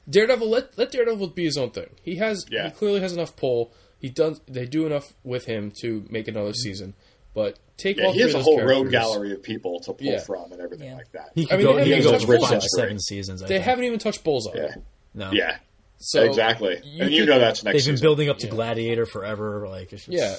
Daredevil, 0.08 0.48
let 0.48 0.76
let 0.78 0.90
Daredevil 0.90 1.28
be 1.28 1.44
his 1.44 1.56
own 1.56 1.70
thing. 1.70 1.88
He 2.02 2.16
has 2.16 2.46
Yeah. 2.50 2.64
he 2.66 2.70
clearly 2.70 3.00
has 3.00 3.12
enough 3.12 3.36
pull. 3.36 3.72
He 3.98 4.08
does 4.08 4.40
they 4.48 4.66
do 4.66 4.86
enough 4.86 5.12
with 5.24 5.44
him 5.44 5.72
to 5.82 6.04
make 6.10 6.26
another 6.26 6.50
mm-hmm. 6.50 6.54
season. 6.54 6.94
But 7.34 7.58
take 7.76 7.98
Yeah, 7.98 8.06
all 8.06 8.12
he 8.12 8.20
has 8.22 8.34
of 8.34 8.40
a 8.40 8.42
whole 8.42 8.56
characters. 8.56 8.82
road 8.84 8.90
gallery 8.90 9.32
of 9.32 9.42
people 9.42 9.78
to 9.80 9.92
pull 9.92 10.06
Yeah. 10.06 10.18
from 10.20 10.50
and 10.52 10.60
everything 10.60 10.88
Yeah. 10.88 10.96
like 10.96 11.12
that. 11.12 11.30
He 11.36 11.46
could 11.46 11.58
mean, 11.58 11.66
go. 11.66 11.74
they 11.76 11.84
He 11.84 11.90
could 11.90 11.96
haven't 12.04 12.10
go 12.10 12.16
even 12.16 12.26
for 12.26 12.32
touched 12.38 12.50
five, 12.50 12.60
Bullseye. 12.60 12.82
seven 12.82 12.98
seasons. 12.98 13.42
I 13.42 13.46
They 13.46 13.54
think. 13.56 13.64
haven't 13.66 13.84
even 13.84 13.98
touched 14.00 14.24
Bullseye. 14.24 14.56
yeah, 14.56 14.74
No. 15.14 15.30
yeah, 15.32 15.58
So 15.98 16.22
exactly. 16.24 16.80
you 16.82 17.04
and 17.04 17.12
you 17.12 17.20
could- 17.22 17.28
know 17.28 17.38
that's 17.38 17.62
next 17.62 17.74
They've 17.74 17.86
been 17.86 17.96
season. 17.96 18.04
building 18.04 18.28
up 18.30 18.38
to 18.38 18.46
Yeah. 18.46 18.52
Gladiator 18.52 19.06
forever. 19.06 19.68
Like, 19.68 19.92
it's 19.92 20.06
just, 20.06 20.08
Yeah. 20.08 20.34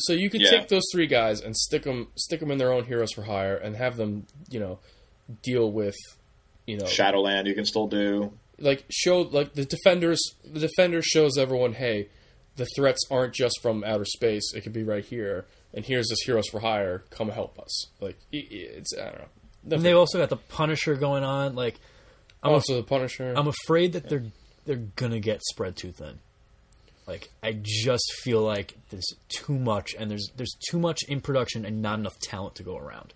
So 0.00 0.12
you 0.12 0.30
could 0.30 0.40
Yeah. 0.40 0.50
take 0.50 0.68
those 0.68 0.82
three 0.92 1.06
guys 1.06 1.40
and 1.40 1.56
stick 1.56 1.82
them 1.84 2.08
stick 2.16 2.40
them 2.40 2.50
in 2.50 2.58
their 2.58 2.72
own 2.72 2.84
heroes 2.84 3.12
for 3.12 3.22
hire 3.22 3.56
and 3.56 3.76
have 3.76 3.96
them, 3.96 4.26
you 4.50 4.60
know, 4.60 4.78
deal 5.42 5.70
with, 5.70 5.96
you 6.66 6.76
know, 6.78 6.86
Shadowland. 6.86 7.46
You 7.46 7.54
can 7.54 7.64
still 7.64 7.86
do. 7.86 8.32
like 8.58 8.84
show 8.90 9.20
like 9.22 9.54
the 9.54 9.64
defenders. 9.64 10.20
The 10.44 10.60
defenders 10.60 11.06
shows 11.06 11.38
everyone, 11.38 11.72
hey, 11.74 12.08
the 12.56 12.66
threats 12.76 13.00
aren't 13.10 13.32
just 13.34 13.58
from 13.62 13.82
outer 13.84 14.04
space. 14.04 14.52
It 14.54 14.60
could 14.62 14.72
be 14.74 14.82
right 14.82 15.04
here. 15.04 15.46
And 15.72 15.84
here's 15.84 16.08
this 16.08 16.18
heroes 16.26 16.48
for 16.48 16.60
hire. 16.60 17.04
Come 17.10 17.30
help 17.30 17.58
us. 17.58 17.86
Like 18.00 18.16
i- 18.34 18.36
i- 18.36 18.46
it's 18.50 18.92
I 18.98 19.04
don't 19.04 19.18
know. 19.18 19.76
And 19.76 19.84
they've 19.84 19.96
also 19.96 20.18
got 20.18 20.28
the 20.30 20.36
Punisher 20.36 20.94
going 20.96 21.22
on. 21.22 21.54
Like, 21.54 21.78
I'm, 22.42 22.52
also 22.52 22.76
the 22.76 22.82
Punisher. 22.82 23.32
I'm 23.36 23.46
afraid 23.48 23.92
that 23.92 24.08
they're 24.08 24.24
they're 24.66 24.76
gonna 24.96 25.20
get 25.20 25.40
spread 25.44 25.76
too 25.76 25.92
thin. 25.92 26.18
Like, 27.10 27.30
I 27.42 27.58
just 27.60 28.12
feel 28.22 28.42
like 28.42 28.74
there's 28.90 29.14
too 29.28 29.58
much, 29.58 29.94
and 29.98 30.10
there's 30.10 30.30
there's 30.36 30.56
too 30.70 30.78
much 30.78 31.00
in 31.08 31.20
production 31.20 31.64
and 31.64 31.82
not 31.82 31.98
enough 31.98 32.18
talent 32.20 32.54
to 32.56 32.62
go 32.62 32.76
around. 32.78 33.14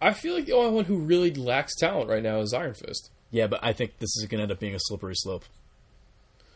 I 0.00 0.12
feel 0.14 0.34
like 0.34 0.46
the 0.46 0.52
only 0.52 0.72
one 0.72 0.84
who 0.84 0.98
really 0.98 1.32
lacks 1.32 1.76
talent 1.76 2.08
right 2.08 2.22
now 2.22 2.40
is 2.40 2.52
Iron 2.52 2.74
Fist. 2.74 3.10
Yeah, 3.30 3.46
but 3.46 3.60
I 3.62 3.72
think 3.72 3.98
this 3.98 4.16
is 4.16 4.26
gonna 4.28 4.42
end 4.42 4.52
up 4.52 4.58
being 4.58 4.74
a 4.74 4.78
slippery 4.80 5.14
slope. 5.14 5.44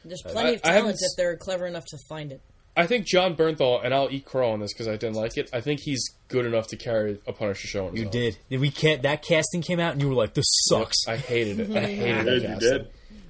There's 0.05 0.23
plenty 0.23 0.55
of 0.55 0.61
I 0.65 0.69
haven't 0.73 0.83
talent 0.83 0.99
if 1.01 1.17
they're 1.17 1.37
clever 1.37 1.67
enough 1.67 1.85
to 1.87 1.99
find 2.09 2.33
it. 2.33 2.41
I 2.77 2.87
think 2.87 3.07
Jon 3.07 3.35
Bernthal, 3.35 3.83
and 3.83 3.95
I'll 3.95 4.09
eat 4.11 4.25
crow 4.27 4.51
on 4.51 4.61
this 4.61 4.73
because 4.75 4.87
I 4.87 4.97
didn't 4.97 5.15
like 5.15 5.39
it. 5.39 5.49
I 5.53 5.61
think 5.63 5.81
he's 5.81 6.05
good 6.29 6.45
enough 6.45 6.67
to 6.69 6.77
carry 6.77 7.19
a 7.27 7.33
Punisher 7.33 7.67
show. 7.69 7.87
On 7.87 7.97
You 7.97 8.05
own. 8.05 8.11
did. 8.11 8.37
We 8.51 8.71
can't. 8.71 9.01
That 9.03 9.23
casting 9.23 9.63
came 9.63 9.81
out, 9.81 9.93
and 9.93 10.03
you 10.03 10.09
were 10.09 10.15
like, 10.15 10.35
"This 10.35 10.45
sucks." 10.69 11.07
I 11.09 11.17
hated 11.17 11.61
it. 11.61 11.71
I 11.77 11.81
hated 11.87 12.09
You 12.19 12.25
that. 12.25 12.35
You 12.35 12.49
casting. 12.49 12.59
did. 12.71 12.89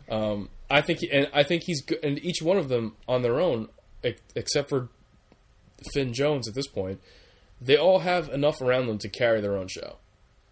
Um, 0.08 0.48
I 0.70 0.80
think, 0.80 1.00
and 1.12 1.28
I 1.32 1.42
think 1.42 1.62
he's 1.66 1.80
good. 1.82 1.98
And 2.02 2.18
each 2.24 2.42
one 2.42 2.56
of 2.56 2.68
them 2.68 2.96
on 3.08 3.22
their 3.22 3.40
own, 3.40 3.68
except 4.34 4.68
for 4.68 4.88
Finn 5.92 6.12
Jones 6.12 6.48
at 6.48 6.54
this 6.54 6.66
point, 6.66 7.00
they 7.60 7.76
all 7.76 8.00
have 8.00 8.28
enough 8.30 8.60
around 8.60 8.86
them 8.86 8.98
to 8.98 9.08
carry 9.08 9.40
their 9.40 9.56
own 9.56 9.68
show. 9.68 9.96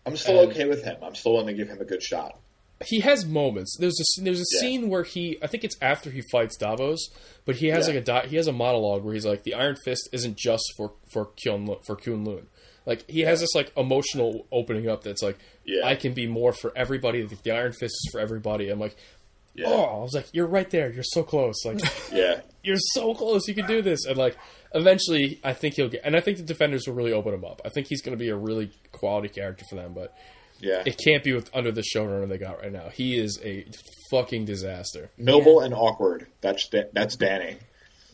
I'm 0.07 0.17
still 0.17 0.41
And- 0.41 0.53
okay 0.53 0.67
with 0.67 0.85
him. 0.85 0.97
I'm 1.03 1.15
still 1.15 1.33
willing 1.33 1.49
to 1.49 1.55
give 1.55 1.69
him 1.69 1.81
a 1.81 1.85
good 1.85 2.03
shot. 2.03 2.39
He 2.85 3.01
has 3.01 3.25
moments. 3.25 3.77
There's 3.79 3.99
a 4.01 4.23
there's 4.23 4.41
a 4.41 4.45
Yeah. 4.55 4.61
scene 4.61 4.91
where 4.91 5.05
he 5.05 5.39
I 5.41 5.47
think 5.47 5.65
it's 5.65 5.77
after 5.81 6.11
he 6.11 6.23
fights 6.33 6.57
Davos, 6.57 7.09
but 7.47 7.57
he 7.57 7.69
has 7.69 7.87
Yeah. 7.89 7.95
like 7.95 8.03
a 8.03 8.05
di- 8.05 8.27
he 8.27 8.37
has 8.37 8.47
a 8.49 8.53
monologue 8.53 9.05
where 9.05 9.15
he's 9.15 9.25
like 9.25 9.45
the 9.45 9.55
Iron 9.55 9.77
Fist 9.85 10.09
isn't 10.13 10.37
just 10.37 10.65
for 10.77 10.93
for 11.13 11.27
Kyun 11.37 11.83
for 11.87 11.97
Kunlun. 11.97 12.47
Like 12.85 13.09
he 13.09 13.21
has 13.21 13.41
this 13.41 13.55
like 13.55 13.71
emotional 13.77 14.47
opening 14.53 14.89
up 14.89 15.03
that's 15.05 15.23
like 15.23 15.39
Yeah. 15.65 15.87
I 15.87 15.95
can 15.95 16.13
be 16.15 16.27
more 16.27 16.53
for 16.53 16.77
everybody. 16.77 17.23
The 17.23 17.51
Iron 17.53 17.73
Fist 17.73 17.95
is 17.95 18.09
for 18.13 18.21
everybody. 18.21 18.69
I'm 18.69 18.81
like 18.81 18.97
Yeah, 19.55 19.69
oh 19.69 19.85
I 19.85 20.03
was 20.03 20.15
like 20.15 20.27
you're 20.33 20.47
right 20.47 20.69
there. 20.69 20.91
You're 20.91 21.05
so 21.05 21.23
close. 21.23 21.65
Like 21.65 21.81
yeah. 22.13 22.41
you're 22.65 22.77
so 22.79 23.15
close. 23.15 23.47
You 23.47 23.55
can 23.55 23.67
do 23.67 23.83
this. 23.83 24.05
And 24.07 24.17
like 24.17 24.37
eventually, 24.75 25.41
I 25.45 25.53
think 25.53 25.75
he'll 25.75 25.89
get. 25.89 26.01
And 26.05 26.17
I 26.17 26.21
think 26.21 26.39
the 26.39 26.43
defenders 26.45 26.87
will 26.87 26.95
really 26.95 27.13
open 27.13 27.35
him 27.35 27.45
up. 27.45 27.63
I 27.65 27.69
think 27.69 27.87
he's 27.87 28.03
going 28.03 28.17
to 28.17 28.23
be 28.23 28.31
a 28.31 28.37
really 28.37 28.71
quality 28.93 29.29
character 29.29 29.65
for 29.69 29.77
them. 29.77 29.93
But 29.95 30.17
Yeah. 30.61 30.83
it 30.85 30.99
can't 31.05 31.23
be 31.23 31.33
with 31.35 31.51
under 31.55 31.71
the 31.71 31.83
showrunner 31.83 32.29
they 32.29 32.39
got 32.39 32.63
right 32.63 32.73
now. 32.73 32.89
He 32.89 33.17
is 33.19 33.39
a 33.45 33.67
fucking 34.11 34.45
disaster. 34.45 35.11
Noble 35.19 35.61
and 35.61 35.75
awkward. 35.75 36.27
That's 36.41 36.69
that's 36.93 37.17
Danny. 37.17 37.59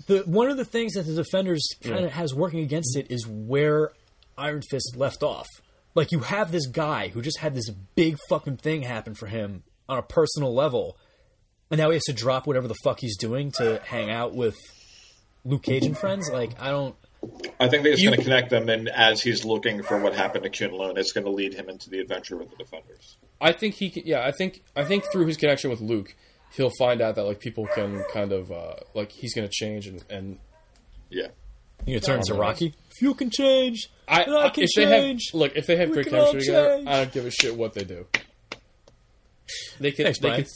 the 0.06 0.18
one 0.26 0.50
of 0.50 0.56
the 0.56 0.64
things 0.64 0.94
that 0.94 1.06
the 1.06 1.14
defenders 1.14 1.66
kind 1.82 2.04
of 2.04 2.10
mm. 2.10 2.14
has 2.14 2.34
working 2.34 2.60
against 2.60 2.96
it 2.96 3.10
is 3.10 3.26
where 3.26 3.92
Iron 4.36 4.62
Fist 4.62 4.94
left 4.96 5.22
off. 5.22 5.48
Like 5.94 6.12
you 6.12 6.20
have 6.20 6.52
this 6.52 6.66
guy 6.66 7.08
who 7.08 7.22
just 7.22 7.38
had 7.38 7.54
this 7.54 7.68
big 7.94 8.16
fucking 8.28 8.58
thing 8.58 8.82
happen 8.82 9.14
for 9.14 9.26
him 9.26 9.64
on 9.88 9.98
a 9.98 10.02
personal 10.02 10.54
level, 10.54 10.96
and 11.70 11.78
now 11.78 11.88
he 11.90 11.94
has 11.94 12.04
to 12.04 12.12
drop 12.12 12.46
whatever 12.46 12.68
the 12.68 12.74
fuck 12.82 13.00
he's 13.00 13.16
doing 13.16 13.52
to 13.58 13.80
hang 13.84 14.10
out 14.10 14.34
with 14.34 14.56
Luke 15.44 15.62
Cage 15.62 15.84
and 15.86 15.96
friends. 15.96 16.28
Like 16.30 16.60
I 16.60 16.70
don't. 16.70 16.94
I 17.60 17.68
think 17.68 17.82
that 17.82 17.92
it's 17.92 18.00
You- 18.00 18.08
going 18.08 18.18
to 18.18 18.24
connect 18.24 18.48
them, 18.50 18.68
and 18.70 18.88
as 18.88 19.22
he's 19.22 19.44
looking 19.44 19.82
for 19.82 20.00
what 20.00 20.14
happened 20.14 20.44
to 20.44 20.50
Kunlun, 20.50 20.96
it's 20.96 21.12
going 21.12 21.24
to 21.24 21.30
lead 21.30 21.52
him 21.52 21.68
into 21.68 21.90
the 21.90 21.98
adventure 22.00 22.36
with 22.36 22.50
the 22.50 22.56
defenders. 22.56 23.16
I 23.40 23.52
think 23.52 23.74
he. 23.74 23.90
Can, 23.90 24.04
yeah, 24.06 24.24
I 24.26 24.32
think. 24.32 24.62
I 24.74 24.84
think 24.84 25.04
through 25.12 25.26
his 25.26 25.36
connection 25.36 25.68
with 25.70 25.80
Luke, 25.82 26.14
he'll 26.54 26.72
find 26.78 27.00
out 27.02 27.16
that 27.16 27.24
like 27.24 27.38
people 27.40 27.66
can 27.74 28.02
kind 28.12 28.32
of 28.32 28.50
uh, 28.50 28.74
like 28.94 29.12
he's 29.12 29.34
going 29.34 29.46
to 29.46 29.52
change 29.52 29.86
and 29.86 30.02
and 30.10 30.38
Yeah. 31.10 31.28
You 31.86 31.94
know, 31.94 32.00
turn 32.00 32.20
to 32.26 32.34
Rocky. 32.34 32.74
If 32.90 33.00
you 33.00 33.14
can 33.14 33.30
change, 33.30 33.88
I, 34.06 34.24
then 34.24 34.34
I 34.34 34.48
can 34.50 34.64
if 34.64 34.70
they 34.76 34.84
have 34.84 34.92
change. 35.00 35.30
look, 35.32 35.56
if 35.56 35.66
they 35.66 35.76
have 35.76 35.88
We 35.88 35.94
great 35.94 36.08
chemistry 36.10 36.40
together. 36.40 36.82
I 36.86 36.96
don't 37.04 37.12
give 37.12 37.24
a 37.24 37.30
shit 37.30 37.54
what 37.56 37.72
they 37.74 37.84
do. 37.84 38.06
They 39.78 39.90
could, 39.92 40.04
Thanks, 40.04 40.18
they 40.20 40.28
Brian. 40.28 40.42
could. 40.44 40.50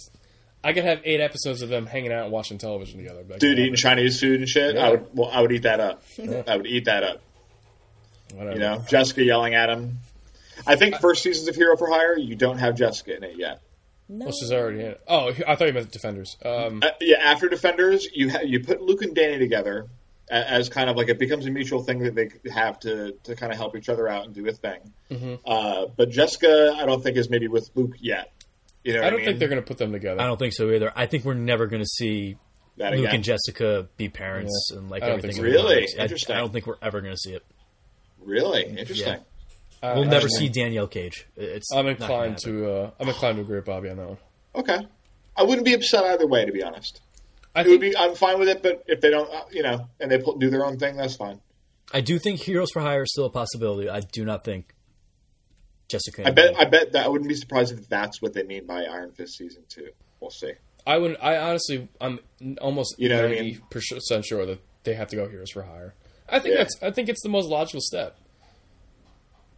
I 0.64 0.72
could 0.72 0.84
have 0.84 1.00
eight 1.04 1.20
episodes 1.20 1.60
of 1.62 1.68
them 1.68 1.86
hanging 1.86 2.12
out 2.12 2.24
and 2.24 2.32
watching 2.32 2.58
television 2.58 2.98
together. 2.98 3.20
I'd 3.20 3.26
be 3.28 3.34
like, 3.34 3.40
Dude, 3.40 3.58
"Oh, 3.58 3.62
eating 3.62 3.74
Chinese 3.76 4.18
food 4.18 4.40
and 4.40 4.48
shit. 4.48 4.74
Yeah. 4.74 4.86
I 4.86 4.90
would. 4.92 5.06
Well, 5.12 5.30
I 5.32 5.40
would 5.42 5.52
eat 5.52 5.62
that 5.62 5.78
up. 5.80 6.02
I 6.48 6.56
would 6.56 6.66
eat 6.66 6.86
that 6.86 7.04
up. 7.04 7.20
whatever. 8.32 8.54
You 8.54 8.60
know, 8.60 8.84
Jessica 8.88 9.22
yelling 9.22 9.54
at 9.54 9.68
him. 9.70 9.98
I 10.66 10.76
think 10.76 10.96
first 10.96 11.22
seasons 11.22 11.48
of 11.48 11.54
Hero 11.56 11.76
for 11.76 11.88
Hire, 11.88 12.16
you 12.18 12.34
don't 12.36 12.58
have 12.58 12.74
Jessica 12.76 13.16
in 13.16 13.24
it 13.24 13.36
yet. 13.36 13.60
No. 14.08 14.26
Well, 14.26 14.34
she's 14.34 14.52
already 14.52 14.80
in 14.80 14.86
it. 14.92 15.00
Oh, 15.08 15.32
I 15.46 15.54
thought 15.56 15.66
you 15.66 15.72
meant 15.72 15.90
Defenders. 15.90 16.36
Um, 16.44 16.80
Uh, 16.82 16.90
yeah, 17.00 17.16
after 17.22 17.48
Defenders, 17.48 18.06
you 18.14 18.30
ha- 18.30 18.42
you 18.44 18.60
put 18.60 18.80
Luke 18.82 19.02
and 19.02 19.14
Danny 19.14 19.38
together 19.38 19.86
a- 20.30 20.50
as 20.50 20.68
kind 20.68 20.88
of 20.90 20.96
like 20.96 21.08
it 21.08 21.18
becomes 21.18 21.46
a 21.46 21.50
mutual 21.50 21.82
thing 21.82 22.00
that 22.00 22.14
they 22.14 22.30
have 22.50 22.78
to 22.80 23.12
to 23.24 23.34
kind 23.34 23.50
of 23.52 23.58
help 23.58 23.76
each 23.76 23.88
other 23.88 24.08
out 24.08 24.26
and 24.26 24.34
do 24.34 24.46
a 24.46 24.52
thing. 24.52 24.80
Mm-hmm. 25.10 25.34
Uh, 25.46 25.86
but 25.96 26.10
Jessica, 26.10 26.74
I 26.78 26.84
don't 26.86 27.02
think 27.02 27.16
is 27.16 27.28
maybe 27.30 27.48
with 27.48 27.70
Luke 27.74 27.96
yet. 27.98 28.30
You 28.84 28.94
know, 28.94 29.00
I 29.02 29.10
don't 29.10 29.16
mean? 29.16 29.24
think 29.26 29.38
they're 29.38 29.48
going 29.48 29.60
to 29.62 29.66
put 29.66 29.78
them 29.78 29.92
together. 29.92 30.20
I 30.20 30.26
don't 30.26 30.38
think 30.38 30.52
so 30.52 30.70
either. 30.70 30.92
I 30.94 31.06
think 31.06 31.24
we're 31.24 31.34
never 31.34 31.66
going 31.66 31.82
to 31.82 31.88
see 31.88 32.36
that 32.76 32.92
Luke 32.92 33.00
again. 33.00 33.14
and 33.16 33.24
Jessica 33.24 33.88
be 33.96 34.08
parents 34.08 34.70
and 34.76 34.90
like 34.90 35.02
everything. 35.02 35.32
so. 35.32 35.42
Really? 35.42 35.86
I- 35.98 36.02
Interesting. 36.02 36.36
I, 36.36 36.40
don't 36.40 36.52
think 36.52 36.66
we're 36.66 36.76
ever 36.82 37.00
going 37.00 37.14
to 37.14 37.18
see 37.18 37.32
it. 37.32 37.42
Really 38.22 38.64
interesting. 38.64 39.20
I- 39.82 39.94
We'll 39.94 40.04
I- 40.04 40.08
never 40.08 40.26
I- 40.26 40.38
see 40.38 40.48
Danielle 40.48 40.86
Cage. 40.86 41.26
It's 41.36 41.70
I'm 41.72 41.86
inclined 41.86 42.38
to. 42.44 42.70
Uh, 42.70 42.90
I'm 43.00 43.08
inclined 43.08 43.36
to 43.36 43.42
agree 43.42 43.56
with 43.56 43.66
Bobby 43.66 43.90
on 43.90 43.96
that 43.98 44.08
one. 44.08 44.18
Okay, 44.54 44.78
I 45.36 45.42
wouldn't 45.42 45.64
be 45.66 45.74
upset 45.74 46.04
either 46.04 46.26
way, 46.26 46.44
to 46.46 46.52
be 46.52 46.62
honest. 46.62 47.00
I 47.54 47.60
It 47.62 47.68
would 47.68 47.80
think 47.80 47.92
be. 47.94 47.96
I'm 47.98 48.14
fine 48.14 48.38
with 48.38 48.48
it, 48.48 48.62
but 48.62 48.82
if 48.86 49.00
they 49.00 49.10
don't, 49.10 49.30
uh, 49.32 49.44
you 49.52 49.62
know, 49.62 49.88
and 50.00 50.10
they 50.10 50.18
pull, 50.18 50.36
do 50.38 50.48
their 50.50 50.64
own 50.64 50.78
thing, 50.78 50.96
that's 50.96 51.16
fine. 51.16 51.40
I 51.92 52.00
do 52.00 52.18
think 52.18 52.40
Heroes 52.40 52.70
for 52.72 52.80
Hire 52.80 53.02
is 53.02 53.12
still 53.12 53.26
a 53.26 53.30
possibility. 53.30 53.88
I 53.88 54.00
do 54.00 54.24
not 54.24 54.42
think 54.44 54.73
Jessica. 55.94 56.26
I 56.26 56.30
bet. 56.30 56.54
I 56.58 56.64
bet 56.64 56.92
that 56.92 57.04
I 57.04 57.08
wouldn't 57.08 57.28
be 57.28 57.34
surprised 57.34 57.72
if 57.72 57.88
that's 57.88 58.20
what 58.22 58.32
they 58.34 58.42
mean 58.42 58.66
by 58.66 58.84
Iron 58.84 59.12
Fist 59.12 59.36
season 59.38 59.62
two. 59.68 59.88
We'll 60.20 60.30
see. 60.30 60.52
I 60.86 60.98
would. 60.98 61.16
I 61.20 61.36
honestly, 61.38 61.88
I'm 62.00 62.20
almost 62.60 62.96
You 62.98 63.08
know 63.08 63.16
what 63.16 63.24
I 63.26 63.28
ninety 63.34 63.52
mean? 63.52 63.62
percent 63.70 64.24
sure 64.24 64.44
that 64.46 64.58
they 64.84 64.94
have 64.94 65.08
to 65.08 65.16
go 65.16 65.28
Heroes 65.28 65.50
for 65.50 65.62
Hire. 65.62 65.94
I 66.28 66.38
think 66.40 66.52
Yeah. 66.54 66.62
that's. 66.64 66.76
I 66.82 66.90
think 66.90 67.08
it's 67.08 67.22
the 67.22 67.28
most 67.28 67.48
logical 67.48 67.80
step. 67.80 68.16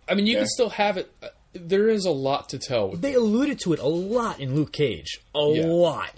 I 0.09 0.15
mean, 0.15 0.27
you 0.27 0.35
Yeah. 0.35 0.41
can 0.41 0.49
still 0.49 0.71
have 0.71 0.97
it. 0.97 1.11
uh, 1.23 1.29
There 1.53 1.89
is 1.89 2.05
a 2.05 2.11
lot 2.11 2.51
to 2.51 2.59
tell. 2.59 2.91
With 2.91 3.01
they 3.01 3.15
alluded 3.15 3.59
to 3.61 3.73
it 3.73 3.79
a 3.81 3.89
lot 3.89 4.39
in 4.41 4.55
Luke 4.55 4.73
Cage. 4.73 5.21
A 5.35 5.39
Yeah. 5.55 5.67
lot. 5.67 6.13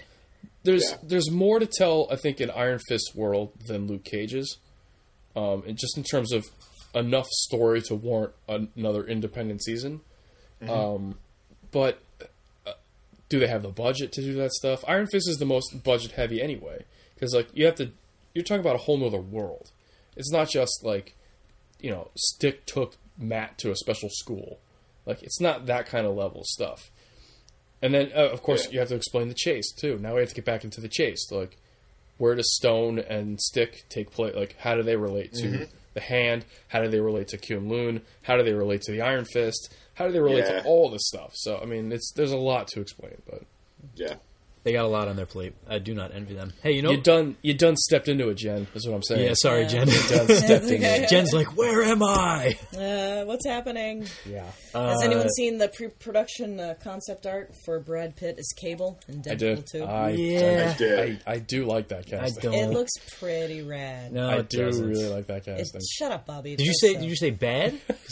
there's 0.63 0.91
Yeah. 0.91 0.97
there's 1.03 1.31
more 1.31 1.57
to 1.59 1.65
tell. 1.65 2.07
I 2.11 2.17
think 2.17 2.41
in 2.41 2.49
Iron 2.51 2.79
Fist 2.89 3.13
world 3.15 3.53
than 3.65 3.87
Luke 3.87 4.03
Cage's, 4.03 4.57
um, 5.35 5.63
and 5.65 5.77
just 5.77 5.97
in 5.97 6.03
terms 6.03 6.33
of 6.33 6.45
enough 6.93 7.27
story 7.29 7.81
to 7.83 7.95
warrant 7.95 8.33
another 8.49 9.07
independent 9.07 9.63
season. 9.63 10.01
Um, 10.67 11.15
but 11.71 11.99
uh, 12.67 12.73
do 13.29 13.39
they 13.39 13.47
have 13.47 13.61
the 13.63 13.69
budget 13.69 14.11
to 14.13 14.21
do 14.21 14.33
that 14.35 14.51
stuff? 14.51 14.83
Iron 14.87 15.07
Fist 15.07 15.29
is 15.29 15.37
the 15.37 15.45
most 15.45 15.83
budget 15.83 16.11
heavy 16.11 16.41
anyway, 16.41 16.83
because 17.15 17.33
like 17.33 17.47
you 17.53 17.65
have 17.65 17.75
to, 17.75 17.91
you're 18.33 18.43
talking 18.43 18.61
about 18.61 18.75
a 18.75 18.79
whole 18.79 18.97
nother 18.97 19.19
world. 19.19 19.71
It's 20.17 20.31
not 20.31 20.49
just 20.49 20.81
like, 20.83 21.15
you 21.79 21.91
know, 21.91 22.09
Stick 22.17 22.65
took 22.65 22.95
Matt 23.17 23.57
to 23.59 23.71
a 23.71 23.75
special 23.75 24.09
school. 24.09 24.59
Like 25.05 25.23
it's 25.23 25.39
not 25.39 25.65
that 25.67 25.85
kind 25.85 26.05
of 26.05 26.15
level 26.15 26.41
stuff. 26.43 26.91
And 27.81 27.93
then, 27.93 28.11
uh, 28.13 28.27
of 28.29 28.43
course, 28.43 28.65
Yeah. 28.65 28.71
you 28.73 28.79
have 28.79 28.89
to 28.89 28.95
explain 28.95 29.29
the 29.29 29.33
Chaste 29.33 29.77
too. 29.79 29.97
Now 29.99 30.15
we 30.15 30.19
have 30.19 30.29
to 30.29 30.35
get 30.35 30.43
back 30.43 30.65
into 30.65 30.81
the 30.81 30.89
Chaste. 30.89 31.31
Like, 31.31 31.55
where 32.17 32.35
does 32.35 32.53
Stone 32.55 32.99
and 32.99 33.39
Stick 33.39 33.85
take 33.87 34.11
place? 34.11 34.35
Like, 34.35 34.55
how 34.59 34.75
do 34.75 34.83
they 34.83 34.97
relate 34.97 35.31
to 35.35 35.47
Mm-hmm. 35.47 35.63
the 35.93 36.01
Hand? 36.01 36.43
How 36.67 36.81
do 36.81 36.89
they 36.89 36.99
relate 36.99 37.29
to 37.29 37.37
Kunlun? 37.37 38.01
How 38.23 38.35
do 38.35 38.43
they 38.43 38.51
relate 38.53 38.81
to 38.81 38.91
the 38.91 39.01
Iron 39.01 39.23
Fist? 39.23 39.73
How 39.99 40.07
do 40.07 40.13
they 40.13 40.19
relate 40.19 40.45
Yeah. 40.47 40.61
to 40.61 40.63
all 40.65 40.89
this 40.89 41.01
stuff? 41.05 41.31
So, 41.35 41.59
I 41.61 41.65
mean, 41.65 41.91
it's 41.91 42.11
there's 42.15 42.31
a 42.31 42.37
lot 42.37 42.67
to 42.69 42.81
explain. 42.81 43.21
But 43.29 43.43
Yeah. 43.95 44.15
They 44.63 44.73
got 44.73 44.83
a 44.83 44.89
lot 44.89 45.07
on 45.07 45.15
their 45.15 45.25
plate. 45.25 45.53
I 45.69 45.79
do 45.79 45.93
not 45.93 46.13
envy 46.13 46.33
them. 46.33 46.51
Hey, 46.61 46.73
you 46.73 46.81
know. 46.81 46.91
you 46.91 46.97
done 46.99 47.37
you 47.41 47.53
done 47.53 47.77
stepped 47.77 48.09
into 48.09 48.27
it, 48.27 48.35
Jen. 48.35 48.67
Is 48.75 48.85
what 48.85 48.93
I'm 48.93 49.03
saying. 49.03 49.25
yeah, 49.25 49.33
sorry, 49.33 49.65
Jen. 49.65 49.87
You 49.87 49.93
done 50.09 50.27
stepped 50.35 50.65
into 50.65 50.85
it. 50.85 51.07
Jen's 51.09 51.31
like, 51.31 51.55
where 51.55 51.81
am 51.83 52.03
I? 52.03 52.57
Uh, 52.77 53.23
what's 53.23 53.45
happening? 53.47 54.05
Yeah, 54.29 54.43
Has 54.73 54.75
Uh, 54.75 54.99
anyone 55.05 55.29
seen 55.37 55.59
the 55.59 55.69
pre-production 55.69 56.59
uh, 56.59 56.73
concept 56.83 57.25
art 57.25 57.53
for 57.65 57.79
Brad 57.79 58.17
Pitt 58.17 58.35
as 58.37 58.47
Cable 58.57 58.99
in 59.07 59.19
I 59.19 59.35
Deadpool 59.35 59.65
2? 59.71 59.83
I, 59.85 60.09
Yeah. 60.09 60.73
I 60.75 60.77
did. 60.77 61.21
I, 61.25 61.31
I 61.33 61.39
do 61.39 61.65
like 61.65 61.87
that 61.87 61.99
I 62.07 62.09
casting. 62.19 62.51
don't. 62.51 62.53
it 62.55 62.67
looks 62.73 62.91
pretty 63.17 63.61
rad. 63.61 64.11
no, 64.11 64.27
I 64.29 64.39
it 64.39 64.49
do 64.49 64.65
doesn't. 64.65 64.89
really 64.89 65.07
like 65.07 65.27
that 65.27 65.47
It- 65.47 65.57
casting. 65.57 65.81
shut 65.97 66.11
up, 66.11 66.25
Bobby. 66.25 66.57
Did 66.57 66.67
you 66.67 66.73
say? 66.73 66.95
so- 66.95 66.99
Did 66.99 67.09
you 67.09 67.15
say 67.15 67.29
bad? 67.31 67.79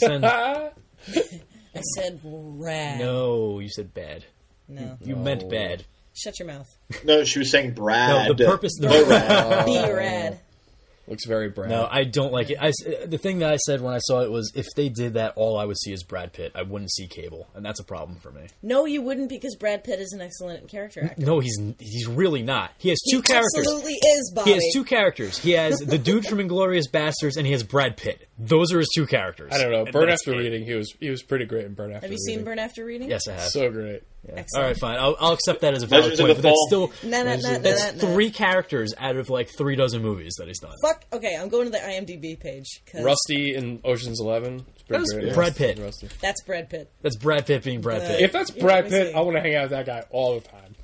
'Cause 1.74 1.84
then- 1.96 2.04
I 2.04 2.08
said 2.08 2.20
rad. 2.24 2.98
no, 3.00 3.58
you 3.60 3.68
said 3.68 3.94
bad. 3.94 4.24
No. 4.68 4.98
You 5.02 5.16
meant 5.16 5.48
bad. 5.48 5.84
Shut 6.14 6.38
your 6.38 6.48
mouth. 6.48 6.76
No, 7.04 7.22
she 7.24 7.38
was 7.38 7.50
saying 7.50 7.72
Brad. 7.74 8.28
No, 8.28 8.34
the 8.34 8.44
purpose. 8.44 8.72
The, 8.78 8.88
Brad. 8.88 9.66
Be 9.66 9.78
rad. 9.92 10.40
Looks 11.08 11.24
very 11.26 11.48
brown. 11.48 11.70
no, 11.70 11.88
I 11.90 12.04
don't 12.04 12.32
like 12.32 12.50
it. 12.50 12.58
I, 12.60 12.70
the 13.06 13.18
thing 13.18 13.38
that 13.38 13.50
I 13.50 13.56
said 13.56 13.80
when 13.80 13.94
I 13.94 13.98
saw 13.98 14.20
it 14.20 14.30
was, 14.30 14.52
if 14.54 14.66
they 14.76 14.88
did 14.90 15.14
that, 15.14 15.32
all 15.36 15.56
I 15.58 15.64
would 15.64 15.78
see 15.78 15.92
is 15.92 16.02
Brad 16.02 16.32
Pitt. 16.34 16.52
I 16.54 16.62
wouldn't 16.62 16.92
see 16.92 17.06
Cable, 17.06 17.48
and 17.54 17.64
that's 17.64 17.80
a 17.80 17.84
problem 17.84 18.18
for 18.18 18.30
me. 18.30 18.48
No, 18.62 18.84
you 18.84 19.00
wouldn't 19.00 19.28
because 19.30 19.56
Brad 19.56 19.84
Pitt 19.84 20.00
is 20.00 20.12
an 20.12 20.20
excellent 20.20 20.68
character 20.68 21.04
actor. 21.04 21.24
No, 21.24 21.40
he's 21.40 21.58
he's 21.78 22.06
really 22.06 22.42
not. 22.42 22.72
He 22.78 22.90
has 22.90 22.98
two 23.10 23.16
he 23.18 23.22
characters. 23.22 23.54
absolutely 23.56 23.94
is, 23.94 24.32
Bobby. 24.34 24.50
He 24.50 24.54
has 24.54 24.64
two 24.72 24.84
characters. 24.84 25.38
He 25.38 25.52
has 25.52 25.78
the 25.78 25.98
dude 25.98 26.26
from 26.26 26.38
Inglourious 26.38 26.90
Basterds, 26.92 27.36
and 27.36 27.46
he 27.46 27.52
has 27.52 27.62
Brad 27.62 27.96
Pitt. 27.96 28.28
Those 28.38 28.72
are 28.72 28.78
his 28.78 28.90
two 28.94 29.06
characters. 29.06 29.52
I 29.52 29.58
don't 29.62 29.72
know. 29.72 29.84
And 29.84 29.92
Burn 29.92 30.10
After 30.10 30.32
it. 30.34 30.38
Reading, 30.38 30.64
he 30.64 30.74
was 30.74 30.92
he 31.00 31.08
was 31.10 31.22
pretty 31.22 31.46
great 31.46 31.64
in 31.64 31.74
Burn 31.74 31.92
After 31.92 32.06
Reading. 32.06 32.10
Have 32.10 32.10
you 32.10 32.26
Reading. 32.26 32.38
seen 32.38 32.44
Burn 32.44 32.58
After 32.58 32.84
Reading? 32.84 33.08
Yes, 33.10 33.26
I 33.28 33.32
have. 33.32 33.42
So 33.48 33.70
great. 33.70 34.02
Excellent. 34.26 34.48
All 34.56 34.62
right, 34.62 34.76
fine. 34.78 34.98
I'll, 34.98 35.16
I'll 35.20 35.32
accept 35.32 35.62
that 35.62 35.72
as 35.74 35.82
a 35.82 35.86
valid 35.86 36.18
Legends 36.18 36.20
point. 36.20 36.36
But 36.36 36.42
that's 36.42 36.64
still 36.66 36.92
No, 37.02 37.22
no, 37.24 37.36
no, 37.36 37.52
no, 37.52 37.58
that's 37.60 37.94
no, 37.94 38.08
no. 38.08 38.14
three 38.14 38.30
characters 38.30 38.92
out 38.98 39.16
of 39.16 39.30
like 39.30 39.48
three 39.56 39.74
dozen 39.74 40.02
movies 40.02 40.34
that 40.38 40.48
he's 40.48 40.58
done. 40.58 40.72
Fuck. 40.82 40.97
Okay, 41.12 41.36
I'm 41.36 41.48
going 41.48 41.64
to 41.66 41.70
the 41.70 41.78
IMDb 41.78 42.38
page. 42.38 42.82
'cause 42.86 43.02
Rusty 43.02 43.54
in 43.54 43.80
Ocean's 43.84 44.20
Eleven. 44.20 44.64
It's 44.74 44.82
pretty 44.82 44.86
That 44.88 44.98
was 45.00 45.12
great. 45.12 45.34
Brad 45.34 45.56
Pitt. 45.56 45.78
Rusty. 45.78 46.08
That's 46.20 46.42
Brad 46.42 46.68
Pitt. 46.70 46.90
That's 47.02 47.16
Brad 47.16 47.46
Pitt 47.46 47.62
being 47.64 47.80
Brad 47.80 48.02
Uh, 48.02 48.08
Pitt. 48.08 48.20
If 48.20 48.32
that's 48.32 48.50
Brad 48.50 48.84
let 48.90 49.06
Pitt. 49.06 49.14
I 49.14 49.20
want 49.20 49.36
to 49.36 49.40
hang 49.40 49.54
out 49.54 49.62
with 49.62 49.70
that 49.72 49.86
guy 49.86 50.04
all 50.10 50.38
the 50.40 50.46
time. 50.48 50.74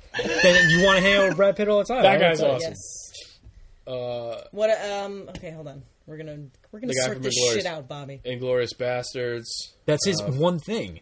then 0.43 0.69
you 0.69 0.83
want 0.85 0.97
to 0.97 1.01
hang 1.03 1.17
out 1.17 1.27
with 1.29 1.37
Brad 1.37 1.55
Pitt 1.55 1.67
all 1.67 1.79
the 1.79 1.85
time. 1.85 2.03
That 2.03 2.15
all 2.15 2.19
guy's 2.29 2.39
time. 2.39 2.49
awesome. 2.51 2.71
Yes. 2.71 2.77
Uh, 3.87 4.41
What? 4.51 4.69
Um. 4.81 5.29
Okay, 5.29 5.51
hold 5.51 5.67
on. 5.67 5.83
We're 6.07 6.17
gonna 6.17 6.37
we're 6.71 6.79
gonna 6.79 6.93
The 6.93 6.99
guy 6.99 7.05
sort 7.05 7.13
from 7.17 7.23
this 7.23 7.35
Inglourious. 7.39 7.53
shit 7.55 7.65
out, 7.65 7.87
Bobby. 7.87 8.21
Inglourious 8.25 8.75
Basterds. 8.77 9.45
That's 9.85 10.05
his 10.05 10.21
one 10.23 10.59
thing. 10.59 11.01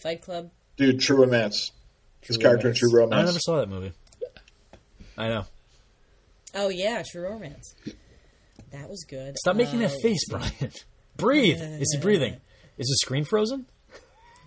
Fight 0.00 0.22
Club. 0.22 0.50
Dude, 0.76 1.00
True 1.00 1.18
Romance. 1.18 1.72
His 2.20 2.36
True 2.36 2.42
character 2.42 2.68
in 2.68 2.74
Romance. 2.74 2.78
True 2.80 2.90
I 2.90 3.04
Romance. 3.04 3.26
never 3.26 3.38
saw 3.40 3.56
that 3.58 3.68
movie. 3.68 3.92
I 5.16 5.28
know. 5.28 5.46
Oh 6.54 6.68
yeah, 6.68 7.02
True 7.10 7.22
Romance. 7.28 7.74
That 8.74 8.88
was 8.88 9.04
good. 9.08 9.36
Stop 9.38 9.56
making 9.56 9.84
Uh, 9.84 9.88
that 9.88 10.00
face, 10.02 10.24
Brian. 10.28 10.72
Breathe. 11.16 11.60
Is 11.60 11.92
he 11.94 12.00
breathing? 12.00 12.34
Is 12.76 12.88
his 12.88 12.98
screen 13.00 13.24
frozen? 13.24 13.66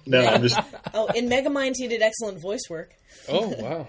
No, 0.05 0.25
I'm 0.25 0.41
just. 0.43 0.59
Oh, 0.93 1.07
in 1.07 1.29
Megamind, 1.29 1.73
he 1.77 1.87
did 1.87 2.01
excellent 2.01 2.39
voice 2.41 2.63
work. 2.69 2.93
Oh 3.29 3.47
wow. 3.49 3.87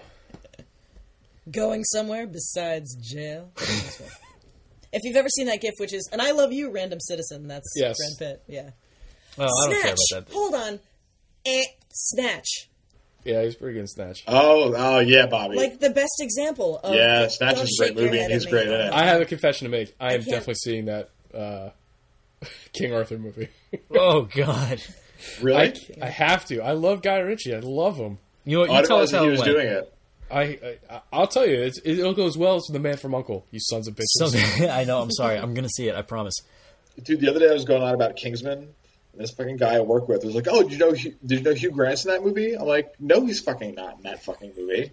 Going 1.51 1.83
somewhere 1.83 2.27
besides 2.27 2.95
jail. 2.95 3.51
if 4.93 5.03
you've 5.03 5.15
ever 5.15 5.29
seen 5.29 5.47
that 5.47 5.61
GIF, 5.61 5.73
which 5.77 5.93
is 5.93 6.07
"and 6.11 6.21
I 6.21 6.31
love 6.31 6.51
you, 6.53 6.71
random 6.71 6.99
citizen," 7.01 7.47
that's 7.47 7.71
Yes. 7.75 7.95
Brad 7.97 8.37
Pitt. 8.37 8.43
Yeah. 8.47 8.69
Well, 9.37 9.47
I 9.47 9.65
don't 9.71 9.81
care 9.81 9.95
Snatch. 9.95 9.97
about 10.11 10.27
that. 10.27 10.33
Hold 10.33 10.53
on. 10.55 10.79
Eh, 11.45 11.63
Snatch. 11.91 12.68
Yeah, 13.25 13.43
he's 13.43 13.55
pretty 13.55 13.73
good 13.73 13.81
in 13.81 13.87
Snatch. 13.87 14.23
Oh, 14.27 14.73
oh 14.75 14.99
yeah, 14.99 15.25
Bobby. 15.27 15.55
Like 15.57 15.79
the 15.79 15.89
best 15.89 16.21
example 16.21 16.79
of 16.79 16.95
yeah, 16.95 17.27
Snatch 17.27 17.57
is 17.61 17.77
a 17.79 17.83
great 17.83 17.95
movie, 17.95 18.19
and 18.19 18.31
he's 18.31 18.45
great 18.45 18.67
me. 18.67 18.73
in 18.73 18.79
it. 18.81 18.93
I 18.93 19.05
have 19.05 19.21
a 19.21 19.25
confession 19.25 19.65
to 19.65 19.71
make. 19.71 19.93
I 19.99 20.13
am 20.13 20.19
can't- 20.21 20.25
definitely 20.31 20.53
seeing 20.55 20.85
that 20.85 21.09
uh, 21.33 21.69
King 22.73 22.93
Arthur 22.93 23.17
movie. 23.17 23.49
Oh 23.91 24.23
God. 24.23 24.81
really? 25.41 25.59
I, 26.01 26.05
I 26.05 26.09
have 26.09 26.45
to. 26.45 26.59
I 26.61 26.71
love 26.71 27.01
Guy 27.03 27.17
Ritchie. 27.19 27.53
I 27.53 27.59
love 27.59 27.97
him. 27.97 28.17
You 28.45 28.55
know 28.55 28.61
what? 28.61 28.69
I 28.71 28.79
You 28.81 28.87
tell 28.87 29.01
us 29.01 29.11
how 29.11 29.23
he 29.25 29.29
was 29.29 29.41
doing 29.41 29.67
it. 29.67 29.93
I, 30.31 30.77
I 30.91 31.01
I'll 31.13 31.27
tell 31.27 31.45
you, 31.47 31.55
it's, 31.61 31.79
it 31.83 31.97
goes 32.15 32.35
well 32.37 32.55
as 32.55 32.63
the 32.71 32.79
man 32.79 32.97
from 32.97 33.13
Uncle. 33.13 33.45
You 33.51 33.59
sons 33.59 33.87
of 33.87 33.95
bitches. 33.95 34.05
Something- 34.31 34.69
I 34.69 34.85
know. 34.85 35.01
I'm 35.01 35.11
sorry. 35.11 35.37
I'm 35.37 35.53
gonna 35.53 35.69
see 35.69 35.87
it. 35.87 35.95
I 35.95 36.01
promise. 36.01 36.33
Dude, 37.03 37.19
the 37.21 37.29
other 37.29 37.39
day 37.39 37.49
I 37.49 37.53
was 37.53 37.65
going 37.65 37.83
on 37.83 37.93
about 37.93 38.15
Kingsman. 38.15 38.69
And 39.13 39.21
this 39.21 39.31
fucking 39.31 39.57
guy 39.57 39.75
I 39.75 39.79
work 39.81 40.07
with 40.07 40.23
was 40.23 40.35
like, 40.35 40.47
"Oh, 40.49 40.61
did 40.63 40.71
you 40.73 40.77
know? 40.77 40.91
Hugh- 40.93 41.15
Did 41.25 41.39
you 41.39 41.43
know 41.45 41.53
Hugh 41.53 41.71
Grant's 41.71 42.05
in 42.05 42.11
that 42.11 42.23
movie?" 42.23 42.53
I'm 42.53 42.67
like, 42.67 42.93
"No, 42.99 43.25
he's 43.25 43.39
fucking 43.39 43.75
not 43.75 43.97
in 43.97 44.03
that 44.03 44.23
fucking 44.23 44.53
movie." 44.57 44.91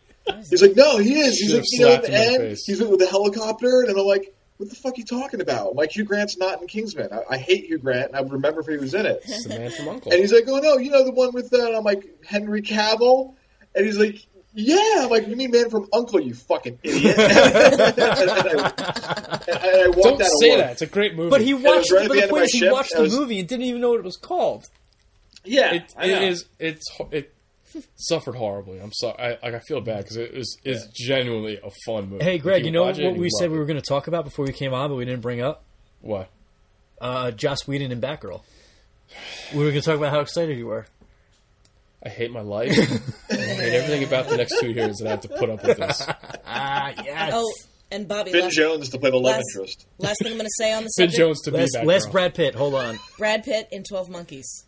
He's 0.51 0.63
like, 0.63 0.75
"No, 0.75 0.97
he 0.99 1.19
is. 1.21 1.39
He's 1.39 1.55
like, 1.55 1.63
you 1.71 1.81
know, 1.81 1.93
at 1.95 2.03
the 2.03 2.09
him 2.09 2.33
the 2.33 2.45
end, 2.49 2.59
he's 2.67 2.83
with 2.83 2.99
the 2.99 3.07
helicopter." 3.07 3.83
And 3.83 3.91
I'm 3.91 4.07
like, 4.07 4.35
"What 4.57 4.71
the 4.71 4.75
fuck 4.75 4.95
are 4.95 4.97
you 4.97 5.05
talking 5.05 5.41
about?" 5.41 5.71
I'm 5.71 5.77
like, 5.77 5.95
Hugh 5.95 6.05
Grant's 6.05 6.39
not 6.39 6.61
in 6.63 6.67
Kingsman. 6.67 7.11
I, 7.13 7.35
I 7.35 7.37
hate 7.39 7.67
Hugh 7.67 7.79
Grant, 7.79 8.09
and 8.09 8.17
I 8.17 8.23
would 8.23 8.33
remember 8.33 8.61
if 8.63 8.67
he 8.67 8.79
was 8.79 8.95
in 8.95 9.05
it. 9.07 9.21
It's 9.25 9.45
the 9.45 9.51
man 9.51 9.71
from 9.71 9.89
Uncle. 9.89 10.11
And 10.13 10.21
he's 10.21 10.33
like, 10.33 10.45
"Oh 10.49 10.59
no, 10.59 10.79
you 10.79 10.91
know 10.91 11.05
the 11.05 11.13
one 11.13 11.33
with 11.33 11.53
uh, 11.53 11.67
and 11.67 11.77
I'm 11.77 11.85
like 11.85 12.25
Henry 12.25 12.63
Cavill," 12.63 13.35
and 13.75 13.85
he's 13.85 13.99
like, 13.99 14.27
Yeah, 14.59 15.07
like 15.11 15.29
you 15.29 15.37
mean 15.37 15.51
Man 15.51 15.69
from 15.69 15.87
Uncle, 15.93 16.19
you 16.19 16.33
fucking 16.33 16.79
idiot. 16.83 17.19
and, 17.19 17.33
I, 17.39 18.73
and 19.49 19.83
I 19.83 19.89
walked 19.89 20.03
Don't 20.03 20.23
out 20.23 20.29
say 20.41 20.51
work. 20.51 20.59
that. 20.61 20.73
It's 20.73 20.83
a 20.83 20.87
great 20.87 21.15
movie. 21.15 21.29
But 21.31 21.43
he 21.43 21.53
watched 21.53 21.93
right 21.93 22.05
at 22.07 22.11
the, 22.11 22.21
the 22.23 22.29
point 22.29 22.45
is 22.45 22.53
he 22.53 22.59
shift, 22.61 22.73
watched 22.73 22.93
the 22.95 23.03
was- 23.03 23.15
movie 23.15 23.39
and 23.41 23.49
didn't 23.49 23.67
even 23.67 23.81
know 23.83 23.91
what 23.91 23.99
it 23.99 24.05
was 24.05 24.17
called. 24.17 24.65
Yeah, 25.45 25.75
it, 25.75 25.95
I 25.97 26.07
know. 26.09 26.21
is. 26.23 26.47
It's 26.59 26.85
it 27.13 27.33
suffered 27.97 28.35
horribly. 28.35 28.79
I'm 28.81 28.93
sorry. 28.95 29.17
I 29.23 29.29
like. 29.43 29.55
I 29.55 29.59
feel 29.61 29.81
bad 29.83 29.99
because 29.99 30.17
it 30.17 30.31
is 30.33 30.57
was 30.65 30.85
is 30.85 30.89
genuinely 30.95 31.59
a 31.63 31.71
fun 31.85 32.09
movie. 32.09 32.25
Hey, 32.25 32.39
Greg, 32.39 32.61
If 32.63 32.67
you 32.67 32.73
know 32.73 32.85
watch 32.85 32.99
what 32.99 33.15
we 33.15 33.25
love 33.27 33.31
said 33.39 33.51
we 33.51 33.59
were 33.59 33.67
going 33.67 33.81
to 33.81 33.87
talk 33.87 34.07
about 34.09 34.25
before 34.25 34.45
we 34.47 34.53
came 34.53 34.73
on, 34.75 34.89
but 34.89 34.97
we 34.97 35.05
didn't 35.05 35.21
bring 35.21 35.43
up? 35.43 35.63
What? 36.01 36.29
Uh, 37.01 37.31
Joss 37.31 37.67
Whedon 37.69 37.93
and 37.93 38.03
Batgirl. 38.03 38.41
We 39.53 39.59
were 39.59 39.71
going 39.71 39.83
to 39.83 39.87
talk 39.87 39.99
about 39.99 40.13
how 40.13 40.21
excited 40.21 40.57
you 40.57 40.67
were. 40.67 40.87
I 42.07 42.09
hate 42.09 42.31
my 42.31 42.41
life. 42.41 42.71
I 43.31 43.35
hate 43.35 43.75
everything 43.75 44.05
about 44.05 44.29
the 44.29 44.37
next 44.37 44.61
two 44.61 44.71
years 44.71 44.99
that 44.99 45.09
I 45.09 45.11
have 45.11 45.21
to 45.23 45.29
put 45.29 45.51
up 45.51 45.65
with 45.65 45.77
this. 45.77 46.07
Ah, 46.47 46.93
yes. 47.05 47.33
Oh, 47.35 47.53
and 47.91 48.07
Bobby, 48.07 48.31
Finn 48.31 48.43
last, 48.45 48.55
Jones 48.57 48.89
to 48.91 48.99
play 48.99 49.11
the 49.11 49.17
love 49.17 49.35
last, 49.37 49.45
interest. 49.55 49.87
last 49.99 50.19
thing 50.23 50.33
I'm 50.33 50.39
going 50.39 50.47
to 50.47 50.51
say 50.57 50.73
on 50.73 50.85
the 50.85 50.91
Finn 50.97 51.09
subject: 51.09 51.19
Jones 51.19 51.43
to 51.43 51.51
be 51.51 51.59
last, 51.59 51.73
that 51.73 51.85
last 51.87 52.05
girl. 52.05 52.13
Brad 52.13 52.35
Pitt. 52.35 52.55
Hold 52.55 52.75
on. 52.75 52.99
Brad 53.19 53.43
Pitt 53.43 53.69
in 53.73 53.83
Twelve 53.83 54.09
Monkeys. 54.09 54.65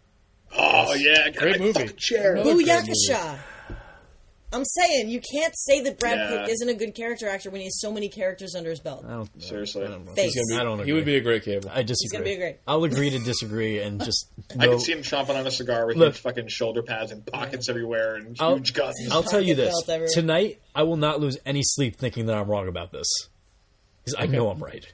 Oh 0.57 0.95
yeah, 0.95 1.31
Great 1.31 1.61
movie. 1.61 1.73
fucking 1.75 1.97
Chair. 1.97 2.35
Another 2.35 2.55
great 2.55 2.67
Booyakasha! 2.67 3.39
I'm 4.51 4.65
saying 4.65 5.11
you 5.11 5.21
can't 5.21 5.53
say 5.57 5.81
that 5.83 5.99
Brad 5.99 6.17
Yeah. 6.19 6.41
Pitt 6.41 6.49
isn't 6.51 6.69
a 6.71 6.75
good 6.75 6.95
character 6.95 7.29
actor 7.29 7.51
when 7.51 7.61
he 7.61 7.67
has 7.67 7.79
so 7.81 7.93
many 7.93 8.09
characters 8.09 8.55
under 8.57 8.71
his 8.71 8.81
belt. 8.81 9.05
I 9.07 9.11
don't, 9.11 9.43
Seriously. 9.43 9.85
I 9.85 9.89
don't 9.89 10.07
know. 10.07 10.13
Face. 10.15 10.35
Gonna 10.35 10.57
be, 10.57 10.61
I 10.61 10.65
don't 10.65 10.87
He 10.87 10.93
would 10.95 11.05
be 11.05 11.17
a 11.17 11.21
great 11.21 11.43
cable. 11.45 11.71
I 11.73 11.83
disagree. 11.83 12.19
gonna 12.19 12.25
be 12.31 12.37
great. 12.37 12.57
I'll 12.67 12.83
agree 12.85 13.11
to 13.11 13.19
disagree 13.19 13.81
and 13.81 14.03
just. 14.05 14.27
I 14.59 14.65
no- 14.65 14.71
can 14.73 14.81
see 14.81 14.93
him 14.93 15.01
chomping 15.03 15.37
on 15.39 15.47
a 15.47 15.51
cigar 15.51 15.87
with 15.87 15.97
Look. 15.99 16.15
huge 16.15 16.23
fucking 16.23 16.49
shoulder 16.49 16.83
pads 16.83 17.13
and 17.13 17.27
pockets 17.27 17.69
everywhere 17.69 18.15
and 18.15 18.37
I'll- 18.41 18.57
huge 18.57 18.73
guns. 18.73 18.97
I'll 19.11 19.23
tell 19.23 19.41
you 19.43 19.55
Pocket 19.55 19.65
this: 19.67 19.75
belt 19.75 19.89
everywhere. 19.91 20.15
tonight, 20.15 20.61
I 20.75 20.83
will 20.85 20.97
not 20.97 21.21
lose 21.21 21.37
any 21.45 21.61
sleep 21.63 21.97
thinking 21.97 22.27
that 22.27 22.37
I'm 22.37 22.49
wrong 22.49 22.69
about 22.69 22.91
this 22.91 23.07
because 24.05 24.15
I 24.19 24.27
know 24.27 24.49
I'm 24.51 24.63
right. 24.63 24.87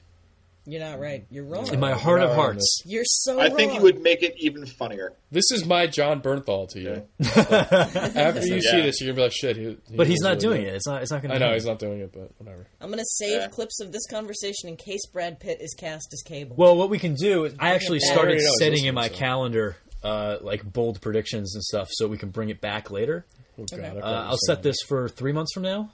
You're 0.67 0.79
not 0.81 0.99
right. 0.99 1.25
You're 1.29 1.43
wrong. 1.43 1.71
In 1.71 1.79
my 1.79 1.91
heart 1.93 2.21
of 2.21 2.29
not 2.29 2.37
wrong 2.37 2.39
on 2.39 2.53
hearts, 2.53 2.81
You're 2.85 3.03
so 3.05 3.39
I 3.39 3.47
wrong. 3.47 3.55
think 3.55 3.73
you 3.75 3.81
would 3.83 4.01
make 4.01 4.23
it 4.23 4.33
even 4.39 4.65
funnier. 4.65 5.13
This 5.31 5.51
is 5.51 5.63
my 5.65 5.85
Jon 5.85 6.21
Bernthal 6.21 6.67
to 6.69 6.79
you. 6.79 7.03
After 7.59 8.45
you 8.45 8.61
see 8.61 8.77
Yeah. 8.77 8.83
this, 8.85 8.99
you're 8.99 9.07
gonna 9.13 9.15
be 9.17 9.21
like, 9.23 9.31
"Shit!" 9.31 9.57
He, 9.57 9.63
he 9.87 9.95
but 9.95 10.07
he's 10.07 10.15
was 10.15 10.21
not 10.23 10.29
really 10.29 10.39
doing 10.39 10.61
good. 10.61 10.67
it. 10.73 10.75
It's 10.77 10.87
not. 10.87 11.01
It's 11.03 11.11
not 11.11 11.21
going 11.21 11.29
to. 11.29 11.35
I 11.35 11.39
know 11.47 11.53
he's 11.53 11.65
not 11.65 11.77
doing 11.79 11.99
it, 11.99 12.11
but 12.13 12.31
whatever. 12.37 12.65
I'm 12.81 12.87
going 12.87 12.97
to 12.99 13.05
save 13.05 13.41
Yeah. 13.41 13.47
clips 13.47 13.79
of 13.79 13.91
this 13.91 14.07
conversation 14.09 14.69
in 14.69 14.75
case 14.75 15.05
Brad 15.13 15.39
Pitt 15.39 15.57
is 15.61 15.75
cast 15.77 16.07
as 16.13 16.21
Cable. 16.23 16.55
Well, 16.57 16.75
what 16.75 16.89
we 16.89 16.97
can 16.99 17.13
do 17.13 17.45
is 17.45 17.53
I 17.59 17.73
actually 17.75 17.99
back. 17.99 18.07
started 18.13 18.19
I 18.19 18.21
already 18.21 18.43
know 18.43 18.49
he's 18.49 18.57
setting 18.59 18.71
listening, 18.73 18.89
in 18.89 18.95
my 18.95 19.07
so. 19.09 19.13
calendar 19.15 19.75
uh, 20.03 20.37
like 20.41 20.63
bold 20.71 20.99
predictions 21.01 21.53
and 21.55 21.63
stuff, 21.63 21.89
so 21.91 22.07
we 22.07 22.17
can 22.17 22.29
bring 22.29 22.49
it 22.49 22.59
back 22.61 22.89
later. 22.89 23.25
Oh, 23.59 23.65
God, 23.69 23.79
Okay. 23.79 23.85
I 23.87 23.89
Uh, 23.89 23.93
probably 23.93 24.13
I'll 24.29 24.37
set 24.47 24.55
that. 24.57 24.63
this 24.63 24.77
for 24.87 25.07
three 25.09 25.31
months 25.31 25.53
from 25.53 25.63
now. 25.63 25.91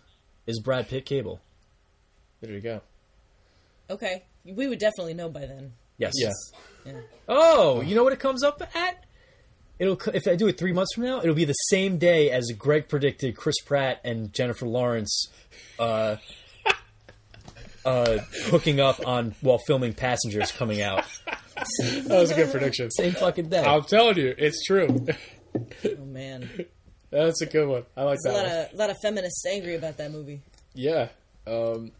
Is 0.47 0.59
Brad 0.61 0.87
Pitt 0.87 1.05
cable? 1.05 1.39
There 2.41 2.51
you 2.51 2.61
go. 2.61 2.81
okay, 3.89 4.23
we 4.45 4.67
would 4.67 4.79
definitely 4.79 5.13
know 5.13 5.29
by 5.29 5.41
then. 5.41 5.73
Yes. 5.97 6.13
Yeah. 6.15 6.31
Yeah. 6.85 6.93
Oh, 7.27 7.81
you 7.81 7.95
know 7.95 8.03
what 8.03 8.13
it 8.13 8.19
comes 8.19 8.43
up 8.43 8.61
at? 8.75 9.05
It'll 9.79 9.99
if 10.13 10.27
I 10.27 10.35
do 10.35 10.47
it 10.47 10.57
three 10.57 10.73
months 10.73 10.93
from 10.95 11.03
now, 11.05 11.21
it'll 11.21 11.35
be 11.35 11.45
the 11.45 11.53
same 11.53 11.97
day 11.97 12.29
as 12.31 12.51
Greg 12.57 12.87
predicted 12.87 13.35
Chris 13.35 13.59
Pratt 13.61 13.99
and 14.03 14.31
Jennifer 14.33 14.67
Lawrence 14.67 15.27
uh, 15.79 16.17
uh, 17.85 18.19
hooking 18.45 18.79
up 18.79 19.05
on 19.07 19.33
while 19.41 19.57
filming 19.65 19.93
Passengers 19.93 20.51
coming 20.51 20.81
out. 20.81 21.05
That 21.79 22.05
was 22.09 22.31
a 22.31 22.35
good 22.35 22.51
prediction. 22.51 22.89
Same 22.91 23.13
fucking 23.13 23.49
day. 23.49 23.63
I'm 23.63 23.83
telling 23.83 24.17
you, 24.17 24.33
it's 24.37 24.63
true. 24.65 25.05
Oh 25.85 26.05
man, 26.05 26.49
That's 27.11 27.41
a 27.41 27.45
good 27.45 27.67
one. 27.67 27.83
I 27.97 28.03
like 28.03 28.19
there's 28.23 28.35
a 28.35 28.37
lot 28.37 28.47
one. 28.47 28.65
of 28.65 28.73
lot 28.73 28.89
of 28.89 28.97
feminists 29.01 29.45
angry 29.45 29.75
about 29.75 29.97
that 29.97 30.11
movie. 30.11 30.41
Yeah. 30.73 31.09
Um, 31.45 31.91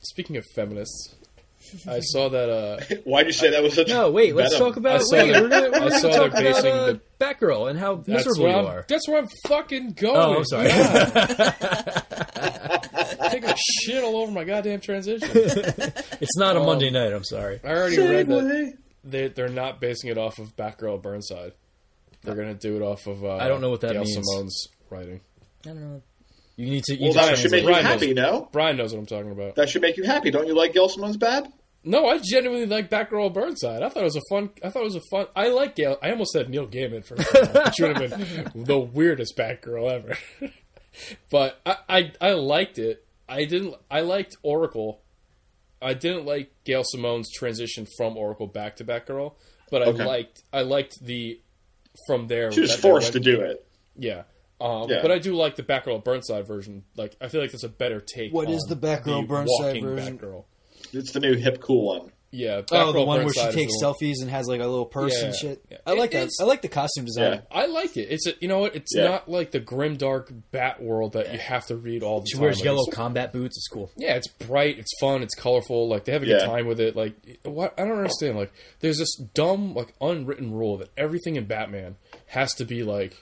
speaking 0.00 0.36
of 0.36 0.44
feminists, 0.54 1.14
I 1.88 2.00
saw 2.00 2.28
that. 2.28 2.48
Uh, 2.50 2.80
Why'd 3.04 3.26
you 3.26 3.32
say 3.32 3.50
that 3.50 3.62
was 3.62 3.74
such 3.74 3.90
a 3.90 3.94
no, 3.94 4.10
wait. 4.10 4.34
Let's 4.34 4.54
Venom? 4.54 4.68
talk 4.68 4.76
about. 4.76 5.00
I 5.00 5.04
Wait, 5.10 5.32
that- 5.32 5.42
we're 5.42 5.48
gonna, 5.48 5.70
we're 5.70 5.88
gonna 5.90 6.00
talk 6.00 6.26
about 6.28 6.32
basing 6.42 6.72
uh, 6.72 6.86
the- 6.86 7.00
Batgirl 7.20 7.70
and 7.70 7.78
how 7.78 8.02
miserable 8.06 8.48
you 8.48 8.54
I'm. 8.54 8.66
are. 8.66 8.84
That's 8.88 9.08
where 9.08 9.18
I'm 9.18 9.28
fucking 9.46 9.92
going. 9.92 10.16
Oh, 10.16 10.36
I'm 10.38 10.44
sorry. 10.44 10.68
Taking 13.30 13.50
a 13.50 13.56
shit 13.56 14.04
all 14.04 14.16
over 14.16 14.32
my 14.32 14.44
goddamn 14.44 14.80
transition. 14.80 15.28
it's 15.32 16.36
not 16.36 16.56
a 16.56 16.60
Oh. 16.60 16.66
Monday 16.66 16.90
night. 16.90 17.12
I'm 17.12 17.24
sorry. 17.24 17.60
I 17.64 17.68
already 17.68 17.98
read 17.98 18.26
that 18.28 18.74
they 19.04 19.28
they're 19.28 19.48
not 19.48 19.80
basing 19.80 20.10
it 20.10 20.18
off 20.18 20.38
of 20.38 20.56
Batgirl 20.56 21.02
Burnside. 21.02 21.52
They're 22.22 22.34
gonna 22.34 22.54
do 22.54 22.76
it 22.76 22.82
off 22.82 23.06
of. 23.06 23.24
Uh, 23.24 23.36
I 23.36 23.48
don't 23.48 23.60
know 23.60 23.70
what 23.70 23.80
that 23.82 23.92
Gail 23.92 24.04
means. 24.04 24.14
Simone's 24.26 24.68
writing. 24.90 25.20
I 25.64 25.68
don't 25.68 25.80
know. 25.80 26.02
You 26.56 26.66
need 26.70 26.84
to. 26.84 26.94
You 26.94 27.10
Well, 27.10 27.12
that 27.14 27.38
should 27.38 27.50
make 27.50 27.62
translate. 27.62 27.62
you 27.62 27.68
Bryan 27.68 27.84
happy, 27.84 28.14
knows. 28.14 28.32
no? 28.42 28.48
Bryan 28.52 28.76
knows 28.76 28.92
what 28.92 29.00
I'm 29.00 29.06
talking 29.06 29.30
about. 29.30 29.54
That 29.56 29.68
should 29.68 29.82
make 29.82 29.96
you 29.96 30.04
happy. 30.04 30.30
Don't 30.30 30.46
you 30.46 30.54
like 30.54 30.72
Gail 30.72 30.88
Simone's 30.88 31.16
Bab? 31.16 31.48
No, 31.84 32.06
I 32.08 32.18
genuinely 32.18 32.66
like 32.66 32.90
Batgirl 32.90 33.32
Burnside. 33.32 33.82
I 33.82 33.88
thought 33.88 34.00
it 34.00 34.04
was 34.04 34.16
a 34.16 34.22
fun. 34.30 34.50
I 34.64 34.70
thought 34.70 34.80
it 34.80 34.86
was 34.86 34.96
a 34.96 35.02
fun. 35.10 35.26
I 35.36 35.48
like 35.48 35.76
Gail. 35.76 35.98
I 36.02 36.10
almost 36.10 36.32
said 36.32 36.48
Neil 36.50 36.66
Gaiman 36.66 37.04
for 37.04 37.14
a 37.14 37.18
which 37.64 37.74
would 37.80 37.96
have 38.10 38.52
been 38.54 38.64
the 38.64 38.78
weirdest 38.78 39.36
Batgirl 39.36 39.90
ever. 39.92 40.16
but 41.30 41.60
I, 41.64 41.76
I, 41.88 42.12
I 42.20 42.32
liked 42.32 42.78
it. 42.78 43.04
I 43.28 43.44
didn't. 43.44 43.74
I 43.90 44.00
liked 44.00 44.36
Oracle. 44.42 45.00
I 45.82 45.94
didn't 45.94 46.24
like 46.24 46.50
Gail 46.64 46.82
Simone's 46.84 47.30
transition 47.32 47.86
from 47.96 48.16
Oracle 48.16 48.46
back 48.46 48.76
to 48.76 48.84
Batgirl, 48.84 49.34
but 49.70 49.82
I 49.82 49.86
Okay. 49.86 50.04
liked. 50.04 50.42
I 50.52 50.62
liked 50.62 50.96
the 51.04 51.38
from 52.06 52.28
there. 52.28 52.50
She 52.50 52.60
was 52.62 52.74
forced 52.74 53.12
went- 53.14 53.24
to 53.24 53.30
do 53.36 53.40
it. 53.42 53.64
Yeah. 53.96 54.22
Um, 54.60 54.88
Yeah. 54.88 55.00
But 55.02 55.10
I 55.12 55.18
do 55.18 55.34
like 55.34 55.56
the 55.56 55.62
Batgirl 55.62 56.02
Burnside 56.04 56.46
version. 56.46 56.84
Like, 56.96 57.16
I 57.20 57.28
feel 57.28 57.40
like 57.40 57.52
that's 57.52 57.64
a 57.64 57.68
better 57.68 58.00
take. 58.00 58.32
What 58.32 58.48
is 58.50 58.64
on 58.70 58.78
the 58.80 58.86
Batgirl 58.86 59.22
the 59.22 59.26
Burnside 59.26 59.48
walking 59.66 59.84
version? 59.84 60.18
Batgirl. 60.18 60.44
It's 60.92 61.12
the 61.12 61.20
new 61.20 61.34
hip 61.34 61.60
cool 61.60 61.86
one. 61.98 62.12
Yeah. 62.32 62.62
Oh, 62.70 62.92
the 62.92 62.98
Batgirl 62.98 63.06
one 63.06 63.24
where 63.24 63.32
she 63.32 63.40
takes 63.52 63.72
the 63.80 63.86
one- 63.86 63.94
selfies 63.94 64.14
and 64.20 64.30
has 64.30 64.46
like 64.46 64.60
a 64.60 64.66
little 64.66 64.84
purse 64.84 65.18
Yeah, 65.20 65.26
and 65.26 65.34
shit. 65.34 65.64
yeah. 65.70 65.78
I 65.86 65.92
like 65.94 66.12
It- 66.12 66.28
that. 66.28 66.30
I 66.40 66.44
like 66.44 66.60
the 66.62 66.68
costume 66.68 67.04
design. 67.04 67.32
Yeah. 67.34 67.40
I 67.50 67.66
like 67.66 67.96
it. 67.96 68.08
It's 68.10 68.26
a, 68.26 68.34
you 68.40 68.48
know 68.48 68.58
what? 68.58 68.74
It's 68.74 68.94
Yeah. 68.94 69.04
not 69.04 69.30
like 69.30 69.52
the 69.52 69.60
grim 69.60 69.96
dark 69.96 70.32
bat 70.50 70.82
world 70.82 71.12
that 71.12 71.32
you 71.32 71.38
have 71.38 71.66
to 71.66 71.76
read 71.76 72.02
all 72.02 72.20
the 72.20 72.26
She 72.26 72.34
time. 72.34 72.42
wears 72.42 72.56
Like, 72.58 72.64
yellow 72.64 72.82
it's- 72.82 72.94
combat 72.94 73.32
boots. 73.32 73.56
It's 73.56 73.68
cool. 73.68 73.90
yeah, 73.96 74.16
it's 74.16 74.28
bright, 74.28 74.78
it's 74.78 74.92
fun, 75.00 75.22
it's 75.22 75.34
colorful. 75.34 75.88
Like 75.88 76.04
they 76.04 76.12
have 76.12 76.22
a 76.22 76.26
good 76.26 76.40
Yeah. 76.40 76.46
time 76.46 76.66
with 76.66 76.80
it. 76.80 76.96
Like 76.96 77.14
what? 77.44 77.74
I 77.78 77.82
don't 77.84 77.96
understand. 77.96 78.36
Like 78.36 78.52
there's 78.80 78.98
this 78.98 79.14
dumb, 79.34 79.74
like 79.74 79.94
unwritten 80.00 80.52
rule 80.52 80.76
that 80.78 80.88
everything 80.96 81.36
in 81.36 81.44
Batman 81.44 81.96
has 82.26 82.52
to 82.54 82.64
be 82.64 82.82
like 82.82 83.16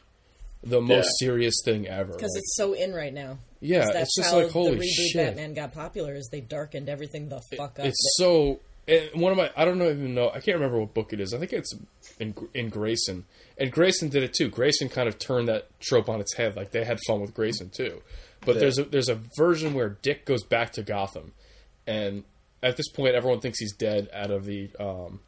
the 0.64 0.80
most 0.80 1.06
Yeah. 1.20 1.26
serious 1.26 1.54
thing 1.64 1.86
ever. 1.86 2.12
Because 2.12 2.32
Like, 2.34 2.38
it's 2.40 2.56
so 2.56 2.72
in 2.72 2.92
right 2.94 3.12
now. 3.12 3.38
Yeah, 3.60 3.84
that's 3.92 3.96
it's 4.08 4.16
just 4.16 4.30
how 4.30 4.42
like 4.42 4.50
holy 4.50 4.72
the 4.72 4.84
reboot 4.84 4.88
shit. 5.12 5.26
Batman 5.28 5.54
got 5.54 5.72
popular. 5.72 6.14
Is 6.14 6.28
they 6.30 6.40
darkened 6.40 6.88
everything 6.88 7.28
the 7.28 7.40
fuck 7.56 7.78
up. 7.78 7.86
It's 7.86 8.16
so. 8.18 8.60
And 8.86 9.08
one 9.18 9.32
of 9.32 9.38
my, 9.38 9.50
I 9.56 9.64
don't 9.64 9.80
even 9.80 10.14
know. 10.14 10.28
I 10.28 10.40
can't 10.40 10.56
remember 10.56 10.78
what 10.78 10.92
book 10.92 11.14
it 11.14 11.20
is. 11.20 11.32
I 11.32 11.38
think 11.38 11.54
it's 11.54 11.72
in 12.20 12.34
in 12.52 12.68
Grayson, 12.68 13.24
and 13.56 13.72
Grayson 13.72 14.10
did 14.10 14.22
it 14.22 14.34
too. 14.34 14.50
Grayson 14.50 14.90
kind 14.90 15.08
of 15.08 15.18
turned 15.18 15.48
that 15.48 15.68
trope 15.80 16.10
on 16.10 16.20
its 16.20 16.34
head. 16.34 16.54
Like 16.56 16.72
they 16.72 16.84
had 16.84 16.98
fun 17.06 17.20
with 17.22 17.32
Grayson 17.32 17.70
too. 17.70 18.02
But 18.44 18.56
Yeah. 18.56 18.60
there's 18.60 18.78
a 18.78 18.84
there's 18.84 19.08
a 19.08 19.18
version 19.38 19.72
where 19.72 19.88
Dick 20.02 20.26
goes 20.26 20.44
back 20.44 20.72
to 20.72 20.82
Gotham, 20.82 21.32
and 21.86 22.24
at 22.62 22.76
this 22.76 22.88
point, 22.90 23.14
everyone 23.14 23.40
thinks 23.40 23.58
he's 23.58 23.74
dead 23.74 24.10
out 24.12 24.30
of 24.30 24.44
the 24.44 24.68
um, 24.78 25.20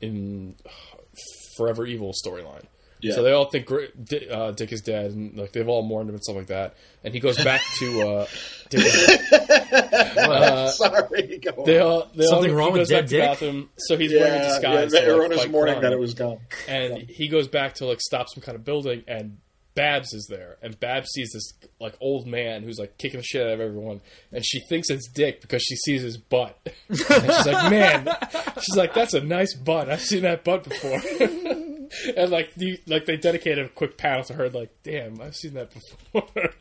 in 0.00 0.56
Forever 1.56 1.86
Evil 1.86 2.12
storyline. 2.26 2.64
Yeah. 3.02 3.14
So 3.14 3.22
they 3.22 3.32
all 3.32 3.46
think 3.50 3.70
uh, 3.70 4.50
Dick 4.52 4.72
is 4.72 4.80
dead, 4.82 5.12
and 5.12 5.36
like 5.36 5.52
they've 5.52 5.68
all 5.68 5.82
mourned 5.82 6.08
him 6.08 6.14
and 6.14 6.22
stuff 6.24 6.36
like 6.36 6.46
that. 6.48 6.74
And 7.04 7.14
he 7.14 7.20
goes 7.20 7.42
back 7.42 7.60
to 7.78 8.02
uh, 8.08 8.26
Dick 8.70 8.84
is- 8.84 9.32
uh, 9.32 10.68
Sorry, 10.70 11.38
go 11.38 11.50
on. 11.50 11.64
they 11.66 11.78
all, 11.78 12.08
they 12.14 12.26
Something 12.26 12.50
all, 12.52 12.56
wrong 12.56 12.72
with 12.72 12.80
goes 12.82 12.90
back 12.90 13.00
Dead 13.02 13.08
Dick? 13.08 13.24
Gotham, 13.24 13.70
so 13.78 13.96
he's 13.96 14.12
wearing 14.12 14.40
a 14.40 14.44
disguise. 14.44 14.92
yeah, 14.92 15.00
to, 15.00 15.06
like, 15.06 15.14
everyone 15.14 15.30
was 15.30 15.48
mourning 15.48 15.74
crime. 15.74 15.82
that 15.84 15.92
it 15.92 15.98
was 15.98 16.14
gone. 16.14 16.38
and 16.68 16.98
he 17.08 17.28
goes 17.28 17.48
back 17.48 17.74
to 17.76 17.86
like 17.86 18.00
stop 18.00 18.28
some 18.28 18.42
kind 18.42 18.56
of 18.56 18.64
building, 18.64 19.02
and 19.08 19.38
Babs 19.74 20.12
is 20.12 20.26
there, 20.28 20.56
and 20.62 20.78
Babs 20.78 21.08
sees 21.14 21.30
this 21.32 21.52
like 21.80 21.94
old 22.00 22.26
man 22.26 22.64
who's 22.64 22.78
like 22.78 22.98
kicking 22.98 23.18
the 23.18 23.24
shit 23.24 23.46
out 23.46 23.52
of 23.54 23.60
everyone, 23.60 24.00
and 24.32 24.44
she 24.44 24.60
thinks 24.68 24.90
it's 24.90 25.08
Dick 25.08 25.40
because 25.40 25.62
she 25.62 25.76
sees 25.76 26.02
his 26.02 26.16
butt, 26.18 26.58
and 26.88 26.98
she's 26.98 27.08
like, 27.46 27.70
"Man," 27.70 28.08
she's 28.60 28.76
like, 28.76 28.92
"That's 28.94 29.14
a 29.14 29.20
nice 29.20 29.54
butt. 29.54 29.88
I've 29.88 30.02
seen 30.02 30.22
that 30.22 30.44
butt 30.44 30.64
before." 30.64 31.00
and 32.16 32.30
like, 32.30 32.54
the, 32.54 32.80
like 32.86 33.06
they 33.06 33.16
dedicated 33.16 33.66
a 33.66 33.68
quick 33.68 33.96
panel 33.96 34.24
to 34.24 34.34
her, 34.34 34.48
like, 34.48 34.70
"Damn, 34.82 35.20
I've 35.20 35.36
seen 35.36 35.54
that 35.54 35.72
before." 35.72 36.50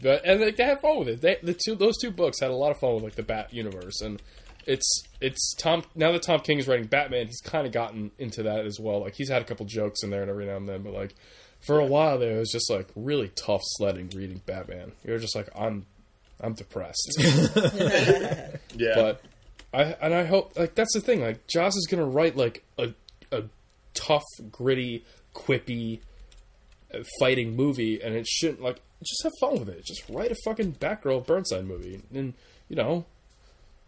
But 0.00 0.24
and 0.24 0.40
like, 0.40 0.56
they 0.56 0.64
had 0.64 0.80
fun 0.80 1.00
with 1.00 1.08
it. 1.08 1.20
They, 1.20 1.36
the 1.42 1.52
two 1.52 1.74
those 1.74 1.98
two 1.98 2.10
books 2.10 2.40
had 2.40 2.50
a 2.50 2.54
lot 2.54 2.70
of 2.70 2.78
fun 2.78 2.94
with 2.94 3.02
like 3.02 3.16
the 3.16 3.22
Bat 3.22 3.52
universe, 3.52 4.00
and 4.00 4.22
it's 4.66 5.02
it's 5.20 5.54
Tom 5.58 5.82
now 5.94 6.12
that 6.12 6.22
Tom 6.22 6.40
King 6.40 6.58
is 6.58 6.68
writing 6.68 6.86
Batman, 6.86 7.26
he's 7.26 7.40
kind 7.40 7.66
of 7.66 7.72
gotten 7.72 8.10
into 8.18 8.44
that 8.44 8.66
as 8.66 8.78
well. 8.80 9.00
Like 9.00 9.14
he's 9.16 9.28
had 9.28 9.42
a 9.42 9.44
couple 9.44 9.66
jokes 9.66 10.02
in 10.02 10.10
there 10.10 10.22
and 10.22 10.30
every 10.30 10.46
now 10.46 10.56
and 10.56 10.68
then, 10.68 10.82
but 10.82 10.92
like 10.92 11.14
for 11.60 11.78
a 11.78 11.84
while 11.84 12.18
there, 12.18 12.36
it 12.36 12.38
was 12.38 12.50
just 12.50 12.70
like 12.70 12.88
really 12.94 13.28
tough 13.28 13.62
sledding 13.64 14.10
reading 14.14 14.40
Batman. 14.46 14.92
You're 15.04 15.18
just 15.18 15.34
like 15.34 15.48
I'm 15.56 15.86
I'm 16.40 16.54
depressed, 16.54 17.16
Yeah, 18.74 18.94
but 18.94 19.22
I 19.74 19.82
and 20.00 20.14
I 20.14 20.24
hope 20.24 20.56
like 20.58 20.74
that's 20.74 20.94
the 20.94 21.00
thing. 21.00 21.20
Like 21.20 21.46
Joss 21.46 21.76
is 21.76 21.86
gonna 21.90 22.06
write 22.06 22.36
like 22.36 22.64
a 22.78 22.94
a 23.32 23.44
tough, 23.94 24.24
gritty, 24.50 25.04
quippy 25.34 26.00
uh, 26.94 27.02
fighting 27.18 27.54
movie, 27.56 28.00
and 28.02 28.14
it 28.14 28.26
shouldn't 28.26 28.62
like 28.62 28.80
just 29.02 29.22
have 29.22 29.32
fun 29.40 29.58
with 29.60 29.68
it. 29.68 29.84
Just 29.84 30.02
write 30.08 30.30
a 30.32 30.36
fucking 30.44 30.74
Batgirl 30.74 31.26
Burnside 31.26 31.66
movie, 31.66 32.02
and 32.14 32.34
you 32.68 32.76
know, 32.76 33.04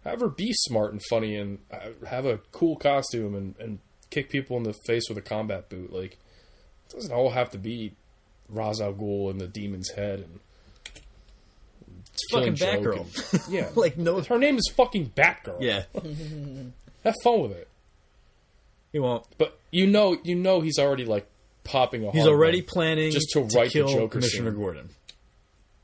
have 0.04 0.20
her 0.20 0.28
be 0.28 0.52
smart 0.52 0.92
and 0.92 1.02
funny, 1.10 1.36
and 1.36 1.58
uh, 1.70 2.06
have 2.08 2.26
a 2.26 2.38
cool 2.52 2.76
costume, 2.76 3.34
and, 3.34 3.54
and 3.58 3.78
kick 4.10 4.30
people 4.30 4.56
in 4.56 4.62
the 4.62 4.74
face 4.86 5.04
with 5.08 5.18
a 5.18 5.22
combat 5.22 5.68
boot. 5.68 5.92
Like, 5.92 6.12
it 6.12 6.94
doesn't 6.94 7.12
all 7.12 7.30
have 7.30 7.50
to 7.50 7.58
be 7.58 7.92
Ra's 8.48 8.80
al 8.80 8.92
Ghul 8.94 9.30
and 9.30 9.40
the 9.40 9.46
demon's 9.48 9.90
head 9.90 10.20
and. 10.20 10.40
It's 12.14 12.30
fucking 12.30 12.56
Batgirl. 12.56 13.32
and- 13.32 13.52
yeah, 13.52 13.68
like 13.74 13.96
no, 13.96 14.20
her 14.20 14.38
name 14.38 14.58
is 14.58 14.70
fucking 14.76 15.10
Batgirl. 15.16 15.62
yeah, 15.62 15.84
have 17.04 17.14
fun 17.22 17.40
with 17.42 17.52
it. 17.52 17.68
He 18.92 18.98
won't. 18.98 19.24
But 19.38 19.58
you 19.70 19.86
know, 19.86 20.16
you 20.22 20.34
know, 20.34 20.60
he's 20.60 20.78
already 20.78 21.04
like 21.04 21.26
popping 21.64 22.04
a. 22.06 22.10
He's 22.12 22.26
already 22.26 22.62
planning 22.62 23.10
Just 23.10 23.30
to 23.32 23.40
write 23.40 23.68
the 23.68 23.70
kill 23.70 23.88
Joker 23.88 24.08
Commissioner 24.08 24.50
scene. 24.50 24.58
Gordon. 24.60 24.90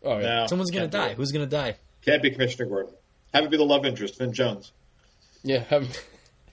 Oh 0.05 0.19
yeah, 0.19 0.41
No, 0.41 0.47
Someone's 0.47 0.71
gonna 0.71 0.87
die. 0.89 1.15
Who's 1.15 1.33
gonna 1.33 1.47
die? 1.47 1.77
Can't 2.05 2.23
be 2.23 2.31
Commissioner 2.31 2.69
Gordon. 2.69 2.93
Have 3.35 3.45
it 3.45 3.51
be 3.51 3.57
the 3.57 3.65
love 3.65 3.85
interest, 3.85 4.17
Finn 4.19 4.33
Jones. 4.33 4.73
yeah. 5.43 5.65
I'm, 5.71 5.89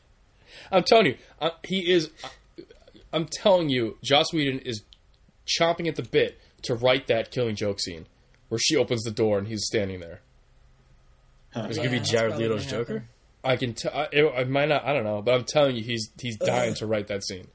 I'm 0.71 0.83
telling 0.83 1.05
you, 1.07 1.17
uh, 1.39 1.51
he 1.63 1.91
is. 1.91 2.09
I'm 3.13 3.27
telling 3.31 3.69
you, 3.69 3.97
Joss 4.03 4.33
Whedon 4.33 4.59
is 4.59 4.81
chomping 5.47 5.87
at 5.87 5.95
the 5.95 6.03
bit 6.03 6.39
to 6.63 6.75
write 6.75 7.07
that 7.07 7.31
killing 7.31 7.55
joke 7.55 7.79
scene 7.79 8.07
where 8.49 8.59
she 8.59 8.75
opens 8.75 9.03
the 9.03 9.11
door 9.11 9.37
and 9.37 9.47
he's 9.47 9.65
standing 9.65 9.99
there. 9.99 10.21
Is 11.55 11.77
it 11.77 11.81
Yeah, 11.81 11.85
gonna 11.87 11.99
be 12.01 12.05
Jared 12.05 12.35
Leto's 12.37 12.65
gonna 12.65 12.77
happen. 12.77 12.95
Joker? 12.95 13.05
I 13.45 13.57
can 13.57 13.73
tell. 13.73 13.91
I, 13.93 14.07
I 14.37 14.43
might 14.45 14.69
not. 14.69 14.83
I 14.85 14.93
don't 14.93 15.03
know, 15.03 15.21
but 15.21 15.33
I'm 15.35 15.43
telling 15.45 15.75
you, 15.75 15.83
he's 15.83 16.09
he's 16.19 16.35
uh-huh. 16.41 16.51
dying 16.51 16.73
to 16.75 16.85
write 16.85 17.07
that 17.07 17.23
scene. 17.23 17.47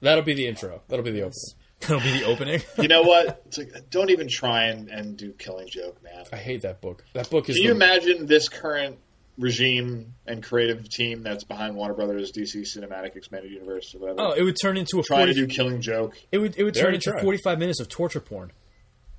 That'll 0.00 0.24
be 0.24 0.34
the 0.34 0.46
intro. 0.46 0.82
That'll 0.88 1.04
be 1.04 1.10
the 1.10 1.22
opening. 1.22 1.34
That'll 1.80 2.00
be 2.00 2.20
the 2.20 2.24
opening. 2.24 2.60
You 2.78 2.88
know 2.88 3.02
what? 3.02 3.42
It's 3.46 3.58
like, 3.58 3.90
don't 3.90 4.10
even 4.10 4.28
try 4.28 4.66
and, 4.66 4.88
and 4.88 5.16
do 5.16 5.32
Killing 5.32 5.68
Joke, 5.68 6.02
man. 6.02 6.24
I 6.32 6.36
hate 6.36 6.62
that 6.62 6.80
book. 6.80 7.04
That 7.14 7.28
book 7.30 7.48
is. 7.48 7.56
Can 7.56 7.64
you 7.64 7.70
the- 7.70 7.76
imagine 7.76 8.26
this 8.26 8.48
current 8.48 8.98
regime 9.38 10.14
and 10.26 10.42
creative 10.42 10.88
team 10.88 11.22
that's 11.22 11.44
behind 11.44 11.76
Warner 11.76 11.94
Brothers 11.94 12.32
DC 12.32 12.62
Cinematic 12.76 13.16
Expanded 13.16 13.50
Universe 13.52 13.94
or 13.94 13.98
whatever? 14.00 14.20
oh, 14.20 14.32
it 14.32 14.42
would 14.42 14.56
turn 14.60 14.76
into 14.76 14.98
a 14.98 15.02
trying 15.02 15.26
to 15.26 15.34
do 15.34 15.46
Killing 15.46 15.80
Joke. 15.80 16.16
It 16.32 16.38
would 16.38 16.56
it 16.56 16.64
would 16.64 16.74
They 16.74 16.80
turn 16.80 16.94
into 16.94 17.10
tried. 17.10 17.22
45 17.22 17.58
minutes 17.58 17.80
of 17.80 17.88
torture 17.88 18.20
porn. 18.20 18.52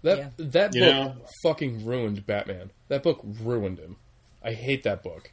That 0.02 0.18
Yeah. 0.18 0.30
that 0.38 0.76
You 0.76 0.86
book 0.86 0.94
know? 0.94 1.16
fucking 1.44 1.86
ruined 1.86 2.26
Batman. 2.26 2.72
That 2.88 3.04
book 3.04 3.22
ruined 3.24 3.80
him. 3.80 3.98
I 4.44 4.54
hate 4.54 4.84
that 4.84 5.04
book. 5.04 5.32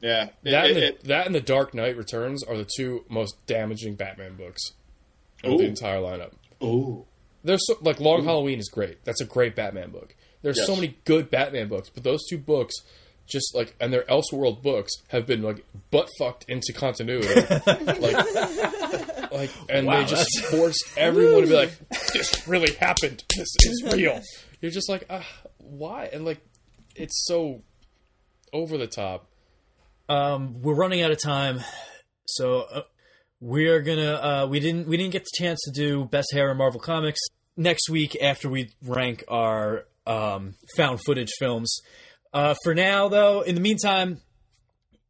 Yeah, 0.00 0.24
It- 0.44 0.50
That 0.50 0.64
it- 0.64 0.68
and 0.70 0.76
the, 0.76 0.86
it- 0.86 1.04
that 1.04 1.26
and 1.26 1.34
the 1.34 1.40
Dark 1.40 1.74
Knight 1.74 1.96
Returns 1.96 2.42
are 2.42 2.56
the 2.56 2.68
two 2.76 3.04
most 3.08 3.34
damaging 3.46 3.94
Batman 3.96 4.36
books 4.36 4.62
of 5.44 5.52
Ooh. 5.52 5.58
the 5.58 5.64
entire 5.66 5.98
lineup. 5.98 6.32
ooh, 6.62 7.04
There's 7.44 7.66
so, 7.66 7.76
like 7.80 8.00
Long 8.00 8.24
Halloween 8.24 8.58
is 8.58 8.68
great. 8.68 9.04
That's 9.04 9.20
a 9.20 9.24
great 9.26 9.54
Batman 9.56 9.90
book. 9.90 10.14
There's 10.42 10.64
so 10.66 10.74
many 10.74 10.96
good 11.04 11.30
Batman 11.30 11.68
books, 11.68 11.90
but 11.90 12.02
those 12.02 12.20
two 12.28 12.38
books 12.38 12.74
just 13.26 13.54
like 13.54 13.74
and 13.80 13.92
their 13.92 14.02
Elseworld 14.04 14.60
books 14.62 14.90
have 15.08 15.26
been 15.26 15.42
like 15.42 15.64
butt 15.90 16.08
fucked 16.18 16.44
into 16.48 16.72
continuity. 16.72 17.28
like 17.66 19.30
like 19.32 19.50
and 19.68 19.86
Wow, 19.86 20.00
they 20.00 20.06
just 20.06 20.44
force 20.50 20.76
everyone 20.96 21.42
to 21.42 21.46
be 21.48 21.54
like, 21.54 21.72
This 22.12 22.48
really 22.48 22.72
happened. 22.74 23.22
This 23.36 23.48
is 23.66 23.82
real. 23.92 24.20
You're 24.60 24.70
just 24.72 24.88
like, 24.88 25.04
ah, 25.10 25.26
why? 25.58 26.06
And 26.12 26.24
like 26.24 26.40
it's 26.96 27.24
so 27.26 27.62
over 28.52 28.76
the 28.78 28.86
top. 28.88 29.26
Um, 30.10 30.60
we're 30.60 30.74
running 30.74 31.02
out 31.02 31.12
of 31.12 31.22
time, 31.22 31.60
so 32.26 32.62
uh, 32.62 32.82
we 33.38 33.68
are 33.68 33.80
gonna. 33.80 34.14
Uh, 34.14 34.46
we 34.50 34.58
didn't 34.58 34.88
we 34.88 34.96
didn't 34.96 35.12
get 35.12 35.22
the 35.22 35.30
chance 35.38 35.60
to 35.66 35.70
do 35.70 36.04
best 36.04 36.32
hair 36.32 36.50
in 36.50 36.56
Marvel 36.56 36.80
Comics 36.80 37.20
next 37.56 37.88
week 37.88 38.20
after 38.20 38.48
we 38.48 38.70
rank 38.82 39.22
our 39.28 39.84
um, 40.08 40.56
found 40.76 40.98
footage 41.06 41.30
films. 41.38 41.78
Uh, 42.32 42.56
for 42.64 42.74
now, 42.74 43.06
though, 43.06 43.42
in 43.42 43.54
the 43.54 43.60
meantime, 43.60 44.20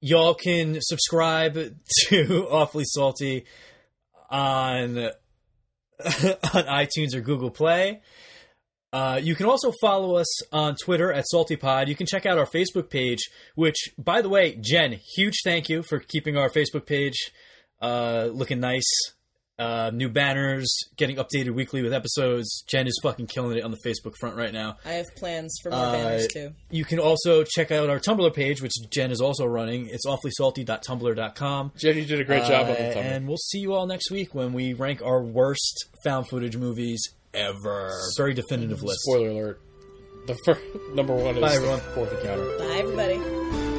y'all 0.03 0.34
can 0.34 0.76
subscribe 0.82 1.55
to 2.09 2.46
Awfully 2.51 2.84
Salty 2.84 3.46
on 4.28 4.98
on 4.98 5.11
iTunes 6.05 7.14
or 7.14 7.22
Google 7.22 7.51
Play. 7.51 8.03
Uh, 8.93 9.20
you 9.22 9.34
can 9.36 9.47
also 9.47 9.72
follow 9.80 10.16
us 10.16 10.53
on 10.53 10.74
Twitter 10.74 11.12
at 11.12 11.24
SaltyPod. 11.32 11.86
You 11.86 11.95
can 11.95 12.07
check 12.07 12.26
out 12.26 12.38
our 12.38 12.47
Facebook 12.47 12.91
page, 12.91 13.20
which, 13.55 13.76
by 13.97 14.20
the 14.20 14.28
way, 14.28 14.57
Jen, 14.61 14.99
huge 15.14 15.36
thank 15.45 15.68
you 15.68 15.82
for 15.82 16.01
keeping 16.01 16.36
our 16.36 16.51
Facebook 16.51 16.86
page 16.86 17.30
uh, 17.80 18.28
looking 18.32 18.59
nice. 18.61 18.91
Uh, 19.59 19.91
new 19.93 20.09
banners, 20.09 20.66
getting 20.97 21.16
updated 21.16 21.51
weekly 21.51 21.82
with 21.82 21.93
episodes. 21.93 22.64
Jen 22.66 22.86
is 22.86 22.99
fucking 23.03 23.26
killing 23.26 23.59
it 23.59 23.62
on 23.62 23.70
the 23.70 23.76
Facebook 23.84 24.14
front 24.18 24.34
right 24.34 24.55
now. 24.55 24.78
I 24.86 24.93
have 24.93 25.14
plans 25.16 25.55
for 25.62 25.68
more 25.68 25.78
Uh, 25.84 25.93
banners 25.93 26.28
too. 26.28 26.55
You 26.70 26.86
can 26.86 26.99
also 26.99 27.45
check 27.45 27.70
out 27.70 27.91
our 27.91 28.01
Tumblr 28.01 28.32
page, 28.34 28.62
which 28.62 28.72
Jen 28.88 29.11
is 29.11 29.20
also 29.20 29.45
running. 29.45 29.86
It's 29.91 30.07
awfullysalty.tumblr.com. 30.07 31.72
Jenny 31.76 32.07
did 32.07 32.20
a 32.20 32.24
great 32.24 32.45
job 32.47 32.66
on 32.66 32.70
Uh, 32.70 32.74
the 32.74 32.74
thumbnail. 32.95 32.97
and 33.03 33.28
we'll 33.28 33.36
see 33.36 33.59
you 33.59 33.74
all 33.74 33.86
next 33.86 34.11
week 34.11 34.34
when 34.34 34.55
we 34.55 34.72
rank 34.72 35.03
our 35.03 35.22
worst 35.22 35.84
found 36.05 36.26
footage 36.28 36.57
movies 36.57 37.07
ever. 37.35 37.93
Very 38.16 38.35
definitive 38.35 38.83
list. 38.83 39.01
Spoiler 39.03 39.28
alert. 39.31 39.61
The 40.26 40.35
first, 40.45 40.61
number 40.95 41.14
one 41.14 41.37
is 41.37 41.41
Bye, 41.41 41.55
everyone. 41.55 41.81
Fourth 41.95 42.12
Encounter. 42.12 42.59
Bye, 42.59 42.76
everybody. 42.78 43.69